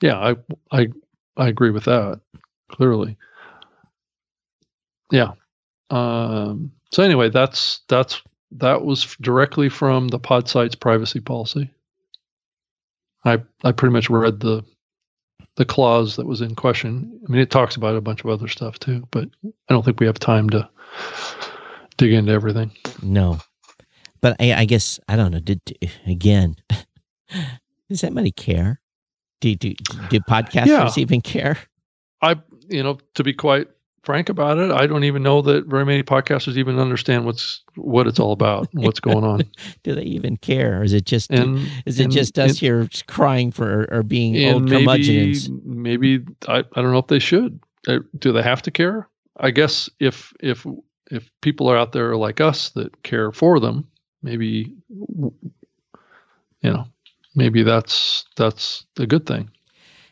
Yeah, 0.00 0.18
I 0.18 0.36
I 0.70 0.86
I 1.36 1.48
agree 1.48 1.70
with 1.70 1.84
that 1.84 2.20
clearly. 2.70 3.16
Yeah. 5.10 5.32
Um, 5.90 6.72
so 6.92 7.02
anyway, 7.02 7.30
that's 7.30 7.80
that's 7.88 8.22
that 8.52 8.84
was 8.84 9.16
directly 9.20 9.68
from 9.68 10.08
the 10.08 10.18
Podsights' 10.18 10.78
privacy 10.78 11.20
policy. 11.20 11.70
I 13.24 13.42
I 13.64 13.72
pretty 13.72 13.92
much 13.92 14.10
read 14.10 14.40
the 14.40 14.64
the 15.56 15.64
clause 15.64 16.16
that 16.16 16.26
was 16.26 16.40
in 16.40 16.54
question. 16.54 17.20
I 17.26 17.32
mean, 17.32 17.40
it 17.40 17.50
talks 17.50 17.76
about 17.76 17.96
a 17.96 18.00
bunch 18.00 18.22
of 18.24 18.30
other 18.30 18.48
stuff 18.48 18.78
too, 18.78 19.06
but 19.10 19.28
I 19.44 19.72
don't 19.72 19.84
think 19.84 20.00
we 20.00 20.06
have 20.06 20.18
time 20.18 20.50
to 20.50 20.68
dig 21.96 22.12
into 22.12 22.32
everything. 22.32 22.70
No, 23.02 23.38
but 24.20 24.36
I, 24.40 24.52
I 24.54 24.64
guess 24.64 25.00
I 25.08 25.16
don't 25.16 25.32
know. 25.32 25.40
Did 25.40 25.60
again? 26.06 26.56
Does 27.88 28.02
anybody 28.02 28.32
care? 28.32 28.80
Do 29.40 29.54
do 29.54 29.74
do 30.08 30.20
podcasters 30.20 30.96
yeah. 30.96 31.02
even 31.02 31.20
care? 31.20 31.58
I, 32.22 32.36
you 32.68 32.82
know, 32.82 32.98
to 33.14 33.22
be 33.22 33.34
quite 33.34 33.68
frank 34.06 34.28
about 34.28 34.56
it, 34.58 34.70
I 34.70 34.86
don't 34.86 35.04
even 35.04 35.22
know 35.22 35.42
that 35.42 35.66
very 35.66 35.84
many 35.84 36.02
podcasters 36.02 36.56
even 36.56 36.78
understand 36.78 37.26
what's 37.26 37.62
what 37.74 38.06
it's 38.06 38.18
all 38.18 38.32
about, 38.32 38.68
what's 38.72 39.00
going 39.00 39.24
on. 39.24 39.42
Do 39.82 39.94
they 39.94 40.02
even 40.02 40.36
care, 40.36 40.80
or 40.80 40.84
is 40.84 40.92
it 40.92 41.04
just 41.04 41.30
and, 41.30 41.68
is 41.84 42.00
it 42.00 42.04
and, 42.04 42.12
just 42.12 42.38
us 42.38 42.50
and, 42.52 42.58
here 42.58 42.88
crying 43.08 43.50
for 43.50 43.86
or 43.92 44.02
being 44.02 44.52
old 44.52 44.64
maybe, 44.64 44.76
curmudgeons? 44.76 45.50
Maybe 45.64 46.24
I, 46.48 46.58
I 46.58 46.82
don't 46.82 46.92
know 46.92 46.98
if 46.98 47.08
they 47.08 47.18
should. 47.18 47.60
Uh, 47.86 47.98
do 48.18 48.32
they 48.32 48.42
have 48.42 48.62
to 48.62 48.70
care? 48.70 49.08
I 49.38 49.50
guess 49.50 49.90
if 50.00 50.32
if 50.40 50.64
if 51.10 51.30
people 51.42 51.68
are 51.68 51.76
out 51.76 51.92
there 51.92 52.16
like 52.16 52.40
us 52.40 52.70
that 52.70 53.02
care 53.02 53.32
for 53.32 53.60
them, 53.60 53.88
maybe 54.22 54.72
you 54.88 55.32
know 56.62 56.86
maybe 57.36 57.62
that's 57.62 58.24
that's 58.36 58.84
a 58.98 59.06
good 59.06 59.26
thing. 59.26 59.50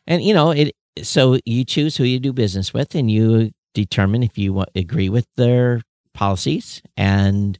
And 0.06 0.22
you 0.22 0.34
know 0.34 0.50
it 0.50 0.74
so 1.02 1.38
you 1.44 1.64
choose 1.64 1.96
who 1.96 2.04
you 2.04 2.20
do 2.20 2.32
business 2.32 2.72
with 2.72 2.94
and 2.94 3.10
you 3.10 3.50
determine 3.72 4.22
if 4.22 4.38
you 4.38 4.64
agree 4.76 5.08
with 5.08 5.26
their 5.36 5.82
policies 6.12 6.80
and 6.96 7.58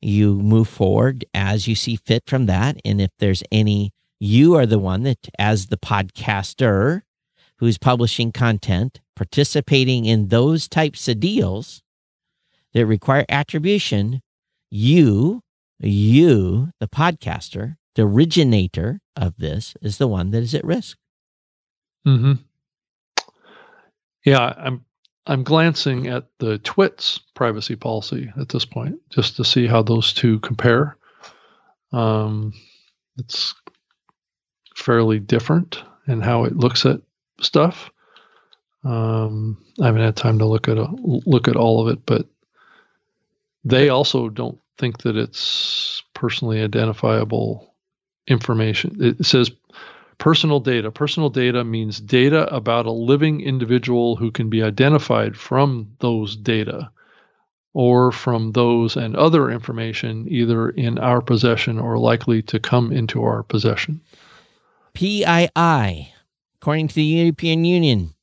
you 0.00 0.36
move 0.36 0.68
forward 0.68 1.24
as 1.34 1.66
you 1.66 1.74
see 1.74 1.96
fit 1.96 2.22
from 2.26 2.46
that 2.46 2.76
and 2.84 3.00
if 3.00 3.10
there's 3.18 3.42
any 3.50 3.90
you 4.20 4.54
are 4.54 4.66
the 4.66 4.78
one 4.78 5.02
that 5.02 5.18
as 5.38 5.66
the 5.66 5.76
podcaster 5.76 7.02
who's 7.58 7.78
publishing 7.78 8.30
content 8.30 9.00
participating 9.16 10.04
in 10.04 10.28
those 10.28 10.68
types 10.68 11.08
of 11.08 11.18
deals 11.18 11.82
that 12.72 12.86
require 12.86 13.24
attribution 13.28 14.20
you 14.70 15.40
you 15.80 16.70
the 16.78 16.86
podcaster 16.86 17.76
the 17.96 18.02
originator 18.02 19.00
of 19.16 19.36
this 19.36 19.74
is 19.82 19.98
the 19.98 20.08
one 20.08 20.30
that 20.30 20.42
is 20.42 20.54
at 20.54 20.64
risk 20.64 20.96
mm-hmm 22.06 22.34
yeah, 24.26 24.52
I'm 24.58 24.84
I'm 25.26 25.44
glancing 25.44 26.08
at 26.08 26.26
the 26.38 26.58
TWiT's 26.58 27.20
privacy 27.34 27.76
policy 27.76 28.30
at 28.38 28.48
this 28.50 28.64
point 28.64 28.98
just 29.08 29.36
to 29.36 29.44
see 29.44 29.66
how 29.66 29.82
those 29.82 30.12
two 30.12 30.40
compare. 30.40 30.98
Um, 31.92 32.52
it's 33.16 33.54
fairly 34.76 35.20
different 35.20 35.82
in 36.08 36.20
how 36.20 36.44
it 36.44 36.56
looks 36.56 36.84
at 36.84 37.00
stuff. 37.40 37.90
Um, 38.84 39.64
I 39.80 39.86
haven't 39.86 40.02
had 40.02 40.16
time 40.16 40.40
to 40.40 40.46
look 40.46 40.68
at 40.68 40.76
a, 40.76 40.88
look 41.00 41.48
at 41.48 41.56
all 41.56 41.80
of 41.80 41.92
it, 41.92 42.04
but 42.04 42.26
they 43.64 43.88
also 43.88 44.28
don't 44.28 44.58
think 44.76 44.98
that 44.98 45.16
it's 45.16 46.02
personally 46.14 46.62
identifiable 46.62 47.74
information. 48.28 48.96
It 49.00 49.26
says 49.26 49.50
Personal 50.18 50.60
data. 50.60 50.90
Personal 50.90 51.28
data 51.28 51.62
means 51.62 52.00
data 52.00 52.52
about 52.54 52.86
a 52.86 52.90
living 52.90 53.42
individual 53.42 54.16
who 54.16 54.30
can 54.30 54.48
be 54.48 54.62
identified 54.62 55.36
from 55.36 55.92
those 56.00 56.36
data 56.36 56.90
or 57.74 58.10
from 58.10 58.52
those 58.52 58.96
and 58.96 59.14
other 59.14 59.50
information 59.50 60.26
either 60.30 60.70
in 60.70 60.98
our 60.98 61.20
possession 61.20 61.78
or 61.78 61.98
likely 61.98 62.40
to 62.40 62.58
come 62.58 62.92
into 62.92 63.22
our 63.22 63.42
possession. 63.42 64.00
PII, 64.94 66.12
according 66.56 66.88
to 66.88 66.94
the 66.94 67.02
European 67.02 67.66
Union, 67.66 68.14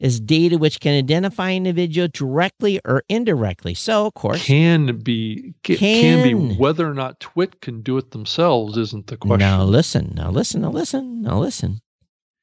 is 0.00 0.20
data 0.20 0.58
which 0.58 0.80
can 0.80 0.96
identify 0.96 1.50
an 1.50 1.66
individual 1.66 2.08
directly 2.12 2.80
or 2.84 3.02
indirectly. 3.08 3.74
So, 3.74 4.06
of 4.06 4.14
course, 4.14 4.44
can 4.44 4.98
be 4.98 5.54
can, 5.62 5.76
can 5.76 6.22
be 6.22 6.34
whether 6.34 6.88
or 6.88 6.94
not 6.94 7.20
TWiT 7.20 7.60
can 7.60 7.82
do 7.82 7.96
it 7.98 8.10
themselves 8.10 8.76
isn't 8.76 9.06
the 9.06 9.16
question. 9.16 9.38
Now 9.38 9.62
listen, 9.64 10.12
now 10.14 10.30
listen, 10.30 10.62
now 10.62 10.70
listen, 10.70 11.22
now 11.22 11.38
listen. 11.38 11.80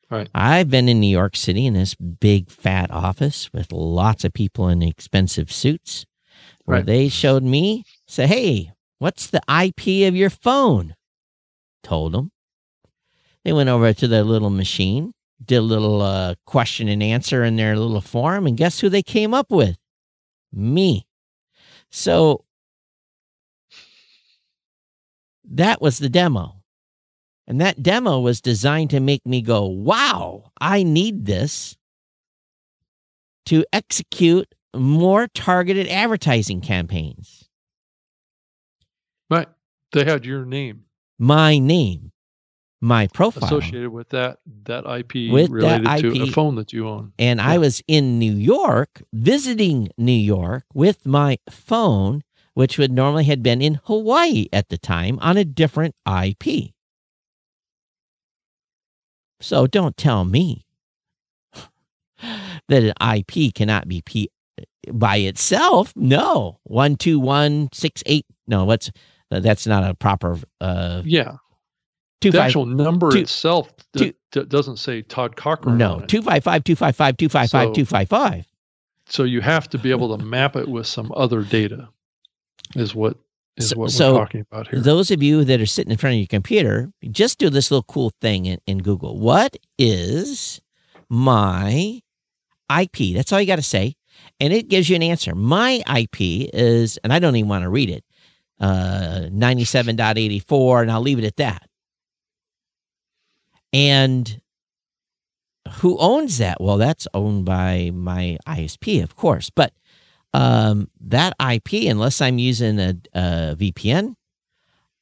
Right. 0.10 0.30
I've 0.36 0.70
been 0.70 0.90
in 0.90 1.00
New 1.00 1.08
York 1.08 1.38
City 1.38 1.66
in 1.66 1.74
this 1.74 1.96
big 1.96 2.50
fat 2.50 2.92
office 2.92 3.50
with 3.54 3.72
lots 3.72 4.26
of 4.26 4.34
people 4.34 4.68
in 4.68 4.82
expensive 4.82 5.52
suits, 5.52 6.06
where 6.66 6.80
right. 6.80 6.86
they 6.86 7.10
showed 7.10 7.44
me 7.44 7.86
say, 8.08 8.28
"Hey, 8.28 8.72
what's 9.00 9.28
the 9.28 9.42
IP 9.48 10.08
of 10.08 10.16
your 10.16 10.30
phone?" 10.30 10.96
Told 11.84 12.14
them. 12.14 12.32
They 13.44 13.54
went 13.54 13.70
over 13.70 13.92
to 13.94 14.08
their 14.08 14.24
little 14.24 14.52
machine 14.52 15.14
did 15.44 15.58
a 15.58 15.62
little 15.62 16.02
uh, 16.02 16.36
question 16.46 16.88
and 16.88 17.02
answer 17.02 17.44
in 17.44 17.56
their 17.56 17.76
little 17.76 18.02
forum, 18.02 18.48
and 18.48 18.58
guess 18.58 18.80
who 18.80 18.90
they 18.90 19.04
came 19.04 19.34
up 19.34 19.52
with? 19.52 19.78
Me. 20.54 21.08
So 21.90 22.46
that 25.46 25.82
was 25.82 26.00
the 26.00 26.10
demo. 26.10 26.62
And 27.48 27.60
that 27.60 27.84
demo 27.84 28.20
was 28.20 28.40
designed 28.40 28.92
to 28.92 29.00
make 29.00 29.26
me 29.26 29.42
go, 29.42 29.66
wow, 29.66 30.52
I 30.60 30.84
need 30.84 31.26
this 31.26 31.76
to 33.48 33.66
execute 33.74 34.54
more 34.76 35.28
targeted 35.28 35.88
advertising 35.88 36.62
campaigns. 36.62 37.50
Right. 39.30 39.50
They 39.92 40.06
had 40.06 40.26
your 40.26 40.46
name. 40.46 40.86
My 41.20 41.58
name 41.58 42.12
my 42.82 43.06
profile 43.08 43.44
associated 43.46 43.92
with 43.92 44.10
that 44.10 44.40
that 44.64 44.86
IP 44.86 45.32
with 45.32 45.52
related 45.52 45.86
that 45.86 46.04
IP. 46.04 46.14
to 46.14 46.24
a 46.24 46.28
phone 46.28 46.56
that 46.56 46.74
you 46.74 46.88
own. 46.88 47.14
And 47.20 47.40
yeah. 47.40 47.48
I 47.48 47.58
was 47.60 47.84
in 47.88 48.18
New 48.18 48.34
York 48.34 49.04
visiting 49.14 49.90
New 49.98 50.12
York 50.12 50.64
with 50.74 51.06
my 51.06 51.38
phone, 51.50 52.24
which 52.56 52.80
would 52.80 52.92
normally 52.92 53.26
had 53.26 53.44
been 53.44 53.62
in 53.62 53.80
Hawaii 53.84 54.48
at 54.52 54.70
the 54.70 54.80
time 54.80 55.20
on 55.22 55.38
a 55.38 55.46
different 55.46 55.96
IP. 56.08 56.74
So 59.40 59.68
don't 59.68 59.96
tell 59.96 60.26
me 60.26 60.66
that 62.68 62.84
an 62.84 62.94
IP 63.18 63.54
cannot 63.54 63.88
be 63.88 64.02
P 64.02 64.32
by 64.92 65.18
itself. 65.18 65.94
No, 65.96 66.60
one 66.64 66.96
two 66.96 67.20
one 67.20 67.70
six 67.74 68.02
eight. 68.08 68.26
No, 68.48 68.66
what's 68.66 68.92
that's 69.30 69.68
not 69.68 69.84
a 69.88 69.94
proper. 69.94 70.40
Uh, 70.60 71.04
yeah, 71.06 71.38
two 72.22 72.32
the 72.32 72.38
five. 72.38 72.48
actual 72.48 72.66
number 72.66 73.12
two- 73.12 73.20
itself 73.20 73.72
two- 73.98 74.14
d- 74.32 74.44
doesn't 74.46 74.78
say 74.78 75.02
Todd 75.02 75.36
Cochrane. 75.36 75.78
No, 75.78 75.96
on 75.96 76.04
it. 76.04 76.10
two 76.10 76.22
five 76.22 76.44
five 76.44 76.64
two 76.64 76.76
five 76.76 76.96
five 76.96 77.18
two 77.18 77.28
five 77.30 77.50
five 77.52 77.70
So- 77.70 77.74
two 77.74 77.86
five 77.86 78.08
five. 78.08 78.46
So 79.08 79.24
you 79.26 79.42
have 79.42 79.68
to 79.72 79.78
be 79.78 79.92
able 79.92 80.16
to 80.18 80.24
map 80.24 80.56
it 80.56 80.68
with 80.70 80.88
some 80.88 81.12
other 81.16 81.42
data. 81.44 81.90
Is 82.76 82.96
what 82.96 83.18
is 83.58 83.70
So- 83.70 83.78
what 83.78 83.92
so 83.92 84.14
we're 84.14 84.20
talking 84.20 84.46
about 84.50 84.70
here. 84.70 84.80
Those 84.80 85.12
of 85.12 85.22
you 85.22 85.44
that 85.44 85.60
are 85.60 85.66
sitting 85.66 85.92
in 85.92 85.98
front 85.98 86.14
of 86.14 86.20
your 86.20 86.28
computer, 86.28 86.92
just 87.12 87.38
do 87.38 87.50
this 87.50 87.70
little 87.70 87.84
cool 87.84 88.12
thing 88.22 88.46
in, 88.46 88.60
in 88.66 88.78
Google. 88.78 89.20
What 89.20 89.58
is 89.78 90.62
my 91.10 92.00
IP? 92.70 93.14
That's 93.14 93.34
all 93.34 93.42
you 93.42 93.48
got 93.48 93.58
to 93.58 93.62
say. 93.62 93.96
And 94.40 94.54
it 94.54 94.70
gives 94.70 94.90
you 94.90 94.96
an 94.96 95.04
answer. 95.04 95.36
My 95.36 95.84
IP 96.00 96.50
is, 96.54 96.98
and 97.04 97.12
I 97.12 97.20
don't 97.20 97.36
even 97.36 97.50
want 97.50 97.64
to 97.64 97.70
read 97.70 97.90
it, 97.90 98.06
uh, 98.60 99.28
97.84, 99.32 100.82
and 100.84 100.92
I'll 100.92 101.02
leave 101.02 101.20
it 101.20 101.26
at 101.26 101.36
that. 101.38 101.64
And 103.74 104.42
who 105.76 105.98
owns 105.98 106.38
that? 106.40 106.60
Well, 106.60 106.78
that's 106.78 107.08
owned 107.14 107.46
by 107.46 107.92
my 107.94 108.38
ISP, 108.48 109.02
of 109.04 109.16
course. 109.16 109.50
But 109.50 109.74
um, 110.34 110.90
that 111.00 111.34
IP, 111.40 111.90
unless 111.90 112.22
I'm 112.22 112.40
using 112.40 112.80
a, 112.80 112.96
a 113.14 113.56
VPN 113.58 114.16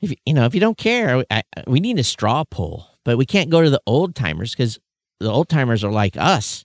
If 0.00 0.10
you- 0.10 0.16
you 0.26 0.34
know, 0.34 0.44
if 0.44 0.54
you 0.54 0.60
don't 0.60 0.78
care, 0.78 1.24
I, 1.30 1.42
I- 1.56 1.64
we 1.66 1.80
need 1.80 1.98
a 1.98 2.04
straw 2.04 2.44
poll, 2.44 2.86
but 3.04 3.16
we 3.18 3.26
can't 3.26 3.50
go 3.50 3.62
to 3.62 3.70
the 3.70 3.80
old 3.86 4.14
timers 4.14 4.52
because 4.52 4.78
the 5.18 5.30
old 5.30 5.48
timers 5.48 5.82
are 5.82 5.90
like 5.90 6.16
us. 6.16 6.64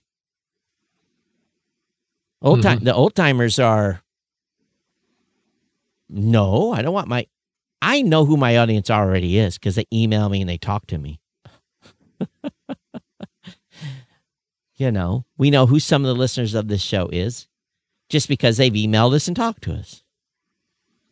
Old 2.42 2.62
time, 2.62 2.78
mm-hmm. 2.78 2.86
the 2.86 2.94
old 2.94 3.14
timers 3.14 3.58
are. 3.58 4.02
No, 6.08 6.72
I 6.72 6.82
don't 6.82 6.92
want 6.92 7.08
my. 7.08 7.26
I 7.80 8.02
know 8.02 8.24
who 8.24 8.36
my 8.36 8.58
audience 8.58 8.90
already 8.90 9.38
is 9.38 9.58
because 9.58 9.76
they 9.76 9.86
email 9.92 10.28
me 10.28 10.40
and 10.40 10.50
they 10.50 10.58
talk 10.58 10.86
to 10.88 10.98
me. 10.98 11.20
you 14.76 14.90
know, 14.90 15.24
we 15.36 15.50
know 15.50 15.66
who 15.66 15.80
some 15.80 16.02
of 16.02 16.08
the 16.08 16.14
listeners 16.14 16.54
of 16.54 16.68
this 16.68 16.82
show 16.82 17.08
is 17.12 17.48
just 18.08 18.28
because 18.28 18.56
they've 18.56 18.72
emailed 18.72 19.14
us 19.14 19.26
and 19.26 19.36
talked 19.36 19.62
to 19.62 19.72
us. 19.72 20.02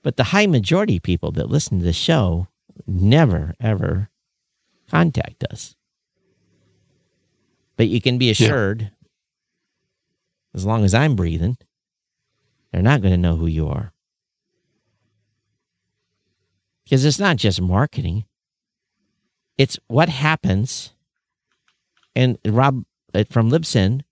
But 0.03 0.17
the 0.17 0.25
high 0.25 0.47
majority 0.47 0.97
of 0.97 1.03
people 1.03 1.33
that 1.33 1.51
listen 1.51 1.79
to 1.79 1.85
the 1.85 1.93
show 1.93 2.49
never, 2.87 3.55
ever 3.61 4.11
contact 4.89 5.45
us. 5.45 5.77
But 7.77 7.89
you 7.89 8.01
can 8.01 8.19
be 8.19 8.31
assured, 8.31 8.91
as 10.55 10.65
long 10.65 10.85
as 10.85 10.95
I'm 10.95 11.17
breathing, 11.17 11.57
they're 12.73 12.83
not 12.83 13.01
going 13.01 13.13
to 13.13 13.19
know 13.19 13.37
who 13.37 13.47
you 13.47 13.69
are. 13.69 13.93
Because 16.85 17.05
it's 17.05 17.19
not 17.19 17.37
just 17.37 17.61
marketing, 17.61 18.25
it's 19.57 19.79
what 19.87 20.09
happens. 20.09 20.93
And 22.17 22.39
Rob 22.45 22.85
uh, 23.15 23.25
from 23.31 23.51
Libsyn, 23.51 24.03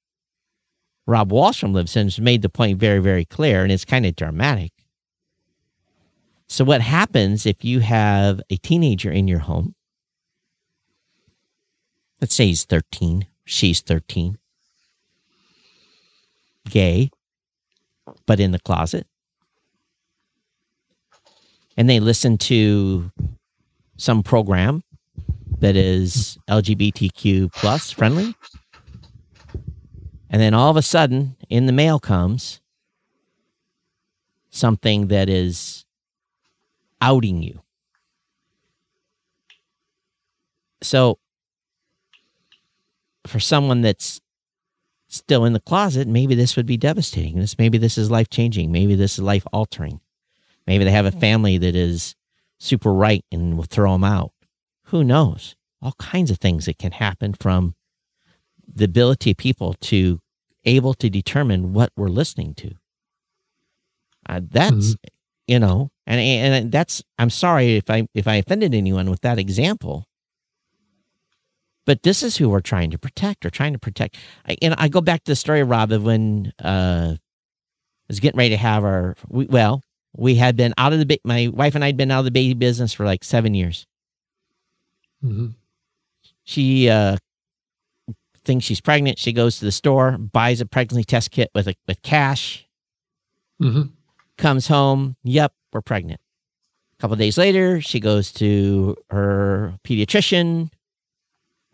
Rob 1.07 1.33
Walsh 1.33 1.61
from 1.61 1.73
Libsyn 1.73 2.05
has 2.05 2.21
made 2.21 2.43
the 2.43 2.49
point 2.49 2.79
very, 2.79 3.01
very 3.01 3.25
clear, 3.25 3.63
and 3.63 3.73
it's 3.73 3.85
kind 3.85 4.07
of 4.07 4.15
dramatic. 4.15 4.73
So, 6.47 6.65
what 6.65 6.81
happens 6.81 7.47
if 7.47 7.65
you 7.65 7.81
have 7.81 8.41
a 8.51 8.57
teenager 8.57 9.11
in 9.11 9.27
your 9.27 9.41
home? 9.41 9.75
Let's 12.21 12.35
say 12.35 12.47
he's 12.47 12.65
13, 12.65 13.27
she's 13.45 13.81
13, 13.81 14.39
gay, 16.69 17.11
but 18.27 18.41
in 18.41 18.53
the 18.53 18.59
closet. 18.59 19.07
And 21.77 21.89
they 21.89 22.01
listen 22.01 22.39
to 22.39 23.11
some 23.97 24.23
program 24.23 24.83
that 25.61 25.77
is 25.77 26.39
LGBTQ 26.49 27.53
plus 27.53 27.91
friendly. 27.91 28.35
And 30.31 30.43
then 30.43 30.55
all 30.55 30.71
of 30.71 30.77
a 30.77 30.83
sudden, 30.83 31.37
in 31.49 31.67
the 31.67 31.73
mail 31.73 31.99
comes 31.99 32.61
something 34.51 35.09
that 35.09 35.29
is 35.29 35.85
outing 37.01 37.43
you. 37.43 37.63
So, 40.83 41.19
for 43.27 43.41
someone 43.41 43.83
that's 43.83 44.21
still 45.09 45.45
in 45.45 45.55
the 45.55 45.61
closet, 45.61 46.07
maybe 46.07 46.35
this 46.35 46.57
would 46.57 46.67
be 46.67 46.77
devastating. 46.77 47.39
This 47.39 47.59
maybe 47.59 47.79
this 47.79 47.99
is 47.99 48.11
life 48.11 48.31
changing. 48.31 48.71
Maybe 48.71 48.95
this 48.95 49.15
is 49.15 49.25
life 49.25 49.47
altering. 49.53 50.01
Maybe 50.67 50.85
they 50.85 50.91
have 50.91 51.07
a 51.07 51.13
family 51.13 51.59
that 51.59 51.75
is 51.75 52.15
super 52.59 52.93
right 52.93 53.25
and 53.33 53.57
will 53.57 53.65
throw 53.65 53.93
them 53.93 54.05
out. 54.05 54.33
Who 54.85 55.03
knows? 55.03 55.57
All 55.81 55.95
kinds 55.99 56.31
of 56.31 56.39
things 56.39 56.67
that 56.67 56.79
can 56.79 56.93
happen 56.93 57.33
from 57.33 57.75
the 58.67 58.85
ability 58.85 59.31
of 59.31 59.37
people 59.37 59.75
to 59.75 60.21
able 60.65 60.93
to 60.95 61.09
determine 61.09 61.73
what 61.73 61.91
we're 61.97 62.09
listening 62.09 62.55
to. 62.55 62.75
Uh, 64.29 64.41
that's 64.47 64.97
you 65.47 65.59
know, 65.59 65.91
and 66.07 66.21
and 66.21 66.73
that's 66.73 67.03
I'm 67.19 67.31
sorry 67.31 67.77
if 67.77 67.89
I 67.89 68.07
if 68.15 68.29
I 68.29 68.35
offended 68.37 68.75
anyone 68.75 69.09
with 69.09 69.23
that 69.23 69.39
example. 69.39 70.05
But 71.89 72.03
this 72.03 72.23
is 72.23 72.37
who 72.37 72.51
we're 72.51 72.61
trying 72.61 72.91
to 72.91 72.99
protect. 72.99 73.45
We're 73.45 73.51
trying 73.51 73.73
to 73.73 73.79
protect. 73.79 74.19
I, 74.47 74.59
and 74.61 74.75
I 74.77 74.89
go 74.89 75.01
back 75.01 75.25
to 75.25 75.33
the 75.33 75.37
story, 75.37 75.63
Rob, 75.63 75.91
of 75.91 76.05
when 76.05 76.53
uh, 76.63 77.15
I 77.15 77.19
was 78.09 78.21
getting 78.21 78.37
ready 78.37 78.51
to 78.51 78.59
have 78.59 78.85
our. 78.85 79.17
We, 79.27 79.47
well, 79.47 79.83
we 80.15 80.35
had 80.35 80.55
been 80.55 80.75
out 80.77 80.93
of 80.93 80.99
the. 80.99 81.19
My 81.25 81.49
wife 81.51 81.75
and 81.75 81.83
I 81.83 81.87
had 81.87 81.97
been 81.97 82.11
out 82.11 82.19
of 82.19 82.25
the 82.27 82.31
baby 82.31 82.53
business 82.53 82.93
for 82.93 83.07
like 83.07 83.25
seven 83.25 83.55
years. 83.55 83.87
hmm 85.23 85.47
She 86.45 86.91
uh, 86.91 87.17
thinks 88.45 88.67
she's 88.67 88.83
pregnant. 88.83 89.19
She 89.19 89.33
goes 89.33 89.59
to 89.61 89.65
the 89.65 89.73
store, 89.73 90.19
buys 90.19 90.61
a 90.61 90.67
pregnancy 90.67 91.05
test 91.05 91.31
kit 91.31 91.51
with 91.55 91.69
a, 91.69 91.75
with 91.87 92.03
cash. 92.03 92.69
hmm 93.59 93.85
Comes 94.37 94.69
home. 94.69 95.17
Yep, 95.25 95.55
we're 95.73 95.81
pregnant. 95.81 96.21
A 96.99 97.01
couple 97.01 97.17
days 97.17 97.39
later, 97.39 97.81
she 97.81 97.99
goes 97.99 98.31
to 98.33 98.95
her 99.09 99.79
pediatrician 99.85 100.69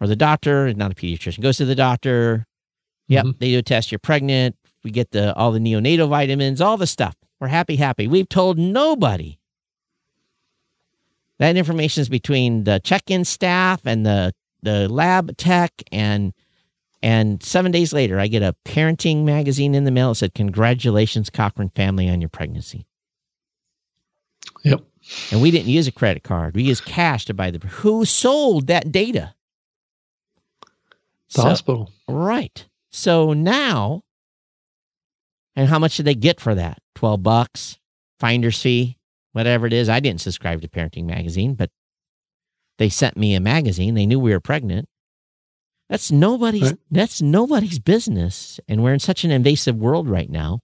or 0.01 0.07
the 0.07 0.17
doctor. 0.17 0.73
Not 0.75 0.93
a 0.93 0.95
pediatrician. 0.95 1.43
Goes 1.43 1.57
to 1.59 1.65
the 1.65 1.75
doctor. 1.75 2.47
Yep, 3.09 3.25
Mhm. 3.27 3.39
they 3.39 3.51
do 3.53 3.59
a 3.59 3.63
test. 3.63 3.93
You're 3.93 3.99
pregnant. 3.99 4.57
We 4.83 4.91
get 4.91 5.11
the 5.13 5.35
all 5.35 5.53
the 5.53 5.59
neonatal 5.59 6.09
vitamins, 6.09 6.61
all 6.61 6.77
the 6.77 6.87
stuff. 6.87 7.15
We're 7.41 7.49
happy, 7.49 7.77
happy. 7.77 8.07
We've 8.07 8.29
told 8.29 8.59
nobody. 8.59 9.39
That 11.39 11.57
information 11.57 12.01
is 12.01 12.09
between 12.09 12.65
the 12.65 12.81
check-in 12.85 13.25
staff 13.25 13.83
and 13.85 14.07
the 14.07 14.33
the 14.63 14.89
lab 14.89 15.37
tech 15.37 15.73
and 15.93 16.33
And 17.03 17.43
seven 17.43 17.71
days 17.71 17.93
later, 17.93 18.19
I 18.19 18.29
get 18.29 18.43
a 18.43 18.57
parenting 18.65 19.25
magazine 19.25 19.75
in 19.75 19.85
the 19.85 19.91
mail. 19.91 20.13
It 20.13 20.15
said, 20.15 20.33
Congratulations, 20.33 21.29
Cochrane 21.29 21.69
family, 21.69 22.09
on 22.09 22.23
your 22.23 22.31
pregnancy. 22.31 22.87
Yep. 24.65 24.81
And 25.31 25.43
we 25.43 25.51
didn't 25.51 25.69
use 25.69 25.87
a 25.87 25.93
credit 25.93 26.23
card. 26.23 26.55
We 26.55 26.63
used 26.63 26.87
cash 26.87 27.27
to 27.27 27.35
buy 27.35 27.51
the. 27.51 27.59
Who 27.59 28.07
sold 28.07 28.69
that 28.69 28.91
data? 28.91 29.35
The 31.31 31.43
so, 31.43 31.43
hospital. 31.43 31.93
Right. 32.09 32.67
So 32.91 33.33
now, 33.33 34.03
and 35.57 35.69
how 35.69 35.79
much 35.79 35.97
did 35.97 36.07
they 36.07 36.15
get 36.15 36.41
for 36.41 36.55
that? 36.55 36.79
12 36.95 37.23
bucks, 37.23 37.79
finder's 38.21 38.61
fee, 38.61 38.99
whatever 39.33 39.67
it 39.67 39.73
is. 39.73 39.89
I 39.89 40.01
didn't 40.01 40.21
subscribe 40.21 40.63
to 40.63 40.69
Parenting 40.69 41.05
Magazine, 41.05 41.55
but 41.55 41.71
they 42.79 42.89
sent 42.89 43.17
me 43.17 43.35
a 43.35 43.41
magazine. 43.41 43.95
They 43.95 44.07
knew 44.07 44.19
we 44.19 44.33
were 44.33 44.41
pregnant. 44.41 44.89
That's 45.89 46.11
nobody's 46.11 46.71
right. 46.71 46.79
that's 46.91 47.21
nobody's 47.21 47.79
business. 47.79 48.59
And 48.67 48.83
we're 48.83 48.95
in 48.95 49.01
such 49.01 49.25
an 49.25 49.31
invasive 49.31 49.77
world 49.77 50.09
right 50.09 50.31
now. 50.31 50.61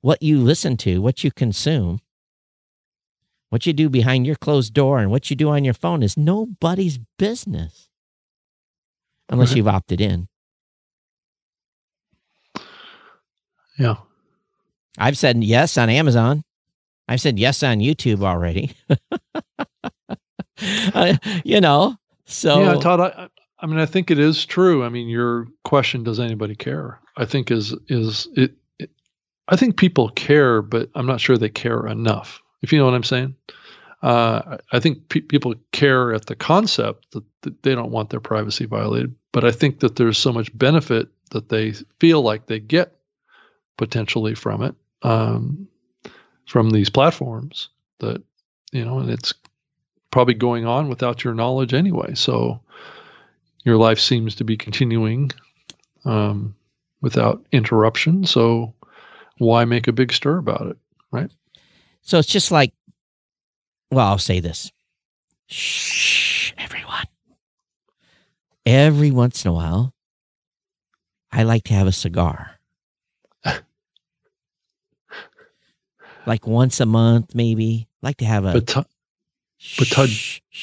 What 0.00 0.22
you 0.22 0.38
listen 0.38 0.76
to, 0.78 1.00
what 1.00 1.24
you 1.24 1.30
consume, 1.30 2.00
what 3.50 3.66
you 3.66 3.72
do 3.72 3.88
behind 3.88 4.26
your 4.26 4.36
closed 4.36 4.72
door 4.72 5.00
and 5.00 5.10
what 5.10 5.28
you 5.28 5.36
do 5.36 5.50
on 5.50 5.64
your 5.64 5.74
phone 5.74 6.02
is 6.02 6.16
nobody's 6.16 6.98
business. 7.18 7.88
Unless 9.28 9.50
right. 9.50 9.56
you've 9.56 9.68
opted 9.68 10.00
in. 10.00 10.28
Yeah. 13.78 13.96
I've 14.98 15.16
said 15.16 15.42
yes 15.42 15.78
on 15.78 15.88
Amazon. 15.88 16.44
I've 17.08 17.20
said 17.20 17.38
yes 17.38 17.62
on 17.62 17.78
YouTube 17.78 18.22
already. 18.22 18.72
uh, 20.94 21.16
you 21.44 21.60
know, 21.60 21.96
so 22.26 22.62
yeah, 22.62 22.74
Todd. 22.74 23.00
I, 23.00 23.28
I 23.58 23.66
mean, 23.66 23.78
I 23.78 23.86
think 23.86 24.10
it 24.10 24.18
is 24.18 24.44
true. 24.44 24.84
I 24.84 24.88
mean, 24.88 25.08
your 25.08 25.46
question, 25.64 26.04
does 26.04 26.20
anybody 26.20 26.54
care? 26.54 27.00
I 27.16 27.24
think 27.24 27.50
is 27.50 27.74
is 27.88 28.28
it, 28.34 28.52
it, 28.78 28.90
I 29.48 29.56
think 29.56 29.76
people 29.76 30.10
care, 30.10 30.62
but 30.62 30.90
I'm 30.94 31.06
not 31.06 31.20
sure 31.20 31.36
they 31.36 31.48
care 31.48 31.86
enough. 31.86 32.40
If 32.62 32.72
you 32.72 32.78
know 32.78 32.84
what 32.84 32.94
I'm 32.94 33.04
saying. 33.04 33.34
Uh, 34.02 34.58
I 34.72 34.80
think 34.80 35.08
pe- 35.08 35.20
people 35.20 35.54
care 35.70 36.12
at 36.12 36.26
the 36.26 36.34
concept 36.34 37.12
that, 37.12 37.24
that 37.42 37.62
they 37.62 37.74
don't 37.74 37.92
want 37.92 38.10
their 38.10 38.20
privacy 38.20 38.66
violated, 38.66 39.14
but 39.30 39.44
I 39.44 39.52
think 39.52 39.80
that 39.80 39.96
there's 39.96 40.18
so 40.18 40.32
much 40.32 40.56
benefit 40.56 41.08
that 41.30 41.48
they 41.48 41.72
feel 42.00 42.20
like 42.22 42.46
they 42.46 42.58
get 42.58 42.96
potentially 43.76 44.34
from 44.34 44.62
it, 44.62 44.74
um, 45.02 45.68
from 46.46 46.70
these 46.70 46.90
platforms 46.90 47.68
that 48.00 48.22
you 48.72 48.84
know, 48.84 48.98
and 48.98 49.10
it's 49.10 49.34
probably 50.10 50.34
going 50.34 50.66
on 50.66 50.88
without 50.88 51.22
your 51.22 51.34
knowledge 51.34 51.74
anyway. 51.74 52.14
So 52.14 52.60
your 53.64 53.76
life 53.76 54.00
seems 54.00 54.34
to 54.36 54.44
be 54.44 54.56
continuing 54.56 55.30
um, 56.04 56.54
without 57.00 57.44
interruption. 57.52 58.24
So 58.24 58.74
why 59.38 59.64
make 59.64 59.88
a 59.88 59.92
big 59.92 60.12
stir 60.12 60.38
about 60.38 60.66
it, 60.66 60.76
right? 61.12 61.30
So 62.02 62.18
it's 62.18 62.28
just 62.28 62.50
like, 62.50 62.72
well, 63.92 64.08
I'll 64.08 64.18
say 64.18 64.40
this. 64.40 64.72
Shh, 65.46 66.52
everyone. 66.56 67.04
Every 68.64 69.10
once 69.10 69.44
in 69.44 69.50
a 69.50 69.54
while, 69.54 69.92
I 71.30 71.42
like 71.42 71.64
to 71.64 71.74
have 71.74 71.86
a 71.86 71.92
cigar. 71.92 72.52
like 76.26 76.46
once 76.46 76.80
a 76.80 76.86
month, 76.86 77.34
maybe. 77.34 77.88
like 78.00 78.16
to 78.18 78.24
have 78.24 78.46
a. 78.46 78.52
But, 78.54 78.66
t- 78.66 78.82
but 79.78 79.88
Todd, 79.88 80.08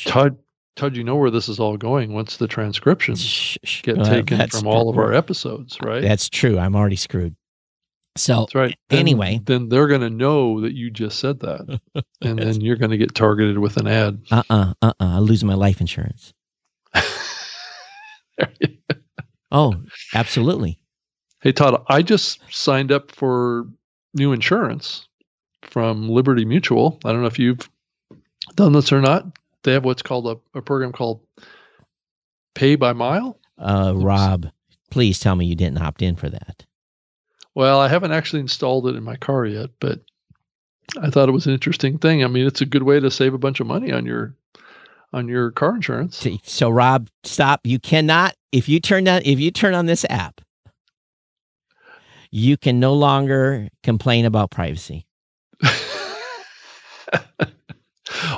Todd, 0.05 0.37
Todd, 0.75 0.95
you 0.95 1.03
know 1.03 1.15
where 1.15 1.31
this 1.31 1.49
is 1.49 1.59
all 1.59 1.77
going 1.77 2.13
once 2.13 2.37
the 2.37 2.47
transcriptions 2.47 3.57
get 3.83 3.97
well, 3.97 4.05
taken 4.05 4.49
from 4.49 4.65
all 4.67 4.89
of 4.89 4.97
our 4.97 5.13
episodes, 5.13 5.77
right? 5.81 6.01
That's 6.01 6.29
true. 6.29 6.57
I'm 6.57 6.75
already 6.75 6.95
screwed. 6.95 7.35
So 8.19 8.41
that's 8.41 8.55
right. 8.55 8.77
Then, 8.89 8.99
anyway, 8.99 9.39
then 9.43 9.69
they're 9.69 9.87
going 9.87 10.01
to 10.01 10.09
know 10.09 10.61
that 10.61 10.73
you 10.73 10.89
just 10.89 11.19
said 11.19 11.39
that, 11.41 11.79
and 12.21 12.39
then 12.39 12.61
you're 12.61 12.75
going 12.75 12.91
to 12.91 12.97
get 12.97 13.15
targeted 13.15 13.57
with 13.57 13.77
an 13.77 13.87
ad. 13.87 14.21
Uh 14.29 14.43
uh-uh, 14.49 14.73
uh 14.81 14.87
uh 14.87 14.93
uh. 14.99 15.15
I 15.15 15.19
lose 15.19 15.43
my 15.43 15.53
life 15.53 15.79
insurance. 15.79 16.33
oh, 19.51 19.75
absolutely. 20.13 20.79
Hey 21.41 21.53
Todd, 21.53 21.83
I 21.87 22.01
just 22.01 22.41
signed 22.53 22.91
up 22.91 23.11
for 23.11 23.65
new 24.13 24.33
insurance 24.33 25.07
from 25.61 26.09
Liberty 26.09 26.43
Mutual. 26.43 26.99
I 27.05 27.11
don't 27.11 27.21
know 27.21 27.27
if 27.27 27.39
you've 27.39 27.69
done 28.55 28.73
this 28.73 28.91
or 28.91 28.99
not 28.99 29.25
they 29.63 29.73
have 29.73 29.85
what's 29.85 30.01
called 30.01 30.27
a, 30.27 30.57
a 30.57 30.61
program 30.61 30.91
called 30.91 31.21
Pay 32.55 32.75
by 32.75 32.93
Mile. 32.93 33.37
Uh, 33.57 33.93
Rob, 33.95 34.47
please 34.89 35.19
tell 35.19 35.35
me 35.35 35.45
you 35.45 35.55
didn't 35.55 35.81
opt 35.81 36.01
in 36.01 36.15
for 36.15 36.29
that. 36.29 36.65
Well, 37.55 37.79
I 37.79 37.87
haven't 37.87 38.11
actually 38.11 38.41
installed 38.41 38.87
it 38.87 38.95
in 38.95 39.03
my 39.03 39.15
car 39.15 39.45
yet, 39.45 39.71
but 39.79 39.99
I 41.01 41.09
thought 41.09 41.29
it 41.29 41.33
was 41.33 41.47
an 41.47 41.53
interesting 41.53 41.97
thing. 41.97 42.23
I 42.23 42.27
mean, 42.27 42.45
it's 42.45 42.61
a 42.61 42.65
good 42.65 42.83
way 42.83 42.99
to 42.99 43.11
save 43.11 43.33
a 43.33 43.39
bunch 43.39 43.59
of 43.59 43.67
money 43.67 43.91
on 43.91 44.05
your 44.05 44.35
on 45.11 45.27
your 45.27 45.51
car 45.51 45.75
insurance. 45.75 46.25
So, 46.43 46.69
Rob, 46.69 47.09
stop. 47.23 47.61
You 47.63 47.79
cannot 47.79 48.35
if 48.51 48.69
you 48.69 48.79
turn 48.79 49.07
on 49.07 49.21
if 49.25 49.39
you 49.39 49.51
turn 49.51 49.73
on 49.73 49.85
this 49.85 50.05
app, 50.09 50.41
you 52.31 52.57
can 52.57 52.79
no 52.79 52.93
longer 52.93 53.69
complain 53.83 54.25
about 54.25 54.51
privacy. 54.51 55.05
well, 55.63 55.71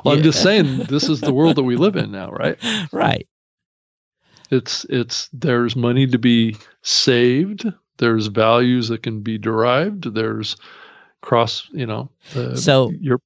yeah. 0.05 0.11
I'm 0.11 0.23
just 0.23 0.41
saying 0.41 0.83
this 0.83 1.09
is 1.09 1.21
the 1.21 1.33
world 1.33 1.57
that 1.57 1.63
we 1.63 1.75
live 1.75 1.95
in 1.95 2.11
now, 2.11 2.31
right? 2.31 2.57
Right. 2.91 3.27
It's 4.49 4.85
it's 4.89 5.29
there's 5.31 5.77
money 5.77 6.07
to 6.07 6.17
be 6.17 6.57
saved. 6.81 7.71
There's 8.01 8.27
values 8.27 8.89
that 8.89 9.03
can 9.03 9.21
be 9.21 9.37
derived. 9.37 10.13
There's 10.13 10.57
cross, 11.21 11.69
you 11.71 11.85
know. 11.85 12.09
Uh, 12.35 12.55
so 12.55 12.91
you're 12.99 13.21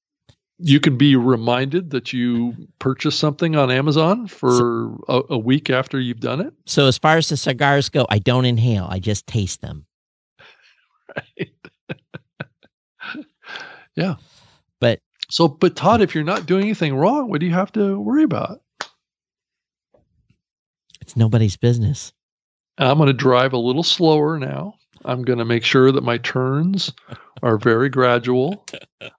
you 0.60 0.80
can 0.80 0.98
be 0.98 1.16
reminded 1.16 1.90
that 1.90 2.14
you 2.14 2.54
purchased 2.80 3.20
something 3.20 3.56
on 3.56 3.72
Amazon 3.72 4.28
for 4.28 4.96
a, 5.08 5.22
a, 5.32 5.38
week 5.38 5.70
after 5.70 6.00
you've 6.00 6.22
done 6.22 6.40
it. 6.40 6.54
So 6.66 6.88
as 6.88 6.98
far 6.98 7.18
as 7.18 7.28
the 7.28 7.36
cigars 7.36 7.90
go, 7.90 8.06
I 8.10 8.20
don't 8.20 8.46
inhale. 8.46 8.88
I 8.90 9.00
just 9.00 9.28
taste 9.28 9.62
them. 9.62 9.86
right. 11.16 11.52
yeah. 13.96 14.16
But 14.80 15.00
so, 15.30 15.48
but 15.48 15.76
Todd, 15.76 16.02
if 16.02 16.16
you're 16.16 16.24
not 16.24 16.46
doing 16.46 16.64
anything 16.64 16.96
wrong, 16.96 17.30
what 17.30 17.42
do 17.42 17.46
you 17.46 17.54
have 17.54 17.72
to 17.74 18.00
worry 18.00 18.24
about? 18.24 18.62
It's 21.02 21.18
nobody's 21.18 21.58
business. 21.58 22.14
I'm 22.78 22.98
going 22.98 23.08
to 23.08 23.14
drive 23.14 23.54
a 23.54 23.58
little 23.58 23.84
slower 23.84 24.38
now. 24.38 24.76
I'm 25.06 25.22
going 25.22 25.40
to 25.40 25.46
make 25.46 25.64
sure 25.64 25.92
that 25.92 26.04
my 26.04 26.18
turns 26.18 26.92
are 27.44 27.58
very 27.58 27.90
gradual. 27.90 28.66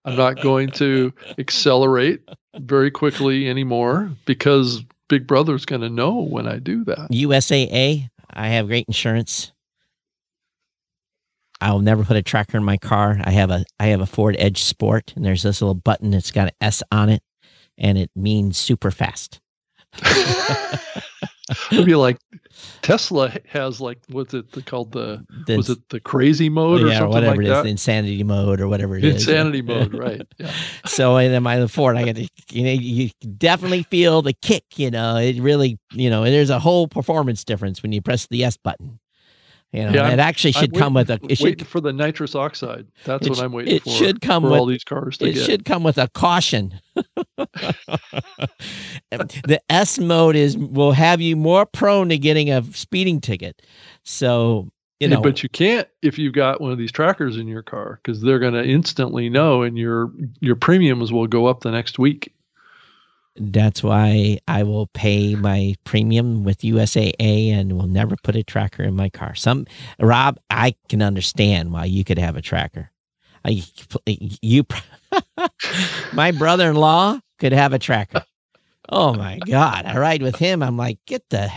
I'm 0.05 0.17
not 0.17 0.41
going 0.41 0.71
to 0.73 1.13
accelerate 1.39 2.23
very 2.59 2.91
quickly 2.91 3.49
anymore 3.49 4.11
because 4.25 4.83
Big 5.09 5.27
Brother's 5.27 5.65
going 5.65 5.83
to 5.83 5.89
know 5.89 6.21
when 6.23 6.49
I 6.49 6.59
do 6.59 6.85
that. 6.85 7.09
USAA, 7.13 8.11
I 8.31 8.49
have 8.49 8.67
great 8.67 8.87
insurance. 8.89 9.53
I'll 11.61 11.81
never 11.81 12.05
put 12.05 12.17
a 12.17 12.23
tracker 12.23 12.59
in 12.59 12.65
my 12.65 12.77
car. 12.77 13.19
I 13.25 13.31
have 13.31 13.51
a 13.51 13.65
I 13.81 13.87
have 13.87 14.01
a 14.03 14.07
Ford 14.07 14.37
Edge 14.39 14.63
Sport, 14.63 15.15
and 15.17 15.25
there's 15.25 15.43
this 15.43 15.63
little 15.63 15.75
button 15.75 16.11
that's 16.11 16.31
got 16.31 16.49
an 16.49 16.55
S 16.61 16.83
on 16.93 17.09
it, 17.09 17.23
and 17.79 17.97
it 17.97 18.11
means 18.15 18.59
super 18.59 18.91
fast. 18.91 19.41
It'd 21.71 21.87
be 21.87 21.95
like 21.95 22.19
Tesla 22.83 23.33
has 23.47 23.81
like 23.81 24.01
what's 24.09 24.35
it 24.35 24.47
called 24.67 24.93
the, 24.93 25.25
the 25.47 25.57
was 25.57 25.71
it 25.71 25.79
the 25.91 26.01
crazy 26.01 26.49
mode 26.49 26.83
or 26.83 26.89
yeah, 26.89 26.99
something 26.99 27.15
whatever 27.15 27.37
like 27.37 27.47
it 27.47 27.53
is, 27.53 27.63
the 27.63 27.69
insanity 27.69 28.25
mode 28.25 28.61
or 28.61 28.67
whatever 28.67 28.97
it 28.97 29.05
insanity 29.05 29.61
is. 29.61 29.65
mode, 29.65 29.95
right? 29.95 30.23
Yeah. 30.39 30.53
so 30.87 31.17
in 31.19 31.41
my 31.43 31.67
Ford, 31.69 31.97
I 31.97 32.03
get 32.05 32.17
to, 32.17 32.29
you 32.51 32.65
know 32.65 32.73
you 32.73 33.11
definitely 33.39 33.85
feel 33.85 34.23
the 34.23 34.33
kick. 34.33 34.65
You 34.77 34.91
know, 34.91 35.17
it 35.17 35.41
really 35.41 35.79
you 35.93 36.11
know 36.11 36.25
there's 36.25 36.51
a 36.51 36.59
whole 36.59 36.89
performance 36.89 37.45
difference 37.45 37.83
when 37.83 37.93
you 37.93 38.03
press 38.03 38.27
the 38.27 38.43
S 38.43 38.57
button. 38.57 38.99
You 39.73 39.85
know, 39.85 39.93
yeah, 39.93 40.13
it 40.13 40.19
actually 40.19 40.53
should 40.53 40.75
I'm 40.75 40.81
come 40.81 40.95
waiting, 40.95 41.19
with 41.19 41.31
a. 41.31 41.33
It 41.33 41.37
should 41.37 41.67
for 41.67 41.81
the 41.81 41.93
nitrous 41.93 42.35
oxide. 42.35 42.87
That's 43.05 43.29
what 43.29 43.41
I'm 43.41 43.53
waiting 43.53 43.77
it 43.77 43.83
for. 43.83 43.91
It 43.91 43.93
should 43.93 44.21
come 44.21 44.45
with 44.45 44.53
all 44.53 44.67
these 44.67 44.85
cars. 44.85 45.19
it 45.21 45.35
get. 45.35 45.45
should 45.45 45.65
come 45.65 45.83
with 45.83 45.99
a 45.99 46.09
caution. 46.09 46.81
the 49.11 49.61
S 49.69 49.99
mode 49.99 50.37
is 50.37 50.57
will 50.57 50.93
have 50.93 51.21
you 51.21 51.37
more 51.37 51.67
prone 51.67 52.09
to 52.09 52.19
getting 52.19 52.51
a 52.51 52.63
speeding 52.73 53.21
ticket. 53.21 53.61
So 54.05 54.71
you 55.01 55.09
know, 55.09 55.21
but 55.21 55.43
you 55.43 55.51
can't 55.51 55.87
if 56.01 56.19
you've 56.19 56.33
got 56.33 56.61
one 56.61 56.73
of 56.73 56.79
these 56.79 56.93
trackers 56.93 57.37
in 57.37 57.47
your 57.47 57.63
car 57.63 58.01
because 58.03 58.23
they're 58.23 58.39
going 58.39 58.55
to 58.55 58.65
instantly 58.65 59.29
know, 59.29 59.63
and 59.63 59.77
your 59.77 60.11
your 60.41 60.57
premiums 60.57 61.13
will 61.13 61.27
go 61.27 61.47
up 61.47 61.61
the 61.61 61.71
next 61.71 61.99
week. 61.99 62.33
That's 63.39 63.83
why 63.83 64.39
I 64.49 64.63
will 64.63 64.87
pay 64.89 65.35
my 65.35 65.75
premium 65.85 66.45
with 66.45 66.59
USAA 66.59 67.51
and 67.51 67.73
will 67.73 67.87
never 67.87 68.17
put 68.23 68.37
a 68.37 68.43
tracker 68.43 68.83
in 68.83 68.95
my 68.95 69.09
car. 69.11 69.35
Some 69.35 69.67
Rob, 70.01 70.39
I 70.49 70.75
can 70.89 71.03
understand 71.03 71.73
why 71.73 71.85
you 71.85 72.05
could 72.05 72.19
have 72.19 72.37
a 72.37 72.43
tracker. 72.43 72.91
I, 73.45 73.63
you, 74.07 74.65
my 76.13 76.33
brother-in-law 76.33 77.21
could 77.39 77.53
have 77.53 77.73
a 77.73 77.79
tracker. 77.79 78.25
oh 78.89 79.15
my 79.15 79.39
god! 79.47 79.85
I 79.87 79.99
ride 79.99 80.23
with 80.23 80.37
him. 80.37 80.63
I'm 80.63 80.77
like, 80.77 80.99
get 81.07 81.29
the 81.31 81.51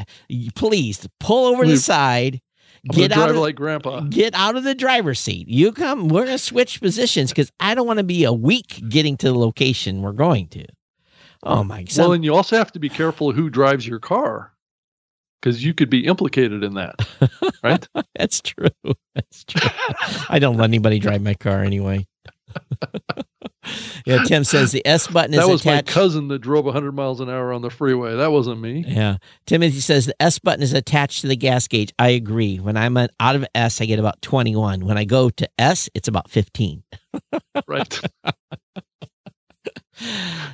please 0.55 1.07
pull 1.19 1.47
over 1.47 1.65
to 1.65 1.71
the 1.71 1.77
side. 1.77 2.41
I'm 2.89 2.95
get 2.95 3.11
out 3.11 3.25
drive 3.25 3.29
of 3.31 3.37
like 3.37 3.55
grandpa. 3.55 4.01
get 4.01 4.33
out 4.35 4.55
of 4.55 4.63
the 4.63 4.75
driver's 4.75 5.19
seat. 5.19 5.47
You 5.47 5.71
come. 5.71 6.09
We're 6.09 6.25
gonna 6.25 6.37
switch 6.37 6.79
positions 6.79 7.31
because 7.31 7.51
I 7.59 7.73
don't 7.73 7.87
want 7.87 7.97
to 7.97 8.03
be 8.03 8.23
a 8.23 8.33
week 8.33 8.83
getting 8.87 9.17
to 9.17 9.27
the 9.27 9.37
location 9.37 10.01
we're 10.01 10.11
going 10.11 10.47
to. 10.49 10.65
Oh 11.43 11.63
my 11.63 11.83
god! 11.83 11.97
Well, 11.97 12.13
and 12.13 12.23
you 12.23 12.35
also 12.35 12.57
have 12.57 12.71
to 12.73 12.79
be 12.79 12.89
careful 12.89 13.31
who 13.31 13.49
drives 13.49 13.87
your 13.87 13.99
car 13.99 14.53
because 15.41 15.63
you 15.63 15.73
could 15.73 15.89
be 15.89 16.05
implicated 16.05 16.63
in 16.63 16.73
that, 16.75 16.95
right? 17.63 17.87
That's 18.15 18.41
true. 18.41 18.69
That's 19.15 19.45
true. 19.45 19.69
I 20.29 20.39
don't 20.39 20.57
let 20.57 20.65
anybody 20.65 20.99
drive 20.99 21.21
my 21.21 21.33
car 21.33 21.63
anyway. 21.63 22.07
yeah, 24.05 24.23
Tim 24.25 24.43
says 24.43 24.71
the 24.71 24.85
S 24.85 25.07
button 25.07 25.33
is 25.33 25.39
that 25.39 25.47
was 25.47 25.61
attached. 25.61 25.87
my 25.87 25.93
cousin 25.93 26.27
that 26.29 26.39
drove 26.39 26.65
100 26.65 26.91
miles 26.91 27.19
an 27.19 27.29
hour 27.29 27.53
on 27.53 27.61
the 27.61 27.69
freeway. 27.69 28.15
That 28.15 28.31
wasn't 28.31 28.59
me. 28.59 28.83
Yeah. 28.87 29.17
Timothy 29.45 29.79
says 29.79 30.07
the 30.07 30.21
S 30.21 30.39
button 30.39 30.63
is 30.63 30.73
attached 30.73 31.21
to 31.21 31.27
the 31.27 31.35
gas 31.35 31.67
gauge. 31.67 31.93
I 31.99 32.09
agree. 32.09 32.57
When 32.57 32.75
I'm 32.75 32.97
out 32.97 33.35
of 33.35 33.45
S, 33.55 33.81
I 33.81 33.85
get 33.85 33.99
about 33.99 34.21
21. 34.21 34.85
When 34.85 34.97
I 34.97 35.05
go 35.05 35.29
to 35.29 35.49
S, 35.57 35.89
it's 35.93 36.07
about 36.07 36.29
15. 36.29 36.83
Right. 37.67 37.99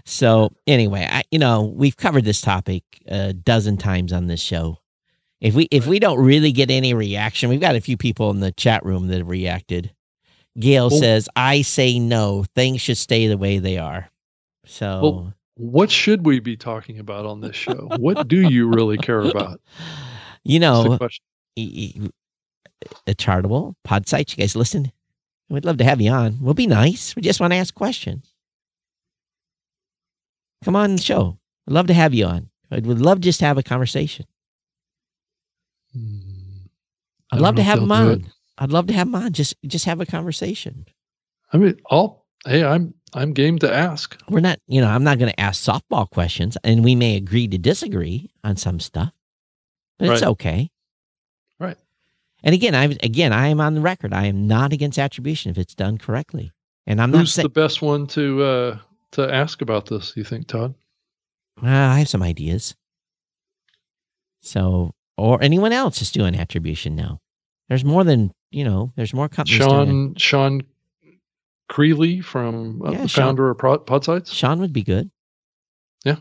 So 0.05 0.51
anyway, 0.67 1.07
I 1.09 1.23
you 1.31 1.39
know, 1.39 1.63
we've 1.63 1.97
covered 1.97 2.23
this 2.25 2.41
topic 2.41 2.83
a 3.07 3.33
dozen 3.33 3.77
times 3.77 4.13
on 4.13 4.27
this 4.27 4.41
show. 4.41 4.79
If 5.41 5.53
we 5.55 5.67
if 5.71 5.87
we 5.87 5.99
don't 5.99 6.19
really 6.19 6.51
get 6.51 6.71
any 6.71 6.93
reaction, 6.93 7.49
we've 7.49 7.59
got 7.59 7.75
a 7.75 7.81
few 7.81 7.97
people 7.97 8.29
in 8.31 8.39
the 8.39 8.51
chat 8.51 8.85
room 8.85 9.07
that 9.07 9.17
have 9.19 9.29
reacted. 9.29 9.93
Gail 10.59 10.89
Well- 10.89 10.99
says, 10.99 11.27
I 11.35 11.61
say 11.61 11.99
no. 11.99 12.45
Things 12.55 12.81
should 12.81 12.97
stay 12.97 13.27
the 13.27 13.37
way 13.37 13.59
they 13.59 13.77
are. 13.77 14.09
So 14.65 15.01
Well, 15.01 15.33
what 15.55 15.91
should 15.91 16.25
we 16.25 16.39
be 16.39 16.57
talking 16.57 16.99
about 16.99 17.25
on 17.25 17.41
this 17.41 17.55
show? 17.55 17.89
what 17.97 18.27
do 18.27 18.49
you 18.49 18.69
really 18.69 18.97
care 18.97 19.21
about? 19.21 19.59
you 20.43 20.59
know, 20.59 20.97
e- 21.55 22.09
a 23.07 23.13
chartable 23.13 23.75
Podsight. 23.87 24.31
You 24.31 24.41
guys 24.43 24.55
listen. 24.55 24.91
We'd 25.49 25.65
love 25.65 25.77
to 25.77 25.83
have 25.83 26.01
you 26.01 26.11
on. 26.11 26.39
We'll 26.41 26.53
be 26.55 26.67
nice. 26.67 27.15
We 27.15 27.21
just 27.21 27.39
want 27.39 27.53
to 27.53 27.57
ask 27.57 27.73
questions. 27.73 28.33
Come 30.65 30.75
on 30.75 30.95
the 30.95 31.01
show. 31.01 31.37
I'd 31.67 31.73
love 31.73 31.85
to 31.87 31.93
have 31.93 32.15
you 32.15 32.25
on. 32.25 32.49
I'd 32.71 32.87
would 32.87 32.99
love 32.99 33.21
just 33.21 33.39
to 33.39 33.45
have 33.45 33.59
a 33.59 33.63
conversation. 33.63 34.25
Hmm. 35.93 36.65
I'd 37.31 37.39
love 37.39 37.55
to 37.57 37.63
have 37.63 37.79
him 37.79 37.91
on. 37.91 38.31
I'd 38.57 38.71
love 38.71 38.87
to 38.87 38.93
have 38.93 39.05
him 39.05 39.13
on. 39.13 39.31
Just 39.31 39.55
just 39.67 39.85
have 39.85 40.01
a 40.01 40.07
conversation. 40.07 40.85
I 41.53 41.57
mean, 41.57 41.79
I'll. 41.91 42.25
Hey, 42.47 42.63
I'm 42.63 42.95
I'm 43.13 43.33
game 43.33 43.59
to 43.59 43.71
ask. 43.71 44.19
We're 44.27 44.39
not, 44.39 44.59
you 44.67 44.81
know, 44.81 44.87
I'm 44.87 45.03
not 45.03 45.19
going 45.19 45.31
to 45.31 45.39
ask 45.39 45.63
softball 45.63 46.09
questions, 46.09 46.57
and 46.63 46.83
we 46.83 46.95
may 46.95 47.15
agree 47.15 47.47
to 47.47 47.57
disagree 47.59 48.31
on 48.43 48.57
some 48.57 48.79
stuff, 48.79 49.13
but 49.99 50.09
it's 50.09 50.23
okay. 50.23 50.71
Right. 51.59 51.77
And 52.43 52.55
again, 52.55 52.73
I 52.73 52.85
again, 53.03 53.33
I 53.33 53.49
am 53.49 53.61
on 53.61 53.75
the 53.75 53.81
record. 53.81 54.13
I 54.13 54.25
am 54.25 54.47
not 54.47 54.73
against 54.73 54.97
attribution 54.97 55.51
if 55.51 55.59
it's 55.59 55.75
done 55.75 55.99
correctly, 55.99 56.51
and 56.87 56.99
I'm 56.99 57.11
not 57.11 57.19
Who's 57.19 57.33
saying 57.35 57.45
the 57.45 57.49
best 57.49 57.83
one 57.83 58.07
to 58.07 58.43
uh 58.43 58.77
to 59.13 59.33
ask 59.33 59.61
about 59.61 59.85
this? 59.87 60.13
You 60.15 60.23
think, 60.23 60.47
Todd? 60.47 60.73
Uh, 61.61 61.67
I 61.67 61.99
have 61.99 62.09
some 62.09 62.21
ideas. 62.23 62.75
So, 64.41 64.91
or 65.17 65.41
anyone 65.41 65.71
else 65.73 66.01
is 66.01 66.11
doing 66.11 66.35
attribution 66.35 66.95
now. 66.95 67.19
There's 67.69 67.83
more 67.85 68.03
than 68.03 68.31
you 68.51 68.63
know. 68.63 68.91
There's 68.95 69.13
more 69.13 69.27
companies. 69.29 69.57
Sean 69.57 70.15
Sean 70.17 70.61
Creeley 71.71 72.23
from 72.23 72.81
uh, 72.83 72.91
Yeah, 72.91 73.01
the 73.03 73.07
Sean. 73.07 73.23
founder 73.25 73.49
of 73.49 73.57
Podsights. 73.57 74.31
Sean 74.31 74.59
would 74.59 74.73
be 74.73 74.83
good. 74.83 75.09
Yeah. 76.03 76.17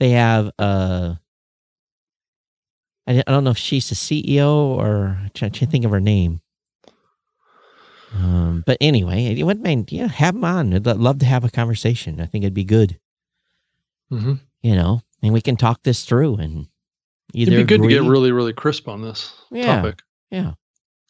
They 0.00 0.10
have. 0.10 0.50
uh 0.58 1.14
I, 3.06 3.20
I 3.26 3.30
don't 3.30 3.44
know 3.44 3.50
if 3.50 3.58
she's 3.58 3.88
the 3.88 3.94
CEO 3.94 4.48
or 4.52 5.18
I'm 5.22 5.30
trying 5.34 5.52
to 5.52 5.66
think 5.66 5.84
of 5.84 5.90
her 5.92 6.00
name. 6.00 6.40
Um, 8.14 8.62
but 8.66 8.78
anyway, 8.80 9.26
it 9.38 9.42
wouldn't 9.44 9.64
mind. 9.64 9.92
Yeah, 9.92 10.08
have 10.08 10.34
them 10.34 10.44
on. 10.44 10.72
I'd 10.72 10.86
love 10.86 11.18
to 11.18 11.26
have 11.26 11.44
a 11.44 11.50
conversation. 11.50 12.20
I 12.20 12.26
think 12.26 12.44
it'd 12.44 12.54
be 12.54 12.64
good. 12.64 12.98
Mm-hmm. 14.12 14.34
You 14.62 14.74
know, 14.74 15.02
and 15.22 15.32
we 15.32 15.40
can 15.40 15.56
talk 15.56 15.82
this 15.82 16.04
through 16.04 16.36
and 16.36 16.66
either 17.34 17.52
It'd 17.52 17.66
be 17.66 17.76
good 17.76 17.82
to 17.82 17.88
get 17.88 18.02
really 18.02 18.32
really 18.32 18.52
crisp 18.54 18.88
on 18.88 19.02
this 19.02 19.34
Yeah. 19.50 19.76
topic 19.76 20.00
yeah 20.30 20.52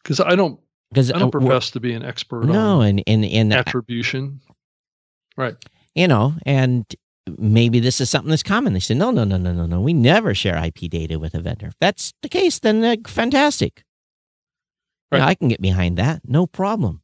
because 0.03 0.19
I 0.19 0.35
don't 0.35 0.59
because 0.91 1.11
I 1.11 1.17
don't 1.19 1.31
profess 1.31 1.71
to 1.71 1.79
be 1.79 1.93
an 1.93 2.03
expert 2.03 2.43
No, 2.45 2.81
on 2.81 2.87
and 2.87 3.03
and 3.07 3.25
and 3.25 3.53
attribution. 3.53 4.41
Right. 5.37 5.55
you 5.95 6.07
know, 6.07 6.33
and 6.45 6.85
maybe 7.37 7.79
this 7.79 8.01
is 8.01 8.09
something 8.09 8.29
that's 8.29 8.43
common. 8.43 8.73
They 8.73 8.79
say, 8.81 8.93
no, 8.95 9.11
no, 9.11 9.23
no, 9.23 9.37
no, 9.37 9.53
no, 9.53 9.65
no. 9.65 9.79
We 9.79 9.93
never 9.93 10.33
share 10.35 10.57
IP 10.61 10.89
data 10.89 11.17
with 11.19 11.33
a 11.35 11.39
vendor. 11.39 11.67
If 11.67 11.75
that's 11.79 12.11
the 12.21 12.27
case, 12.29 12.59
then 12.59 12.83
uh, 12.83 12.95
fantastic. 13.07 13.83
Right. 15.11 15.21
I 15.21 15.35
can 15.35 15.47
get 15.47 15.61
behind 15.61 15.97
that. 15.97 16.21
No 16.27 16.45
problem. 16.47 17.01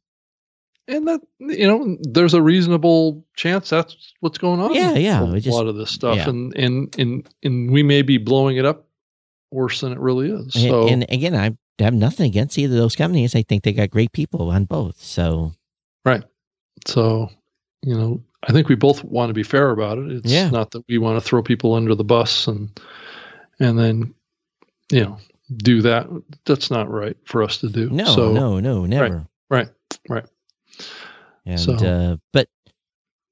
And 0.88 1.08
that 1.08 1.20
you 1.40 1.66
know, 1.66 1.96
there's 2.02 2.34
a 2.34 2.40
reasonable 2.42 3.24
chance 3.34 3.68
that's 3.68 4.14
what's 4.20 4.38
going 4.38 4.60
on. 4.60 4.72
Yeah, 4.74 4.94
yeah, 4.94 5.32
A 5.32 5.40
just- 5.40 5.56
lot 5.56 5.66
of 5.66 5.74
this 5.76 5.90
stuff, 5.90 6.16
yeah. 6.16 6.28
and 6.28 6.56
and 6.56 6.94
and 6.98 7.28
and 7.42 7.70
we 7.72 7.82
may 7.82 8.02
be 8.02 8.18
blowing 8.18 8.56
it 8.56 8.64
up 8.64 8.86
worse 9.50 9.80
than 9.80 9.90
it 9.92 9.98
really 9.98 10.30
is. 10.30 10.54
And- 10.54 10.90
and, 10.90 11.06
again, 11.08 11.34
I 11.34 11.56
have 11.82 11.94
nothing 11.94 12.26
against 12.26 12.56
either 12.56 12.74
of 12.74 12.80
those 12.80 12.94
companies. 12.94 13.34
I 13.34 13.42
think 13.42 13.64
they 13.64 13.72
got 13.72 13.90
great 13.90 14.12
people 14.12 14.48
on 14.50 14.64
both. 14.64 15.02
So 15.02 15.54
right. 16.04 16.22
So 16.86 17.30
you 17.82 17.94
know, 17.96 18.22
I 18.44 18.52
think 18.52 18.68
we 18.68 18.76
both 18.76 19.02
want 19.02 19.30
to 19.30 19.34
be 19.34 19.42
fair 19.42 19.70
about 19.70 19.98
it. 19.98 20.10
It's 20.12 20.30
Yeah. 20.32 20.50
not 20.50 20.70
that 20.70 20.84
we 20.88 20.98
want 20.98 21.20
to 21.20 21.28
throw 21.28 21.42
people 21.42 21.74
under 21.74 21.96
the 21.96 22.04
bus 22.04 22.46
and 22.46 22.70
and 23.58 23.76
then 23.76 24.14
you 24.92 25.00
know 25.04 25.18
do 25.54 25.82
that. 25.82 26.06
That's 26.44 26.70
not 26.70 26.90
right 26.90 27.16
for 27.24 27.42
us 27.42 27.58
to 27.58 27.68
do. 27.68 27.88
no, 27.90 28.04
so, 28.04 28.32
no, 28.32 28.58
no, 28.60 28.86
never. 28.86 29.26
Right. 29.50 29.68
Right. 30.08 30.24
And 31.44 31.60
So- 31.60 31.74
uh, 31.74 32.16
but 32.32 32.48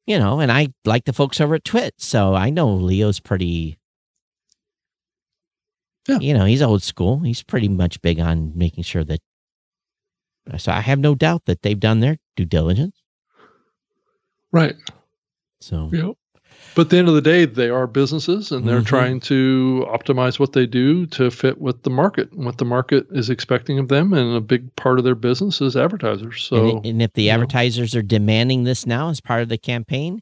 you 0.07 0.19
know, 0.19 0.41
and 0.41 0.53
I 0.53 0.69
like 0.85 1.05
the 1.07 1.13
folks 1.15 1.41
over 1.41 1.55
at 1.55 1.65
TWiT, 1.65 1.95
so 1.99 2.35
I 2.35 2.51
know 2.51 2.75
Leo's 2.75 3.21
pretty. 3.21 3.79
Yeah. 6.07 6.19
You 6.21 6.35
know, 6.35 6.45
he's 6.45 6.61
old 6.61 6.83
school. 6.83 7.21
He's 7.21 7.43
pretty 7.43 7.69
much 7.69 8.03
big 8.03 8.21
on 8.21 8.53
making 8.55 8.85
sure 8.85 9.05
that. 9.05 9.21
So 10.59 10.71
I 10.73 10.81
have 10.83 10.99
no 10.99 11.15
doubt 11.15 11.47
that 11.47 11.63
they've 11.63 11.81
done 11.81 12.01
their 12.01 12.19
due 12.37 12.45
diligence. 12.45 13.03
Right. 14.53 14.77
So 15.63 15.89
Yep. 15.91 16.17
But 16.75 16.83
at 16.87 16.91
the 16.91 16.99
end 16.99 17.09
of 17.09 17.15
the 17.15 17.21
day, 17.23 17.45
they 17.45 17.69
are 17.71 17.87
businesses 17.87 18.51
and 18.51 18.67
they're 18.67 18.81
Mhm. 18.81 18.87
trying 18.87 19.21
to 19.21 19.87
optimize 19.89 20.39
what 20.41 20.55
they 20.55 20.67
do 20.67 21.07
to 21.07 21.31
fit 21.31 21.61
with 21.61 21.83
the 21.85 21.91
market 21.91 22.33
and 22.33 22.45
what 22.45 22.59
the 22.59 22.65
market 22.65 23.07
is 23.13 23.31
expecting 23.31 23.79
of 23.79 23.89
them. 23.89 24.13
And 24.13 24.35
a 24.37 24.41
big 24.41 24.75
part 24.77 24.99
of 24.99 25.05
their 25.05 25.15
business 25.15 25.61
is 25.61 25.77
advertisers. 25.77 26.43
So 26.43 26.79
and, 26.79 26.87
and 26.87 27.03
if 27.03 27.13
the 27.13 27.23
you 27.25 27.29
know. 27.29 27.35
advertisers 27.35 27.95
are 27.95 28.03
demanding 28.03 28.65
this 28.65 28.87
now 28.87 29.09
as 29.11 29.21
part 29.21 29.43
of 29.43 29.49
the 29.49 29.59
campaign, 29.59 30.21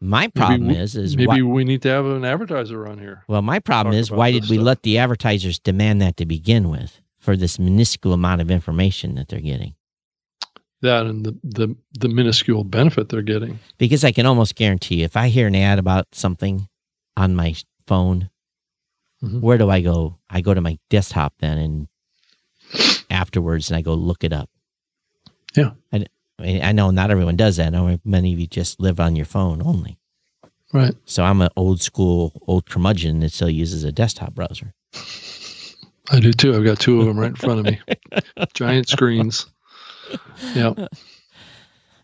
my 0.00 0.28
problem 0.28 0.68
we- 0.68 0.76
is 0.76 0.94
is 0.94 1.16
maybe 1.16 1.26
why, 1.26 1.42
we 1.42 1.64
need 1.64 1.82
to 1.82 1.88
have 1.88 2.06
an 2.06 2.24
advertiser 2.24 2.86
on 2.86 2.98
here. 2.98 3.24
well, 3.26 3.42
my 3.42 3.58
problem 3.58 3.94
is 3.94 4.08
why 4.10 4.30
did 4.30 4.48
we 4.48 4.56
stuff. 4.56 4.66
let 4.66 4.82
the 4.84 4.98
advertisers 4.98 5.58
demand 5.58 6.00
that 6.00 6.16
to 6.18 6.24
begin 6.26 6.68
with 6.70 7.00
for 7.18 7.36
this 7.36 7.58
minuscule 7.58 8.14
amount 8.14 8.40
of 8.40 8.48
information 8.52 9.16
that 9.16 9.26
they're 9.28 9.40
getting? 9.40 9.74
That 10.82 11.06
and 11.06 11.26
the, 11.26 11.36
the, 11.42 11.76
the 11.98 12.08
minuscule 12.08 12.62
benefit 12.64 13.08
they're 13.08 13.22
getting. 13.22 13.58
because 13.78 14.04
I 14.04 14.12
can 14.12 14.26
almost 14.26 14.54
guarantee 14.54 15.02
if 15.02 15.16
I 15.16 15.28
hear 15.28 15.46
an 15.48 15.56
ad 15.56 15.78
about 15.80 16.06
something 16.12 16.68
on 17.16 17.34
my 17.34 17.54
phone, 17.86 18.30
Mhm. 19.22 19.40
where 19.40 19.58
do 19.58 19.68
I 19.68 19.80
go? 19.80 20.18
I 20.30 20.40
go 20.40 20.54
to 20.54 20.60
my 20.60 20.78
desktop 20.90 21.34
then 21.40 21.58
and 21.58 21.88
afterwards 23.10 23.68
and 23.70 23.76
I 23.76 23.80
go 23.82 23.94
look 23.94 24.22
it 24.22 24.32
up. 24.32 24.48
Yeah. 25.56 25.70
I, 25.92 26.04
I 26.40 26.70
know 26.70 26.92
not 26.92 27.10
everyone 27.10 27.34
does 27.36 27.56
that. 27.56 27.66
I 27.66 27.70
know 27.70 27.98
many 28.04 28.32
of 28.32 28.38
you 28.38 28.46
just 28.46 28.78
live 28.78 29.00
on 29.00 29.16
your 29.16 29.26
phone 29.26 29.60
only. 29.64 29.98
Right. 30.72 30.94
So 31.04 31.24
I'm 31.24 31.40
an 31.40 31.48
old 31.56 31.80
school, 31.82 32.40
old 32.46 32.66
curmudgeon 32.70 33.18
that 33.20 33.32
still 33.32 33.50
uses 33.50 33.82
a 33.82 33.90
desktop 33.90 34.34
browser. 34.34 34.74
I 36.10 36.20
do 36.20 36.32
too. 36.32 36.54
I've 36.54 36.64
got 36.64 36.78
two 36.78 37.00
of 37.00 37.06
them 37.06 37.18
right 37.18 37.30
in 37.30 37.34
front 37.36 37.58
of 37.60 37.66
me. 37.66 37.80
Giant 38.54 38.88
screens. 38.88 39.46
Yeah. 40.54 40.74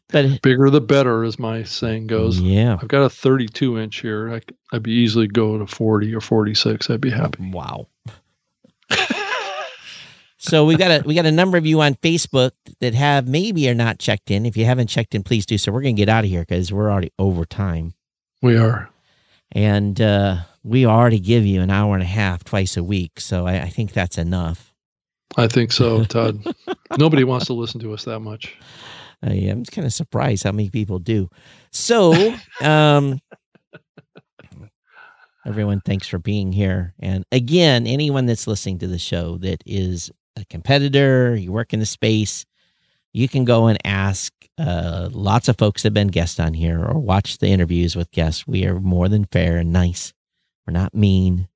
But 0.09 0.43
Bigger 0.43 0.70
the 0.70 0.81
better, 0.82 1.24
as 1.24 1.40
my 1.40 1.64
saying 1.64 2.06
goes. 2.06 2.39
yeah. 2.39 2.76
I've 2.81 2.86
got 2.86 3.02
a 3.02 3.10
32 3.10 3.78
inch 3.81 4.01
here. 4.01 4.32
I, 4.32 4.40
would 4.72 4.82
be 4.85 4.93
easily 4.93 5.26
go 5.26 5.59
to 5.59 5.66
40 5.66 6.14
or 6.14 6.20
46. 6.20 6.89
I'd 6.89 7.01
be 7.01 7.10
happy. 7.10 7.51
Wow. 7.51 7.89
So 10.39 10.66
we 10.66 10.76
got 10.76 10.90
a 10.90 11.02
we 11.06 11.14
got 11.14 11.24
a 11.24 11.32
number 11.32 11.56
of 11.56 11.64
you 11.64 11.81
on 11.81 11.94
Facebook 11.94 12.51
that 12.81 12.93
have 12.94 13.26
maybe 13.26 13.66
are 13.70 13.74
not 13.74 13.98
checked 13.98 14.31
in. 14.31 14.44
If 14.44 14.59
you 14.59 14.66
haven't 14.66 14.89
checked 14.89 15.14
in, 15.14 15.22
please 15.22 15.47
do 15.47 15.56
so. 15.56 15.72
We're 15.72 15.81
gonna 15.81 15.94
get 15.94 16.10
out 16.10 16.24
of 16.24 16.31
here 16.31 16.43
because 16.43 16.70
we're 16.70 16.90
already 16.93 17.10
over 17.18 17.47
time, 17.47 17.94
We 18.43 18.59
are. 18.59 18.90
and 19.52 19.98
uh, 19.98 20.40
we 20.62 20.85
already 20.85 21.18
give 21.18 21.47
you 21.47 21.62
an 21.62 21.70
hour 21.70 21.94
and 21.94 22.02
a 22.02 22.06
half 22.06 22.44
twice 22.44 22.76
a 22.76 22.85
week. 22.85 23.20
So 23.20 23.47
I, 23.47 23.62
I 23.62 23.68
think 23.70 23.93
that's 23.93 24.18
enough. 24.18 24.73
I 25.36 25.48
think 25.48 25.72
so, 25.72 26.05
Todd. 26.06 26.42
Nobody 26.98 27.24
wants 27.24 27.46
to 27.46 27.55
listen 27.55 27.80
to 27.80 27.92
us 27.92 28.05
that 28.05 28.20
much. 28.20 28.56
I 29.22 29.32
am 29.32 29.64
kind 29.64 29.86
of 29.86 29.92
surprised 29.92 30.44
how 30.44 30.52
many 30.52 30.70
people 30.70 30.98
do. 30.98 31.28
So, 31.70 32.34
um, 32.60 33.20
Everyone, 35.46 35.82
thanks 35.84 36.09
for 36.09 36.18
being 36.18 36.52
here. 36.52 36.94
And 36.98 37.24
again, 37.30 37.86
anyone 37.86 38.24
that's 38.24 38.46
listening 38.46 38.78
to 38.78 38.86
the 38.86 38.98
show 38.98 39.36
that 39.38 39.62
is 39.66 40.10
a 40.36 40.44
competitor, 40.46 41.36
you 41.36 41.52
work 41.52 41.74
in 41.74 41.80
the 41.80 41.86
space, 41.86 42.46
you 43.12 43.28
can 43.28 43.44
go 43.44 43.66
and 43.66 43.78
ask 43.84 44.32
uh, 44.56 45.10
lots 45.12 45.48
of 45.48 45.59
folks 45.59 45.82
that 45.82 45.88
have 45.88 45.94
been 45.94 46.09
guests 46.09 46.40
on 46.40 46.55
here 46.55 46.82
or 46.82 46.98
watch 46.98 47.38
the 47.38 47.48
interviews 47.48 47.94
with 47.94 48.10
guests. 48.10 48.46
We 48.46 48.64
are 48.64 48.80
more 48.80 49.09
than 49.10 49.26
fair 49.26 49.59
and 49.59 49.70
nice. 49.70 50.14
We're 50.66 50.72
not 50.72 50.94
mean. 50.94 51.48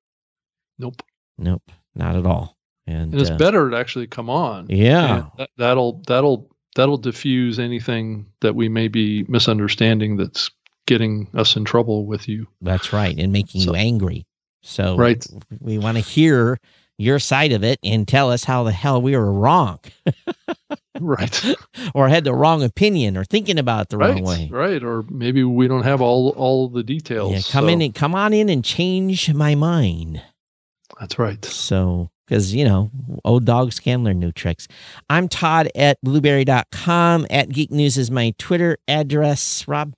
Nope. 0.77 1.01
Nope. 1.39 1.71
Not 1.95 2.15
at 2.15 2.27
all. 2.27 2.58
And, 2.89 3.13
and 3.13 3.21
it's 3.21 3.29
uh, 3.29 3.37
better 3.37 3.69
to 3.69 3.77
actually 3.77 4.07
come 4.07 4.29
on. 4.29 4.65
Yeah. 4.69 5.27
That, 5.37 5.49
that'll 5.57 6.01
that'll 6.07 6.49
that'll 6.75 6.97
diffuse 6.97 7.59
anything 7.59 8.25
that 8.41 8.55
we 8.55 8.67
may 8.67 8.87
be 8.87 9.25
misunderstanding 9.27 10.17
that's 10.17 10.49
getting 10.87 11.27
us 11.35 11.55
in 11.55 11.65
trouble 11.65 12.07
with 12.07 12.27
you. 12.27 12.47
That's 12.61 12.91
right, 12.91 13.17
and 13.17 13.31
making 13.31 13.61
so, 13.61 13.71
you 13.71 13.75
angry. 13.75 14.25
So 14.61 14.97
right. 14.97 15.23
we 15.59 15.77
want 15.77 15.97
to 15.97 16.03
hear 16.03 16.59
your 16.97 17.19
side 17.19 17.51
of 17.51 17.63
it 17.63 17.79
and 17.83 18.07
tell 18.07 18.31
us 18.31 18.43
how 18.43 18.63
the 18.63 18.71
hell 18.71 19.01
we 19.01 19.15
were 19.15 19.31
wrong. 19.31 19.79
right. 20.99 21.55
or 21.93 22.09
had 22.09 22.23
the 22.23 22.33
wrong 22.33 22.63
opinion 22.63 23.17
or 23.17 23.23
thinking 23.23 23.59
about 23.59 23.83
it 23.83 23.89
the 23.89 23.97
right, 23.97 24.15
wrong 24.15 24.23
way. 24.23 24.49
Right. 24.51 24.83
Or 24.83 25.03
maybe 25.03 25.43
we 25.43 25.67
don't 25.67 25.83
have 25.83 26.01
all 26.01 26.29
all 26.29 26.69
the 26.69 26.83
details. 26.83 27.31
Yeah, 27.31 27.41
come 27.51 27.65
so. 27.65 27.69
in 27.69 27.81
and 27.83 27.93
come 27.93 28.15
on 28.15 28.33
in 28.33 28.49
and 28.49 28.65
change 28.65 29.31
my 29.31 29.53
mind. 29.53 30.23
That's 30.99 31.19
right. 31.19 31.43
So, 31.45 32.09
because, 32.29 32.53
you 32.53 32.63
know, 32.63 32.91
old 33.25 33.45
dogs 33.45 33.79
can 33.79 34.03
learn 34.03 34.19
new 34.19 34.31
tricks. 34.31 34.67
I'm 35.09 35.27
Todd 35.27 35.69
at 35.73 35.99
blubrry.com. 36.03 37.25
At 37.29 37.49
Geek 37.49 37.71
News 37.71 37.97
is 37.97 38.11
my 38.11 38.35
Twitter 38.37 38.77
address. 38.87 39.67
Rob? 39.67 39.95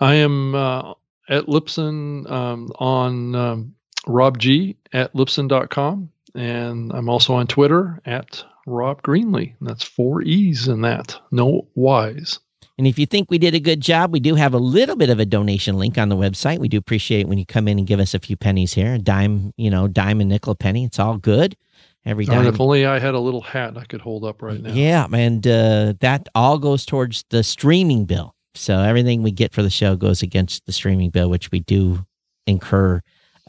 I 0.00 0.14
am 0.14 0.54
uh, 0.54 0.94
at 1.28 1.44
Libsyn 1.44 2.30
um, 2.30 2.72
on 2.76 3.34
um, 3.34 3.74
Rob 4.06 4.38
G 4.38 4.76
at 4.94 5.12
Libsyn.com. 5.12 6.10
And 6.34 6.92
I'm 6.92 7.10
also 7.10 7.34
on 7.34 7.46
Twitter 7.46 8.00
at 8.06 8.42
Rob 8.66 9.02
Greenlee. 9.02 9.54
That's 9.60 9.84
four 9.84 10.22
E's 10.22 10.66
in 10.66 10.80
that, 10.80 11.20
no 11.30 11.68
Y's. 11.74 12.40
And 12.76 12.86
if 12.86 12.98
you 12.98 13.06
think 13.06 13.30
we 13.30 13.38
did 13.38 13.54
a 13.54 13.60
good 13.60 13.80
job, 13.80 14.12
we 14.12 14.20
do 14.20 14.34
have 14.34 14.52
a 14.52 14.58
little 14.58 14.96
bit 14.96 15.08
of 15.08 15.20
a 15.20 15.24
donation 15.24 15.78
link 15.78 15.96
on 15.96 16.08
the 16.08 16.16
website. 16.16 16.58
We 16.58 16.68
do 16.68 16.78
appreciate 16.78 17.28
when 17.28 17.38
you 17.38 17.46
come 17.46 17.68
in 17.68 17.78
and 17.78 17.86
give 17.86 18.00
us 18.00 18.14
a 18.14 18.18
few 18.18 18.36
pennies 18.36 18.74
here, 18.74 18.94
a 18.94 18.98
dime, 18.98 19.52
you 19.56 19.70
know, 19.70 19.86
dime 19.86 20.20
and 20.20 20.28
nickel, 20.28 20.54
penny. 20.56 20.84
It's 20.84 20.98
all 20.98 21.16
good. 21.16 21.56
Every 22.04 22.26
dime. 22.26 22.46
if 22.46 22.60
only 22.60 22.84
I 22.84 22.98
had 22.98 23.14
a 23.14 23.20
little 23.20 23.40
hat 23.40 23.78
I 23.78 23.84
could 23.84 24.00
hold 24.00 24.24
up 24.24 24.42
right 24.42 24.60
now. 24.60 24.72
Yeah, 24.72 25.06
and 25.12 25.46
uh, 25.46 25.94
that 26.00 26.28
all 26.34 26.58
goes 26.58 26.84
towards 26.84 27.24
the 27.30 27.42
streaming 27.42 28.04
bill. 28.04 28.34
So 28.54 28.78
everything 28.78 29.22
we 29.22 29.30
get 29.30 29.52
for 29.52 29.62
the 29.62 29.70
show 29.70 29.96
goes 29.96 30.22
against 30.22 30.66
the 30.66 30.72
streaming 30.72 31.10
bill, 31.10 31.30
which 31.30 31.50
we 31.50 31.60
do 31.60 32.04
incur 32.46 33.00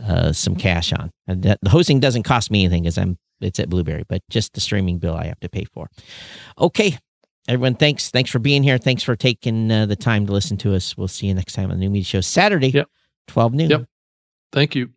uh, 0.03 0.31
some 0.31 0.55
cash 0.55 0.93
on. 0.93 1.11
And 1.27 1.43
that, 1.43 1.59
the 1.61 1.69
hosting 1.69 1.99
doesn't 1.99 2.23
cost 2.23 2.49
me 2.49 2.63
anything 2.63 2.83
because 2.83 2.97
I'm 2.97 3.17
it's 3.41 3.59
at 3.59 3.69
Blubrry, 3.69 4.03
but 4.07 4.21
just 4.29 4.53
the 4.53 4.61
streaming 4.61 4.97
bill 4.97 5.15
I 5.15 5.25
have 5.25 5.39
to 5.41 5.49
pay 5.49 5.65
for. 5.65 5.89
Okay, 6.59 6.97
everyone, 7.47 7.75
thanks. 7.75 8.09
Thanks 8.09 8.29
for 8.29 8.39
being 8.39 8.63
here. 8.63 8.77
Thanks 8.77 9.03
for 9.03 9.15
taking 9.15 9.71
uh, 9.71 9.85
the 9.85 9.95
time 9.95 10.25
to 10.27 10.33
listen 10.33 10.57
to 10.57 10.75
us. 10.75 10.97
We'll 10.97 11.07
see 11.07 11.27
you 11.27 11.33
next 11.33 11.53
time 11.53 11.71
on 11.71 11.77
the 11.77 11.81
New 11.81 11.89
Media 11.89 12.05
Show 12.05 12.21
Saturday, 12.21 12.69
yep. 12.69 12.87
12 13.27 13.53
noon. 13.53 13.69
Yep. 13.69 13.85
Thank 14.51 14.75
you. 14.75 14.89